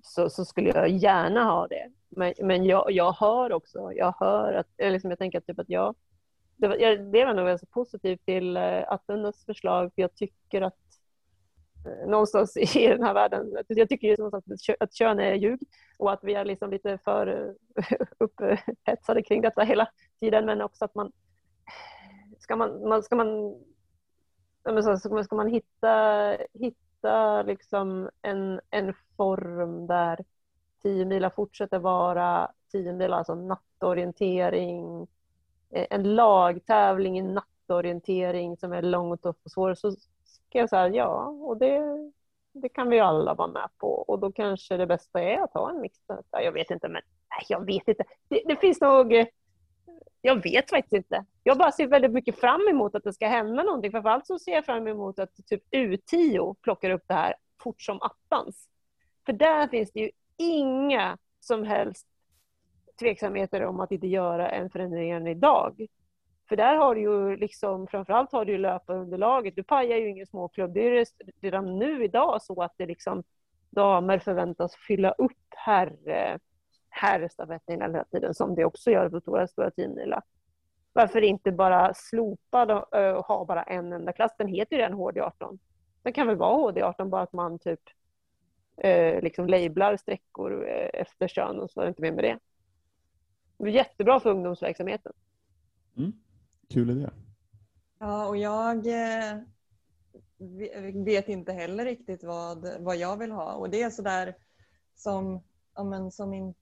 så, 0.04 0.30
så, 0.30 0.46
skulle 0.46 0.70
jag 0.70 0.90
gärna 0.90 1.44
ha 1.44 1.68
det. 1.68 1.90
Men, 2.10 2.34
men 2.42 2.66
jag, 2.66 2.92
jag 2.92 3.12
hör 3.12 3.54
också, 3.54 3.92
jag 3.94 4.16
hör 4.20 4.54
att, 4.54 4.68
liksom, 4.78 5.10
jag 5.10 5.20
tänker 5.20 5.40
typ 5.40 5.60
att 5.60 5.70
jag, 5.70 5.96
det 6.58 6.68
var, 6.68 6.76
jag 6.76 7.10
blev 7.10 7.36
nog 7.36 7.48
ganska 7.48 7.68
positiv 7.68 8.18
till 8.26 8.58
uh, 8.58 8.84
Attendas 8.88 9.46
förslag, 9.46 9.92
för 9.96 10.02
jag 10.02 10.16
tycker 10.16 10.62
att 10.62 10.80
eh, 11.86 12.10
någonstans 12.10 12.58
i 12.76 12.88
den 12.88 13.04
här 13.04 13.14
världen, 13.14 13.58
jag 13.68 13.90
tycker 13.90 14.08
ju 14.08 14.16
någonstans 14.18 14.70
att, 14.70 14.76
att 14.80 14.94
kön 14.94 15.20
är 15.20 15.34
ljug 15.34 15.60
och 16.00 16.12
att 16.12 16.24
vi 16.24 16.34
är 16.34 16.46
liksom 16.46 16.72
lite 16.72 16.98
för 16.98 17.28
eh, 17.28 17.50
upphetsade 18.20 19.24
kring 19.24 19.42
detta 19.42 19.62
hela 19.62 19.88
tiden, 20.20 20.46
men 20.46 20.62
också 20.62 20.86
att 20.86 20.96
man 20.96 21.12
ska 22.40 22.56
man, 22.56 22.90
man, 22.90 23.04
ska 23.04 23.16
man, 23.16 23.56
ska 25.24 25.36
man 25.36 25.48
hitta, 25.48 26.38
hitta 26.54 26.85
hitta 27.06 27.41
liksom 27.41 28.10
en, 28.22 28.61
en 28.69 28.94
form 29.18 29.88
där 29.88 30.26
10 30.84 31.30
fortsätter 31.30 31.80
vara 31.80 32.52
10 32.72 33.14
alltså 33.14 33.36
nattorientering, 33.36 35.07
eh, 35.69 35.88
en 35.90 36.15
lagtävling 36.15 37.19
i 37.19 37.22
nattorientering 37.22 38.57
som 38.57 38.73
är 38.73 38.82
lång 38.82 39.11
och 39.11 39.22
tuff 39.22 39.36
och 39.44 39.52
svår, 39.52 39.76
så 39.76 39.91
ska 40.26 40.60
jag 40.60 40.69
säga 40.69 40.88
ja, 40.88 41.27
och 41.27 41.57
det, 41.57 41.82
det 42.53 42.69
kan 42.69 42.90
vi 42.90 42.99
alla 42.99 43.34
vara 43.34 43.48
med 43.48 43.69
på. 43.77 43.88
Och 43.88 44.19
då 44.19 44.32
kanske 44.32 44.77
det 44.77 44.88
bästa 44.88 45.22
är 45.22 45.44
att 45.44 45.53
ha 45.53 45.69
en 45.69 45.82
mixed. 45.82 46.23
Jag 46.32 46.52
vet 46.52 46.72
inte, 46.72 46.88
men 46.88 47.02
nej, 47.30 47.45
jag 47.49 47.65
vet 47.65 47.88
inte. 47.88 48.03
Det, 48.27 48.41
det 48.45 48.56
finns 48.56 48.82
nog 48.82 49.26
jag 50.22 50.44
vet 50.44 50.69
faktiskt 50.69 50.94
inte. 50.94 51.26
Jag 51.44 51.57
bara 51.57 51.72
ser 51.72 51.88
väldigt 51.88 52.11
mycket 52.11 52.40
fram 52.40 52.68
emot 52.68 52.95
att 52.95 53.03
det 53.03 53.14
ska 53.14 53.27
hända 53.27 53.64
någonting. 53.64 53.91
Framförallt 53.91 54.27
så 54.27 54.40
ser 54.40 54.52
jag 54.52 54.65
fram 54.65 54.88
emot 54.88 55.19
att 55.19 55.36
typ 55.45 55.64
U10 55.72 56.56
plockar 56.61 56.90
upp 56.90 57.03
det 57.07 57.14
här 57.14 57.34
fort 57.64 57.82
som 57.82 58.02
attans. 58.02 58.69
För 59.26 59.34
där 59.34 59.68
finns 59.68 59.91
det 59.91 59.99
ju 59.99 60.11
inga 60.38 61.18
som 61.40 61.64
helst 61.64 62.07
tveksamheter 62.99 63.65
om 63.65 63.80
att 63.80 63.91
inte 63.91 64.07
göra 64.07 64.49
en 64.49 64.69
förändring 64.69 65.11
än 65.11 65.27
idag. 65.27 65.88
För 66.49 66.56
där 66.56 66.76
har 66.76 66.95
du 66.95 67.02
ju 67.02 67.36
liksom, 67.36 67.88
framförallt 67.88 68.32
har 68.32 68.45
du 68.45 68.52
ju 68.52 68.57
löparunderlaget. 68.57 69.56
Du 69.56 69.64
pajar 69.64 69.98
ju 69.98 70.10
ingen 70.10 70.27
småklubb. 70.27 70.73
Det 70.73 70.88
är 70.88 71.06
redan 71.41 71.80
nu 71.80 72.03
idag 72.03 72.41
så 72.41 72.61
att 72.61 72.73
det 72.77 72.86
liksom 72.86 73.23
damer 73.69 74.19
förväntas 74.19 74.76
fylla 74.76 75.11
upp 75.11 75.32
herr 75.49 75.94
herrstafetten 76.96 77.82
hela 77.82 78.04
tiden 78.04 78.34
som 78.34 78.56
det 78.56 78.66
också 78.66 78.92
gör 78.92 79.10
på 79.10 79.22
Stora 79.22 79.48
Stora 79.48 79.72
Teamnila. 79.72 80.24
Varför 80.94 81.22
inte 81.22 81.52
bara 81.52 81.94
slopa 81.94 82.76
och 82.76 83.00
uh, 83.00 83.26
ha 83.28 83.46
bara 83.46 83.64
en 83.64 83.94
enda 83.94 84.14
klass? 84.14 84.32
Den 84.38 84.48
heter 84.48 84.76
ju 84.76 84.82
redan 84.82 85.00
HD18. 85.00 85.60
Den 86.02 86.14
kan 86.14 86.28
väl 86.28 86.36
vara 86.36 86.72
HD18 86.72 87.10
bara 87.10 87.22
att 87.22 87.34
man 87.34 87.60
typ 87.60 87.82
uh, 88.86 89.22
liksom 89.22 89.48
lablar 89.48 89.98
sträckor 89.98 90.64
uh, 90.64 90.90
efter 90.94 91.28
kön 91.28 91.60
och 91.60 91.72
så 91.72 91.80
är 91.82 91.86
det 91.86 91.90
inte 91.90 92.02
mer 92.02 92.12
med 92.12 92.24
det. 92.24 92.40
Det 93.58 93.64
är 93.64 93.74
jättebra 93.74 94.20
för 94.20 94.30
ungdomsverksamheten. 94.30 95.14
Mm. 95.98 96.14
Kul 96.70 96.90
idé. 96.90 97.10
Ja, 98.00 98.28
och 98.28 98.38
jag 98.38 98.88
eh, 98.88 99.38
vet 101.06 101.30
inte 101.30 101.54
heller 101.54 101.86
riktigt 101.86 102.24
vad, 102.24 102.68
vad 102.80 102.98
jag 102.98 103.18
vill 103.18 103.32
ha. 103.32 103.54
Och 103.54 103.70
det 103.70 103.82
är 103.82 103.90
sådär 103.90 104.36
som, 104.96 105.44
ja, 105.76 105.84
men, 105.84 106.12
som 106.12 106.30
min 106.30 106.54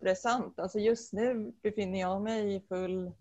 intressant. 0.00 0.58
Alltså 0.58 0.78
just 0.78 1.12
nu 1.12 1.52
befinner 1.62 2.00
jag 2.00 2.22
mig 2.22 2.54
i 2.54 2.60
full 2.60 3.12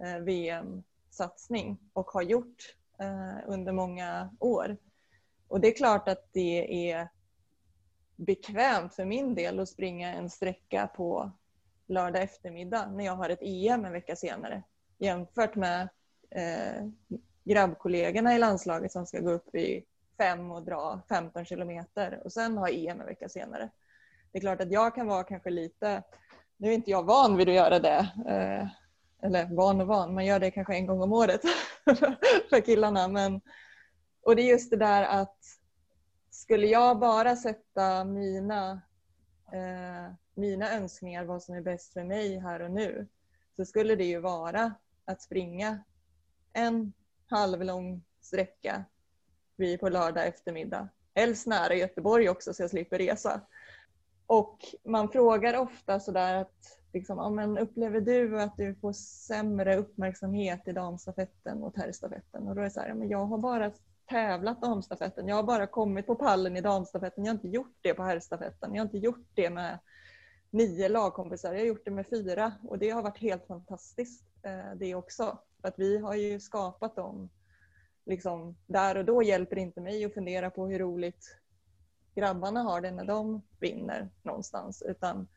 eh, 0.00 0.18
VM-satsning 0.18 1.78
och 1.92 2.10
har 2.10 2.22
gjort 2.22 2.76
eh, 2.98 3.38
under 3.46 3.72
många 3.72 4.36
år. 4.40 4.76
Och 5.48 5.60
det 5.60 5.68
är 5.68 5.76
klart 5.76 6.08
att 6.08 6.28
det 6.32 6.90
är 6.90 7.08
bekvämt 8.16 8.94
för 8.94 9.04
min 9.04 9.34
del 9.34 9.60
att 9.60 9.68
springa 9.68 10.12
en 10.12 10.30
sträcka 10.30 10.86
på 10.86 11.30
lördag 11.86 12.22
eftermiddag 12.22 12.90
när 12.90 13.04
jag 13.04 13.16
har 13.16 13.30
ett 13.30 13.42
EM 13.42 13.84
en 13.84 13.92
vecka 13.92 14.16
senare 14.16 14.62
jämfört 14.98 15.54
med 15.54 15.88
eh, 16.30 16.86
grabbkollegorna 17.44 18.34
i 18.34 18.38
landslaget 18.38 18.92
som 18.92 19.06
ska 19.06 19.20
gå 19.20 19.30
upp 19.30 19.54
i 19.54 19.84
fem 20.18 20.50
och 20.50 20.62
dra 20.62 21.00
15 21.08 21.44
kilometer 21.44 22.20
och 22.24 22.32
sen 22.32 22.58
ha 22.58 22.68
EM 22.68 23.00
en 23.00 23.06
vecka 23.06 23.28
senare 23.28 23.70
det 24.34 24.38
är 24.38 24.40
klart 24.40 24.60
att 24.60 24.72
jag 24.72 24.94
kan 24.94 25.06
vara 25.06 25.24
kanske 25.24 25.50
lite, 25.50 26.02
nu 26.56 26.68
är 26.68 26.74
inte 26.74 26.90
jag 26.90 27.02
van 27.02 27.36
vid 27.36 27.48
att 27.48 27.54
göra 27.54 27.78
det, 27.78 28.08
eh, 28.28 28.68
eller 29.26 29.54
van 29.56 29.80
och 29.80 29.86
van, 29.86 30.14
man 30.14 30.26
gör 30.26 30.40
det 30.40 30.50
kanske 30.50 30.74
en 30.74 30.86
gång 30.86 31.02
om 31.02 31.12
året 31.12 31.40
för 32.50 32.60
killarna. 32.60 33.08
Men, 33.08 33.40
och 34.22 34.36
det 34.36 34.42
är 34.42 34.46
just 34.46 34.70
det 34.70 34.76
där 34.76 35.02
att 35.02 35.38
skulle 36.30 36.66
jag 36.66 36.98
bara 36.98 37.36
sätta 37.36 38.04
mina, 38.04 38.82
eh, 39.52 40.14
mina 40.34 40.72
önskningar, 40.72 41.24
vad 41.24 41.42
som 41.42 41.54
är 41.54 41.62
bäst 41.62 41.92
för 41.92 42.04
mig 42.04 42.38
här 42.38 42.62
och 42.62 42.70
nu, 42.70 43.08
så 43.56 43.64
skulle 43.64 43.96
det 43.96 44.04
ju 44.04 44.20
vara 44.20 44.74
att 45.04 45.22
springa 45.22 45.78
en 46.52 46.92
halvlång 47.26 48.04
sträcka 48.20 48.84
på 49.80 49.88
lördag 49.88 50.26
eftermiddag. 50.26 50.88
Helst 51.14 51.46
nära 51.46 51.74
Göteborg 51.74 52.28
också 52.28 52.54
så 52.54 52.62
jag 52.62 52.70
slipper 52.70 52.98
resa. 52.98 53.40
Och 54.26 54.58
man 54.84 55.08
frågar 55.08 55.58
ofta 55.58 56.00
sådär 56.00 56.34
att 56.34 56.80
liksom, 56.92 57.18
ja, 57.18 57.30
men 57.30 57.58
upplever 57.58 58.00
du 58.00 58.40
att 58.40 58.56
du 58.56 58.74
får 58.74 58.92
sämre 58.92 59.76
uppmärksamhet 59.76 60.68
i 60.68 60.72
damstafetten 60.72 61.60
mot 61.60 61.76
herrstafetten? 61.76 62.48
Och 62.48 62.54
då 62.54 62.60
är 62.60 62.64
det 62.64 62.70
så 62.70 62.80
här, 62.80 62.88
ja, 62.88 62.94
men 62.94 63.08
jag 63.08 63.26
har 63.26 63.38
bara 63.38 63.72
tävlat 64.08 64.62
damstafetten. 64.62 65.28
Jag 65.28 65.36
har 65.36 65.42
bara 65.42 65.66
kommit 65.66 66.06
på 66.06 66.14
pallen 66.14 66.56
i 66.56 66.60
damstafetten. 66.60 67.24
Jag 67.24 67.32
har 67.32 67.36
inte 67.36 67.48
gjort 67.48 67.76
det 67.80 67.94
på 67.94 68.02
herrstafetten. 68.02 68.74
Jag 68.74 68.80
har 68.80 68.86
inte 68.86 68.98
gjort 68.98 69.28
det 69.34 69.50
med 69.50 69.78
nio 70.50 70.88
lagkompisar. 70.88 71.52
Jag 71.52 71.60
har 71.60 71.66
gjort 71.66 71.84
det 71.84 71.90
med 71.90 72.06
fyra 72.10 72.52
och 72.62 72.78
det 72.78 72.90
har 72.90 73.02
varit 73.02 73.18
helt 73.18 73.46
fantastiskt 73.46 74.24
eh, 74.42 74.74
det 74.76 74.94
också. 74.94 75.38
För 75.60 75.68
att 75.68 75.78
vi 75.78 75.98
har 75.98 76.14
ju 76.14 76.40
skapat 76.40 76.96
dem 76.96 77.30
liksom, 78.06 78.56
där 78.66 78.96
och 78.96 79.04
då 79.04 79.22
hjälper 79.22 79.56
det 79.56 79.62
inte 79.62 79.80
mig 79.80 80.04
att 80.04 80.14
fundera 80.14 80.50
på 80.50 80.66
hur 80.66 80.78
roligt 80.78 81.36
grabbarna 82.14 82.62
har 82.62 82.80
det 82.80 82.90
när 82.90 83.04
de 83.04 83.42
vinner 83.60 84.10
någonstans. 84.22 84.82
Utan, 84.82 85.28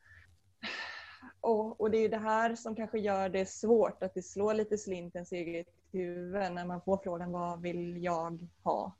och, 1.42 1.82
och 1.82 1.92
det 1.92 1.98
är 1.98 2.10
det 2.10 2.18
här 2.18 2.56
som 2.56 2.76
kanske 2.76 3.00
gör 3.00 3.30
det 3.30 3.46
svårt, 3.46 4.04
att 4.04 4.14
det 4.14 4.24
slår 4.24 4.54
lite 4.54 4.78
slint 4.78 5.16
ens 5.16 5.32
eget 5.32 5.68
huvud 5.92 6.52
när 6.54 6.66
man 6.66 6.82
får 6.82 6.98
frågan 6.98 7.32
vad 7.32 7.62
vill 7.62 8.04
jag 8.04 8.48
ha? 8.64 8.96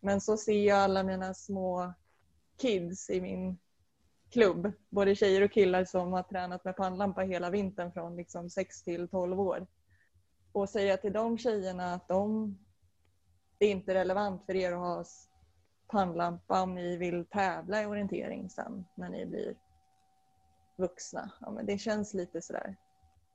Men 0.00 0.20
så 0.20 0.36
ser 0.36 0.66
jag 0.66 0.78
alla 0.78 1.02
mina 1.02 1.34
små 1.34 1.92
kids 2.56 3.10
i 3.10 3.20
min 3.20 3.58
klubb, 4.30 4.72
både 4.88 5.14
tjejer 5.14 5.42
och 5.42 5.52
killar 5.52 5.84
som 5.84 6.12
har 6.12 6.22
tränat 6.22 6.64
med 6.64 6.76
pannlampa 6.76 7.20
hela 7.20 7.50
vintern 7.50 7.92
från 7.92 8.16
liksom 8.16 8.50
6 8.50 8.82
till 8.82 9.08
12 9.08 9.40
år. 9.40 9.66
Och 10.52 10.68
säga 10.68 10.96
till 10.96 11.12
de 11.12 11.38
tjejerna 11.38 11.94
att 11.94 12.08
de, 12.08 12.58
det 13.58 13.66
är 13.66 13.70
inte 13.70 13.94
relevant 13.94 14.46
för 14.46 14.56
er 14.56 14.72
att 14.72 14.78
ha 14.78 15.04
pannlampa 15.88 16.62
om 16.62 16.74
ni 16.74 16.96
vill 16.96 17.24
tävla 17.24 17.82
i 17.82 17.86
orientering 17.86 18.50
sen 18.50 18.84
när 18.94 19.08
ni 19.08 19.26
blir 19.26 19.54
vuxna. 20.76 21.30
Ja, 21.40 21.50
men 21.50 21.66
det 21.66 21.78
känns 21.78 22.14
lite 22.14 22.42
sådär, 22.42 22.76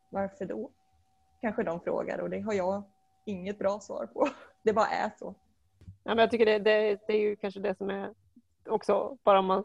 varför 0.10 0.46
då? 0.46 0.70
Kanske 1.42 1.64
de 1.64 1.80
frågar 1.80 2.20
och 2.20 2.30
det 2.30 2.40
har 2.40 2.54
jag 2.54 2.84
inget 3.26 3.60
bra 3.60 3.80
svar 3.80 4.06
på. 4.06 4.28
Det 4.64 4.74
bara 4.74 4.88
är 4.88 5.12
så. 5.20 5.36
Ja, 5.86 6.16
men 6.16 6.18
jag 6.18 6.32
tycker 6.32 6.46
det, 6.46 6.60
det, 6.60 7.00
det 7.08 7.14
är 7.14 7.20
ju 7.20 7.36
kanske 7.36 7.60
det 7.60 7.78
som 7.78 7.90
är 7.90 8.14
också, 8.66 9.18
bara 9.24 9.40
om 9.40 9.46
man 9.46 9.64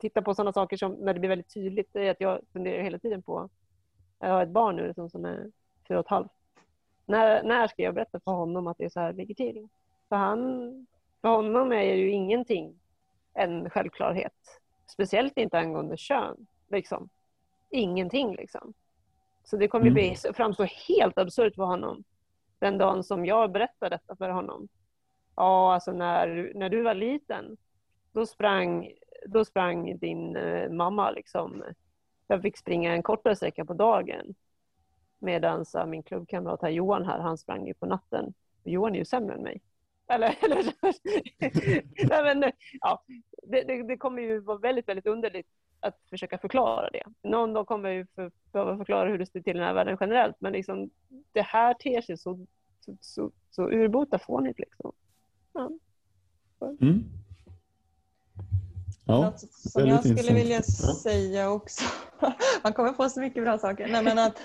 tittar 0.00 0.22
på 0.22 0.34
sådana 0.34 0.52
saker 0.52 0.76
som 0.76 0.92
när 0.92 1.14
det 1.14 1.20
blir 1.20 1.28
väldigt 1.28 1.54
tydligt, 1.54 1.88
det 1.92 2.06
är 2.06 2.10
att 2.10 2.20
jag 2.20 2.40
funderar 2.52 2.82
hela 2.82 2.98
tiden 2.98 3.22
på, 3.22 3.48
jag 4.18 4.28
har 4.28 4.42
ett 4.42 4.48
barn 4.48 4.76
nu 4.76 4.94
som, 4.94 5.10
som 5.10 5.24
är 5.24 5.50
fyra 5.88 5.98
och 5.98 6.04
ett 6.04 6.10
halvt. 6.10 6.32
När, 7.06 7.42
när 7.42 7.66
ska 7.66 7.82
jag 7.82 7.94
berätta 7.94 8.20
för 8.20 8.32
honom 8.32 8.66
att 8.66 8.78
det 8.78 8.84
är 8.84 8.88
så 8.88 9.00
här 9.00 9.12
ligger 9.12 9.34
till? 9.34 9.68
För, 10.08 10.16
han, 10.16 10.86
för 11.26 11.30
honom 11.30 11.72
är 11.72 11.94
ju 11.94 12.10
ingenting 12.10 12.80
en 13.34 13.70
självklarhet. 13.70 14.60
Speciellt 14.86 15.38
inte 15.38 15.58
angående 15.58 15.96
kön. 15.96 16.46
Liksom. 16.70 17.08
Ingenting 17.70 18.36
liksom. 18.36 18.74
Så 19.44 19.56
det 19.56 19.68
kommer 19.68 19.86
mm. 19.86 19.94
bli, 19.94 20.16
framstå 20.34 20.66
helt 20.88 21.18
absurt 21.18 21.54
för 21.54 21.62
honom 21.62 22.04
den 22.58 22.78
dagen 22.78 23.04
som 23.04 23.26
jag 23.26 23.52
berättar 23.52 23.90
detta 23.90 24.16
för 24.16 24.28
honom. 24.28 24.68
Ja, 25.36 25.74
alltså 25.74 25.92
när, 25.92 26.52
när 26.54 26.68
du 26.68 26.82
var 26.82 26.94
liten, 26.94 27.56
då 28.12 28.26
sprang, 28.26 28.90
då 29.26 29.44
sprang 29.44 29.98
din 29.98 30.36
eh, 30.36 30.70
mamma 30.70 31.10
liksom. 31.10 31.64
Jag 32.26 32.42
fick 32.42 32.56
springa 32.56 32.92
en 32.92 33.02
kortare 33.02 33.36
sträcka 33.36 33.64
på 33.64 33.74
dagen. 33.74 34.34
Medan 35.18 35.64
min 35.86 36.02
klubbkamrat 36.02 36.62
här, 36.62 36.70
Johan 36.70 37.04
här, 37.04 37.18
han 37.18 37.38
sprang 37.38 37.66
ju 37.66 37.74
på 37.74 37.86
natten. 37.86 38.34
Johan 38.64 38.94
är 38.94 38.98
ju 38.98 39.04
sämre 39.04 39.34
än 39.34 39.42
mig. 39.42 39.60
Eller, 40.08 40.38
eller 40.44 40.74
Nej, 42.08 42.34
men, 42.34 42.52
ja, 42.80 43.04
det, 43.42 43.62
det, 43.62 43.82
det, 43.82 43.96
kommer 43.96 44.22
ju 44.22 44.40
vara 44.40 44.58
väldigt, 44.58 44.88
väldigt 44.88 45.06
underligt 45.06 45.46
att 45.80 46.00
försöka 46.10 46.38
förklara 46.38 46.90
det. 46.90 47.02
Någon 47.22 47.52
dag 47.52 47.66
kommer 47.66 47.90
ju 47.90 48.06
för, 48.14 48.32
behöva 48.52 48.76
förklara 48.76 49.08
hur 49.08 49.18
det 49.18 49.26
står 49.26 49.40
till 49.40 49.50
i 49.50 49.58
den 49.58 49.66
här 49.66 49.74
världen 49.74 49.96
generellt, 50.00 50.36
men 50.38 50.52
liksom, 50.52 50.90
det 51.32 51.42
här 51.42 51.74
ter 51.74 52.00
sig 52.00 52.18
så, 52.18 52.46
så, 52.80 52.96
så, 53.00 53.30
så 53.50 53.62
urbota 53.70 54.18
fånigt. 54.18 54.58
Liksom. 54.58 54.92
Ja. 55.52 55.70
Mm. 56.80 57.04
Ja, 59.06 59.20
Något 59.20 59.40
som 59.40 59.86
jag 59.86 60.18
skulle 60.18 60.34
vilja 60.34 60.62
säga 60.62 61.50
också, 61.50 61.84
man 62.62 62.72
kommer 62.72 62.92
få 62.92 63.08
så 63.08 63.20
mycket 63.20 63.42
bra 63.42 63.58
saker, 63.58 63.88
Nej, 63.88 64.04
men 64.04 64.18
att 64.18 64.38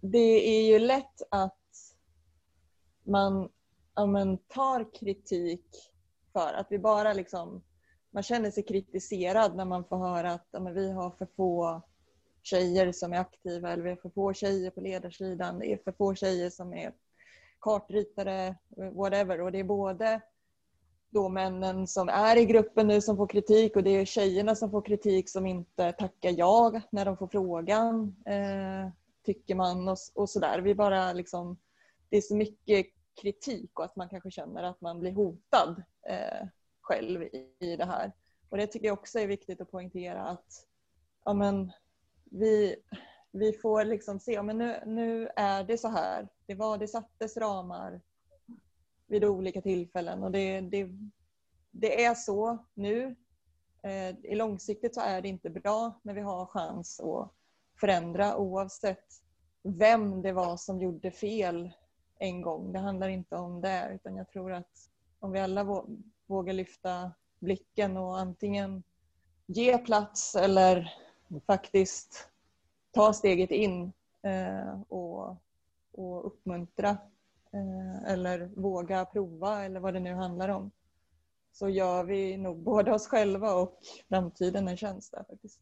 det 0.00 0.58
är 0.58 0.72
ju 0.72 0.78
lätt 0.78 1.22
att 1.30 1.58
man 3.04 3.48
ja, 3.94 4.06
men, 4.06 4.38
tar 4.38 4.94
kritik 4.94 5.66
för 6.32 6.54
att 6.54 6.66
vi 6.70 6.78
bara 6.78 7.12
liksom, 7.12 7.62
man 8.10 8.22
känner 8.22 8.50
sig 8.50 8.62
kritiserad 8.62 9.56
när 9.56 9.64
man 9.64 9.84
får 9.84 9.96
höra 9.96 10.32
att 10.32 10.48
ja, 10.50 10.60
men, 10.60 10.74
vi 10.74 10.92
har 10.92 11.10
för 11.10 11.28
få 11.36 11.82
tjejer 12.42 12.92
som 12.92 13.12
är 13.12 13.18
aktiva 13.18 13.72
eller 13.72 13.82
vi 13.82 13.88
har 13.88 13.96
för 13.96 14.10
få 14.10 14.32
tjejer 14.32 14.70
på 14.70 14.80
ledarsidan, 14.80 15.58
det 15.58 15.72
är 15.72 15.76
för 15.76 15.92
få 15.92 16.14
tjejer 16.14 16.50
som 16.50 16.74
är 16.74 16.92
kartritare, 17.60 18.56
whatever. 18.92 19.40
Och 19.40 19.52
det 19.52 19.58
är 19.58 19.64
både 19.64 20.20
då 21.10 21.28
männen 21.28 21.86
som 21.86 22.08
är 22.08 22.36
i 22.36 22.44
gruppen 22.44 22.86
nu 22.86 23.00
som 23.00 23.16
får 23.16 23.26
kritik 23.26 23.76
och 23.76 23.82
det 23.82 23.90
är 23.90 24.04
tjejerna 24.04 24.54
som 24.54 24.70
får 24.70 24.82
kritik 24.82 25.30
som 25.30 25.46
inte 25.46 25.92
tackar 25.92 26.30
ja 26.30 26.80
när 26.90 27.04
de 27.04 27.16
får 27.16 27.26
frågan. 27.26 28.16
Eh, 28.26 28.92
tycker 29.24 29.54
man 29.54 29.88
och, 29.88 29.96
och 30.14 30.30
sådär. 30.30 30.60
Vi 30.60 30.74
bara 30.74 31.12
liksom, 31.12 31.58
det 32.08 32.16
är 32.16 32.20
så 32.20 32.36
mycket 32.36 32.86
kritik 33.20 33.78
och 33.78 33.84
att 33.84 33.96
man 33.96 34.08
kanske 34.08 34.30
känner 34.30 34.62
att 34.62 34.80
man 34.80 35.00
blir 35.00 35.12
hotad 35.12 35.82
eh, 36.08 36.46
själv 36.80 37.22
i, 37.22 37.48
i 37.58 37.76
det 37.76 37.84
här. 37.84 38.12
Och 38.48 38.56
det 38.56 38.66
tycker 38.66 38.86
jag 38.86 38.98
också 38.98 39.18
är 39.18 39.26
viktigt 39.26 39.60
att 39.60 39.70
poängtera 39.70 40.22
att 40.22 40.66
ja, 41.24 41.32
men, 41.32 41.72
vi, 42.24 42.76
vi 43.32 43.52
får 43.52 43.84
liksom 43.84 44.20
se, 44.20 44.32
ja, 44.32 44.42
men 44.42 44.58
nu, 44.58 44.82
nu 44.86 45.28
är 45.36 45.64
det 45.64 45.78
så 45.78 45.88
här. 45.88 46.28
Det, 46.46 46.54
var, 46.54 46.78
det 46.78 46.88
sattes 46.88 47.36
ramar 47.36 48.00
vid 49.06 49.24
olika 49.24 49.62
tillfällen 49.62 50.22
och 50.22 50.30
det, 50.30 50.60
det, 50.60 50.88
det 51.70 52.04
är 52.04 52.14
så 52.14 52.66
nu. 52.74 53.16
Eh, 53.82 54.08
I 54.08 54.34
långsiktigt 54.34 54.94
så 54.94 55.00
är 55.00 55.22
det 55.22 55.28
inte 55.28 55.50
bra 55.50 56.00
Men 56.02 56.14
vi 56.14 56.20
har 56.20 56.46
chans 56.46 57.00
att 57.00 57.32
förändra 57.80 58.36
oavsett 58.36 59.04
vem 59.62 60.22
det 60.22 60.32
var 60.32 60.56
som 60.56 60.80
gjorde 60.80 61.10
fel 61.10 61.72
en 62.22 62.42
gång. 62.42 62.72
Det 62.72 62.78
handlar 62.78 63.08
inte 63.08 63.36
om 63.36 63.60
det 63.60 63.90
utan 63.94 64.16
jag 64.16 64.28
tror 64.28 64.52
att 64.52 64.90
om 65.18 65.32
vi 65.32 65.40
alla 65.40 65.84
vågar 66.26 66.52
lyfta 66.52 67.12
blicken 67.38 67.96
och 67.96 68.18
antingen 68.18 68.82
ge 69.46 69.78
plats 69.78 70.34
eller 70.34 70.94
faktiskt 71.46 72.28
ta 72.90 73.12
steget 73.12 73.50
in 73.50 73.92
eh, 74.22 74.80
och, 74.88 75.36
och 75.92 76.26
uppmuntra 76.26 76.98
Eh, 77.54 78.12
eller 78.12 78.50
våga 78.56 79.04
prova 79.04 79.64
eller 79.64 79.80
vad 79.80 79.94
det 79.94 80.00
nu 80.00 80.14
handlar 80.14 80.48
om 80.48 80.70
så 81.52 81.68
gör 81.68 82.04
vi 82.04 82.36
nog 82.36 82.56
både 82.62 82.92
oss 82.92 83.06
själva 83.06 83.54
och 83.54 83.78
framtiden 84.08 84.68
en 84.68 84.76
tjänst 84.76 85.12
där 85.12 85.24
faktiskt. 85.24 85.60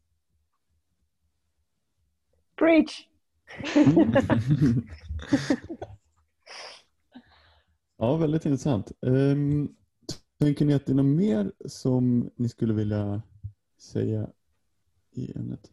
Preach! 2.55 3.07
ja, 8.01 8.15
väldigt 8.15 8.45
intressant. 8.45 8.91
Um, 9.01 9.75
tänker 10.39 10.65
ni 10.65 10.73
att 10.73 10.85
det 10.85 10.91
är 10.91 10.95
något 10.95 11.17
mer 11.17 11.51
som 11.65 12.29
ni 12.35 12.49
skulle 12.49 12.73
vilja 12.73 13.21
säga 13.77 14.27
i 15.11 15.31
ämnet? 15.35 15.71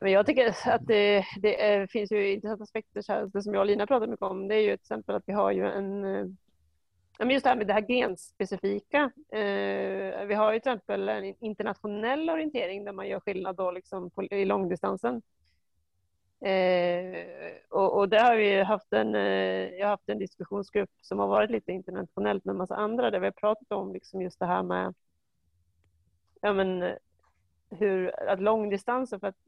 Men 0.00 0.12
jag 0.12 0.26
tycker 0.26 0.54
att 0.66 0.86
det, 0.86 1.24
det 1.42 1.62
är, 1.62 1.86
finns 1.86 2.12
ju 2.12 2.32
intressanta 2.32 2.62
aspekter, 2.64 3.02
så 3.02 3.12
här, 3.12 3.30
det 3.32 3.42
som 3.42 3.54
jag 3.54 3.60
och 3.60 3.66
Lina 3.66 3.86
pratade 3.86 4.10
mycket 4.10 4.26
om, 4.26 4.48
det 4.48 4.54
är 4.54 4.60
ju 4.60 4.76
till 4.76 4.82
exempel 4.82 5.14
att 5.14 5.22
vi 5.26 5.32
har 5.32 5.52
ju 5.52 5.66
en 5.66 6.04
eh, 6.04 6.26
Ja, 7.18 7.30
just 7.30 7.44
det 7.44 7.50
här 7.50 7.56
med 7.56 7.66
det 7.66 7.72
här 7.72 7.86
genspecifika. 7.86 9.10
Eh, 9.32 10.26
vi 10.26 10.34
har 10.34 10.52
ju 10.52 10.60
till 10.60 10.72
exempel 10.72 11.08
en 11.08 11.34
internationell 11.40 12.30
orientering 12.30 12.84
där 12.84 12.92
man 12.92 13.08
gör 13.08 13.20
skillnad 13.20 13.56
då 13.56 13.70
liksom 13.70 14.10
på, 14.10 14.24
i 14.24 14.44
långdistansen. 14.44 15.22
Eh, 16.40 17.26
och, 17.70 17.98
och 17.98 18.08
där 18.08 18.24
har 18.24 18.36
vi 18.36 18.62
haft 18.62 18.92
en, 18.92 19.14
eh, 19.14 19.68
jag 19.78 19.86
har 19.86 19.90
haft 19.90 20.08
en 20.08 20.18
diskussionsgrupp 20.18 20.90
som 21.00 21.18
har 21.18 21.28
varit 21.28 21.50
lite 21.50 21.72
internationellt 21.72 22.44
med 22.44 22.52
en 22.52 22.58
massa 22.58 22.76
andra 22.76 23.10
där 23.10 23.20
vi 23.20 23.26
har 23.26 23.32
pratat 23.32 23.72
om 23.72 23.92
liksom 23.92 24.22
just 24.22 24.38
det 24.38 24.46
här 24.46 24.62
med 24.62 24.94
ja, 26.40 26.52
men, 26.52 26.96
hur, 27.70 28.28
att 28.28 28.40
långdistansen, 28.40 29.20
för 29.20 29.26
att 29.26 29.38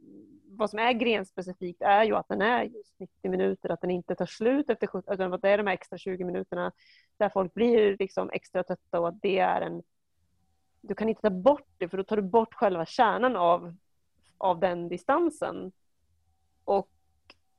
vad 0.49 0.71
som 0.71 0.79
är 0.79 0.93
grenspecifikt 0.93 1.83
är 1.83 2.05
ju 2.05 2.17
att 2.17 2.29
den 2.29 2.43
är 2.43 2.63
just 2.63 2.99
90 2.99 3.31
minuter, 3.31 3.69
att 3.69 3.81
den 3.81 3.91
inte 3.91 4.15
tar 4.15 4.27
slut 4.27 4.71
efter 4.71 4.87
70, 4.87 5.13
utan 5.13 5.35
att 5.35 5.43
det 5.43 5.49
är 5.49 5.59
de 5.59 5.67
här 5.67 5.75
extra 5.75 5.99
20 5.99 6.25
minuterna 6.25 6.73
där 7.17 7.29
folk 7.29 7.55
blir 7.55 7.97
liksom 7.99 8.31
extra 8.33 8.63
trötta 8.63 9.01
och 9.01 9.09
att 9.09 9.23
det 9.23 9.39
är 9.39 9.61
en... 9.61 9.83
Du 10.81 10.95
kan 10.95 11.09
inte 11.09 11.23
ta 11.23 11.31
bort 11.31 11.69
det 11.79 11.89
för 11.89 11.97
då 11.97 12.05
tar 12.05 12.17
du 12.17 12.23
bort 12.23 12.55
själva 12.55 12.87
kärnan 12.87 13.37
av, 13.37 13.75
av 14.39 14.61
den 14.61 14.89
distansen. 14.89 15.73
Och 16.67 16.89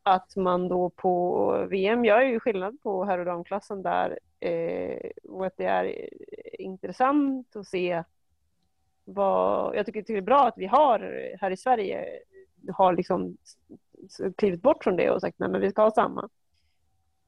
att 0.04 0.36
man 0.36 0.68
då 0.68 0.90
på 0.90 1.68
VM 1.70 2.06
gör 2.06 2.22
ju 2.22 2.40
skillnad 2.40 2.82
på 2.84 3.06
herr 3.06 3.20
och 3.20 3.26
damklassen 3.26 3.82
där 3.82 4.20
eh, 4.40 5.10
och 5.24 5.46
att 5.46 5.58
det 5.58 5.66
är 5.66 5.86
eh, 5.86 6.66
intressant 6.66 7.56
att 7.56 7.68
se 7.68 8.04
vad, 9.06 9.76
jag 9.76 9.86
tycker 9.86 10.04
det 10.08 10.18
är 10.18 10.22
bra 10.22 10.48
att 10.48 10.58
vi 10.58 10.66
har 10.66 11.00
här 11.40 11.52
i 11.52 11.58
Sverige 11.58 12.06
har 12.74 12.94
liksom 12.94 13.38
klivit 14.38 14.62
bort 14.62 14.84
från 14.84 14.96
det 14.96 15.12
och 15.12 15.22
sagt 15.22 15.40
nej, 15.40 15.50
men 15.50 15.62
vi 15.62 15.72
ska 15.72 15.82
ha 15.82 15.92
samma. 15.92 16.30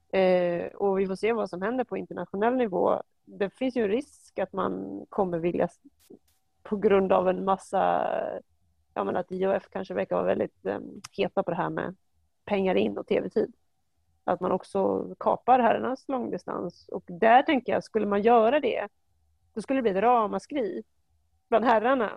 Eh, 0.09 0.65
och 0.65 0.99
vi 0.99 1.07
får 1.07 1.15
se 1.15 1.33
vad 1.33 1.49
som 1.49 1.61
händer 1.61 1.83
på 1.83 1.97
internationell 1.97 2.55
nivå. 2.55 3.01
Det 3.25 3.49
finns 3.49 3.77
ju 3.77 3.83
en 3.83 3.89
risk 3.89 4.39
att 4.39 4.53
man 4.53 5.05
kommer 5.09 5.39
vilja 5.39 5.69
på 6.63 6.77
grund 6.77 7.11
av 7.11 7.29
en 7.29 7.45
massa, 7.45 8.09
ja 8.93 9.03
men 9.03 9.15
att 9.15 9.31
IOF 9.31 9.69
kanske 9.69 9.93
verkar 9.93 10.15
vara 10.15 10.25
väldigt 10.25 10.65
eh, 10.65 10.79
heta 11.11 11.43
på 11.43 11.51
det 11.51 11.57
här 11.57 11.69
med 11.69 11.95
pengar 12.45 12.75
in 12.75 12.97
och 12.97 13.07
tv-tid. 13.07 13.53
Att 14.23 14.39
man 14.39 14.51
också 14.51 15.07
kapar 15.19 15.59
herrarnas 15.59 16.07
långdistans 16.07 16.87
och 16.87 17.03
där 17.07 17.43
tänker 17.43 17.73
jag, 17.73 17.83
skulle 17.83 18.05
man 18.05 18.21
göra 18.21 18.59
det, 18.59 18.87
då 19.53 19.61
skulle 19.61 19.77
det 19.77 19.81
bli 19.81 19.91
ett 19.91 20.03
ramaskri 20.03 20.83
bland 21.47 21.65
herrarna. 21.65 22.11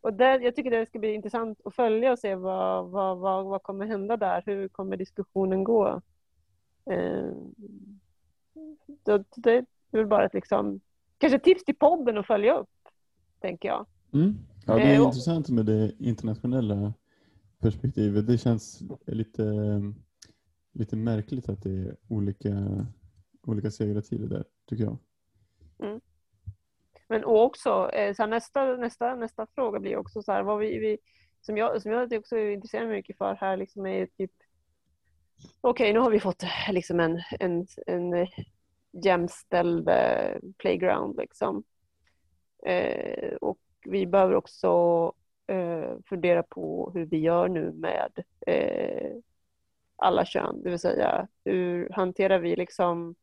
Och 0.00 0.14
där, 0.14 0.40
jag 0.40 0.56
tycker 0.56 0.70
det 0.70 0.86
ska 0.86 0.98
bli 0.98 1.14
intressant 1.14 1.60
att 1.64 1.74
följa 1.74 2.12
och 2.12 2.18
se 2.18 2.34
vad, 2.34 2.90
vad, 2.90 3.18
vad, 3.18 3.44
vad 3.44 3.62
kommer 3.62 3.86
hända 3.86 4.16
där. 4.16 4.42
Hur 4.46 4.68
kommer 4.68 4.96
diskussionen 4.96 5.64
gå? 5.64 6.00
Eh, 6.90 7.30
det, 9.04 9.24
det 9.36 9.56
är 9.56 9.64
väl 9.90 10.06
bara 10.06 10.24
ett 10.24 10.34
liksom, 10.34 10.80
kanske 11.18 11.38
tips 11.38 11.64
till 11.64 11.76
podden 11.76 12.18
att 12.18 12.26
följa 12.26 12.54
upp, 12.54 12.88
tänker 13.40 13.68
jag. 13.68 13.86
Mm. 14.12 14.34
Ja, 14.66 14.74
det 14.74 14.82
är 14.82 14.94
Eh, 14.94 15.02
intressant 15.02 15.48
med 15.48 15.66
det 15.66 15.92
internationella 15.98 16.92
perspektivet. 17.58 18.26
Det 18.26 18.38
känns 18.38 18.82
lite, 19.06 19.52
lite 20.72 20.96
märkligt 20.96 21.48
att 21.48 21.62
det 21.62 21.70
är 21.70 21.96
olika, 22.08 22.86
olika 23.42 23.70
segrartider 23.70 24.26
där, 24.26 24.44
tycker 24.68 24.84
jag. 24.84 24.98
Men 27.08 27.24
och 27.24 27.44
också, 27.44 27.90
eh, 27.90 28.14
så 28.14 28.22
här, 28.22 28.30
nästa, 28.30 28.76
nästa, 28.76 29.14
nästa 29.14 29.46
fråga 29.54 29.80
blir 29.80 29.96
också 29.96 30.22
så 30.22 30.32
här, 30.32 30.42
vad 30.42 30.58
vi, 30.58 30.78
vi, 30.78 30.98
som, 31.40 31.56
jag, 31.56 31.82
som 31.82 31.92
jag 31.92 32.12
också 32.12 32.38
intresserar 32.38 32.86
mig 32.86 32.96
mycket 32.96 33.18
för 33.18 33.34
här 33.34 33.56
liksom 33.56 33.86
är 33.86 34.06
typ 34.06 34.32
Okej, 35.60 35.92
nu 35.92 35.98
har 35.98 36.10
vi 36.10 36.20
fått 36.20 36.42
eh, 36.42 36.72
liksom 36.72 37.00
en, 37.00 37.22
en, 37.40 37.66
en 37.86 38.26
jämställd 39.04 39.88
playground 40.58 41.16
liksom. 41.16 41.64
Eh, 42.66 43.34
och 43.40 43.58
vi 43.90 44.06
behöver 44.06 44.34
också 44.34 44.68
eh, 45.46 45.90
fundera 46.06 46.42
på 46.42 46.90
hur 46.94 47.06
vi 47.06 47.18
gör 47.18 47.48
nu 47.48 47.72
med 47.72 48.24
eh, 48.46 49.12
alla 49.96 50.24
kön, 50.24 50.62
det 50.62 50.70
vill 50.70 50.78
säga 50.78 51.28
hur 51.44 51.90
hanterar 51.90 52.38
vi 52.38 52.56
liksom 52.56 53.14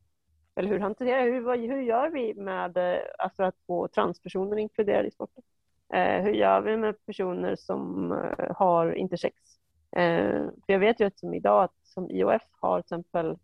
eller 0.56 0.69
hur 0.69 0.80
hanterar 0.80 1.23
hur, 1.23 1.41
vad- 1.41 1.60
hur 1.60 1.81
gör 1.81 2.10
vi 2.10 2.34
med 2.35 2.77
alltså 3.19 3.44
att 3.44 3.56
få 3.68 3.88
transpersoner 3.88 4.57
inkluderade 4.57 5.07
i 5.07 5.11
sporten? 5.11 5.44
Eh, 5.94 6.23
hur 6.23 6.31
gör 6.34 6.61
vi 6.61 6.77
med 6.77 7.06
personer 7.06 7.56
som 7.56 8.11
eh, 8.11 8.56
har 8.56 8.94
intersex? 8.94 9.35
Eh, 9.95 10.41
för 10.65 10.73
jag 10.73 10.80
vet 10.80 10.99
ju 11.02 11.06
att 11.06 11.19
som 11.19 11.34
idag 11.34 11.64
att 11.64 11.73
som 11.84 12.11
IOF 12.11 12.41
har 12.61 12.81
till 12.81 12.85
exempel 12.85 13.38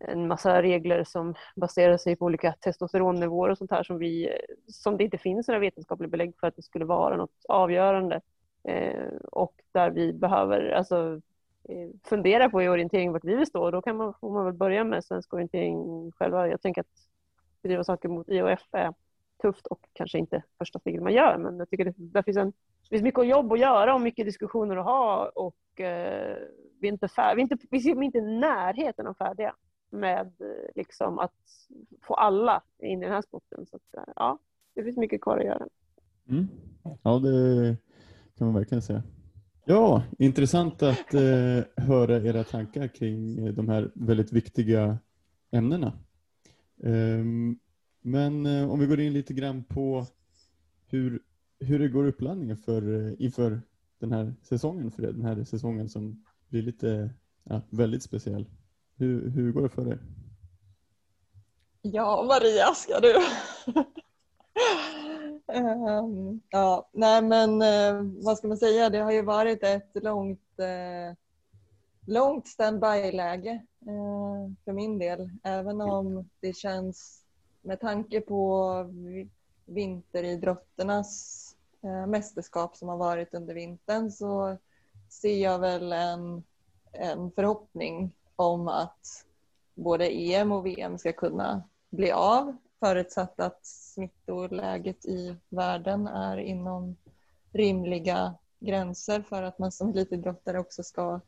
en 0.00 0.28
massa 0.28 0.62
regler 0.62 1.04
som 1.04 1.34
baserar 1.56 1.96
sig 1.96 2.16
på 2.16 2.24
olika 2.24 2.52
testosteronnivåer 2.52 3.50
och 3.50 3.58
sånt 3.58 3.70
här 3.70 3.82
som, 3.82 3.98
vi, 3.98 4.38
som 4.68 4.96
det 4.96 5.04
inte 5.04 5.18
finns 5.18 5.48
några 5.48 5.60
vetenskapliga 5.60 6.08
belägg 6.08 6.34
för 6.40 6.46
att 6.46 6.56
det 6.56 6.62
skulle 6.62 6.84
vara 6.84 7.16
något 7.16 7.44
avgörande. 7.48 8.20
Eh, 8.68 9.08
och 9.32 9.54
där 9.72 9.90
vi 9.90 10.12
behöver 10.12 10.70
alltså, 10.70 11.20
eh, 11.68 11.88
fundera 12.04 12.50
på 12.50 12.62
i 12.62 12.68
orientering 12.68 13.12
vart 13.12 13.24
vi 13.24 13.36
vill 13.36 13.46
stå. 13.46 13.70
Då 13.70 13.82
kan 13.82 13.96
man, 13.96 14.14
får 14.20 14.30
man 14.32 14.44
väl 14.44 14.54
börja 14.54 14.84
med 14.84 15.04
svensk 15.04 15.34
orientering 15.34 16.10
själva. 16.12 16.48
Jag 16.48 16.62
tänker 16.62 16.80
att 16.80 17.06
bedriva 17.62 17.84
saker 17.84 18.08
mot 18.08 18.28
IOF 18.28 18.68
är 18.72 18.94
tufft 19.42 19.66
och 19.66 19.80
kanske 19.92 20.18
inte 20.18 20.42
första 20.58 20.78
steget 20.78 21.02
man 21.02 21.12
gör. 21.12 21.38
Men 21.38 21.58
jag 21.58 21.70
tycker 21.70 21.84
det, 21.84 21.94
där 21.96 22.22
finns 22.22 22.36
en, 22.36 22.52
det 22.82 22.88
finns 22.88 23.02
mycket 23.02 23.26
jobb 23.26 23.52
att 23.52 23.58
göra 23.58 23.94
och 23.94 24.00
mycket 24.00 24.26
diskussioner 24.26 24.76
att 24.76 24.84
ha. 24.84 25.30
Och 25.34 25.80
eh, 25.80 26.36
vi, 26.80 26.88
är 26.88 26.92
inte 26.92 27.08
fär, 27.08 27.34
vi, 27.34 27.40
är 27.40 27.42
inte, 27.42 27.56
vi 27.70 27.90
är 27.90 28.02
inte 28.02 28.18
i 28.18 28.38
närheten 28.38 29.06
av 29.06 29.14
färdiga 29.14 29.54
med 29.94 30.32
liksom, 30.74 31.18
att 31.18 31.32
få 32.02 32.14
alla 32.14 32.62
in 32.78 32.98
i 32.98 33.04
den 33.04 33.14
här 33.14 33.22
sporten. 33.22 33.66
Så 33.66 33.76
att, 33.76 33.94
eh, 33.96 34.12
ja, 34.16 34.38
det 34.74 34.84
finns 34.84 34.96
mycket 34.96 35.20
kvar 35.20 35.38
att 35.38 35.44
göra. 35.44 35.68
Mm. 36.28 36.48
Ja, 37.02 37.18
det 37.18 37.76
kan 38.38 38.46
man 38.46 38.54
verkligen 38.54 38.82
säga. 38.82 39.02
Ja, 39.64 40.02
intressant 40.18 40.82
att 40.82 41.14
eh, 41.14 41.84
höra 41.84 42.16
era 42.16 42.44
tankar 42.44 42.88
kring 42.88 43.46
eh, 43.46 43.52
de 43.52 43.68
här 43.68 43.90
väldigt 43.94 44.32
viktiga 44.32 44.98
ämnena. 45.50 45.92
Um, 46.76 47.58
men 48.00 48.46
eh, 48.46 48.70
om 48.70 48.80
vi 48.80 48.86
går 48.86 49.00
in 49.00 49.12
lite 49.12 49.34
grann 49.34 49.64
på 49.64 50.06
hur, 50.86 51.22
hur 51.60 51.78
det 51.78 51.88
går 51.88 52.06
uppladdningen 52.06 52.56
för, 52.56 53.06
eh, 53.06 53.12
inför 53.18 53.60
den 53.98 54.12
här 54.12 54.34
säsongen 54.42 54.90
för 54.90 55.02
er, 55.02 55.12
den 55.12 55.24
här 55.24 55.44
säsongen 55.44 55.88
som 55.88 56.24
blir 56.48 56.62
lite, 56.62 57.10
ja, 57.44 57.62
väldigt 57.70 58.02
speciell. 58.02 58.46
Hur, 58.96 59.30
hur 59.30 59.52
går 59.52 59.62
det 59.62 59.68
för 59.68 59.88
er? 59.92 59.98
Ja, 61.82 62.22
Maria, 62.28 62.74
ska 62.74 63.00
du? 63.00 63.14
Ehm, 65.52 66.40
ja, 66.50 66.88
nej 66.92 67.22
men 67.22 67.62
eh, 67.62 68.02
vad 68.24 68.38
ska 68.38 68.48
man 68.48 68.56
säga? 68.56 68.90
Det 68.90 68.98
har 68.98 69.12
ju 69.12 69.22
varit 69.22 69.62
ett 69.62 69.90
långt, 70.02 70.58
eh, 70.58 71.16
långt 72.06 72.48
standby-läge 72.48 73.50
eh, 73.80 74.52
för 74.64 74.72
min 74.72 74.98
del. 74.98 75.30
Även 75.42 75.80
om 75.80 76.28
det 76.40 76.56
känns 76.56 77.24
med 77.62 77.80
tanke 77.80 78.20
på 78.20 78.82
vi- 78.82 79.28
vinteridrotternas 79.66 81.40
mästerskap 82.08 82.76
som 82.76 82.88
har 82.88 82.96
varit 82.96 83.34
under 83.34 83.54
vintern 83.54 84.10
så 84.10 84.58
ser 85.08 85.42
jag 85.42 85.58
väl 85.58 85.92
en, 85.92 86.42
en 86.92 87.30
förhoppning 87.30 88.12
om 88.36 88.68
att 88.68 89.24
både 89.74 90.08
EM 90.08 90.52
och 90.52 90.66
VM 90.66 90.98
ska 90.98 91.12
kunna 91.12 91.62
bli 91.90 92.12
av 92.12 92.56
förutsatt 92.80 93.40
att 93.40 93.66
smittoläget 93.66 95.04
i 95.04 95.36
världen 95.48 96.06
är 96.06 96.36
inom 96.36 96.96
rimliga 97.52 98.34
gränser 98.60 99.22
för 99.22 99.42
att 99.42 99.58
man 99.58 99.72
som 99.72 99.88
elitidrottare 99.88 100.58
också 100.58 100.82
ska 100.82 101.20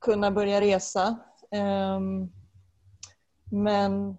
kunna 0.00 0.30
börja 0.30 0.60
resa. 0.60 1.16
Ehm, 1.50 2.32
men 3.50 4.16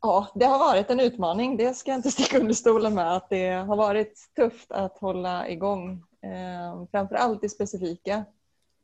ja, 0.00 0.26
det 0.34 0.44
har 0.44 0.58
varit 0.58 0.90
en 0.90 1.00
utmaning. 1.00 1.56
Det 1.56 1.74
ska 1.74 1.90
jag 1.90 1.98
inte 1.98 2.10
sticka 2.10 2.40
under 2.40 2.54
stolen 2.54 2.94
med 2.94 3.16
att 3.16 3.30
det 3.30 3.50
har 3.50 3.76
varit 3.76 4.30
tufft 4.36 4.72
att 4.72 4.98
hålla 4.98 5.48
igång. 5.48 6.04
Ehm, 6.22 6.86
framförallt 6.86 6.90
Framför 6.90 7.14
allt 7.14 7.40
det 7.40 7.48
specifika 7.48 8.24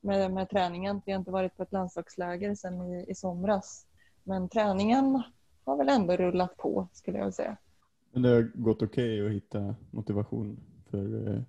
med, 0.05 0.31
med 0.33 0.51
träningen. 0.51 1.03
Vi 1.07 1.13
har 1.13 1.19
inte 1.19 1.31
varit 1.31 1.57
på 1.57 1.63
ett 1.63 1.73
landslagsläger 1.73 2.55
sedan 2.55 2.83
i, 2.83 3.11
i 3.11 3.15
somras. 3.15 3.87
Men 4.23 4.49
träningen 4.49 5.23
har 5.65 5.77
väl 5.77 5.89
ändå 5.89 6.17
rullat 6.17 6.57
på 6.57 6.89
skulle 6.93 7.19
jag 7.19 7.35
säga. 7.35 7.57
Men 8.13 8.23
det 8.23 8.29
har 8.29 8.51
gått 8.55 8.83
okej 8.83 9.27
att 9.27 9.33
hitta 9.33 9.75
motivation 9.91 10.61
för, 10.91 11.29
eh, 11.29 11.43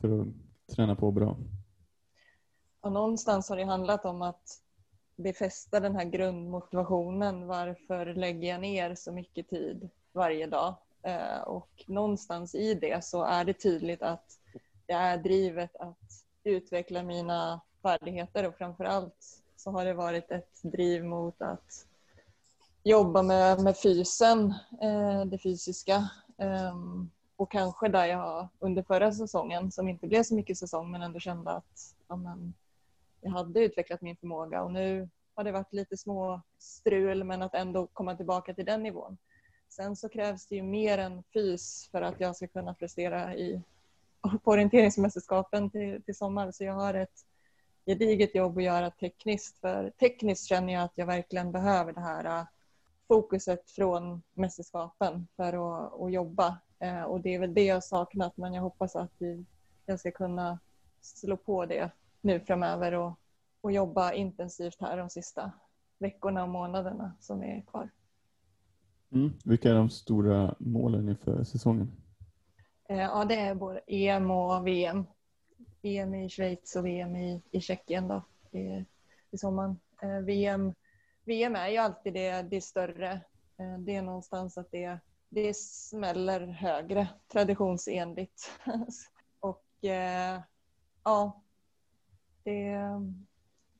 för 0.00 0.20
att 0.20 0.26
träna 0.76 0.96
på 0.96 1.10
bra. 1.10 1.36
Och 2.80 2.92
någonstans 2.92 3.48
har 3.48 3.56
det 3.56 3.64
handlat 3.64 4.04
om 4.04 4.22
att 4.22 4.62
befästa 5.16 5.80
den 5.80 5.96
här 5.96 6.04
grundmotivationen. 6.04 7.46
Varför 7.46 8.14
lägger 8.14 8.48
jag 8.48 8.60
ner 8.60 8.94
så 8.94 9.12
mycket 9.12 9.48
tid 9.48 9.88
varje 10.12 10.46
dag? 10.46 10.74
Eh, 11.02 11.40
Och 11.42 11.84
någonstans 11.86 12.54
i 12.54 12.74
det 12.74 13.04
så 13.04 13.24
är 13.24 13.44
det 13.44 13.52
tydligt 13.52 14.02
att 14.02 14.38
det 14.86 14.92
är 14.92 15.18
drivet 15.18 15.76
att 15.76 16.24
utveckla 16.44 17.02
mina 17.02 17.60
färdigheter 17.88 18.48
och 18.48 18.56
framför 18.58 18.84
allt 18.84 19.42
så 19.56 19.70
har 19.70 19.84
det 19.84 19.94
varit 19.94 20.30
ett 20.30 20.62
driv 20.62 21.04
mot 21.04 21.42
att 21.42 21.86
jobba 22.82 23.22
med, 23.22 23.62
med 23.62 23.78
fysen, 23.78 24.54
eh, 24.82 25.24
det 25.24 25.38
fysiska. 25.38 26.10
Ehm, 26.38 27.10
och 27.36 27.50
kanske 27.50 27.88
där 27.88 28.06
jag 28.06 28.48
under 28.58 28.82
förra 28.82 29.12
säsongen, 29.12 29.70
som 29.70 29.88
inte 29.88 30.06
blev 30.06 30.22
så 30.22 30.34
mycket 30.34 30.58
säsong, 30.58 30.90
men 30.90 31.02
ändå 31.02 31.20
kände 31.20 31.50
att 31.50 31.94
ja, 32.08 32.16
men, 32.16 32.54
jag 33.20 33.30
hade 33.30 33.60
utvecklat 33.60 34.00
min 34.00 34.16
förmåga 34.16 34.62
och 34.62 34.72
nu 34.72 35.08
har 35.34 35.44
det 35.44 35.52
varit 35.52 35.72
lite 35.72 35.96
små 35.96 36.40
strul 36.58 37.24
men 37.24 37.42
att 37.42 37.54
ändå 37.54 37.86
komma 37.86 38.16
tillbaka 38.16 38.54
till 38.54 38.64
den 38.64 38.82
nivån. 38.82 39.18
Sen 39.68 39.96
så 39.96 40.08
krävs 40.08 40.46
det 40.46 40.54
ju 40.54 40.62
mer 40.62 40.98
än 40.98 41.22
fys 41.22 41.88
för 41.90 42.02
att 42.02 42.20
jag 42.20 42.36
ska 42.36 42.46
kunna 42.46 42.74
prestera 42.74 43.34
i, 43.34 43.62
på 44.44 44.50
orienteringsmästerskapen 44.50 45.70
till, 45.70 46.02
till 46.02 46.16
sommar. 46.16 46.50
Så 46.52 46.64
jag 46.64 46.74
har 46.74 46.94
ett 46.94 47.24
gediget 47.88 48.34
jobb 48.34 48.58
att 48.58 48.64
göra 48.64 48.90
tekniskt. 48.90 49.58
För 49.60 49.90
tekniskt 49.90 50.46
känner 50.46 50.72
jag 50.72 50.82
att 50.82 50.98
jag 50.98 51.06
verkligen 51.06 51.52
behöver 51.52 51.92
det 51.92 52.00
här 52.00 52.40
äh, 52.40 52.46
fokuset 53.08 53.70
från 53.70 54.22
mästerskapen 54.34 55.26
för 55.36 55.52
att, 55.52 56.00
att 56.00 56.12
jobba. 56.12 56.58
Eh, 56.78 57.02
Och 57.02 57.20
det 57.20 57.34
är 57.34 57.38
väl 57.38 57.54
det 57.54 57.64
jag 57.64 57.84
saknat 57.84 58.36
men 58.36 58.54
jag 58.54 58.62
hoppas 58.62 58.96
att 58.96 59.12
vi, 59.18 59.44
jag 59.86 60.00
ska 60.00 60.10
kunna 60.10 60.58
slå 61.00 61.36
på 61.36 61.66
det 61.66 61.90
nu 62.20 62.40
framöver 62.40 62.92
och, 62.92 63.12
och 63.60 63.72
jobba 63.72 64.12
intensivt 64.12 64.80
här 64.80 64.96
de 64.96 65.10
sista 65.10 65.52
veckorna 65.98 66.42
och 66.42 66.48
månaderna 66.48 67.12
som 67.20 67.42
är 67.42 67.60
kvar. 67.66 67.90
Mm. 69.12 69.32
Vilka 69.44 69.70
är 69.70 69.74
de 69.74 69.90
stora 69.90 70.54
målen 70.58 71.08
inför 71.08 71.44
säsongen? 71.44 71.92
Eh, 72.88 72.98
Ja, 72.98 73.24
det 73.24 73.34
är 73.34 73.54
både 73.54 73.80
EM 73.86 74.30
och 74.30 74.66
VM. 74.66 75.06
EM 75.82 76.14
i 76.14 76.28
Schweiz 76.28 76.76
och 76.76 76.86
VM 76.86 77.16
i, 77.16 77.42
i 77.50 77.60
Tjeckien 77.60 78.08
då, 78.08 78.22
i, 78.58 78.84
i 79.30 79.38
sommaren. 79.38 79.78
Eh, 80.02 80.18
VM, 80.18 80.74
VM 81.24 81.56
är 81.56 81.68
ju 81.68 81.76
alltid 81.76 82.14
det, 82.14 82.42
det 82.42 82.60
större. 82.60 83.12
Eh, 83.56 83.78
Det 83.78 83.94
är 83.94 84.02
någonstans 84.02 84.58
att 84.58 84.70
det, 84.70 84.98
det 85.28 85.56
smäller 85.56 86.46
högre 86.46 87.08
traditionsenligt. 87.32 88.50
och 89.40 89.84
eh, 89.84 90.40
ja, 91.04 91.42
det, 92.44 92.70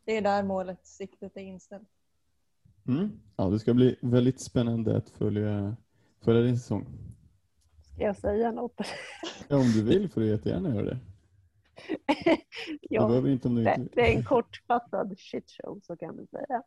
det 0.05 0.16
är 0.16 0.23
där 0.23 0.43
målet, 0.43 0.87
siktet 0.87 1.37
är 1.37 1.41
inställt. 1.41 1.89
Mm. 2.89 3.20
Ja, 3.37 3.45
det 3.45 3.59
ska 3.59 3.75
bli 3.75 3.97
väldigt 4.03 4.41
spännande 4.41 4.97
att 4.97 5.11
följa, 5.11 5.77
följa 6.20 6.43
din 6.43 6.59
säsong. 6.59 6.87
Ska 7.95 8.03
jag 8.03 8.16
säga 8.16 8.53
något? 8.53 8.81
Ja, 9.49 9.57
om 9.57 9.73
du 9.73 9.83
vill 9.83 10.09
får 10.09 10.20
du 10.20 10.27
jättegärna 10.27 10.75
göra 10.75 10.85
det. 10.85 10.99
Ja, 12.81 13.07
behöver 13.07 13.29
inte 13.29 13.49
det, 13.49 13.89
det 13.93 14.01
är 14.01 14.17
en 14.17 14.25
kortfattad 14.25 15.19
shitshow 15.19 15.81
så 15.83 15.97
kan 15.97 16.17
man 16.17 16.27
säga. 16.27 16.63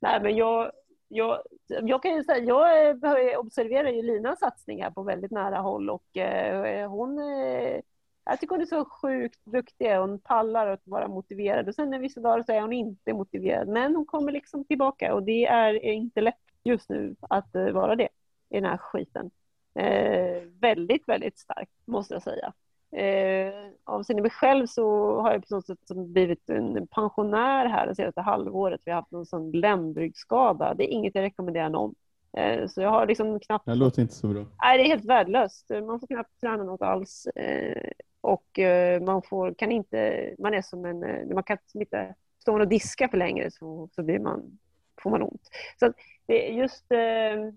Nej, 0.00 0.22
men 0.22 0.36
jag, 0.36 0.72
jag, 1.08 1.42
jag 1.66 2.02
kan 2.02 2.14
ju 2.14 2.24
säga, 2.24 2.44
jag 2.44 2.88
eh, 2.88 3.38
observerar 3.38 3.88
ju 3.90 4.02
Linas 4.02 4.38
satsning 4.38 4.82
här 4.82 4.90
på 4.90 5.02
väldigt 5.02 5.30
nära 5.30 5.58
håll 5.58 5.90
och 5.90 6.16
eh, 6.16 6.90
hon, 6.90 7.18
eh, 7.18 7.80
Jag 8.24 8.40
tycker 8.40 8.54
hon 8.54 8.62
är 8.62 8.66
så 8.66 8.84
sjukt 8.84 9.40
duktig. 9.44 9.96
Hon 9.96 10.18
pallar 10.18 10.66
att 10.66 10.86
vara 10.86 11.08
motiverad. 11.08 11.68
Och 11.68 11.74
sen 11.74 12.00
vissa 12.00 12.20
dagar 12.20 12.42
så 12.42 12.52
är 12.52 12.60
hon 12.60 12.72
inte 12.72 13.12
motiverad. 13.12 13.68
Men 13.68 13.96
hon 13.96 14.06
kommer 14.06 14.32
liksom 14.32 14.64
tillbaka 14.64 15.14
och 15.14 15.22
det 15.22 15.46
är 15.46 15.84
inte 15.84 16.20
lätt 16.20 16.34
just 16.62 16.88
nu 16.88 17.16
att 17.20 17.54
vara 17.54 17.96
det 17.96 18.08
i 18.48 18.54
den 18.60 18.64
här 18.64 18.76
skiten. 18.76 19.30
Eh, 19.74 20.42
väldigt, 20.60 21.08
väldigt 21.08 21.38
starkt 21.38 21.72
måste 21.86 22.14
jag 22.14 22.22
säga. 22.22 22.52
Eh, 22.92 23.52
avseende 23.84 24.22
mig 24.22 24.30
själv 24.30 24.66
så 24.66 25.14
har 25.20 25.32
jag 25.32 25.48
på 25.48 25.54
något 25.54 25.66
sätt 25.66 25.78
blivit 25.94 26.50
en 26.50 26.86
pensionär 26.86 27.66
här 27.66 27.86
det 27.86 27.94
senaste 27.94 28.20
halvåret. 28.20 28.80
Vi 28.84 28.90
har 28.90 28.96
haft 29.00 29.10
någon 29.10 29.26
sån 29.26 29.50
ländryggsskada. 29.50 30.74
Det 30.74 30.84
är 30.84 30.92
inget 30.92 31.14
jag 31.14 31.22
rekommenderar 31.22 31.68
någon. 31.68 31.94
Eh, 32.36 32.66
så 32.66 32.80
jag 32.80 32.90
har 32.90 33.06
liksom 33.06 33.40
knappt... 33.40 33.66
Det 33.66 33.74
låter 33.74 34.02
inte 34.02 34.14
så 34.14 34.26
bra. 34.26 34.44
Nej, 34.62 34.78
det 34.78 34.84
är 34.84 34.88
helt 34.88 35.04
värdelöst. 35.04 35.70
Man 35.70 36.00
får 36.00 36.06
knappt 36.06 36.40
träna 36.40 36.64
något 36.64 36.82
alls. 36.82 37.26
Eh, 37.26 37.90
och 38.20 38.58
eh, 38.58 39.02
man 39.02 39.22
får, 39.22 39.54
kan 39.54 39.72
inte... 39.72 40.30
Man 40.38 40.54
är 40.54 40.62
som 40.62 40.84
en... 40.84 41.02
Eh, 41.02 41.34
man 41.34 41.42
kan 41.42 41.58
inte... 41.74 42.14
Man 42.46 42.60
och 42.60 42.68
diskar 42.68 43.08
för 43.08 43.16
länge 43.16 43.50
så, 43.50 43.88
så 43.92 44.02
blir 44.02 44.18
man, 44.18 44.58
får 45.02 45.10
man 45.10 45.22
ont. 45.22 45.42
Så 45.80 45.92
det 46.26 46.48
just... 46.48 46.92
Eh, 46.92 47.50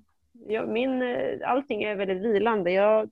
ja, 0.47 0.65
min, 0.65 1.03
allting 1.45 1.83
är 1.83 1.95
väldigt 1.95 2.21
vilande. 2.21 2.71
Jag 2.71 3.09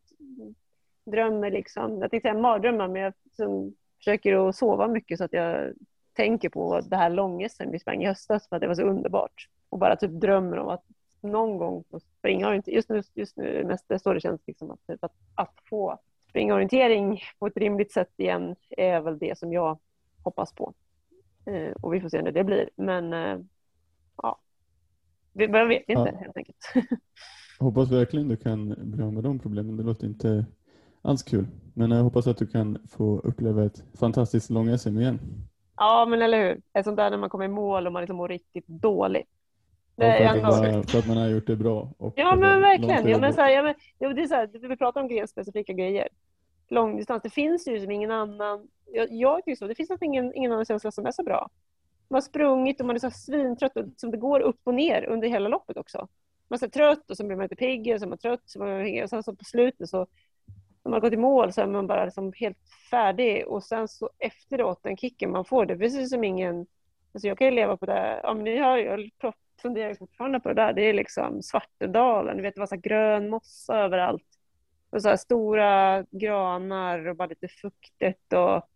drömmer 1.05 1.51
liksom, 1.51 2.01
jag 2.01 2.11
tänkte 2.11 2.29
säga 2.29 2.41
mardrömmar, 2.41 2.87
men 2.87 3.01
jag 3.01 3.13
liksom 3.23 3.73
försöker 3.97 4.49
att 4.49 4.55
sova 4.55 4.87
mycket 4.87 5.17
så 5.17 5.23
att 5.23 5.33
jag 5.33 5.73
tänker 6.13 6.49
på 6.49 6.81
det 6.81 6.95
här 6.95 7.09
långesten 7.09 7.71
vi 7.71 7.79
sprang 7.79 8.03
i 8.03 8.07
höstas 8.07 8.47
för 8.49 8.55
att 8.55 8.61
det 8.61 8.67
var 8.67 8.75
så 8.75 8.81
underbart. 8.81 9.47
Och 9.69 9.79
bara 9.79 9.95
typ 9.95 10.11
drömmer 10.11 10.57
om 10.57 10.67
att 10.67 10.83
någon 11.21 11.57
gång 11.57 11.83
få 11.91 11.99
springa 11.99 12.61
Just 12.65 12.89
nu, 12.89 13.03
just 13.13 13.37
nu 13.37 13.47
är 13.47 13.63
det 13.63 13.67
mest 13.67 14.03
så 14.03 14.13
det 14.13 14.21
känns 14.21 14.41
liksom 14.47 14.71
att, 14.71 14.87
typ 14.87 15.03
att, 15.03 15.15
att 15.35 15.55
få 15.69 15.99
springorientering 16.29 17.21
på 17.39 17.47
ett 17.47 17.57
rimligt 17.57 17.91
sätt 17.91 18.13
igen 18.17 18.55
är 18.69 19.01
väl 19.01 19.19
det 19.19 19.37
som 19.37 19.53
jag 19.53 19.79
hoppas 20.23 20.53
på. 20.53 20.73
Eh, 21.45 21.71
och 21.71 21.93
vi 21.93 22.01
får 22.01 22.09
se 22.09 22.21
när 22.21 22.31
det 22.31 22.43
blir. 22.43 22.69
Men 22.75 23.13
eh, 23.13 23.39
ja, 24.17 24.39
vi 25.33 25.47
vet 25.47 25.89
inte 25.89 26.11
ja. 26.13 26.19
helt 26.19 26.37
enkelt. 26.37 26.57
hoppas 27.59 27.91
verkligen 27.91 28.27
du 28.27 28.37
kan 28.37 28.75
bli 28.77 29.03
av 29.03 29.13
med 29.13 29.23
de 29.23 29.39
problemen. 29.39 29.77
Det 29.77 29.83
låter 29.83 30.07
inte 30.07 30.45
alls 31.01 31.23
kul. 31.23 31.47
Men 31.73 31.91
jag 31.91 32.03
hoppas 32.03 32.27
att 32.27 32.37
du 32.37 32.47
kan 32.47 32.77
få 32.89 33.19
uppleva 33.19 33.65
ett 33.65 33.83
fantastiskt 33.99 34.49
lång-SM 34.49 34.99
igen. 34.99 35.19
Ja, 35.77 36.05
men 36.09 36.21
eller 36.21 36.43
hur. 36.43 36.61
Ett 36.73 36.85
sånt 36.85 36.97
där 36.97 37.09
när 37.09 37.17
man 37.17 37.29
kommer 37.29 37.45
i 37.45 37.47
mål 37.47 37.87
och 37.87 37.93
man 37.93 38.01
liksom 38.01 38.17
mår 38.17 38.27
riktigt 38.27 38.67
dåligt. 38.67 39.27
Det 39.95 40.19
ja, 40.19 40.29
för, 40.29 40.37
att 40.37 40.43
bara, 40.43 40.83
för, 40.83 40.99
att 40.99 41.07
man 41.07 41.17
har 41.17 41.27
gjort 41.27 41.47
det 41.47 41.55
bra. 41.55 41.89
ja, 42.15 42.35
men 42.35 42.61
verkligen. 42.61 43.09
Ja, 43.09 43.17
men 43.17 43.33
så 43.33 43.41
här, 43.41 43.49
ja, 43.49 43.63
men, 43.63 43.75
det 44.15 44.21
är 44.21 44.27
så 44.27 44.35
här, 44.35 44.67
vi 44.67 44.77
pratar 44.77 45.01
om 45.01 45.07
grenspecifika 45.07 45.73
grejer. 45.73 46.07
Långdistans, 46.69 47.23
det 47.23 47.29
finns 47.29 47.67
ju 47.67 47.79
som 47.79 47.91
ingen 47.91 48.11
annan. 48.11 48.67
Jag, 48.93 49.11
jag 49.11 49.45
tycker 49.45 49.55
så. 49.55 49.67
Det 49.67 49.75
finns 49.75 49.91
ingen, 50.01 50.35
ingen 50.35 50.51
annan 50.51 50.65
känsla 50.65 50.91
som 50.91 51.05
är 51.05 51.11
så 51.11 51.23
bra. 51.23 51.49
Man 52.07 52.15
har 52.15 52.21
sprungit 52.21 52.79
och 52.79 52.87
man 52.87 52.95
är 52.95 52.99
så 52.99 53.11
svintrött 53.11 53.77
och 53.77 53.85
som 53.97 54.11
det 54.11 54.17
går 54.17 54.39
upp 54.39 54.59
och 54.63 54.73
ner 54.73 55.05
under 55.05 55.27
hela 55.27 55.49
loppet 55.49 55.77
också. 55.77 56.07
Man 56.47 56.57
är 56.57 56.59
så 56.59 56.69
trött 56.69 57.11
och 57.11 57.17
så 57.17 57.25
blir 57.25 57.37
man 57.37 57.43
lite 57.43 57.55
pigg 57.55 57.93
och 57.93 57.99
så 57.99 58.05
är 58.05 58.09
man 58.09 58.17
trött 58.17 58.41
så 58.45 58.59
man, 58.59 59.03
och 59.03 59.09
sen 59.09 59.23
så 59.23 59.35
på 59.35 59.45
slutet 59.45 59.89
så 59.89 60.07
när 60.83 60.91
man 60.91 60.99
gått 60.99 61.13
i 61.13 61.17
mål 61.17 61.53
så 61.53 61.61
är 61.61 61.67
man 61.67 61.87
bara 61.87 62.05
liksom 62.05 62.33
helt 62.35 62.57
färdig 62.89 63.47
och 63.47 63.63
sen 63.63 63.87
så 63.87 64.09
efteråt 64.19 64.83
den 64.83 64.97
kicken 64.97 65.31
man 65.31 65.45
får, 65.45 65.65
det 65.65 65.73
är 65.73 65.77
precis 65.77 66.09
som 66.09 66.23
ingen... 66.23 66.65
Alltså 67.13 67.27
jag 67.27 67.37
kan 67.37 67.47
ju 67.47 67.53
leva 67.53 67.77
på 67.77 67.85
det. 67.85 68.19
Ja, 68.23 68.33
men 68.33 68.43
ni 68.43 68.57
har, 68.57 68.77
jag 68.77 69.09
funderar 69.61 69.93
fortfarande 69.93 70.39
på 70.39 70.49
det 70.49 70.55
där. 70.55 70.73
Det 70.73 70.81
är 70.81 70.93
liksom 70.93 71.41
Svartedalen, 71.41 72.37
du 72.37 72.43
vet 72.43 72.55
det 72.55 72.59
var 72.59 72.67
så 72.67 72.75
grön 72.75 73.29
mossa 73.29 73.77
överallt. 73.77 74.27
Och 74.89 75.01
så 75.01 75.09
här 75.09 75.17
stora 75.17 76.03
granar 76.11 77.07
och 77.07 77.15
bara 77.15 77.27
lite 77.27 77.47
fuktigt 77.47 78.33
och 78.33 78.67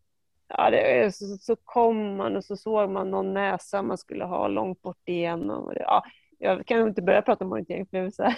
ja, 0.47 0.69
det, 0.69 1.15
så, 1.15 1.25
så 1.25 1.55
kom 1.55 2.15
man 2.15 2.35
och 2.35 2.43
så 2.43 2.57
såg 2.57 2.89
man 2.89 3.11
någon 3.11 3.33
näsa 3.33 3.81
man 3.81 3.97
skulle 3.97 4.25
ha 4.25 4.47
långt 4.47 4.81
bort 4.81 5.09
igenom. 5.09 5.63
Och, 5.63 5.73
ja, 5.75 6.03
jag 6.39 6.65
kan 6.65 6.87
inte 6.87 7.01
börja 7.01 7.21
prata 7.21 7.45
om 7.45 7.51
orientering 7.51 7.85
för 7.85 7.97
jag 7.97 8.05
är 8.05 8.11
så 8.11 8.23
här 8.23 8.37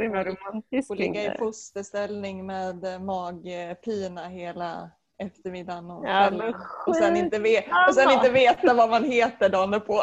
himla 0.00 0.24
romantiskt. 0.24 0.90
Och 0.90 0.96
ligga 0.96 1.34
i 1.34 1.38
fosterställning 1.38 2.46
med 2.46 3.02
magpina 3.02 4.28
hela 4.28 4.90
eftermiddagen 5.18 5.90
och, 5.90 6.04
ja, 6.06 6.52
och, 6.86 6.96
sen 6.96 7.16
inte 7.16 7.38
ve- 7.38 7.64
och 7.88 7.94
sen 7.94 8.10
inte 8.10 8.30
veta 8.30 8.74
vad 8.74 8.90
man 8.90 9.04
heter 9.04 9.48
dagen 9.48 9.80
på. 9.80 10.00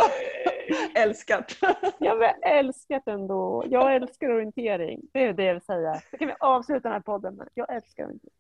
älskat. 0.96 1.58
Jag 2.00 2.16
har 2.16 2.34
älskat 2.42 3.08
ändå. 3.08 3.64
Jag 3.68 3.96
älskar 3.96 4.30
orientering. 4.30 5.02
Det 5.14 5.24
är 5.24 5.34
det 5.34 5.44
jag 5.44 5.54
vill 5.54 5.64
säga. 5.64 6.02
Så 6.12 6.18
kan 6.18 6.28
vi 6.28 6.34
avsluta 6.40 6.82
den 6.84 6.92
här 6.92 7.00
podden 7.00 7.36
med. 7.36 7.48
Jag 7.54 7.76
älskar 7.76 8.04
orientering. 8.04 8.34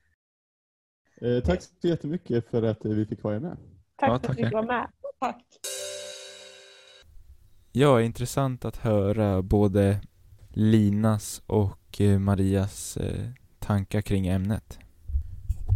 Eh, 1.22 1.44
tack 1.44 1.62
så 1.62 1.88
jättemycket 1.88 2.50
för 2.50 2.64
att 2.64 2.86
vi 2.86 3.06
fick 3.06 3.24
vara 3.24 3.40
med. 3.40 3.58
Tack 3.96 4.10
ja, 4.10 4.20
för 4.20 4.32
att 4.32 4.38
vi 4.38 4.44
fick 4.44 4.54
vara 4.54 4.66
med. 4.66 4.88
Tack. 5.20 5.46
Ja, 7.72 8.02
intressant 8.02 8.66
att 8.66 8.78
höra 8.78 9.42
både 9.42 10.02
Linas 10.54 11.42
och 11.48 12.02
eh, 12.02 12.20
Marias 12.20 12.98
eh, 12.98 13.28
tankar 13.60 14.02
kring 14.02 14.28
ämnet. 14.28 14.80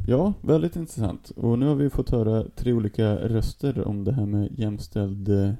Ja, 0.08 0.34
väldigt 0.42 0.76
intressant. 0.76 1.32
Och 1.36 1.60
nu 1.60 1.66
har 1.66 1.76
vi 1.76 1.90
fått 1.90 2.10
höra 2.10 2.46
tre 2.56 2.74
olika 2.74 3.16
röster 3.16 3.88
om 3.88 4.04
det 4.04 4.14
här 4.14 4.26
med 4.26 4.60
jämställd 4.60 5.30
eh, 5.30 5.54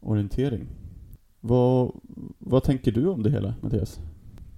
orientering. 0.00 0.66
Vad, 1.40 1.92
vad 2.38 2.62
tänker 2.62 2.92
du 2.92 3.06
om 3.06 3.22
det 3.22 3.30
hela, 3.30 3.54
Mattias? 3.60 4.00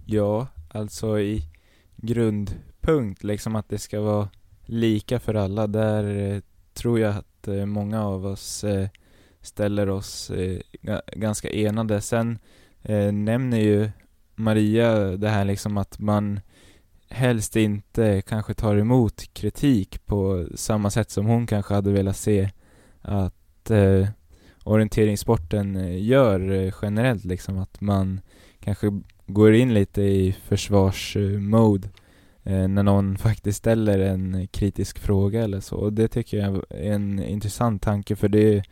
Ja, 0.07 0.47
alltså 0.69 1.21
i 1.21 1.43
grundpunkt, 1.97 3.25
liksom 3.25 3.57
att 3.57 3.69
det 3.69 3.79
ska 3.79 4.01
vara 4.01 4.29
lika 4.65 5.21
för 5.21 5.35
alla. 5.35 5.67
Där 5.67 6.43
tror 6.75 7.01
jag 7.01 7.17
att 7.17 7.49
många 7.67 8.05
av 8.05 8.27
oss 8.27 8.65
ställer 9.41 9.89
oss 9.89 10.31
ganska 11.17 11.51
enade. 11.51 12.01
Sen 12.01 12.39
eh, 12.85 13.13
nämner 13.13 13.59
ju 13.59 13.91
Maria 14.35 14.95
det 15.17 15.29
här 15.29 15.45
liksom 15.45 15.77
att 15.77 15.99
man 15.99 16.41
helst 17.09 17.57
inte 17.57 18.23
kanske 18.23 18.55
tar 18.55 18.77
emot 18.77 19.35
kritik 19.35 20.07
på 20.07 20.47
samma 20.55 20.91
sätt 20.91 21.11
som 21.11 21.27
hon 21.27 21.47
kanske 21.47 21.75
hade 21.75 21.91
velat 21.91 22.17
se 22.17 22.51
att 23.01 23.71
eh, 23.71 24.09
orienteringssporten 24.65 25.77
eh, 25.77 26.05
gör 26.05 26.51
eh, 26.51 26.73
generellt 26.83 27.25
liksom 27.25 27.59
att 27.59 27.81
man 27.81 28.21
kanske 28.61 29.01
går 29.27 29.55
in 29.55 29.75
lite 29.75 30.03
i 30.03 30.33
försvarsmode 30.33 31.89
eh, 32.43 32.69
när 32.69 32.83
någon 32.83 33.19
faktiskt 33.19 33.59
ställer 33.59 33.99
en 33.99 34.49
kritisk 34.49 34.99
fråga 34.99 35.45
eller 35.45 35.61
så. 35.61 35.77
Och 35.77 35.93
det 35.93 36.09
tycker 36.09 36.39
jag 36.39 36.65
är 36.69 36.93
en 36.93 37.23
intressant 37.23 37.83
tanke 37.83 38.17
för 38.17 38.29
det 38.29 38.57
är 38.57 38.65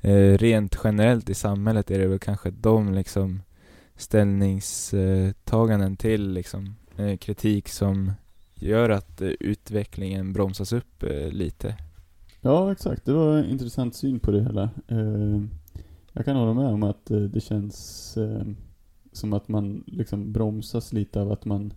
Eh, 0.00 0.38
rent 0.38 0.78
generellt 0.84 1.30
i 1.30 1.34
samhället 1.34 1.90
är 1.90 1.98
det 1.98 2.06
väl 2.06 2.18
kanske 2.18 2.50
de 2.50 2.92
liksom 2.92 3.42
ställningstaganden 3.96 5.96
till 5.96 6.32
liksom 6.32 6.74
eh, 6.96 7.16
kritik 7.16 7.68
som 7.68 8.12
gör 8.54 8.90
att 8.90 9.20
eh, 9.20 9.28
utvecklingen 9.28 10.32
bromsas 10.32 10.72
upp 10.72 11.02
eh, 11.02 11.30
lite. 11.30 11.76
Ja, 12.40 12.72
exakt. 12.72 13.04
Det 13.04 13.12
var 13.12 13.36
en 13.36 13.44
intressant 13.44 13.94
syn 13.94 14.20
på 14.20 14.30
det 14.30 14.42
hela. 14.42 14.70
Eh, 14.88 15.42
jag 16.12 16.24
kan 16.24 16.36
hålla 16.36 16.54
med 16.54 16.66
om 16.66 16.82
att 16.82 17.10
eh, 17.10 17.20
det 17.20 17.40
känns 17.40 18.16
eh, 18.16 18.42
som 19.12 19.32
att 19.32 19.48
man 19.48 19.84
liksom 19.86 20.32
bromsas 20.32 20.92
lite 20.92 21.20
av 21.20 21.32
att 21.32 21.44
man 21.44 21.72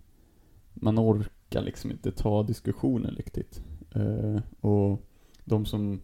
man 0.74 0.98
orkar 0.98 1.62
liksom 1.62 1.90
inte 1.90 2.12
ta 2.12 2.42
diskussionen 2.42 3.14
riktigt. 3.14 3.62
Eh, 3.94 4.40
och 4.60 5.00
de 5.44 5.66
som 5.66 6.00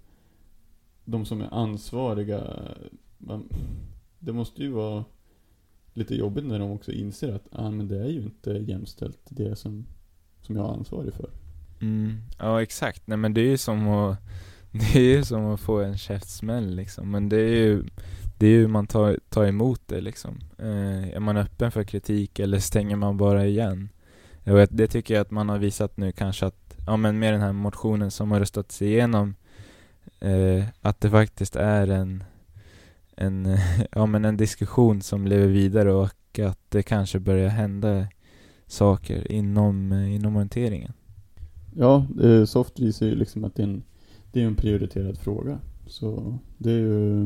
de 1.10 1.24
som 1.24 1.40
är 1.40 1.54
ansvariga, 1.54 2.42
man, 3.18 3.48
det 4.18 4.32
måste 4.32 4.62
ju 4.62 4.70
vara 4.70 5.04
lite 5.92 6.14
jobbigt 6.14 6.44
när 6.44 6.58
de 6.58 6.70
också 6.70 6.92
inser 6.92 7.32
att 7.32 7.48
ah, 7.52 7.70
men 7.70 7.88
det 7.88 7.98
är 7.98 8.08
ju 8.08 8.22
inte 8.22 8.50
jämställt 8.50 9.18
det 9.28 9.56
som, 9.56 9.86
som 10.42 10.56
jag 10.56 10.64
är 10.64 10.72
ansvarig 10.72 11.14
för. 11.14 11.30
Mm, 11.80 12.16
ja 12.38 12.62
exakt, 12.62 13.06
nej 13.06 13.18
men 13.18 13.34
det 13.34 13.40
är 13.40 13.50
ju 13.50 13.56
som 13.56 13.88
att 13.88 14.18
det 14.72 14.98
är 14.98 15.16
ju 15.16 15.24
som 15.24 15.46
att 15.46 15.60
få 15.60 15.80
en 15.80 15.98
käftsmäll 15.98 16.74
liksom, 16.74 17.10
men 17.10 17.28
det 17.28 17.40
är 17.40 17.56
ju 17.56 17.84
det 18.38 18.46
är 18.46 18.50
ju 18.50 18.60
hur 18.60 18.68
man 18.68 18.86
tar, 18.86 19.18
tar 19.28 19.46
emot 19.46 19.82
det 19.86 20.00
liksom. 20.00 20.38
Eh, 20.58 21.08
är 21.08 21.20
man 21.20 21.36
öppen 21.36 21.72
för 21.72 21.84
kritik 21.84 22.38
eller 22.38 22.58
stänger 22.58 22.96
man 22.96 23.16
bara 23.16 23.46
igen? 23.46 23.88
Och 24.44 24.66
det 24.70 24.86
tycker 24.86 25.14
jag 25.14 25.20
att 25.20 25.30
man 25.30 25.48
har 25.48 25.58
visat 25.58 25.96
nu 25.96 26.12
kanske 26.12 26.46
att, 26.46 26.76
ja 26.86 26.96
men 26.96 27.18
med 27.18 27.32
den 27.32 27.40
här 27.40 27.52
motionen 27.52 28.10
som 28.10 28.30
har 28.30 28.40
röstats 28.40 28.82
igenom 28.82 29.34
eh, 30.20 30.64
att 30.80 31.00
det 31.00 31.10
faktiskt 31.10 31.56
är 31.56 31.86
en, 31.86 32.24
en, 33.16 33.58
ja, 33.92 34.06
men 34.06 34.24
en 34.24 34.36
diskussion 34.36 35.02
som 35.02 35.26
lever 35.26 35.46
vidare 35.46 35.92
och 35.92 36.38
att 36.38 36.60
det 36.68 36.82
kanske 36.82 37.18
börjar 37.18 37.48
hända 37.48 38.06
saker 38.66 39.32
inom, 39.32 39.92
inom 39.92 40.36
orienteringen. 40.36 40.92
Ja, 41.76 42.06
eh, 42.22 42.44
soft 42.44 42.80
visar 42.80 43.06
ju 43.06 43.14
liksom 43.14 43.44
att 43.44 43.54
det 43.54 43.62
är, 43.62 43.66
en, 43.66 43.82
det 44.32 44.42
är 44.42 44.46
en 44.46 44.56
prioriterad 44.56 45.18
fråga. 45.18 45.58
Så 45.86 46.38
det 46.58 46.70
är 46.70 46.78
ju 46.78 47.24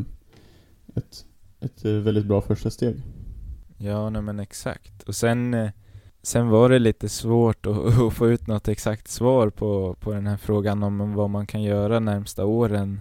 ett, 0.94 1.24
ett 1.60 1.84
väldigt 1.84 2.26
bra 2.26 2.40
första 2.40 2.70
steg. 2.70 3.02
Ja, 3.78 4.10
nej 4.10 4.22
men 4.22 4.40
exakt. 4.40 5.02
Och 5.02 5.14
sen, 5.14 5.54
eh, 5.54 5.70
sen 6.22 6.48
var 6.48 6.68
det 6.68 6.78
lite 6.78 7.08
svårt 7.08 7.66
att, 7.66 7.98
att, 7.98 8.12
få 8.12 8.28
ut 8.28 8.46
något 8.46 8.68
exakt 8.68 9.08
svar 9.08 9.50
på, 9.50 9.96
på 10.00 10.12
den 10.12 10.26
här 10.26 10.36
frågan 10.36 10.82
om 10.82 11.14
vad 11.14 11.30
man 11.30 11.46
kan 11.46 11.62
göra 11.62 12.00
närmsta 12.00 12.44
åren. 12.44 13.00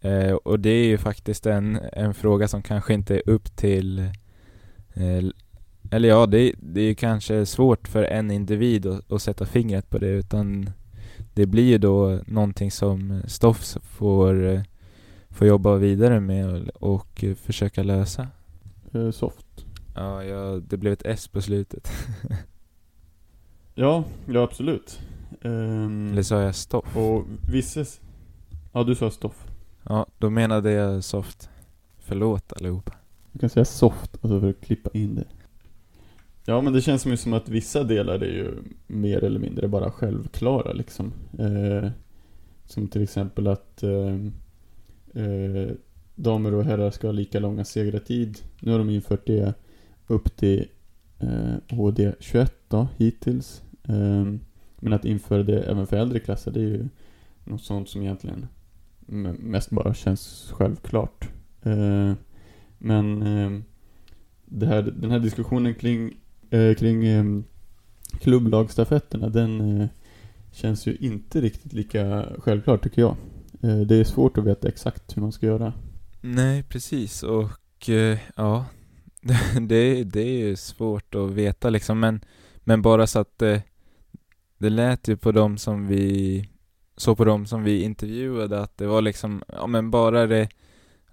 Eh, 0.00 0.32
och 0.32 0.60
det 0.60 0.70
är 0.70 0.86
ju 0.86 0.98
faktiskt 0.98 1.46
en, 1.46 1.78
en 1.92 2.14
fråga 2.14 2.48
som 2.48 2.62
kanske 2.62 2.94
inte 2.94 3.16
är 3.16 3.30
upp 3.30 3.56
till 3.56 3.98
eh, 4.94 5.24
eller 5.90 6.08
ja, 6.08 6.26
det, 6.26 6.52
det 6.58 6.80
är 6.80 6.94
kanske 6.94 7.46
svårt 7.46 7.88
för 7.88 8.02
en 8.02 8.30
individ 8.30 8.86
att, 8.86 9.12
att, 9.12 9.22
sätta 9.22 9.46
fingret 9.46 9.90
på 9.90 9.98
det 9.98 10.08
utan 10.08 10.70
det 11.34 11.46
blir 11.46 11.64
ju 11.64 11.78
då 11.78 12.20
någonting 12.26 12.70
som 12.70 13.22
Stoffs 13.26 13.78
får, 13.82 14.46
eh, 14.46 14.60
får 15.30 15.46
jobba 15.46 15.76
vidare 15.76 16.20
med 16.20 16.70
och, 16.70 16.92
och 16.92 17.24
försöka 17.36 17.82
lösa. 17.82 18.26
Eh, 18.92 19.10
Soft. 19.10 19.45
Ja, 19.96 20.24
ja, 20.24 20.60
det 20.68 20.76
blev 20.76 20.92
ett 20.92 21.02
S 21.04 21.28
på 21.28 21.42
slutet. 21.42 21.88
ja, 23.74 24.04
ja 24.26 24.42
absolut. 24.42 25.00
Um, 25.42 26.12
Eller 26.12 26.22
sa 26.22 26.42
jag 26.42 26.54
stoff? 26.54 26.96
Och 26.96 27.24
visses... 27.52 28.00
Ja, 28.72 28.84
du 28.84 28.94
sa 28.94 29.10
stoff. 29.10 29.46
Ja, 29.82 30.06
då 30.18 30.30
menade 30.30 30.72
jag 30.72 31.04
soft. 31.04 31.48
Förlåt 31.98 32.52
allihopa. 32.52 32.92
Du 33.32 33.38
kan 33.38 33.50
säga 33.50 33.64
soft, 33.64 34.18
alltså 34.22 34.40
för 34.40 34.50
att 34.50 34.60
klippa 34.60 34.90
in 34.92 35.14
det. 35.14 35.24
Ja, 36.44 36.60
men 36.60 36.72
det 36.72 36.82
känns 36.82 37.06
ju 37.06 37.16
som 37.16 37.32
att 37.32 37.48
vissa 37.48 37.84
delar 37.84 38.14
är 38.14 38.32
ju 38.32 38.54
mer 38.86 39.24
eller 39.24 39.40
mindre 39.40 39.68
bara 39.68 39.90
självklara 39.90 40.72
liksom. 40.72 41.12
Eh, 41.38 41.90
som 42.64 42.88
till 42.88 43.02
exempel 43.02 43.46
att 43.46 43.82
eh, 43.82 44.14
eh, 45.24 45.70
damer 46.14 46.54
och 46.54 46.64
herrar 46.64 46.90
ska 46.90 47.06
ha 47.06 47.12
lika 47.12 47.38
långa 47.38 47.64
segratid. 47.64 48.38
Nu 48.60 48.72
har 48.72 48.78
de 48.78 48.90
infört 48.90 49.26
det 49.26 49.54
upp 50.06 50.36
till 50.36 50.68
eh, 51.18 51.76
HD 51.76 52.12
21 52.20 52.54
då, 52.68 52.88
hittills. 52.96 53.62
Eh, 53.82 54.24
men 54.80 54.92
att 54.92 55.04
införa 55.04 55.42
det 55.42 55.62
även 55.62 55.86
för 55.86 55.96
äldre 55.96 56.18
klasser, 56.18 56.50
det 56.50 56.60
är 56.60 56.64
ju 56.64 56.88
något 57.44 57.62
sånt 57.62 57.88
som 57.88 58.02
egentligen 58.02 58.46
mest 59.38 59.70
bara 59.70 59.94
känns 59.94 60.52
självklart. 60.54 61.28
Eh, 61.62 62.12
men 62.78 63.22
eh, 63.22 63.60
det 64.44 64.66
här, 64.66 64.82
den 64.82 65.10
här 65.10 65.18
diskussionen 65.18 65.74
kring, 65.74 66.16
eh, 66.50 66.74
kring 66.74 67.06
eh, 67.06 67.24
klubblagstafetterna, 68.20 69.28
den 69.28 69.80
eh, 69.80 69.88
känns 70.52 70.86
ju 70.86 70.96
inte 70.96 71.40
riktigt 71.40 71.72
lika 71.72 72.26
självklar 72.38 72.76
tycker 72.76 73.02
jag. 73.02 73.16
Eh, 73.62 73.80
det 73.80 73.96
är 73.96 74.04
svårt 74.04 74.38
att 74.38 74.44
veta 74.44 74.68
exakt 74.68 75.16
hur 75.16 75.22
man 75.22 75.32
ska 75.32 75.46
göra. 75.46 75.72
Nej, 76.20 76.62
precis 76.62 77.22
och 77.22 77.88
eh, 77.88 78.18
ja, 78.36 78.64
det, 79.60 80.04
det 80.04 80.20
är 80.20 80.38
ju 80.38 80.56
svårt 80.56 81.14
att 81.14 81.30
veta 81.30 81.70
liksom 81.70 82.00
men, 82.00 82.24
men 82.58 82.82
bara 82.82 83.06
så 83.06 83.18
att 83.18 83.38
det, 83.38 83.62
det 84.58 84.70
lät 84.70 85.08
ju 85.08 85.16
på 85.16 85.32
dem 85.32 85.58
som 85.58 85.86
vi 85.86 86.48
så 86.96 87.16
på 87.16 87.24
dem 87.24 87.46
som 87.46 87.62
vi 87.62 87.82
intervjuade 87.82 88.60
att 88.60 88.78
det 88.78 88.86
var 88.86 89.02
liksom, 89.02 89.42
ja 89.48 89.66
men 89.66 89.90
bara 89.90 90.26
det 90.26 90.48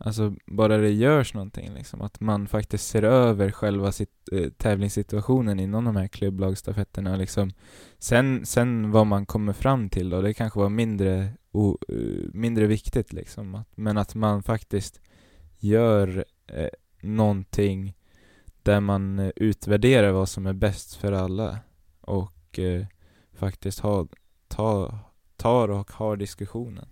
Alltså 0.06 0.36
bara 0.46 0.78
det 0.78 0.92
görs 0.92 1.34
någonting 1.34 1.74
liksom, 1.74 2.02
att 2.02 2.20
man 2.20 2.48
faktiskt 2.48 2.88
ser 2.88 3.04
över 3.04 3.52
själva 3.52 3.92
sitt, 3.92 4.30
eh, 4.32 4.50
tävlingssituationen 4.50 5.60
inom 5.60 5.86
de 5.86 5.96
här 5.96 6.08
klubblagstafetterna 6.08 7.16
liksom. 7.16 7.52
Sen, 8.00 8.46
sen 8.46 8.92
vad 8.92 9.08
man 9.08 9.26
kommer 9.26 9.54
fram 9.54 9.90
till 9.90 10.10
då, 10.10 10.22
det 10.22 10.34
kanske 10.34 10.60
var 10.60 10.70
mindre, 10.70 11.30
o, 11.52 11.78
uh, 11.92 12.30
mindre 12.34 12.68
viktigt 12.68 13.14
liksom. 13.14 13.56
Att, 13.56 13.68
men 13.76 13.98
att 13.98 14.16
man 14.16 14.44
faktiskt 14.44 15.02
gör 15.60 16.26
eh, 16.48 16.70
någonting 17.02 17.96
där 18.64 18.80
man 18.80 19.20
eh, 19.20 19.32
utvärderar 19.36 20.12
vad 20.12 20.30
som 20.30 20.46
är 20.46 20.54
bäst 20.54 20.96
för 20.96 21.12
alla 21.12 21.60
och 22.02 22.60
eh, 22.60 22.86
faktiskt 23.34 23.80
ha, 23.80 24.08
ta, 24.48 25.00
tar 25.36 25.70
och 25.70 25.92
har 25.92 26.18
diskussionen. 26.18 26.86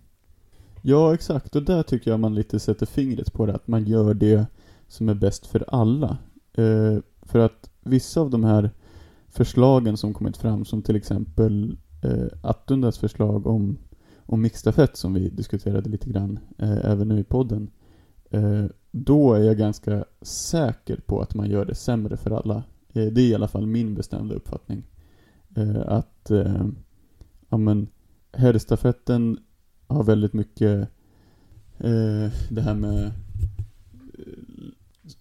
Ja, 0.82 1.14
exakt. 1.14 1.56
Och 1.56 1.62
där 1.62 1.82
tycker 1.82 2.10
jag 2.10 2.20
man 2.20 2.34
lite 2.34 2.60
sätter 2.60 2.86
fingret 2.86 3.32
på 3.32 3.46
det, 3.46 3.54
att 3.54 3.68
man 3.68 3.84
gör 3.84 4.14
det 4.14 4.46
som 4.88 5.08
är 5.08 5.14
bäst 5.14 5.46
för 5.46 5.64
alla. 5.68 6.18
Eh, 6.52 6.98
för 7.22 7.38
att 7.38 7.70
vissa 7.80 8.20
av 8.20 8.30
de 8.30 8.44
här 8.44 8.70
förslagen 9.28 9.96
som 9.96 10.14
kommit 10.14 10.36
fram, 10.36 10.64
som 10.64 10.82
till 10.82 10.96
exempel 10.96 11.76
eh, 12.02 12.26
Attundas 12.42 12.98
förslag 12.98 13.46
om, 13.46 13.78
om 14.26 14.42
mixstafett 14.42 14.96
som 14.96 15.14
vi 15.14 15.28
diskuterade 15.28 15.90
lite 15.90 16.10
grann 16.10 16.38
eh, 16.58 16.90
även 16.90 17.08
nu 17.08 17.20
i 17.20 17.24
podden. 17.24 17.70
Eh, 18.30 18.64
då 18.94 19.34
är 19.34 19.40
jag 19.40 19.58
ganska 19.58 20.04
säker 20.22 20.96
på 21.06 21.20
att 21.20 21.34
man 21.34 21.50
gör 21.50 21.64
det 21.64 21.74
sämre 21.74 22.16
för 22.16 22.30
alla. 22.30 22.62
Eh, 22.92 23.06
det 23.06 23.20
är 23.20 23.28
i 23.28 23.34
alla 23.34 23.48
fall 23.48 23.66
min 23.66 23.94
bestämda 23.94 24.34
uppfattning. 24.34 24.82
Eh, 25.56 25.80
att, 25.86 26.30
eh, 26.30 26.66
ja 27.48 27.56
men, 27.56 27.88
herrstafetten 28.32 29.38
har 29.86 30.04
väldigt 30.04 30.32
mycket 30.32 30.88
det 32.48 32.60
här 32.62 32.74
med 32.74 33.12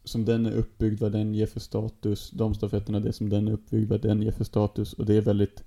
som 0.03 0.25
den 0.25 0.45
är 0.45 0.51
uppbyggd, 0.51 0.99
vad 1.01 1.11
den 1.11 1.33
ger 1.33 1.45
för 1.45 1.59
status. 1.59 2.31
De 2.31 2.53
stafetterna, 2.53 2.99
det 2.99 3.13
som 3.13 3.29
den 3.29 3.47
är 3.47 3.51
uppbyggd, 3.51 3.89
vad 3.89 4.01
den 4.01 4.21
ger 4.21 4.31
för 4.31 4.43
status. 4.43 4.93
Och 4.93 5.05
det 5.05 5.13
är 5.13 5.21
väldigt 5.21 5.63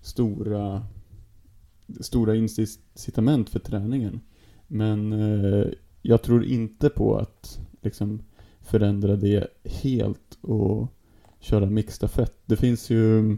stora 0.00 0.82
stora 2.00 2.34
incitament 2.36 3.50
för 3.50 3.58
träningen. 3.58 4.20
Men 4.66 5.12
eh, 5.12 5.66
jag 6.02 6.22
tror 6.22 6.44
inte 6.44 6.88
på 6.88 7.16
att 7.16 7.60
liksom 7.80 8.22
förändra 8.60 9.16
det 9.16 9.48
helt 9.64 10.38
och 10.40 10.88
köra 11.40 11.66
mixstafett. 11.66 12.34
Det 12.46 12.56
finns 12.56 12.90
ju 12.90 13.32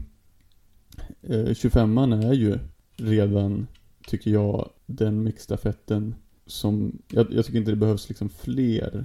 eh, 1.23 1.47
25an 1.47 2.27
är 2.27 2.33
ju 2.33 2.59
redan, 2.97 3.67
tycker 4.07 4.31
jag, 4.31 4.71
den 4.87 5.23
mixstafetten 5.23 6.15
som, 6.47 6.99
jag, 7.09 7.33
jag, 7.33 7.47
tycker 7.47 7.59
inte 7.59 7.71
det 7.71 7.77
behövs 7.77 8.09
liksom 8.09 8.29
fler 8.29 9.05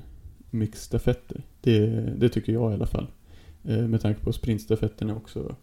mixstafetter. 0.49 1.41
Det, 1.61 1.88
det 2.18 2.30
tycker 2.30 2.53
jag 2.53 2.72
i 2.72 2.73
alla 2.73 2.86
fall. 2.86 3.07
Eh, 3.64 3.88
med 3.88 4.02
tanke 4.02 4.22
på 4.23 4.34
sprintstafetten 4.34 5.10
är 5.10 5.15
också 5.15 5.56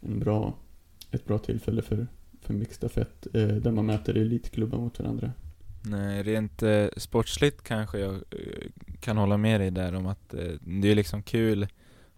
en 0.00 0.20
bra, 0.20 0.54
ett 1.10 1.24
bra 1.24 1.38
tillfälle 1.38 1.82
för, 1.82 2.06
för 2.40 2.54
mixstafett 2.54 3.26
eh, 3.34 3.46
där 3.46 3.70
man 3.70 3.86
mäter 3.86 4.16
elitklubbar 4.16 4.78
mot 4.78 4.98
varandra. 4.98 5.32
Nej, 5.88 6.22
rent 6.22 6.62
eh, 6.62 6.86
sportsligt 6.96 7.62
kanske 7.62 7.98
jag 7.98 8.14
eh, 8.14 8.70
kan 9.00 9.16
hålla 9.16 9.36
med 9.36 9.60
dig 9.60 9.70
där 9.70 9.94
om 9.94 10.06
att 10.06 10.34
eh, 10.34 10.52
det 10.60 10.88
är 10.88 10.94
liksom 10.94 11.22
kul 11.22 11.62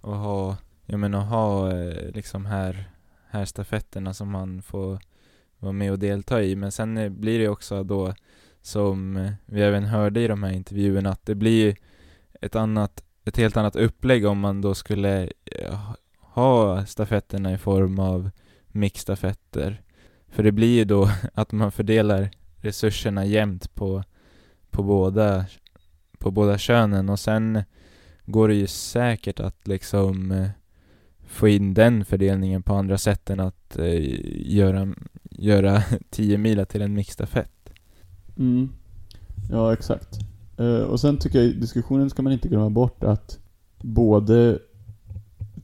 att 0.01 0.17
ha, 0.17 0.57
jag 0.87 1.01
menar 1.01 1.21
ha 1.21 1.73
eh, 1.73 2.11
liksom 2.15 2.47
här, 2.47 2.91
här 3.31 3.45
stafetterna 3.45 4.15
som 4.15 4.31
man 4.31 4.63
får 4.63 4.99
vara 5.59 5.73
med 5.73 5.93
och 5.93 5.99
delta 5.99 6.43
i. 6.43 6.57
Men 6.57 6.73
sen 6.73 6.97
eh, 6.97 7.09
blir 7.09 7.39
det 7.39 7.49
också 7.49 7.85
då, 7.85 8.15
som 8.63 9.17
eh, 9.17 9.33
vi 9.47 9.63
även 9.63 9.85
hörde 9.85 10.21
i 10.21 10.29
de 10.29 10.43
här 10.43 10.53
intervjuerna, 10.53 11.11
att 11.11 11.27
det 11.27 11.35
blir 11.35 11.77
ett 12.41 12.57
annat, 12.57 13.05
ett 13.25 13.37
helt 13.37 13.57
annat 13.57 13.77
upplägg 13.77 14.27
om 14.27 14.39
man 14.39 14.61
då 14.61 14.75
skulle 14.75 15.31
eh, 15.45 15.81
ha 16.21 16.87
stafetterna 16.87 17.53
i 17.53 17.59
form 17.59 17.99
av 17.99 18.31
mixstafetter. 18.69 19.83
För 20.29 20.43
det 20.43 20.53
blir 20.53 20.77
ju 20.77 20.85
då 20.85 21.11
att 21.35 21.53
man 21.53 21.73
fördelar 21.73 22.31
resurserna 22.61 23.25
jämnt 23.25 23.75
på, 23.75 24.03
på, 24.71 24.83
båda, 24.83 25.47
på 26.19 26.31
båda 26.31 26.59
könen 26.59 27.09
och 27.09 27.21
sen 27.21 27.63
går 28.25 28.49
det 28.49 28.55
ju 28.55 28.67
säkert 28.67 29.41
att 29.41 29.69
liksom 29.69 30.33
eh, 30.33 30.49
få 31.27 31.49
in 31.49 31.75
den 31.75 32.05
fördelningen 32.05 32.63
på 32.63 32.75
andra 32.75 32.99
sätt 32.99 33.31
än 33.31 33.41
att 33.41 33.79
eh, 33.79 34.01
göra, 34.51 34.95
göra 35.31 35.83
10 36.11 36.39
mila 36.39 36.65
till 36.65 36.83
en 36.83 36.95
mixstafett. 36.95 37.71
Mm. 38.37 38.69
Ja, 39.51 39.73
exakt. 39.73 40.19
Eh, 40.57 40.81
och 40.81 41.01
sen 41.01 41.19
tycker 41.19 41.39
jag 41.39 41.49
i 41.49 41.53
diskussionen 41.53 42.11
ska 42.11 42.23
man 42.23 42.33
inte 42.33 42.49
glömma 42.49 42.71
bort 42.71 43.05
att 43.05 43.39
både 43.79 44.59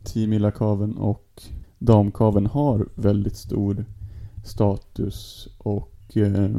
10 0.04 0.26
mila 0.26 0.50
kaven 0.50 0.96
och 0.96 1.42
damkaven 1.78 2.46
har 2.46 2.88
väldigt 2.94 3.36
stor 3.36 3.84
status 4.44 5.48
och 5.58 5.93
eh, 6.16 6.50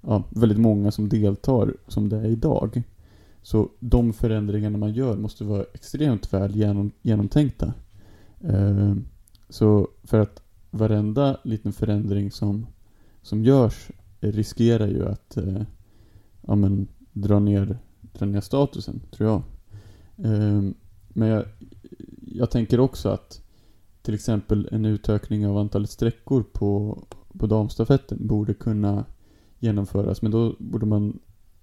ja, 0.00 0.24
väldigt 0.30 0.58
många 0.58 0.90
som 0.90 1.08
deltar 1.08 1.74
som 1.88 2.08
det 2.08 2.16
är 2.16 2.26
idag. 2.26 2.82
Så 3.42 3.68
de 3.80 4.12
förändringarna 4.12 4.78
man 4.78 4.92
gör 4.92 5.16
måste 5.16 5.44
vara 5.44 5.64
extremt 5.74 6.32
väl 6.32 6.56
genom, 6.56 6.90
genomtänkta. 7.02 7.74
Eh, 8.40 8.94
så 9.48 9.88
för 10.04 10.20
att 10.20 10.42
varenda 10.70 11.38
liten 11.44 11.72
förändring 11.72 12.30
som, 12.30 12.66
som 13.22 13.44
görs 13.44 13.90
riskerar 14.20 14.86
ju 14.86 15.08
att 15.08 15.36
eh, 15.36 15.62
ja, 16.40 16.54
men, 16.54 16.88
dra, 17.12 17.38
ner, 17.38 17.78
dra 18.00 18.26
ner 18.26 18.40
statusen, 18.40 19.00
tror 19.10 19.28
jag. 19.30 19.42
Eh, 20.32 20.62
men 21.08 21.28
jag, 21.28 21.44
jag 22.20 22.50
tänker 22.50 22.80
också 22.80 23.08
att 23.08 23.42
till 24.02 24.14
exempel 24.14 24.68
en 24.72 24.84
utökning 24.84 25.46
av 25.46 25.58
antalet 25.58 25.90
sträckor 25.90 26.42
på, 26.52 26.98
på 27.38 27.46
damstafetten 27.46 28.26
borde 28.26 28.54
kunna 28.54 29.04
genomföras. 29.58 30.22
Men 30.22 30.32
då 30.32 30.56
borde 30.58 30.86
man 30.86 31.18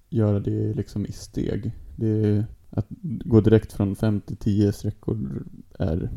göra 0.10 0.40
det 0.40 0.74
liksom 0.74 1.06
i 1.06 1.12
steg. 1.12 1.72
Det, 1.96 2.46
att 2.70 2.88
gå 3.26 3.42
direkt 3.42 3.74
från 3.74 3.96
5 3.96 4.22
till 4.22 4.38
10 4.38 4.74
sträckor 4.74 5.46
är 5.80 6.10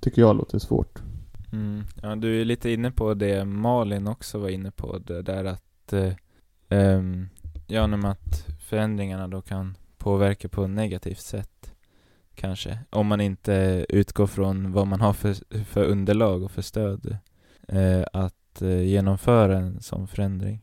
tycker 0.00 0.22
jag 0.22 0.36
låter 0.36 0.58
svårt. 0.58 1.02
Mm. 1.52 1.82
Ja, 2.02 2.16
du 2.16 2.40
är 2.40 2.44
lite 2.44 2.70
inne 2.70 2.90
på 2.90 3.14
det 3.14 3.44
Malin 3.44 4.08
också 4.08 4.38
var 4.38 4.48
inne 4.48 4.70
på, 4.70 4.98
det 4.98 5.22
där 5.22 5.44
att 5.44 5.92
eh, 5.92 6.12
um, 6.68 7.28
ja, 7.66 8.08
att 8.08 8.46
förändringarna 8.60 9.28
då 9.28 9.42
kan 9.42 9.76
påverka 9.98 10.48
på 10.48 10.64
ett 10.64 10.70
negativt 10.70 11.20
sätt 11.20 11.74
kanske. 12.34 12.78
Om 12.90 13.06
man 13.06 13.20
inte 13.20 13.86
utgår 13.88 14.26
från 14.26 14.72
vad 14.72 14.86
man 14.86 15.00
har 15.00 15.12
för, 15.12 15.64
för 15.64 15.84
underlag 15.84 16.42
och 16.42 16.50
för 16.50 16.62
stöd 16.62 17.16
eh, 17.72 18.04
att 18.12 18.62
eh, 18.62 18.82
genomföra 18.82 19.58
en 19.58 19.80
sån 19.80 20.06
förändring. 20.06 20.60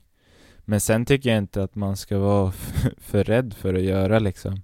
Men 0.60 0.80
sen 0.80 1.06
tycker 1.06 1.30
jag 1.30 1.38
inte 1.38 1.64
att 1.64 1.76
man 1.76 1.98
ska 1.98 2.18
vara 2.20 2.52
för 2.98 3.24
rädd 3.24 3.54
för 3.54 3.74
att 3.74 3.82
göra 3.82 4.20
liksom 4.20 4.62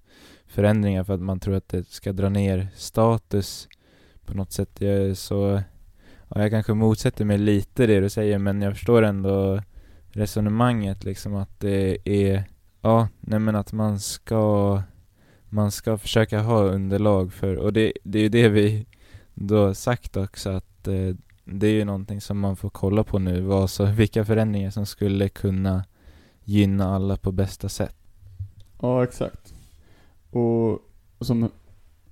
förändringar 0.47 1.03
för 1.03 1.13
att 1.13 1.21
man 1.21 1.39
tror 1.39 1.55
att 1.55 1.69
det 1.69 1.87
ska 1.87 2.13
dra 2.13 2.29
ner 2.29 2.67
status 2.75 3.67
på 4.25 4.33
något 4.33 4.51
sätt. 4.51 4.69
Jag 4.81 4.93
är 4.93 5.13
så, 5.13 5.61
ja, 6.29 6.41
jag 6.41 6.51
kanske 6.51 6.73
motsätter 6.73 7.25
mig 7.25 7.37
lite 7.37 7.87
det 7.87 7.99
du 7.99 8.09
säger 8.09 8.37
men 8.37 8.61
jag 8.61 8.73
förstår 8.73 9.01
ändå 9.01 9.61
resonemanget 10.07 11.03
liksom 11.03 11.35
att 11.35 11.59
det 11.59 11.97
är, 12.05 12.43
ja, 12.81 13.07
nej 13.19 13.39
men 13.39 13.55
att 13.55 13.73
man 13.73 13.99
ska 13.99 14.81
man 15.49 15.71
ska 15.71 15.97
försöka 15.97 16.41
ha 16.41 16.61
underlag 16.61 17.33
för, 17.33 17.55
och 17.55 17.73
det, 17.73 17.93
det 18.03 18.19
är 18.19 18.23
ju 18.23 18.29
det 18.29 18.49
vi 18.49 18.85
då 19.33 19.73
sagt 19.73 20.17
också 20.17 20.49
att 20.49 20.87
eh, 20.87 21.15
det 21.45 21.67
är 21.67 21.73
ju 21.73 21.85
någonting 21.85 22.21
som 22.21 22.39
man 22.39 22.55
får 22.55 22.69
kolla 22.69 23.03
på 23.03 23.19
nu, 23.19 23.41
vad 23.41 23.69
så, 23.69 23.85
vilka 23.97 24.25
förändringar 24.25 24.69
som 24.69 24.85
skulle 24.85 25.29
kunna 25.29 25.83
gynna 26.43 26.95
alla 26.95 27.17
på 27.17 27.31
bästa 27.31 27.69
sätt. 27.69 27.95
Ja, 28.81 29.03
exakt. 29.03 29.53
Och 30.29 30.79
som 31.19 31.49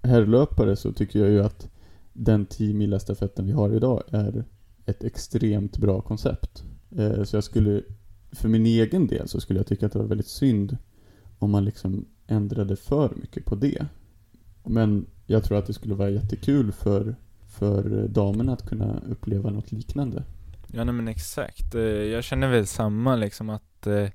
herrlöpare 0.02 0.76
så 0.76 0.94
tycker 0.94 1.20
jag 1.20 1.30
ju 1.30 1.44
att 1.44 1.70
den 2.14 2.46
10 2.46 3.00
stafetten 3.00 3.46
vi 3.46 3.52
har 3.52 3.76
idag 3.76 4.04
är 4.10 4.44
ett 4.86 5.04
extremt 5.04 5.78
bra 5.78 6.02
koncept. 6.02 6.64
Eh, 6.98 7.24
så 7.24 7.36
jag 7.36 7.44
skulle, 7.44 7.82
för 8.32 8.50
min 8.50 8.66
egen 8.66 9.08
del 9.08 9.28
så 9.28 9.40
skulle 9.40 9.60
jag 9.60 9.68
tycka 9.68 9.86
att 9.86 9.92
det 9.92 10.00
var 10.00 10.06
väldigt 10.06 10.28
synd 10.28 10.78
om 11.40 11.52
man 11.52 11.66
liksom 11.66 12.06
ändrade 12.28 12.76
för 12.76 13.14
mycket 13.16 13.46
på 13.46 13.56
det. 13.56 13.86
Men 14.64 15.06
jag 15.26 15.44
tror 15.44 15.58
att 15.58 15.66
det 15.66 15.74
skulle 15.74 15.96
vara 15.96 16.10
jättekul 16.10 16.72
för, 16.72 17.16
för 17.54 18.08
damerna 18.08 18.54
att 18.54 18.70
kunna 18.70 19.02
uppleva 19.10 19.50
något 19.50 19.72
liknande. 19.72 20.24
Ja 20.68 20.84
nej 20.84 20.94
men 20.94 21.08
exakt. 21.08 21.76
Eh, 21.76 21.82
jag 21.82 22.24
känner 22.24 22.48
väl 22.48 22.68
samma 22.68 23.16
liksom 23.16 23.50
att 23.50 23.88
eh, 23.88 24.08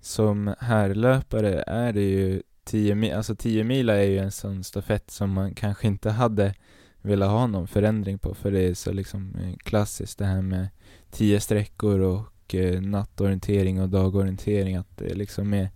som 0.00 0.54
härlöpare 0.58 1.64
är 1.66 1.92
det 1.92 2.02
ju 2.02 2.42
10 2.64 2.94
mil, 2.94 3.14
alltså 3.14 3.36
10 3.36 3.64
mil 3.64 3.88
är 3.88 4.02
ju 4.02 4.18
en 4.18 4.30
sån 4.30 4.64
stafett 4.64 5.10
som 5.10 5.30
man 5.30 5.54
kanske 5.54 5.86
inte 5.86 6.10
hade 6.10 6.54
velat 7.02 7.30
ha 7.30 7.46
någon 7.46 7.68
förändring 7.68 8.18
på 8.18 8.34
för 8.34 8.50
det 8.50 8.60
är 8.60 8.74
så 8.74 8.92
liksom 8.92 9.34
eh, 9.34 9.56
klassiskt 9.56 10.18
det 10.18 10.26
här 10.26 10.42
med 10.42 10.68
10 11.10 11.40
sträckor 11.40 12.00
och 12.00 12.54
nattorientering 12.80 13.80
och 13.80 13.88
dagorientering 13.88 14.76
att 14.76 14.96
det 14.96 15.14
liksom 15.14 15.54
är 15.54 15.70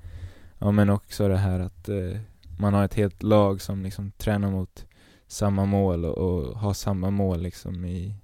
Ja 0.59 0.71
men 0.71 0.91
också 0.91 1.29
det 1.29 1.37
här 1.37 1.61
att 1.61 1.89
man 2.59 2.75
har 2.75 2.85
ett 2.85 2.95
helt 2.95 3.23
lag 3.23 3.61
som 3.61 3.83
liksom 3.83 4.11
tränar 4.11 4.51
mot 4.51 4.88
samma 5.29 5.65
mål 5.65 6.05
och, 6.05 6.19
och 6.19 6.59
ha 6.59 6.75
samma 6.75 7.11
mål 7.11 7.43
liksom 7.43 7.85
i 7.85 8.15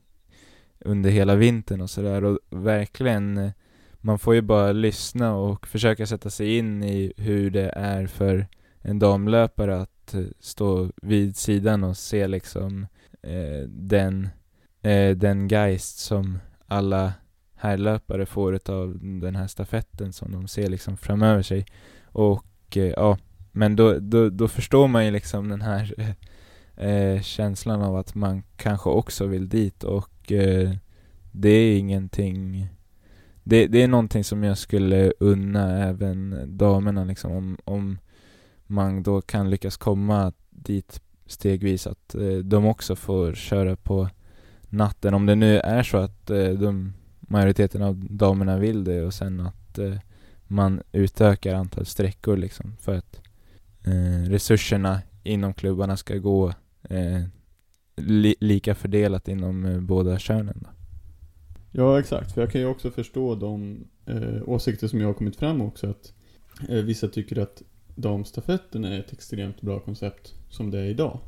under 0.79 1.11
hela 1.11 1.35
vintern 1.35 1.81
och 1.81 1.91
sådär 1.91 2.25
och 2.25 2.39
verkligen 2.51 3.53
man 4.01 4.19
får 4.19 4.35
ju 4.35 4.41
bara 4.41 4.73
lyssna 4.73 5.35
och 5.35 5.67
försöka 5.67 6.07
sätta 6.07 6.31
sig 6.31 6.57
in 6.59 6.85
i 6.85 7.13
hur 7.17 7.51
det 7.51 7.73
är 7.77 8.07
för 8.07 8.47
en 8.81 8.99
damlöpare 8.99 9.81
att 9.81 10.15
eh, 10.15 10.25
stå 10.41 10.91
vid 11.03 11.37
sidan 11.37 11.85
och 11.85 11.97
se 11.97 12.27
liksom 12.27 12.87
eh, 13.23 13.69
den, 13.69 14.29
eh, 14.83 15.11
den 15.17 15.49
geist 15.49 15.99
som 15.99 16.39
alla 16.67 17.13
herrlöpare 17.55 18.27
får 18.27 18.55
utav 18.55 18.99
den 19.01 19.37
här 19.37 19.47
stafetten 19.47 20.13
som 20.13 20.33
de 20.33 20.49
ser 20.49 20.69
liksom 20.69 20.97
framöver 20.97 21.43
sig. 21.43 21.67
Och 22.05 22.77
eh, 22.77 22.93
ja, 22.97 23.19
men 23.53 23.77
då, 23.77 23.99
då, 23.99 24.29
då 24.31 24.49
förstår 24.49 24.89
man 24.89 25.05
ju 25.05 25.11
liksom 25.11 25.49
den 25.49 25.63
här 25.63 25.95
eh, 25.99 26.11
eh, 26.77 27.21
känslan 27.23 27.83
av 27.83 27.97
att 27.97 28.15
man 28.15 28.43
kanske 28.57 28.91
också 28.91 29.27
vill 29.27 29.49
dit 29.49 29.85
och 29.85 30.33
eh, 30.33 30.71
det 31.33 31.49
är 31.49 31.79
ingenting 31.79 32.69
det, 33.43 33.67
det 33.67 33.83
är 33.83 33.89
någonting 33.89 34.25
som 34.25 34.45
jag 34.45 34.59
skulle 34.59 35.13
unna 35.21 35.85
även 35.85 36.45
damerna 36.47 37.05
liksom 37.05 37.33
om, 37.33 37.59
om 37.65 37.99
man 38.67 39.03
då 39.03 39.21
kan 39.21 39.51
lyckas 39.51 39.77
komma 39.77 40.33
dit 40.51 41.01
stegvis 41.27 41.87
att 41.87 42.15
eh, 42.15 42.37
de 42.37 42.67
också 42.67 42.97
får 42.97 43.35
köra 43.35 43.77
på 43.77 44.09
natten. 44.69 45.15
Om 45.15 45.27
det 45.27 45.35
nu 45.35 45.59
är 45.59 45.83
så 45.83 45.97
att 45.97 46.31
eh, 46.31 46.49
de, 46.49 46.93
majoriteten 47.21 47.83
av 47.83 48.07
damerna 48.11 48.59
vill 48.59 48.85
det 48.85 49.03
och 49.03 49.15
sen 49.15 49.41
att 49.41 49.79
eh, 49.79 49.95
man 50.47 50.83
utökar 50.93 51.55
antal 51.55 51.87
sträckor 51.87 52.37
liksom 52.37 52.77
för 52.81 52.95
att 52.95 53.21
eh, 53.85 54.31
resurserna 54.31 55.03
inom 55.23 55.55
klubbarna 55.55 55.97
ska 55.97 56.17
gå 56.17 56.53
eh, 56.91 57.23
li 57.97 58.35
lika 58.41 58.75
fördelat 58.75 59.29
inom 59.29 59.65
eh, 59.65 59.81
båda 59.81 60.19
könen 60.19 60.59
då. 60.61 60.69
Ja, 61.71 62.01
exakt. 62.01 62.33
För 62.33 62.41
jag 62.41 62.51
kan 62.51 62.61
ju 62.61 62.67
också 62.67 62.91
förstå 62.91 63.35
de 63.35 63.85
eh, 64.07 64.49
åsikter 64.49 64.89
som 64.89 65.01
jag 65.01 65.09
har 65.09 65.15
kommit 65.15 65.37
fram 65.37 65.61
också. 65.61 65.91
Att 65.91 66.13
eh, 66.69 66.83
vissa 66.83 67.09
tycker 67.09 67.39
att 67.39 67.63
damstafetten 67.95 68.85
är 68.85 69.01
ett 69.01 69.13
extremt 69.13 69.61
bra 69.61 69.81
koncept 69.81 70.35
som 70.51 70.71
det 70.71 70.79
är 70.79 70.85
idag. 70.85 71.21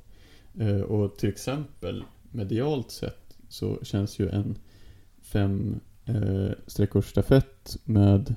Eh, 0.58 0.80
och 0.80 1.18
till 1.18 1.28
exempel 1.28 2.04
medialt 2.30 2.90
sett 2.90 3.36
så 3.48 3.78
känns 3.82 4.18
ju 4.18 4.28
en 4.28 4.58
fem 5.22 5.80
eh, 6.04 6.50
streckors 6.66 7.10
stafett 7.10 7.76
med 7.84 8.34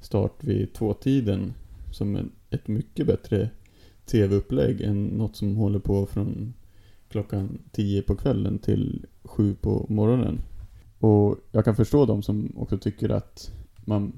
start 0.00 0.44
vid 0.44 0.72
tvåtiden 0.74 1.54
som 1.92 2.16
en, 2.16 2.32
ett 2.50 2.68
mycket 2.68 3.06
bättre 3.06 3.50
tv-upplägg 4.10 4.80
än 4.80 5.04
något 5.04 5.36
som 5.36 5.56
håller 5.56 5.78
på 5.78 6.06
från 6.06 6.54
klockan 7.08 7.58
10 7.72 8.02
på 8.02 8.16
kvällen 8.16 8.58
till 8.58 9.06
7 9.22 9.54
på 9.54 9.86
morgonen. 9.88 10.40
Och 10.98 11.36
jag 11.52 11.64
kan 11.64 11.76
förstå 11.76 12.06
de 12.06 12.22
som 12.22 12.52
också 12.56 12.78
tycker 12.78 13.08
att 13.08 13.52
man 13.84 14.12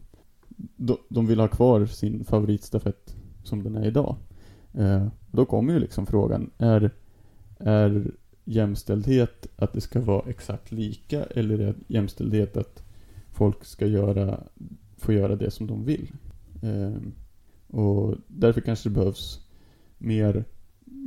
de, 1.09 1.27
vill 1.27 1.41
ha 1.41 1.49
kvar 1.49 1.87
sin 1.87 2.25
favoritstafett 2.25 3.17
som 3.45 3.63
den 3.63 3.77
är 3.77 3.87
idag. 3.87 4.17
Eh, 4.75 5.07
då 5.31 5.45
kommer 5.45 5.73
ju 5.73 5.81
liksom 5.81 6.07
frågan, 6.07 6.51
är, 6.59 6.91
är 7.59 8.11
jämställdhet 8.45 9.47
att 9.57 9.73
det 9.73 9.81
ska 9.81 10.01
vara 10.01 10.31
exakt 10.31 10.73
lika 10.73 11.25
eller 11.25 11.59
är 11.59 11.75
jämställdhet 11.87 12.57
att 12.57 12.83
folk 13.31 13.65
ska 13.65 13.87
göra, 13.87 14.41
få 14.97 15.13
göra 15.13 15.37
det 15.37 15.51
som 15.51 15.67
de 15.67 15.85
vill? 15.85 16.13
Eh, 16.63 16.97
och 17.79 18.15
därför 18.29 18.61
kanske 18.61 18.89
det 18.89 18.95
behövs 18.95 19.42
mer, 20.03 20.45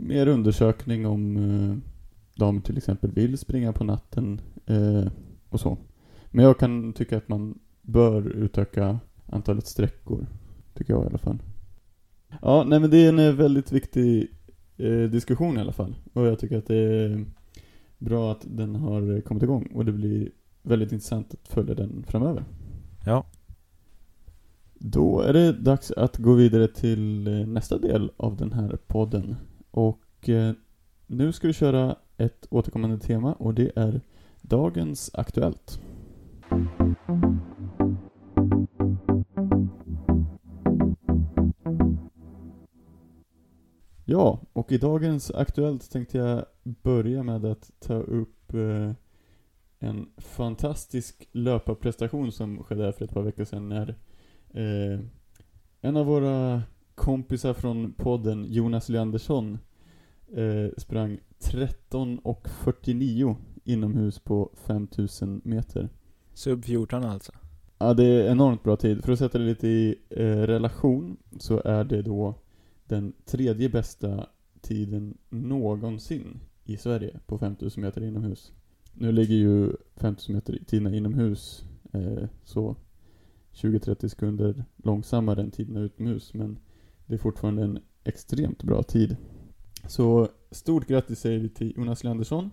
mer 0.02 0.28
undersökning 0.28 1.06
om 1.06 1.38
eh, 1.38 1.78
de 2.36 2.62
till 2.62 2.78
exempel 2.78 3.12
vill 3.12 3.38
springa 3.38 3.74
på 3.74 3.84
natten 3.84 4.42
eh, 4.66 5.08
och 5.50 5.60
så. 5.60 5.78
Men 6.32 6.46
jag 6.46 6.60
kan 6.60 6.94
tycka 6.94 7.18
att 7.18 7.30
man 7.30 7.60
bör 7.82 8.28
utöka 8.28 9.00
antalet 9.26 9.68
sträckor. 9.68 10.28
Tycker 10.74 10.94
jag 10.94 11.04
i 11.04 11.08
alla 11.08 11.18
fall. 11.18 11.42
Ja, 12.42 12.64
nej 12.68 12.80
men 12.80 12.90
det 12.90 12.98
är 12.98 13.10
en 13.10 13.20
eh, 13.20 13.34
väldigt 13.34 13.72
viktig 13.72 14.28
eh, 14.78 15.02
diskussion 15.02 15.58
i 15.58 15.62
alla 15.62 15.72
fall. 15.72 15.96
Och 16.14 16.26
jag 16.26 16.40
tycker 16.40 16.58
att 16.58 16.68
det 16.68 16.76
är 16.76 17.26
bra 17.98 18.32
att 18.32 18.46
den 18.50 18.76
har 18.76 19.22
kommit 19.22 19.44
igång. 19.44 19.72
Och 19.74 19.86
det 19.86 19.92
blir 19.92 20.32
väldigt 20.62 20.92
intressant 20.92 21.34
att 21.34 21.48
följa 21.48 21.76
den 21.76 22.04
framöver. 22.08 22.44
Ja. 23.06 23.26
Då 24.88 25.20
är 25.20 25.34
det 25.34 25.52
dags 25.52 25.91
att 25.91 26.18
gå 26.18 26.34
vidare 26.34 26.68
till 26.68 27.28
eh, 27.28 27.48
nästa 27.48 27.78
del 27.78 28.12
av 28.18 28.38
den 28.38 28.53
här 28.53 28.78
podden. 28.88 29.36
Och 29.72 30.30
eh, 30.30 30.53
nu 31.07 31.32
ska 31.32 31.48
vi 31.48 31.53
köra 31.53 31.95
ett 32.18 32.48
återkommande 32.49 32.99
tema 32.99 33.34
och 33.34 33.53
det 33.53 33.72
är 33.76 34.02
Dagens 34.41 35.12
Aktuellt. 35.14 35.82
Ja, 44.06 44.40
och 44.53 44.72
i 44.72 44.78
dagens 44.78 45.32
Aktuellt 45.32 45.91
tänkte 45.91 46.18
jag 46.18 46.45
börja 46.64 47.24
med 47.24 47.45
att 47.45 47.72
ta 47.80 47.95
upp 47.95 48.53
eh, 48.53 48.91
en 49.80 50.10
fantastisk 50.18 51.30
löparprestation 51.32 52.32
som 52.32 52.64
skedde 52.64 52.84
här 52.84 52.91
för 52.91 53.06
ett 53.06 53.14
par 53.14 53.24
veckor 53.24 53.44
sedan 53.44 53.70
när 53.70 53.95
eh, 54.56 54.99
en 55.82 55.98
av 55.98 56.06
våra 56.06 56.64
kompisar 56.95 57.53
från 57.53 57.94
podden, 57.94 58.45
Jonas 58.49 58.90
Leandersson, 58.90 59.57
eh, 60.34 60.69
sprang 60.77 61.19
13 61.40 62.19
och 62.19 62.49
49 62.49 63.38
inomhus 63.64 64.19
på 64.19 64.52
5000 64.56 65.41
meter. 65.44 65.90
Sub 66.34 66.65
14 66.65 67.03
alltså? 67.03 67.32
Ja, 67.77 67.94
det 67.94 68.03
är 68.03 68.32
enormt 68.32 68.64
bra 68.64 68.76
tid. 68.76 69.03
För 69.03 69.11
att 69.11 69.19
sätta 69.19 69.38
det 69.38 69.45
lite 69.45 69.68
i 69.68 69.95
eh, 70.10 70.26
relation 70.26 71.18
så 71.40 71.61
är 71.65 71.84
det 71.84 72.02
då 72.02 72.36
den 72.86 73.14
tredje 73.26 73.69
bästa 73.69 74.27
tiden 74.61 75.18
någonsin 75.30 76.40
i 76.64 76.77
Sverige 76.77 77.19
på 77.26 77.38
5000 77.38 77.84
meter 77.84 78.03
inomhus. 78.03 78.52
Nu 78.94 79.11
ligger 79.11 79.36
ju 79.36 79.72
5000 79.95 80.36
meter 80.36 80.60
tiderna 80.65 80.95
inomhus 80.95 81.64
eh, 81.94 82.27
så 82.44 82.76
20-30 83.56 84.07
sekunder 84.07 84.65
långsammare 84.76 85.41
än 85.41 85.52
tiderna 85.52 85.80
utomhus 85.80 86.34
men 86.34 86.60
det 87.06 87.14
är 87.14 87.18
fortfarande 87.18 87.64
en 87.64 87.80
extremt 88.03 88.64
bra 88.64 88.84
tid. 88.84 89.18
Så 89.88 90.30
stort 90.52 90.88
grattis 90.88 91.19
säger 91.19 91.40
vi 91.40 91.49
till 91.49 91.73
Jonas 91.77 92.03
Leandersson. 92.03 92.52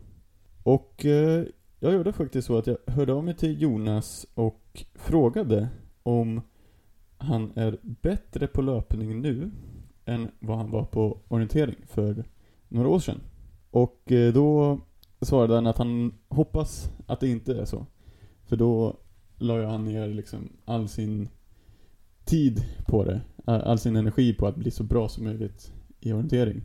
Och 0.63 1.05
eh, 1.05 1.45
jag 1.81 1.93
gjorde 1.93 2.13
faktiskt 2.13 2.47
så 2.47 2.59
att 2.59 2.67
jag 2.67 2.77
hörde 2.87 3.13
av 3.13 3.25
mig 3.25 3.35
till 3.35 3.63
Jonas 3.63 4.27
och 4.35 4.85
frågade 4.95 5.69
om 6.03 6.41
han 7.19 7.53
är 7.55 7.79
bättre 7.83 8.47
på 8.47 8.63
löpning 8.63 9.21
nu 9.21 9.51
än 10.05 10.31
vad 10.39 10.57
han 10.57 10.71
var 10.71 10.85
på 10.85 11.19
orientering 11.29 11.77
för 11.87 12.25
några 12.69 12.89
år 12.89 12.99
sedan. 12.99 13.21
Och 13.71 14.13
eh, 14.13 14.33
då 14.33 14.81
svarade 15.21 15.55
han 15.55 15.67
att 15.67 15.79
han 15.79 16.15
hoppas 16.29 16.91
att 17.07 17.21
det 17.21 17.29
inte 17.29 17.61
är 17.61 17.65
så. 17.65 17.87
För 18.45 18.57
då 18.57 18.97
la 19.43 19.59
ju 19.59 19.65
han 19.65 19.85
ner 19.85 20.09
liksom 20.09 20.49
all 20.65 20.89
sin 20.89 21.29
tid 22.25 22.65
på 22.87 23.05
det. 23.05 23.21
All 23.45 23.79
sin 23.79 23.97
energi 23.97 24.35
på 24.35 24.47
att 24.47 24.57
bli 24.57 24.71
så 24.71 24.83
bra 24.83 25.09
som 25.09 25.25
möjligt 25.25 25.73
i 26.01 26.13
orientering. 26.13 26.63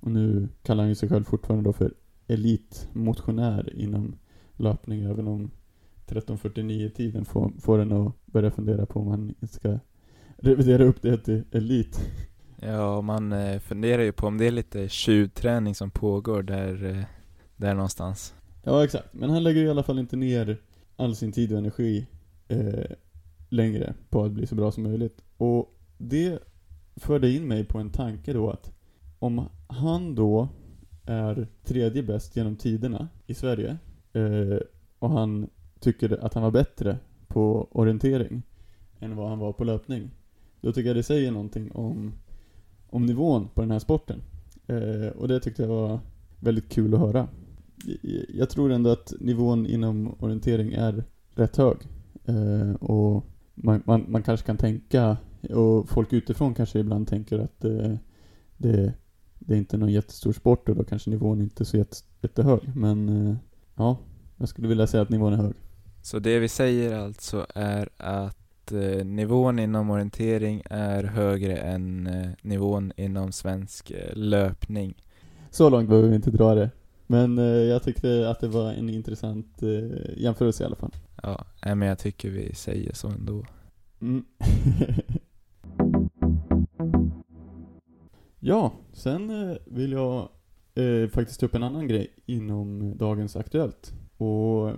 Och 0.00 0.10
nu 0.10 0.48
kallar 0.62 0.82
han 0.82 0.88
ju 0.88 0.94
sig 0.94 1.08
själv 1.08 1.24
fortfarande 1.24 1.64
då 1.64 1.72
för 1.72 1.94
elitmotionär 2.26 3.72
inom 3.76 4.16
löpning, 4.56 5.02
även 5.02 5.28
om 5.28 5.50
13.49-tiden 6.06 7.24
får, 7.24 7.52
får 7.60 7.78
en 7.78 7.92
att 7.92 8.26
börja 8.26 8.50
fundera 8.50 8.86
på 8.86 9.00
om 9.00 9.06
man 9.08 9.34
ska 9.50 9.78
revidera 10.36 10.84
upp 10.84 11.02
det 11.02 11.18
till 11.18 11.44
elit. 11.52 12.00
Ja, 12.60 13.00
man 13.00 13.32
eh, 13.32 13.58
funderar 13.58 14.02
ju 14.02 14.12
på 14.12 14.26
om 14.26 14.38
det 14.38 14.46
är 14.46 14.50
lite 14.50 14.88
tjuvträning 14.88 15.74
som 15.74 15.90
pågår 15.90 16.42
där, 16.42 16.84
eh, 16.84 17.02
där 17.56 17.74
någonstans. 17.74 18.34
Ja, 18.62 18.84
exakt. 18.84 19.14
Men 19.14 19.30
han 19.30 19.42
lägger 19.42 19.62
i 19.62 19.68
alla 19.68 19.82
fall 19.82 19.98
inte 19.98 20.16
ner 20.16 20.58
all 20.96 21.16
sin 21.16 21.32
tid 21.32 21.52
och 21.52 21.58
energi 21.58 22.06
eh, 22.48 22.96
längre 23.48 23.94
på 24.10 24.24
att 24.24 24.32
bli 24.32 24.46
så 24.46 24.54
bra 24.54 24.72
som 24.72 24.82
möjligt. 24.82 25.22
Och 25.36 25.74
det 25.98 26.38
förde 26.96 27.30
in 27.30 27.48
mig 27.48 27.64
på 27.64 27.78
en 27.78 27.90
tanke 27.90 28.32
då 28.32 28.50
att 28.50 28.72
om 29.18 29.48
han 29.66 30.14
då 30.14 30.48
är 31.04 31.46
tredje 31.64 32.02
bäst 32.02 32.36
genom 32.36 32.56
tiderna 32.56 33.08
i 33.26 33.34
Sverige 33.34 33.76
eh, 34.12 34.58
och 34.98 35.10
han 35.10 35.50
tycker 35.80 36.24
att 36.24 36.34
han 36.34 36.42
var 36.42 36.50
bättre 36.50 36.98
på 37.28 37.68
orientering 37.70 38.42
än 39.00 39.16
vad 39.16 39.28
han 39.28 39.38
var 39.38 39.52
på 39.52 39.64
löpning. 39.64 40.10
Då 40.60 40.72
tycker 40.72 40.88
jag 40.88 40.96
det 40.96 41.02
säger 41.02 41.30
någonting 41.30 41.72
om, 41.72 42.12
om 42.90 43.06
nivån 43.06 43.48
på 43.54 43.60
den 43.60 43.70
här 43.70 43.78
sporten. 43.78 44.22
Eh, 44.66 45.08
och 45.08 45.28
det 45.28 45.40
tyckte 45.40 45.62
jag 45.62 45.68
var 45.68 46.00
väldigt 46.40 46.68
kul 46.68 46.94
att 46.94 47.00
höra. 47.00 47.28
Jag 48.28 48.50
tror 48.50 48.72
ändå 48.72 48.90
att 48.90 49.12
nivån 49.20 49.66
inom 49.66 50.14
orientering 50.20 50.72
är 50.72 51.04
rätt 51.34 51.56
hög. 51.56 51.76
Eh, 52.26 52.74
och 52.74 53.24
man, 53.54 53.82
man, 53.86 54.04
man, 54.08 54.22
kanske 54.22 54.46
kan 54.46 54.56
tänka, 54.56 55.16
och 55.50 55.88
folk 55.88 56.12
utifrån 56.12 56.54
kanske 56.54 56.78
ibland 56.78 57.08
tänker 57.08 57.38
att 57.38 57.64
eh, 57.64 57.94
det, 58.56 58.92
det 59.38 59.54
är 59.54 59.58
inte 59.58 59.76
någon 59.76 59.92
jättestor 59.92 60.32
sport 60.32 60.68
och 60.68 60.76
då 60.76 60.84
kanske 60.84 61.10
nivån 61.10 61.40
inte 61.40 61.62
är 61.62 61.64
så 61.64 61.76
jätte, 61.76 61.96
jättehög. 62.20 62.60
Men 62.74 63.08
eh, 63.08 63.36
ja, 63.76 63.98
jag 64.36 64.48
skulle 64.48 64.68
vilja 64.68 64.86
säga 64.86 65.02
att 65.02 65.10
nivån 65.10 65.32
är 65.32 65.36
hög. 65.36 65.54
Så 66.02 66.18
det 66.18 66.38
vi 66.38 66.48
säger 66.48 66.98
alltså 66.98 67.46
är 67.54 67.88
att 67.96 68.72
eh, 68.72 69.04
nivån 69.04 69.58
inom 69.58 69.90
orientering 69.90 70.62
är 70.70 71.04
högre 71.04 71.56
än 71.56 72.06
eh, 72.06 72.30
nivån 72.42 72.92
inom 72.96 73.32
svensk 73.32 73.90
eh, 73.90 74.14
löpning. 74.14 74.94
Så 75.50 75.70
långt 75.70 75.88
behöver 75.88 76.08
vi 76.08 76.16
inte 76.16 76.30
dra 76.30 76.54
det. 76.54 76.70
Men 77.06 77.38
eh, 77.38 77.44
jag 77.44 77.82
tyckte 77.82 78.30
att 78.30 78.40
det 78.40 78.48
var 78.48 78.72
en 78.72 78.90
intressant 78.90 79.62
eh, 79.62 80.16
jämförelse 80.16 80.62
i 80.62 80.66
alla 80.66 80.76
fall. 80.76 80.92
Ja, 81.22 81.46
men 81.62 81.82
jag 81.82 81.98
tycker 81.98 82.30
vi 82.30 82.54
säger 82.54 82.94
så 82.94 83.08
ändå. 83.08 83.44
Mm. 84.00 84.24
ja, 88.40 88.72
sen 88.92 89.50
eh, 89.50 89.56
vill 89.66 89.92
jag 89.92 90.28
eh, 90.74 91.08
faktiskt 91.08 91.40
ta 91.40 91.46
upp 91.46 91.54
en 91.54 91.62
annan 91.62 91.88
grej 91.88 92.14
inom 92.26 92.98
dagens 92.98 93.36
Aktuellt. 93.36 93.92
Och 94.16 94.72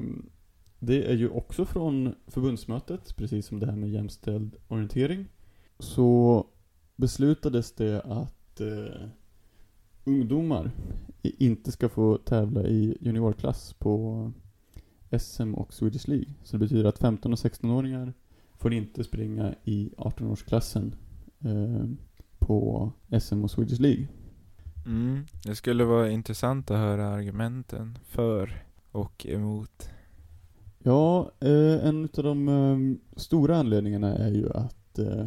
det 0.78 1.10
är 1.10 1.14
ju 1.14 1.28
också 1.28 1.64
från 1.64 2.14
förbundsmötet, 2.26 3.16
precis 3.16 3.46
som 3.46 3.60
det 3.60 3.66
här 3.66 3.76
med 3.76 3.90
jämställd 3.90 4.56
orientering. 4.68 5.26
Så 5.78 6.46
beslutades 6.96 7.72
det 7.72 8.02
att 8.02 8.60
eh, 8.60 9.08
ungdomar 10.08 10.70
inte 11.22 11.72
ska 11.72 11.88
få 11.88 12.18
tävla 12.18 12.66
i 12.66 12.96
juniorklass 13.00 13.72
på 13.72 14.32
SM 15.18 15.54
och 15.54 15.74
Swedish 15.74 16.08
League. 16.08 16.34
Så 16.44 16.56
det 16.56 16.58
betyder 16.58 16.84
att 16.84 16.98
15 16.98 17.32
och 17.32 17.38
16-åringar 17.38 18.12
får 18.58 18.74
inte 18.74 19.04
springa 19.04 19.54
i 19.64 19.90
18-årsklassen 19.96 20.92
eh, 21.40 21.86
på 22.38 22.92
SM 23.20 23.44
och 23.44 23.50
Swedish 23.50 23.80
League. 23.80 24.08
Mm, 24.86 25.24
det 25.44 25.54
skulle 25.54 25.84
vara 25.84 26.10
intressant 26.10 26.70
att 26.70 26.78
höra 26.78 27.08
argumenten 27.08 27.98
för 28.04 28.62
och 28.92 29.26
emot. 29.26 29.88
Ja, 30.78 31.32
eh, 31.40 31.86
en 31.88 32.08
av 32.16 32.24
de 32.24 32.48
eh, 32.48 33.18
stora 33.20 33.56
anledningarna 33.56 34.14
är 34.14 34.30
ju 34.30 34.50
att 34.52 34.98
eh, 34.98 35.26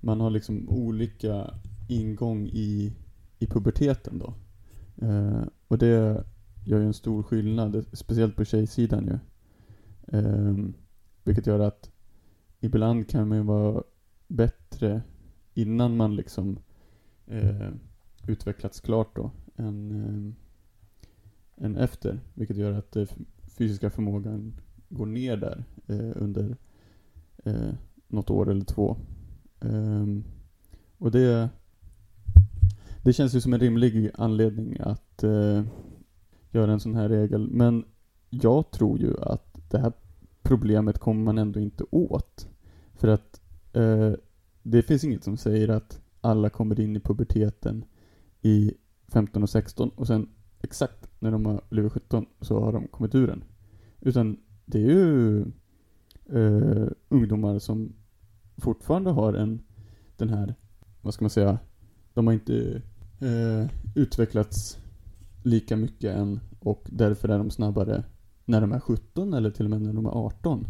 man 0.00 0.20
har 0.20 0.30
liksom 0.30 0.68
olika 0.68 1.54
ingång 1.88 2.46
i, 2.46 2.92
i 3.44 3.46
puberteten 3.46 4.18
då. 4.18 4.34
Eh, 5.06 5.42
och 5.68 5.78
det 5.78 6.24
gör 6.64 6.78
ju 6.78 6.86
en 6.86 6.94
stor 6.94 7.22
skillnad, 7.22 7.84
speciellt 7.92 8.36
på 8.36 8.44
tjejsidan 8.44 9.06
ju. 9.06 9.18
Eh, 10.18 10.54
vilket 11.24 11.46
gör 11.46 11.60
att 11.60 11.90
ibland 12.60 13.08
kan 13.08 13.28
man 13.28 13.38
ju 13.38 13.44
vara 13.44 13.82
bättre 14.28 15.02
innan 15.54 15.96
man 15.96 16.16
liksom 16.16 16.58
eh, 17.26 17.70
utvecklats 18.28 18.80
klart 18.80 19.16
då 19.16 19.30
än, 19.56 19.90
eh, 19.90 21.64
än 21.64 21.76
efter. 21.76 22.20
Vilket 22.34 22.56
gör 22.56 22.72
att 22.72 22.96
eh, 22.96 23.06
fysiska 23.42 23.90
förmågan 23.90 24.60
går 24.88 25.06
ner 25.06 25.36
där 25.36 25.64
eh, 25.86 26.12
under 26.22 26.56
eh, 27.44 27.74
något 28.08 28.30
år 28.30 28.50
eller 28.50 28.64
två. 28.64 28.96
Eh, 29.60 30.06
och 30.98 31.10
det 31.10 31.48
det 33.04 33.12
känns 33.12 33.34
ju 33.34 33.40
som 33.40 33.52
en 33.52 33.60
rimlig 33.60 34.10
anledning 34.14 34.76
att 34.80 35.22
eh, 35.22 35.62
göra 36.50 36.72
en 36.72 36.80
sån 36.80 36.94
här 36.94 37.08
regel. 37.08 37.48
Men 37.50 37.84
jag 38.30 38.70
tror 38.70 38.98
ju 38.98 39.20
att 39.20 39.70
det 39.70 39.78
här 39.78 39.92
problemet 40.42 40.98
kommer 40.98 41.24
man 41.24 41.38
ändå 41.38 41.60
inte 41.60 41.84
åt. 41.90 42.48
För 42.94 43.08
att 43.08 43.40
eh, 43.72 44.12
det 44.62 44.82
finns 44.82 45.04
inget 45.04 45.24
som 45.24 45.36
säger 45.36 45.68
att 45.68 46.00
alla 46.20 46.50
kommer 46.50 46.80
in 46.80 46.96
i 46.96 47.00
puberteten 47.00 47.84
i 48.42 48.74
15 49.08 49.42
och 49.42 49.50
16 49.50 49.88
och 49.88 50.06
sen 50.06 50.28
exakt 50.62 51.08
när 51.18 51.30
de 51.30 51.46
har 51.46 51.60
blivit 51.68 51.92
17 51.92 52.26
så 52.40 52.60
har 52.60 52.72
de 52.72 52.88
kommit 52.88 53.14
ur 53.14 53.26
den. 53.26 53.44
Utan 54.00 54.36
det 54.64 54.78
är 54.78 54.90
ju 54.90 55.40
eh, 56.26 56.88
ungdomar 57.08 57.58
som 57.58 57.92
fortfarande 58.56 59.10
har 59.10 59.34
en, 59.34 59.60
den 60.16 60.28
här, 60.28 60.54
vad 61.00 61.14
ska 61.14 61.24
man 61.24 61.30
säga, 61.30 61.58
de 62.14 62.26
har 62.26 62.34
inte 62.34 62.82
eh, 63.24 63.70
utvecklats 63.94 64.78
lika 65.42 65.76
mycket 65.76 66.16
än 66.16 66.40
och 66.60 66.84
därför 66.90 67.28
är 67.28 67.38
de 67.38 67.50
snabbare 67.50 68.04
när 68.44 68.60
de 68.60 68.72
är 68.72 68.80
17 68.80 69.34
eller 69.34 69.50
till 69.50 69.64
och 69.64 69.70
med 69.70 69.82
när 69.82 69.92
de 69.92 70.06
är 70.06 70.10
18. 70.10 70.66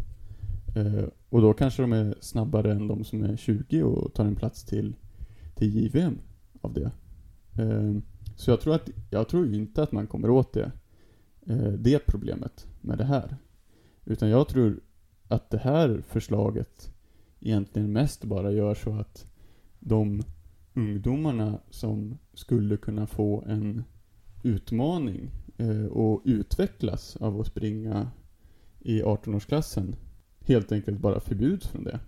Eh, 0.75 1.05
och 1.29 1.41
då 1.41 1.53
kanske 1.53 1.81
de 1.81 1.93
är 1.93 2.15
snabbare 2.19 2.71
än 2.71 2.87
de 2.87 3.03
som 3.03 3.23
är 3.23 3.37
20 3.37 3.83
och 3.83 4.13
tar 4.13 4.25
en 4.25 4.35
plats 4.35 4.65
till, 4.65 4.95
till 5.55 5.75
JVM 5.75 6.17
av 6.61 6.73
det. 6.73 6.91
Eh, 7.61 7.93
så 8.35 8.51
jag 8.51 8.61
tror, 8.61 8.75
att, 8.75 8.89
jag 9.09 9.29
tror 9.29 9.53
inte 9.53 9.83
att 9.83 9.91
man 9.91 10.07
kommer 10.07 10.29
åt 10.29 10.53
det, 10.53 10.71
eh, 11.45 11.71
det 11.71 12.05
problemet 12.05 12.67
med 12.81 12.97
det 12.97 13.05
här. 13.05 13.37
Utan 14.05 14.29
jag 14.29 14.47
tror 14.47 14.79
att 15.27 15.49
det 15.49 15.57
här 15.57 16.03
förslaget 16.07 16.91
egentligen 17.39 17.93
mest 17.93 18.23
bara 18.23 18.51
gör 18.51 18.75
så 18.75 18.93
att 18.93 19.25
de 19.79 20.23
ungdomarna 20.75 21.59
som 21.69 22.17
skulle 22.33 22.77
kunna 22.77 23.07
få 23.07 23.43
en 23.47 23.83
utmaning 24.43 25.31
eh, 25.57 25.85
och 25.85 26.21
utvecklas 26.25 27.15
av 27.15 27.39
att 27.39 27.47
springa 27.47 28.11
i 28.79 29.01
18-årsklassen 29.01 29.95
helt 30.39 30.71
enkelt 30.71 30.99
bara 30.99 31.19
förbjuds 31.19 31.67
från 31.67 31.83
det. 31.83 31.99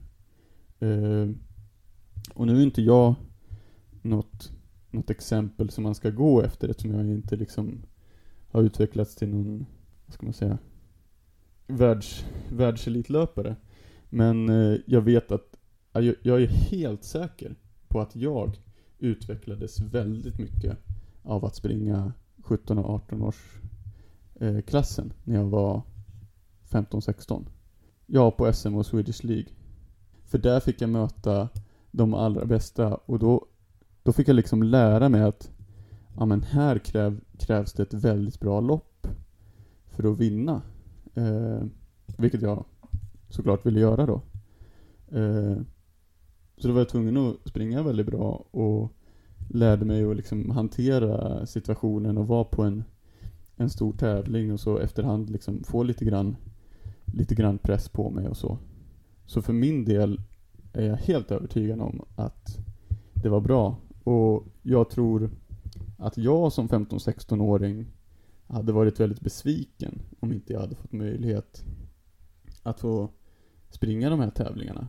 Eh, 0.79 1.29
och 2.33 2.47
nu 2.47 2.57
är 2.57 2.63
inte 2.63 2.81
jag 2.81 3.15
något, 4.01 4.51
något 4.91 5.09
exempel 5.09 5.69
som 5.69 5.83
man 5.83 5.95
ska 5.95 6.09
gå 6.09 6.41
efter 6.41 6.69
eftersom 6.69 6.93
jag 6.93 7.05
inte 7.05 7.35
liksom 7.35 7.81
har 8.47 8.61
utvecklats 8.61 9.15
till 9.15 9.29
någon, 9.29 9.65
vad 10.05 10.13
ska 10.13 10.25
man 10.25 10.33
säga, 10.33 10.57
världs, 11.67 12.25
världselitlöpare. 12.51 13.55
Men 14.09 14.49
eh, 14.49 14.79
jag 14.85 15.01
vet 15.01 15.31
att, 15.31 15.57
jag, 15.91 16.15
jag 16.21 16.41
är 16.41 16.47
helt 16.47 17.03
säker 17.03 17.55
på 17.87 18.01
att 18.01 18.15
jag 18.15 18.59
utvecklades 18.99 19.79
väldigt 19.79 20.37
mycket 20.37 20.77
av 21.23 21.45
att 21.45 21.55
springa 21.55 22.13
17 22.43 22.77
och 22.77 22.89
18 22.89 23.21
års 23.21 23.59
eh, 24.35 24.61
klassen 24.61 25.13
när 25.23 25.35
jag 25.35 25.45
var 25.45 25.81
15-16. 26.69 27.45
Ja, 28.05 28.31
på 28.31 28.53
SM 28.53 28.75
och 28.75 28.85
Swedish 28.85 29.23
League. 29.25 29.47
För 30.25 30.37
där 30.37 30.59
fick 30.59 30.81
jag 30.81 30.89
möta 30.89 31.49
de 31.91 32.13
allra 32.13 32.45
bästa 32.45 32.95
och 32.95 33.19
då, 33.19 33.45
då 34.03 34.13
fick 34.13 34.27
jag 34.27 34.35
liksom 34.35 34.63
lära 34.63 35.09
mig 35.09 35.21
att 35.21 35.51
ja 36.17 36.25
men 36.25 36.43
här 36.43 36.79
kräv, 36.79 37.19
krävs 37.39 37.73
det 37.73 37.83
ett 37.83 37.93
väldigt 37.93 38.39
bra 38.39 38.59
lopp 38.61 39.07
för 39.85 40.11
att 40.11 40.19
vinna. 40.19 40.61
Eh, 41.13 41.61
vilket 42.17 42.41
jag 42.41 42.65
såklart 43.29 43.65
ville 43.65 43.79
göra 43.79 44.05
då. 44.05 44.21
Eh, 45.11 45.57
så 46.57 46.67
då 46.67 46.73
var 46.73 46.81
jag 46.81 46.89
tvungen 46.89 47.17
att 47.17 47.35
springa 47.45 47.83
väldigt 47.83 48.05
bra 48.05 48.45
och 48.51 48.91
lärde 49.49 49.85
mig 49.85 50.05
att 50.05 50.15
liksom 50.15 50.49
hantera 50.49 51.45
situationen 51.45 52.17
och 52.17 52.27
vara 52.27 52.43
på 52.43 52.63
en, 52.63 52.83
en 53.55 53.69
stor 53.69 53.93
tävling 53.93 54.53
och 54.53 54.59
så 54.59 54.77
efterhand 54.77 55.29
liksom 55.29 55.63
få 55.63 55.83
lite 55.83 56.05
grann, 56.05 56.35
lite 57.05 57.35
grann 57.35 57.57
press 57.57 57.89
på 57.89 58.09
mig 58.09 58.27
och 58.27 58.37
så. 58.37 58.57
Så 59.25 59.41
för 59.41 59.53
min 59.53 59.85
del 59.85 60.21
är 60.73 60.87
jag 60.87 60.95
helt 60.97 61.31
övertygad 61.31 61.81
om 61.81 62.05
att 62.15 62.57
det 63.13 63.29
var 63.29 63.41
bra. 63.41 63.77
Och 64.03 64.43
jag 64.61 64.89
tror 64.89 65.29
att 65.97 66.17
jag 66.17 66.53
som 66.53 66.67
15-16-åring 66.67 67.85
hade 68.47 68.71
varit 68.71 68.99
väldigt 68.99 69.21
besviken 69.21 70.01
om 70.19 70.33
inte 70.33 70.53
jag 70.53 70.59
hade 70.59 70.75
fått 70.75 70.91
möjlighet 70.91 71.63
att 72.63 72.79
få 72.79 73.09
springa 73.69 74.09
de 74.09 74.19
här 74.19 74.29
tävlingarna. 74.29 74.87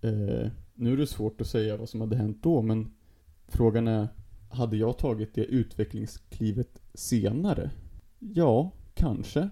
Eh, 0.00 0.50
nu 0.74 0.92
är 0.92 0.96
det 0.96 1.06
svårt 1.06 1.40
att 1.40 1.46
säga 1.46 1.76
vad 1.76 1.88
som 1.88 2.00
hade 2.00 2.16
hänt 2.16 2.42
då, 2.42 2.62
men 2.62 2.94
frågan 3.48 3.88
är, 3.88 4.08
hade 4.48 4.76
jag 4.76 4.98
tagit 4.98 5.34
det 5.34 5.44
utvecklingsklivet 5.44 6.82
senare? 6.94 7.70
Ja, 8.18 8.72
kanske. 8.94 9.50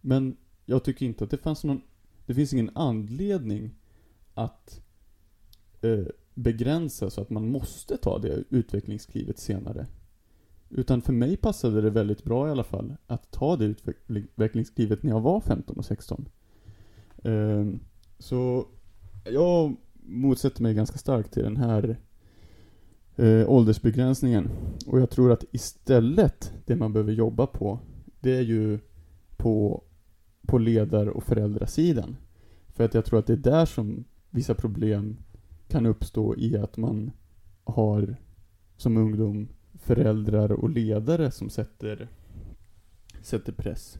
Men 0.00 0.36
jag 0.64 0.84
tycker 0.84 1.06
inte 1.06 1.24
att 1.24 1.30
det 1.30 1.36
fanns 1.36 1.64
någon, 1.64 1.82
det 2.26 2.34
finns 2.34 2.52
ingen 2.52 2.70
anledning 2.74 3.74
att 4.34 4.80
eh, 5.80 6.04
begränsa 6.34 7.10
så 7.10 7.20
att 7.20 7.30
man 7.30 7.48
måste 7.48 7.96
ta 7.96 8.18
det 8.18 8.44
utvecklingsklivet 8.50 9.38
senare. 9.38 9.86
Utan 10.70 11.02
för 11.02 11.12
mig 11.12 11.36
passade 11.36 11.80
det 11.80 11.90
väldigt 11.90 12.24
bra 12.24 12.48
i 12.48 12.50
alla 12.50 12.64
fall 12.64 12.96
att 13.06 13.30
ta 13.30 13.56
det 13.56 13.64
utvecklingsklivet 13.64 15.02
när 15.02 15.10
jag 15.10 15.20
var 15.20 15.40
15 15.40 15.78
och 15.78 15.84
16. 15.84 16.28
Eh, 17.24 17.64
så 18.18 18.66
jag 19.24 19.76
motsätter 20.04 20.62
mig 20.62 20.74
ganska 20.74 20.98
starkt 20.98 21.32
till 21.32 21.42
den 21.42 21.56
här 21.56 21.96
eh, 23.16 23.50
åldersbegränsningen. 23.50 24.50
Och 24.86 25.00
jag 25.00 25.10
tror 25.10 25.32
att 25.32 25.44
istället 25.52 26.52
det 26.66 26.76
man 26.76 26.92
behöver 26.92 27.12
jobba 27.12 27.46
på, 27.46 27.78
det 28.20 28.36
är 28.36 28.42
ju 28.42 28.78
på, 29.36 29.84
på 30.46 30.58
ledar 30.58 31.06
och 31.06 31.24
föräldrasidan. 31.24 32.16
För 32.68 32.84
att 32.84 32.94
jag 32.94 33.04
tror 33.04 33.18
att 33.18 33.26
det 33.26 33.32
är 33.32 33.36
där 33.36 33.66
som 33.66 34.04
vissa 34.30 34.54
problem 34.54 35.16
kan 35.68 35.86
uppstå 35.86 36.36
i 36.36 36.56
att 36.56 36.76
man 36.76 37.10
har 37.64 38.16
som 38.76 38.96
ungdom 38.96 39.48
föräldrar 39.74 40.52
och 40.52 40.70
ledare 40.70 41.30
som 41.30 41.50
sätter, 41.50 42.08
sätter 43.22 43.52
press. 43.52 43.98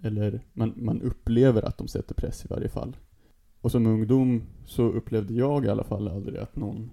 Eller 0.00 0.40
man, 0.52 0.74
man 0.76 1.02
upplever 1.02 1.62
att 1.62 1.78
de 1.78 1.88
sätter 1.88 2.14
press 2.14 2.44
i 2.44 2.48
varje 2.48 2.68
fall. 2.68 2.96
Och 3.62 3.70
som 3.70 3.86
ungdom 3.86 4.42
så 4.64 4.82
upplevde 4.82 5.34
jag 5.34 5.64
i 5.64 5.68
alla 5.68 5.84
fall 5.84 6.08
aldrig 6.08 6.38
att 6.38 6.56
någon, 6.56 6.90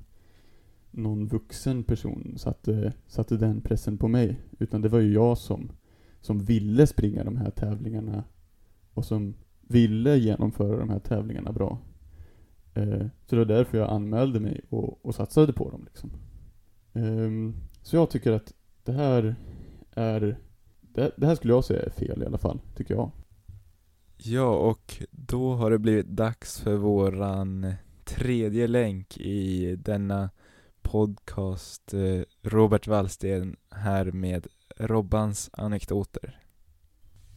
någon 0.92 1.28
vuxen 1.28 1.84
person 1.84 2.34
satte, 2.38 2.94
satte 3.08 3.38
den 3.38 3.62
pressen 3.62 3.98
på 3.98 4.08
mig. 4.08 4.40
Utan 4.60 4.82
det 4.82 4.90
var 4.90 5.00
ju 5.00 5.14
jag 5.14 5.38
som, 5.38 5.72
som 6.22 6.40
ville 6.40 6.88
springa 6.88 7.24
de 7.24 7.38
här 7.38 7.52
tävlingarna 7.52 8.24
och 8.94 9.06
som 9.06 9.34
ville 9.62 10.18
genomföra 10.18 10.78
de 10.78 10.90
här 10.90 11.00
tävlingarna 11.00 11.52
bra. 11.52 11.78
Eh, 12.74 13.06
så 13.26 13.36
det 13.36 13.38
var 13.38 13.46
därför 13.46 13.78
jag 13.78 13.90
anmälde 13.90 14.40
mig 14.40 14.62
och, 14.70 15.06
och 15.06 15.16
satsade 15.16 15.54
på 15.54 15.70
dem 15.70 15.84
liksom. 15.86 16.12
Eh, 16.94 17.54
så 17.82 17.96
jag 17.96 18.10
tycker 18.10 18.32
att 18.32 18.54
det 18.84 18.92
här 18.92 19.36
är, 19.92 20.38
det, 20.82 21.12
det 21.16 21.26
här 21.26 21.36
skulle 21.36 21.54
jag 21.54 21.64
säga 21.64 21.82
är 21.82 21.90
fel 21.90 22.24
i 22.24 22.26
alla 22.26 22.38
fall, 22.38 22.60
tycker 22.76 22.94
jag. 22.94 23.12
Ja, 24.24 24.56
och 24.56 25.04
då 25.12 25.54
har 25.54 25.72
det 25.72 25.80
blivit 25.80 26.08
dags 26.08 26.60
för 26.60 26.76
våran 26.76 27.74
tredje 28.04 28.68
länk 28.68 29.18
i 29.18 29.76
denna 29.76 30.30
podcast. 30.82 31.94
Eh, 31.94 32.22
Robert 32.42 32.88
Wallsten 32.88 33.56
här 33.70 34.12
med 34.12 34.48
Robbans 34.78 35.50
anekdoter. 35.54 36.40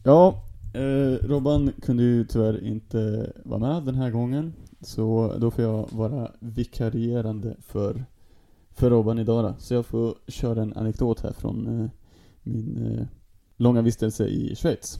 Ja, 0.03 0.43
eh, 0.73 1.27
Robban 1.27 1.71
kunde 1.81 2.03
ju 2.03 2.25
tyvärr 2.25 2.63
inte 2.63 3.31
vara 3.45 3.59
med 3.59 3.83
den 3.83 3.95
här 3.95 4.11
gången. 4.11 4.53
Så 4.81 5.33
då 5.37 5.51
får 5.51 5.63
jag 5.63 5.89
vara 5.91 6.31
vikarierande 6.39 7.55
för, 7.61 8.05
för 8.71 8.89
Robban 8.89 9.19
idag 9.19 9.43
då. 9.43 9.55
Så 9.59 9.73
jag 9.73 9.85
får 9.85 10.15
köra 10.27 10.61
en 10.61 10.73
anekdot 10.73 11.21
här 11.21 11.33
från 11.33 11.81
eh, 11.81 11.89
min 12.43 12.85
eh, 12.85 13.05
långa 13.57 13.81
vistelse 13.81 14.27
i 14.27 14.55
Schweiz. 14.55 14.99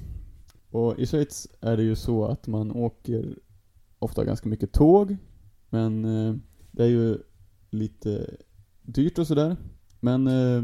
Och 0.74 1.00
i 1.00 1.06
Schweiz 1.06 1.48
är 1.62 1.78
det 1.78 1.84
ju 1.84 1.96
så 1.96 2.26
att 2.26 2.48
man 2.48 2.72
åker 2.72 3.40
ofta 4.00 4.26
ganska 4.26 4.50
mycket 4.50 4.72
tåg, 4.72 5.18
men 5.70 6.06
eh, 6.06 6.36
det 6.72 6.84
är 6.84 6.88
ju 6.88 7.18
lite 7.70 8.36
dyrt 8.82 9.20
och 9.20 9.28
sådär. 9.28 9.58
Men 10.00 10.28
eh, 10.28 10.64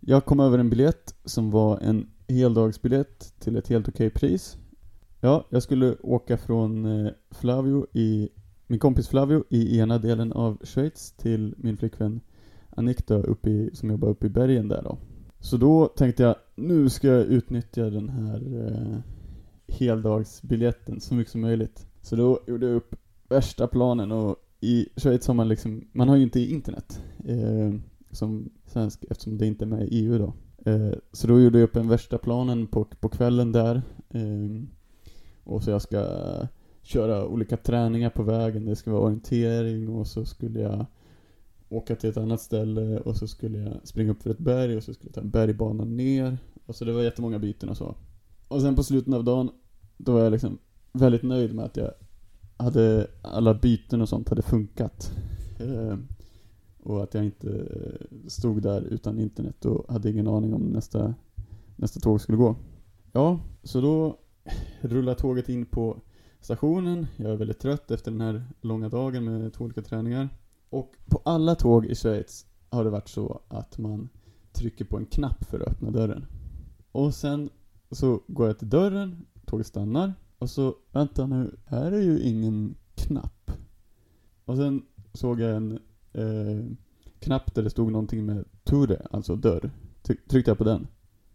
jag 0.00 0.24
kom 0.24 0.40
över 0.40 0.58
en 0.58 0.70
biljett 0.70 1.14
som 1.24 1.50
var 1.50 1.78
en 1.78 2.10
heldagsbiljett 2.28 3.34
till 3.38 3.56
ett 3.56 3.68
helt 3.68 3.88
okej 3.88 4.10
pris. 4.10 4.56
Ja, 5.20 5.46
jag 5.50 5.62
skulle 5.62 5.96
åka 6.02 6.36
från 6.36 6.84
eh, 7.06 7.12
Flavio 7.30 7.86
i, 7.92 8.28
min 8.66 8.78
kompis 8.78 9.08
Flavio 9.08 9.44
i 9.48 9.78
ena 9.78 9.98
delen 9.98 10.32
av 10.32 10.58
Schweiz 10.64 11.12
till 11.12 11.54
min 11.58 11.76
flickvän 11.76 12.20
Annick 12.70 13.10
uppe 13.10 13.50
i, 13.50 13.70
som 13.72 13.90
jobbar 13.90 14.08
uppe 14.08 14.26
i 14.26 14.30
bergen 14.30 14.68
där 14.68 14.82
då. 14.82 14.98
Så 15.40 15.56
då 15.56 15.86
tänkte 15.86 16.22
jag, 16.22 16.36
nu 16.56 16.88
ska 16.88 17.08
jag 17.08 17.26
utnyttja 17.26 17.90
den 17.90 18.08
här 18.08 18.66
eh, 18.66 18.98
heldagsbiljetten 19.68 21.00
så 21.00 21.14
mycket 21.14 21.32
som 21.32 21.40
möjligt. 21.40 21.86
Så 22.02 22.16
då 22.16 22.40
gjorde 22.46 22.66
jag 22.66 22.76
upp 22.76 22.94
värsta 23.28 23.66
planen 23.66 24.12
och 24.12 24.36
i 24.60 24.88
Schweiz 24.96 25.26
har 25.26 25.34
man 25.34 25.48
liksom, 25.48 25.88
man 25.92 26.08
har 26.08 26.16
ju 26.16 26.22
inte 26.22 26.40
internet 26.40 27.02
eh, 27.24 27.74
som 28.10 28.50
svensk 28.66 29.04
eftersom 29.10 29.38
det 29.38 29.46
inte 29.46 29.64
är 29.64 29.66
med 29.66 29.88
i 29.88 29.96
EU 29.96 30.18
då. 30.18 30.32
Eh, 30.70 30.92
så 31.12 31.26
då 31.26 31.40
gjorde 31.40 31.58
jag 31.58 31.64
upp 31.64 31.76
en 31.76 31.88
värsta 31.88 32.18
planen 32.18 32.66
på, 32.66 32.84
på 32.84 33.08
kvällen 33.08 33.52
där. 33.52 33.82
Eh, 34.10 34.62
och 35.44 35.62
så 35.62 35.70
jag 35.70 35.82
ska 35.82 36.06
köra 36.82 37.26
olika 37.26 37.56
träningar 37.56 38.10
på 38.10 38.22
vägen, 38.22 38.64
det 38.64 38.76
ska 38.76 38.90
vara 38.90 39.02
orientering 39.02 39.88
och 39.88 40.06
så 40.06 40.24
skulle 40.24 40.60
jag 40.60 40.86
åka 41.68 41.96
till 41.96 42.10
ett 42.10 42.16
annat 42.16 42.40
ställe 42.40 42.98
och 42.98 43.16
så 43.16 43.28
skulle 43.28 43.58
jag 43.58 43.72
springa 43.84 44.10
upp 44.10 44.22
för 44.22 44.30
ett 44.30 44.38
berg 44.38 44.76
och 44.76 44.82
så 44.82 44.94
skulle 44.94 45.08
jag 45.08 45.14
ta 45.14 45.20
en 45.20 45.30
bergbana 45.30 45.84
ner. 45.84 46.38
Och 46.66 46.76
så 46.76 46.84
det 46.84 46.92
var 46.92 47.02
jättemånga 47.02 47.38
byten 47.38 47.68
och 47.68 47.76
så. 47.76 47.94
Och 48.48 48.60
sen 48.60 48.76
på 48.76 48.82
slutet 48.82 49.14
av 49.14 49.24
dagen, 49.24 49.50
då 49.96 50.12
var 50.12 50.20
jag 50.20 50.30
liksom 50.30 50.58
väldigt 50.92 51.22
nöjd 51.22 51.54
med 51.54 51.64
att 51.64 51.76
jag 51.76 51.90
hade, 52.56 53.06
alla 53.22 53.54
byten 53.54 54.02
och 54.02 54.08
sånt 54.08 54.28
hade 54.28 54.42
funkat. 54.42 55.12
Eh, 55.60 55.96
och 56.82 57.02
att 57.02 57.14
jag 57.14 57.24
inte 57.24 57.50
eh, 57.50 58.28
stod 58.28 58.62
där 58.62 58.80
utan 58.80 59.18
internet 59.18 59.64
och 59.64 59.92
hade 59.92 60.10
ingen 60.10 60.28
aning 60.28 60.54
om 60.54 60.62
nästa, 60.62 61.14
nästa 61.76 62.00
tåg 62.00 62.20
skulle 62.20 62.38
gå. 62.38 62.56
Ja, 63.12 63.40
så 63.62 63.80
då 63.80 64.18
rullar 64.80 65.14
tåget 65.14 65.48
in 65.48 65.66
på 65.66 66.00
stationen. 66.40 67.06
Jag 67.16 67.30
är 67.30 67.36
väldigt 67.36 67.58
trött 67.58 67.90
efter 67.90 68.10
den 68.10 68.20
här 68.20 68.44
långa 68.60 68.88
dagen 68.88 69.24
med 69.24 69.52
två 69.52 69.64
olika 69.64 69.82
träningar. 69.82 70.28
Och 70.70 70.92
på 71.06 71.20
alla 71.24 71.54
tåg 71.54 71.86
i 71.86 71.94
Schweiz 71.94 72.46
har 72.70 72.84
det 72.84 72.90
varit 72.90 73.08
så 73.08 73.40
att 73.48 73.78
man 73.78 74.08
trycker 74.52 74.84
på 74.84 74.96
en 74.96 75.06
knapp 75.06 75.44
för 75.44 75.60
att 75.60 75.68
öppna 75.68 75.90
dörren. 75.90 76.26
Och 76.92 77.14
sen 77.14 77.50
så 77.90 78.20
går 78.26 78.46
jag 78.46 78.58
till 78.58 78.68
dörren, 78.68 79.26
tåget 79.46 79.66
stannar 79.66 80.14
och 80.38 80.50
så, 80.50 80.74
vänta 80.92 81.26
nu, 81.26 81.56
här 81.64 81.92
är 81.92 82.00
ju 82.00 82.20
ingen 82.20 82.74
knapp. 82.94 83.50
Och 84.44 84.56
sen 84.56 84.82
såg 85.12 85.40
jag 85.40 85.56
en 85.56 85.78
eh, 86.12 86.64
knapp 87.20 87.54
där 87.54 87.62
det 87.62 87.70
stod 87.70 87.92
någonting 87.92 88.26
med 88.26 88.44
Ture, 88.64 89.06
alltså 89.10 89.36
dörr. 89.36 89.70
Tryckte 90.02 90.50
jag 90.50 90.58
på 90.58 90.64
den. 90.64 90.86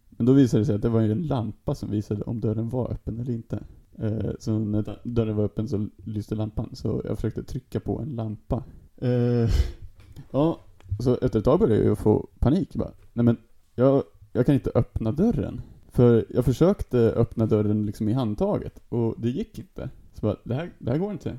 Men 0.08 0.26
då 0.26 0.32
visade 0.32 0.60
det 0.60 0.66
sig 0.66 0.74
att 0.74 0.82
det 0.82 0.88
var 0.88 1.00
en 1.00 1.22
lampa 1.22 1.74
som 1.74 1.90
visade 1.90 2.22
om 2.22 2.40
dörren 2.40 2.68
var 2.68 2.90
öppen 2.90 3.20
eller 3.20 3.32
inte. 3.32 3.64
Eh, 3.98 4.30
så 4.38 4.58
när 4.58 4.98
dörren 5.04 5.36
var 5.36 5.44
öppen 5.44 5.68
så 5.68 5.88
lyste 5.96 6.34
lampan, 6.34 6.70
så 6.72 7.02
jag 7.04 7.16
försökte 7.16 7.42
trycka 7.42 7.80
på 7.80 8.00
en 8.00 8.16
lampa. 8.16 8.64
Eh, 8.96 9.48
ja, 10.30 10.60
så 10.98 11.18
efter 11.22 11.38
ett 11.38 11.44
tag 11.44 11.60
började 11.60 11.84
jag 11.84 11.98
få 11.98 12.28
panik 12.38 12.74
bara. 12.74 12.92
Nej 13.12 13.24
men, 13.24 13.36
jag, 13.74 14.02
jag 14.32 14.46
kan 14.46 14.54
inte 14.54 14.70
öppna 14.74 15.12
dörren. 15.12 15.60
För 15.94 16.24
jag 16.30 16.44
försökte 16.44 16.98
öppna 16.98 17.46
dörren 17.46 17.86
liksom 17.86 18.08
i 18.08 18.12
handtaget 18.12 18.80
och 18.88 19.14
det 19.18 19.30
gick 19.30 19.58
inte. 19.58 19.90
Så 20.12 20.20
bara, 20.20 20.36
det 20.44 20.54
här, 20.54 20.70
det 20.78 20.90
här 20.90 20.98
går 20.98 21.12
inte. 21.12 21.38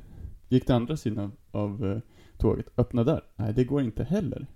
Gick 0.49 0.65
till 0.65 0.75
andra 0.75 0.97
sidan 0.97 1.31
av, 1.51 1.61
av 1.61 1.83
uh, 1.83 1.99
tåget, 2.37 2.65
öppna 2.77 3.03
där. 3.03 3.23
Nej, 3.35 3.53
det 3.53 3.63
går 3.63 3.81
inte 3.81 4.03
heller. 4.03 4.47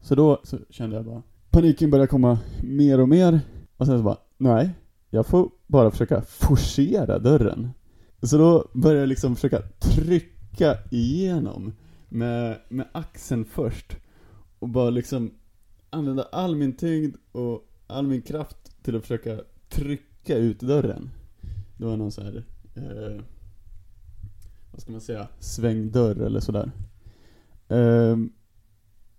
Så 0.00 0.14
då 0.14 0.40
så 0.44 0.58
kände 0.70 0.96
jag 0.96 1.04
bara, 1.04 1.22
paniken 1.50 1.90
började 1.90 2.06
komma 2.08 2.38
mer 2.62 3.00
och 3.00 3.08
mer. 3.08 3.40
Och 3.76 3.86
sen 3.86 3.98
så 3.98 4.04
bara, 4.04 4.18
nej, 4.38 4.70
jag 5.10 5.26
får 5.26 5.50
bara 5.66 5.90
försöka 5.90 6.22
forcera 6.22 7.18
dörren. 7.18 7.70
Så 8.22 8.38
då 8.38 8.70
började 8.72 9.00
jag 9.00 9.08
liksom 9.08 9.34
försöka 9.34 9.62
trycka 9.80 10.78
igenom 10.90 11.72
med, 12.08 12.58
med 12.68 12.86
axeln 12.92 13.44
först. 13.44 13.96
Och 14.58 14.68
bara 14.68 14.90
liksom 14.90 15.30
använda 15.90 16.22
all 16.22 16.56
min 16.56 16.76
tyngd 16.76 17.16
och 17.32 17.68
all 17.86 18.06
min 18.06 18.22
kraft 18.22 18.71
till 18.82 18.96
att 18.96 19.02
försöka 19.02 19.40
trycka 19.68 20.36
ut 20.36 20.60
dörren. 20.60 21.10
Det 21.76 21.84
var 21.84 21.96
någon 21.96 22.12
så 22.12 22.22
här, 22.22 22.44
eh, 22.74 23.22
vad 24.72 24.80
ska 24.80 24.92
man 24.92 25.00
säga, 25.00 25.28
svängdörr 25.38 26.20
eller 26.20 26.40
sådär. 26.40 26.70
Eh, 27.68 28.16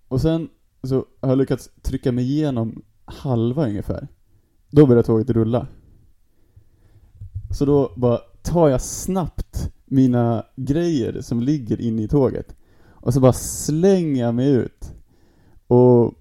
och 0.08 0.22
sen 0.22 0.50
så 0.84 1.06
har 1.22 1.30
jag 1.30 1.38
lyckats 1.38 1.70
trycka 1.82 2.12
mig 2.12 2.24
igenom 2.32 2.82
halva 3.06 3.68
ungefär. 3.68 4.08
Då 4.70 4.88
börjar 4.88 5.04
tåget 5.04 5.30
rulla. 5.30 5.68
Så 7.52 7.66
då 7.66 7.94
bara 7.96 8.18
tar 8.42 8.70
jag 8.70 8.82
snabbt 8.82 9.74
mina 9.86 10.46
grejer 10.56 11.22
som 11.22 11.42
ligger 11.42 11.82
inne 11.82 12.04
i 12.04 12.08
tåget 12.08 12.56
och 13.04 13.14
så 13.14 13.20
bara 13.20 13.34
slänger 13.34 14.24
jag 14.24 14.36
mig 14.36 14.52
ut. 14.52 14.94
Och 15.68 16.14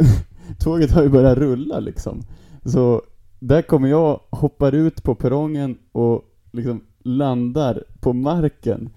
tåget 0.58 0.90
har 0.90 1.02
ju 1.02 1.08
börjat 1.08 1.38
rulla 1.38 1.80
liksom. 1.80 2.22
Så 2.64 3.02
där 3.38 3.62
kommer 3.62 3.88
jag, 3.88 4.20
hoppar 4.30 4.74
ut 4.74 5.02
på 5.02 5.14
perrongen 5.14 5.78
och 5.92 6.24
liksom 6.52 6.84
landar 6.98 7.84
på 8.00 8.12
marken 8.12 8.90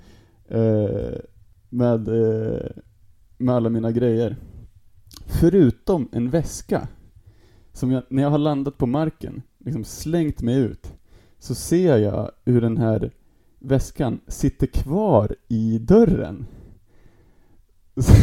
eh, 0.47 1.19
med, 1.69 2.07
eh, 2.07 2.71
med 3.37 3.55
alla 3.55 3.69
mina 3.69 3.91
grejer. 3.91 4.37
Förutom 5.25 6.09
en 6.11 6.29
väska. 6.29 6.87
Som 7.73 7.91
jag, 7.91 8.03
när 8.09 8.23
jag 8.23 8.29
har 8.29 8.37
landat 8.37 8.77
på 8.77 8.85
marken, 8.85 9.41
liksom 9.57 9.83
slängt 9.83 10.41
mig 10.41 10.55
ut, 10.55 10.93
så 11.39 11.55
ser 11.55 11.97
jag 11.97 12.31
hur 12.45 12.61
den 12.61 12.77
här 12.77 13.11
väskan 13.59 14.19
sitter 14.27 14.67
kvar 14.67 15.35
i 15.47 15.79
dörren. 15.79 16.45
Så, 17.97 18.13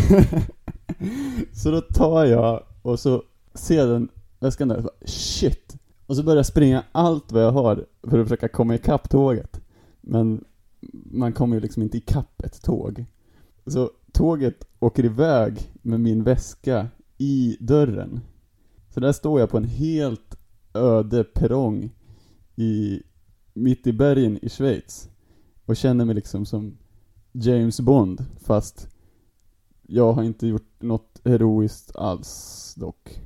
så 1.52 1.70
då 1.70 1.80
tar 1.80 2.24
jag 2.24 2.62
och 2.82 3.00
så 3.00 3.22
ser 3.54 3.76
jag 3.76 3.88
den 3.88 4.08
väskan 4.40 4.68
där 4.68 4.76
och 4.76 4.82
så 4.82 4.86
bara, 4.86 5.06
shit. 5.08 5.76
Och 6.06 6.16
så 6.16 6.22
börjar 6.22 6.36
jag 6.36 6.46
springa 6.46 6.84
allt 6.92 7.32
vad 7.32 7.42
jag 7.42 7.52
har 7.52 7.86
för 8.02 8.18
att 8.18 8.26
försöka 8.26 8.48
komma 8.48 8.74
ikapp 8.74 9.10
tåget. 9.10 9.60
Men 10.00 10.44
man 11.10 11.32
kommer 11.32 11.56
ju 11.56 11.60
liksom 11.60 11.82
inte 11.82 11.98
ikapp 11.98 12.42
ett 12.42 12.62
tåg. 12.62 13.04
Så 13.66 13.90
tåget 14.12 14.64
åker 14.78 15.04
iväg 15.04 15.72
med 15.82 16.00
min 16.00 16.22
väska 16.22 16.88
i 17.18 17.56
dörren. 17.60 18.20
Så 18.88 19.00
där 19.00 19.12
står 19.12 19.40
jag 19.40 19.50
på 19.50 19.56
en 19.56 19.64
helt 19.64 20.36
öde 20.74 21.24
perrong 21.24 21.90
i, 22.56 23.02
mitt 23.54 23.86
i 23.86 23.92
bergen 23.92 24.38
i 24.42 24.48
Schweiz. 24.48 25.08
Och 25.66 25.76
känner 25.76 26.04
mig 26.04 26.14
liksom 26.14 26.46
som 26.46 26.76
James 27.32 27.80
Bond, 27.80 28.24
fast 28.40 28.88
jag 29.82 30.12
har 30.12 30.22
inte 30.22 30.46
gjort 30.46 30.82
något 30.82 31.20
heroiskt 31.24 31.96
alls 31.96 32.74
dock. 32.78 33.20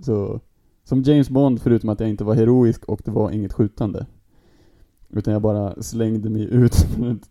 Så, 0.00 0.40
som 0.84 1.02
James 1.02 1.30
Bond 1.30 1.62
förutom 1.62 1.88
att 1.88 2.00
jag 2.00 2.08
inte 2.08 2.24
var 2.24 2.34
heroisk 2.34 2.84
och 2.84 3.00
det 3.04 3.10
var 3.10 3.30
inget 3.30 3.52
skjutande. 3.52 4.06
Utan 5.08 5.32
jag 5.32 5.42
bara 5.42 5.82
slängde 5.82 6.30
mig 6.30 6.42
ut 6.42 6.74
från 6.94 7.16
ett 7.16 7.30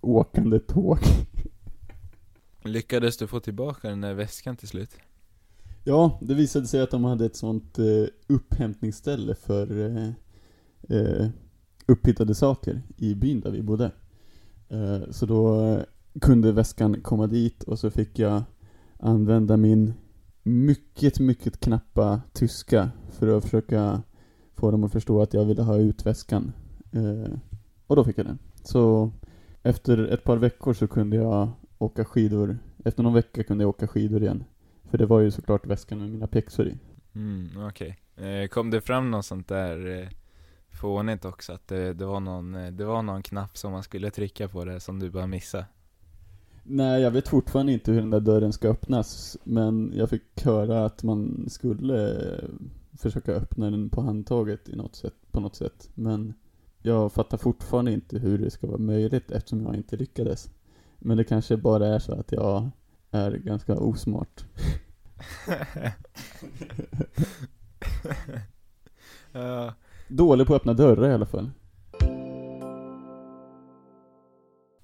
åkande 0.00 0.58
tåg. 0.58 0.98
Lyckades 2.62 3.16
du 3.16 3.26
få 3.26 3.40
tillbaka 3.40 3.88
den 3.88 4.00
där 4.00 4.14
väskan 4.14 4.56
till 4.56 4.68
slut? 4.68 4.90
Ja, 5.84 6.18
det 6.22 6.34
visade 6.34 6.66
sig 6.66 6.80
att 6.80 6.90
de 6.90 7.04
hade 7.04 7.26
ett 7.26 7.36
sånt 7.36 7.78
eh, 7.78 7.84
upphämtningsställe 8.26 9.34
för 9.34 9.80
eh, 9.80 10.08
eh, 10.98 11.28
upphittade 11.86 12.34
saker 12.34 12.82
i 12.96 13.14
byn 13.14 13.40
där 13.40 13.50
vi 13.50 13.62
bodde. 13.62 13.90
Eh, 14.68 15.10
så 15.10 15.26
då 15.26 15.64
eh, 15.64 15.82
kunde 16.20 16.52
väskan 16.52 17.00
komma 17.02 17.26
dit 17.26 17.62
och 17.62 17.78
så 17.78 17.90
fick 17.90 18.18
jag 18.18 18.42
använda 18.98 19.56
min 19.56 19.94
mycket, 20.46 21.20
mycket 21.20 21.60
knappa 21.60 22.20
tyska 22.32 22.90
för 23.10 23.36
att 23.36 23.44
försöka 23.44 24.02
få 24.54 24.70
dem 24.70 24.84
att 24.84 24.92
förstå 24.92 25.22
att 25.22 25.34
jag 25.34 25.44
ville 25.44 25.62
ha 25.62 25.76
ut 25.76 26.06
väskan. 26.06 26.52
Eh, 26.92 27.38
och 27.86 27.96
då 27.96 28.04
fick 28.04 28.18
jag 28.18 28.26
den. 28.26 28.38
Så 28.62 29.10
efter 29.62 29.98
ett 29.98 30.24
par 30.24 30.36
veckor 30.36 30.72
så 30.72 30.86
kunde 30.86 31.16
jag 31.16 31.50
åka 31.78 32.04
skidor. 32.04 32.58
Efter 32.84 33.02
någon 33.02 33.14
vecka 33.14 33.44
kunde 33.44 33.64
jag 33.64 33.68
åka 33.68 33.88
skidor 33.88 34.22
igen. 34.22 34.44
För 34.90 34.98
det 34.98 35.06
var 35.06 35.20
ju 35.20 35.30
såklart 35.30 35.66
väskan 35.66 35.98
med 35.98 36.10
mina 36.10 36.26
pjäxor 36.26 36.68
i. 36.68 36.78
Mm, 37.14 37.66
okej. 37.68 37.98
Eh, 38.16 38.48
kom 38.48 38.70
det 38.70 38.80
fram 38.80 39.10
något 39.10 39.26
sånt 39.26 39.48
där 39.48 40.02
eh, 40.02 40.08
fånigt 40.70 41.24
också? 41.24 41.52
Att 41.52 41.68
det, 41.68 41.92
det, 41.92 42.06
var 42.06 42.20
någon, 42.20 42.54
eh, 42.54 42.72
det 42.72 42.84
var 42.84 43.02
någon 43.02 43.22
knapp 43.22 43.56
som 43.56 43.72
man 43.72 43.82
skulle 43.82 44.10
trycka 44.10 44.48
på 44.48 44.64
det 44.64 44.80
som 44.80 44.98
du 44.98 45.10
bara 45.10 45.26
missade? 45.26 45.66
Nej, 46.68 47.02
jag 47.02 47.10
vet 47.10 47.28
fortfarande 47.28 47.72
inte 47.72 47.92
hur 47.92 48.00
den 48.00 48.10
där 48.10 48.20
dörren 48.20 48.52
ska 48.52 48.68
öppnas. 48.68 49.36
Men 49.44 49.92
jag 49.96 50.10
fick 50.10 50.44
höra 50.44 50.84
att 50.84 51.02
man 51.02 51.46
skulle 51.48 52.10
eh, 52.36 52.44
försöka 52.98 53.32
öppna 53.32 53.70
den 53.70 53.90
på 53.90 54.00
handtaget 54.00 54.68
i 54.68 54.76
något 54.76 54.96
sätt, 54.96 55.14
på 55.30 55.40
något 55.40 55.56
sätt. 55.56 55.90
Men 55.94 56.34
jag 56.82 57.12
fattar 57.12 57.38
fortfarande 57.38 57.92
inte 57.92 58.18
hur 58.18 58.38
det 58.38 58.50
ska 58.50 58.66
vara 58.66 58.78
möjligt 58.78 59.30
eftersom 59.30 59.62
jag 59.62 59.74
inte 59.74 59.96
lyckades. 59.96 60.50
Men 60.98 61.16
det 61.16 61.24
kanske 61.24 61.56
bara 61.56 61.86
är 61.86 61.98
så 61.98 62.14
att 62.14 62.32
jag 62.32 62.70
är 63.10 63.30
ganska 63.30 63.74
osmart. 63.74 64.44
ja, 69.32 69.74
Dålig 70.08 70.46
på 70.46 70.54
att 70.54 70.60
öppna 70.60 70.74
dörrar 70.74 71.10
i 71.10 71.14
alla 71.14 71.26
fall. 71.26 71.50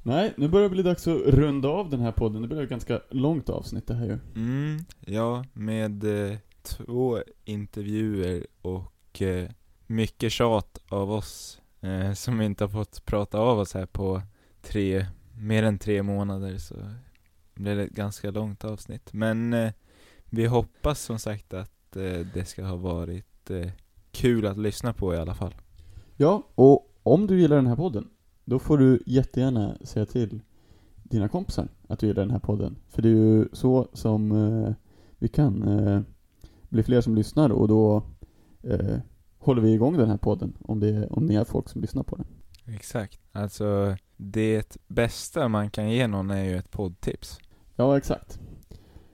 Nej, 0.02 0.32
nu 0.36 0.48
börjar 0.48 0.68
det 0.68 0.72
bli 0.72 0.82
dags 0.82 1.08
att 1.08 1.20
runda 1.26 1.68
av 1.68 1.90
den 1.90 2.00
här 2.00 2.12
podden. 2.12 2.42
Det 2.42 2.48
blir 2.48 2.62
ett 2.62 2.68
ganska 2.70 3.00
långt 3.10 3.48
avsnitt 3.48 3.86
det 3.86 3.94
här 3.94 4.06
ju. 4.06 4.18
mm, 4.34 4.78
ja 5.00 5.44
med 5.52 6.04
eh, 6.30 6.38
två 6.62 7.18
intervjuer 7.44 8.46
och 8.62 9.22
eh, 9.22 9.50
mycket 9.86 10.32
tjat 10.32 10.78
av 10.88 11.12
oss 11.12 11.60
eh, 11.80 12.12
som 12.12 12.40
inte 12.40 12.64
har 12.64 12.68
fått 12.68 13.04
prata 13.04 13.38
av 13.38 13.58
oss 13.58 13.74
här 13.74 13.86
på 13.86 14.22
tre, 14.62 15.06
mer 15.38 15.62
än 15.62 15.78
tre 15.78 16.02
månader 16.02 16.58
så 16.58 16.74
blev 17.54 17.76
det 17.76 17.82
ett 17.82 17.90
ganska 17.90 18.30
långt 18.30 18.64
avsnitt. 18.64 19.12
Men 19.12 19.52
eh, 19.52 19.72
vi 20.24 20.46
hoppas 20.46 21.00
som 21.00 21.18
sagt 21.18 21.54
att 21.54 21.96
eh, 21.96 22.26
det 22.34 22.48
ska 22.48 22.64
ha 22.64 22.76
varit 22.76 23.50
eh, 23.50 23.70
kul 24.12 24.46
att 24.46 24.58
lyssna 24.58 24.92
på 24.92 25.14
i 25.14 25.16
alla 25.16 25.34
fall. 25.34 25.54
Ja, 26.16 26.42
och 26.54 26.98
om 27.02 27.26
du 27.26 27.40
gillar 27.40 27.56
den 27.56 27.66
här 27.66 27.76
podden, 27.76 28.08
då 28.44 28.58
får 28.58 28.78
du 28.78 29.02
jättegärna 29.06 29.76
säga 29.82 30.06
till 30.06 30.40
dina 31.02 31.28
kompisar 31.28 31.68
att 31.88 31.98
du 31.98 32.06
gillar 32.06 32.22
den 32.22 32.30
här 32.30 32.38
podden. 32.38 32.76
För 32.88 33.02
det 33.02 33.08
är 33.08 33.12
ju 33.12 33.48
så 33.52 33.88
som 33.92 34.32
eh, 34.32 34.72
vi 35.18 35.28
kan 35.28 35.62
eh, 35.62 36.00
bli 36.68 36.82
fler 36.82 37.00
som 37.00 37.14
lyssnar 37.14 37.50
och 37.50 37.68
då 37.68 38.02
eh, 38.62 38.98
håller 39.38 39.62
vi 39.62 39.72
igång 39.72 39.96
den 39.96 40.10
här 40.10 40.16
podden 40.16 40.52
om, 40.60 40.80
det, 40.80 41.06
om 41.06 41.26
ni 41.26 41.34
är 41.34 41.44
folk 41.44 41.68
som 41.68 41.80
lyssnar 41.80 42.02
på 42.02 42.16
den. 42.16 42.26
Exakt. 42.74 43.20
Alltså, 43.32 43.96
det 44.16 44.76
bästa 44.88 45.48
man 45.48 45.70
kan 45.70 45.90
ge 45.90 46.06
någon 46.06 46.30
är 46.30 46.44
ju 46.44 46.56
ett 46.56 46.70
poddtips. 46.70 47.38
Ja, 47.76 47.96
exakt. 47.96 48.40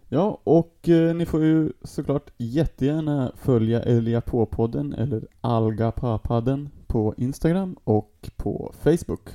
Ja, 0.09 0.41
och 0.45 0.89
eh, 0.89 1.15
ni 1.15 1.27
får 1.27 1.45
ju 1.45 1.73
såklart 1.83 2.31
jättegärna 2.37 3.33
följa 3.37 3.83
Elia 3.83 4.21
på-podden 4.21 4.93
eller 4.93 5.27
Alga 5.41 5.93
Papadden 5.93 6.69
på 6.89 7.15
Instagram 7.17 7.77
och 7.85 8.31
på 8.37 8.75
Facebook. 8.83 9.29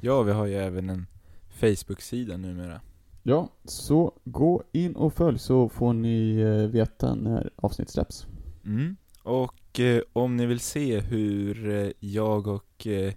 Ja, 0.00 0.22
vi 0.22 0.32
har 0.32 0.46
ju 0.46 0.54
även 0.54 0.90
en 0.90 1.06
Facebook-sida 1.48 2.36
numera. 2.36 2.80
Ja, 3.22 3.48
så 3.64 4.12
gå 4.24 4.62
in 4.72 4.96
och 4.96 5.14
följ 5.14 5.38
så 5.38 5.68
får 5.68 5.92
ni 5.92 6.40
eh, 6.40 6.70
veta 6.70 7.14
när 7.14 7.50
avsnitt 7.56 7.90
släpps. 7.90 8.26
Mm. 8.64 8.96
Och 9.22 9.80
eh, 9.80 10.02
om 10.12 10.36
ni 10.36 10.46
vill 10.46 10.60
se 10.60 11.00
hur 11.00 11.68
eh, 11.68 11.90
jag 12.00 12.46
och 12.46 12.86
eh, 12.86 13.12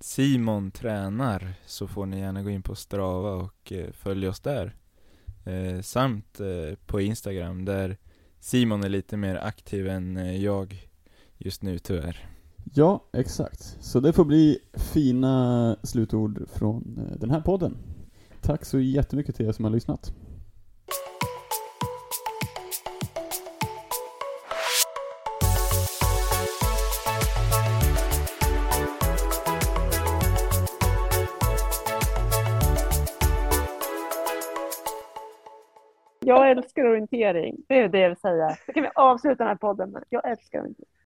Simon 0.00 0.70
tränar 0.70 1.52
så 1.66 1.88
får 1.88 2.06
ni 2.06 2.20
gärna 2.20 2.42
gå 2.42 2.50
in 2.50 2.62
på 2.62 2.74
Strava 2.74 3.32
och 3.32 3.72
eh, 3.72 3.90
följa 3.92 4.30
oss 4.30 4.40
där. 4.40 4.76
Eh, 5.44 5.80
samt 5.80 6.40
på 6.86 7.00
Instagram 7.00 7.64
där 7.64 7.96
Simon 8.40 8.84
är 8.84 8.88
lite 8.88 9.16
mer 9.16 9.36
aktiv 9.36 9.88
än 9.88 10.40
jag 10.42 10.88
just 11.38 11.62
nu 11.62 11.78
tyvärr. 11.78 12.30
Ja, 12.74 13.04
exakt. 13.12 13.76
Så 13.80 14.00
det 14.00 14.12
får 14.12 14.24
bli 14.24 14.58
fina 14.92 15.76
slutord 15.82 16.48
från 16.52 16.98
eh, 16.98 17.18
den 17.18 17.30
här 17.30 17.40
podden. 17.40 17.76
Tack 18.42 18.64
så 18.64 18.78
jättemycket 18.78 19.36
till 19.36 19.46
er 19.46 19.52
som 19.52 19.64
har 19.64 19.72
lyssnat. 19.72 20.12
Jag 36.30 36.50
älskar 36.50 36.84
orientering. 36.84 37.56
Det 37.68 37.78
är 37.78 37.88
det 37.88 37.98
jag 37.98 38.08
vill 38.08 38.18
säga. 38.18 38.56
Så 38.66 38.72
kan 38.72 38.82
vi 38.82 38.90
avsluta 38.94 39.36
den 39.44 39.48
här 39.48 39.56
podden 39.56 39.90
med. 39.90 40.04
Jag 40.08 40.30
älskar 40.30 40.58
orientering. 40.58 40.90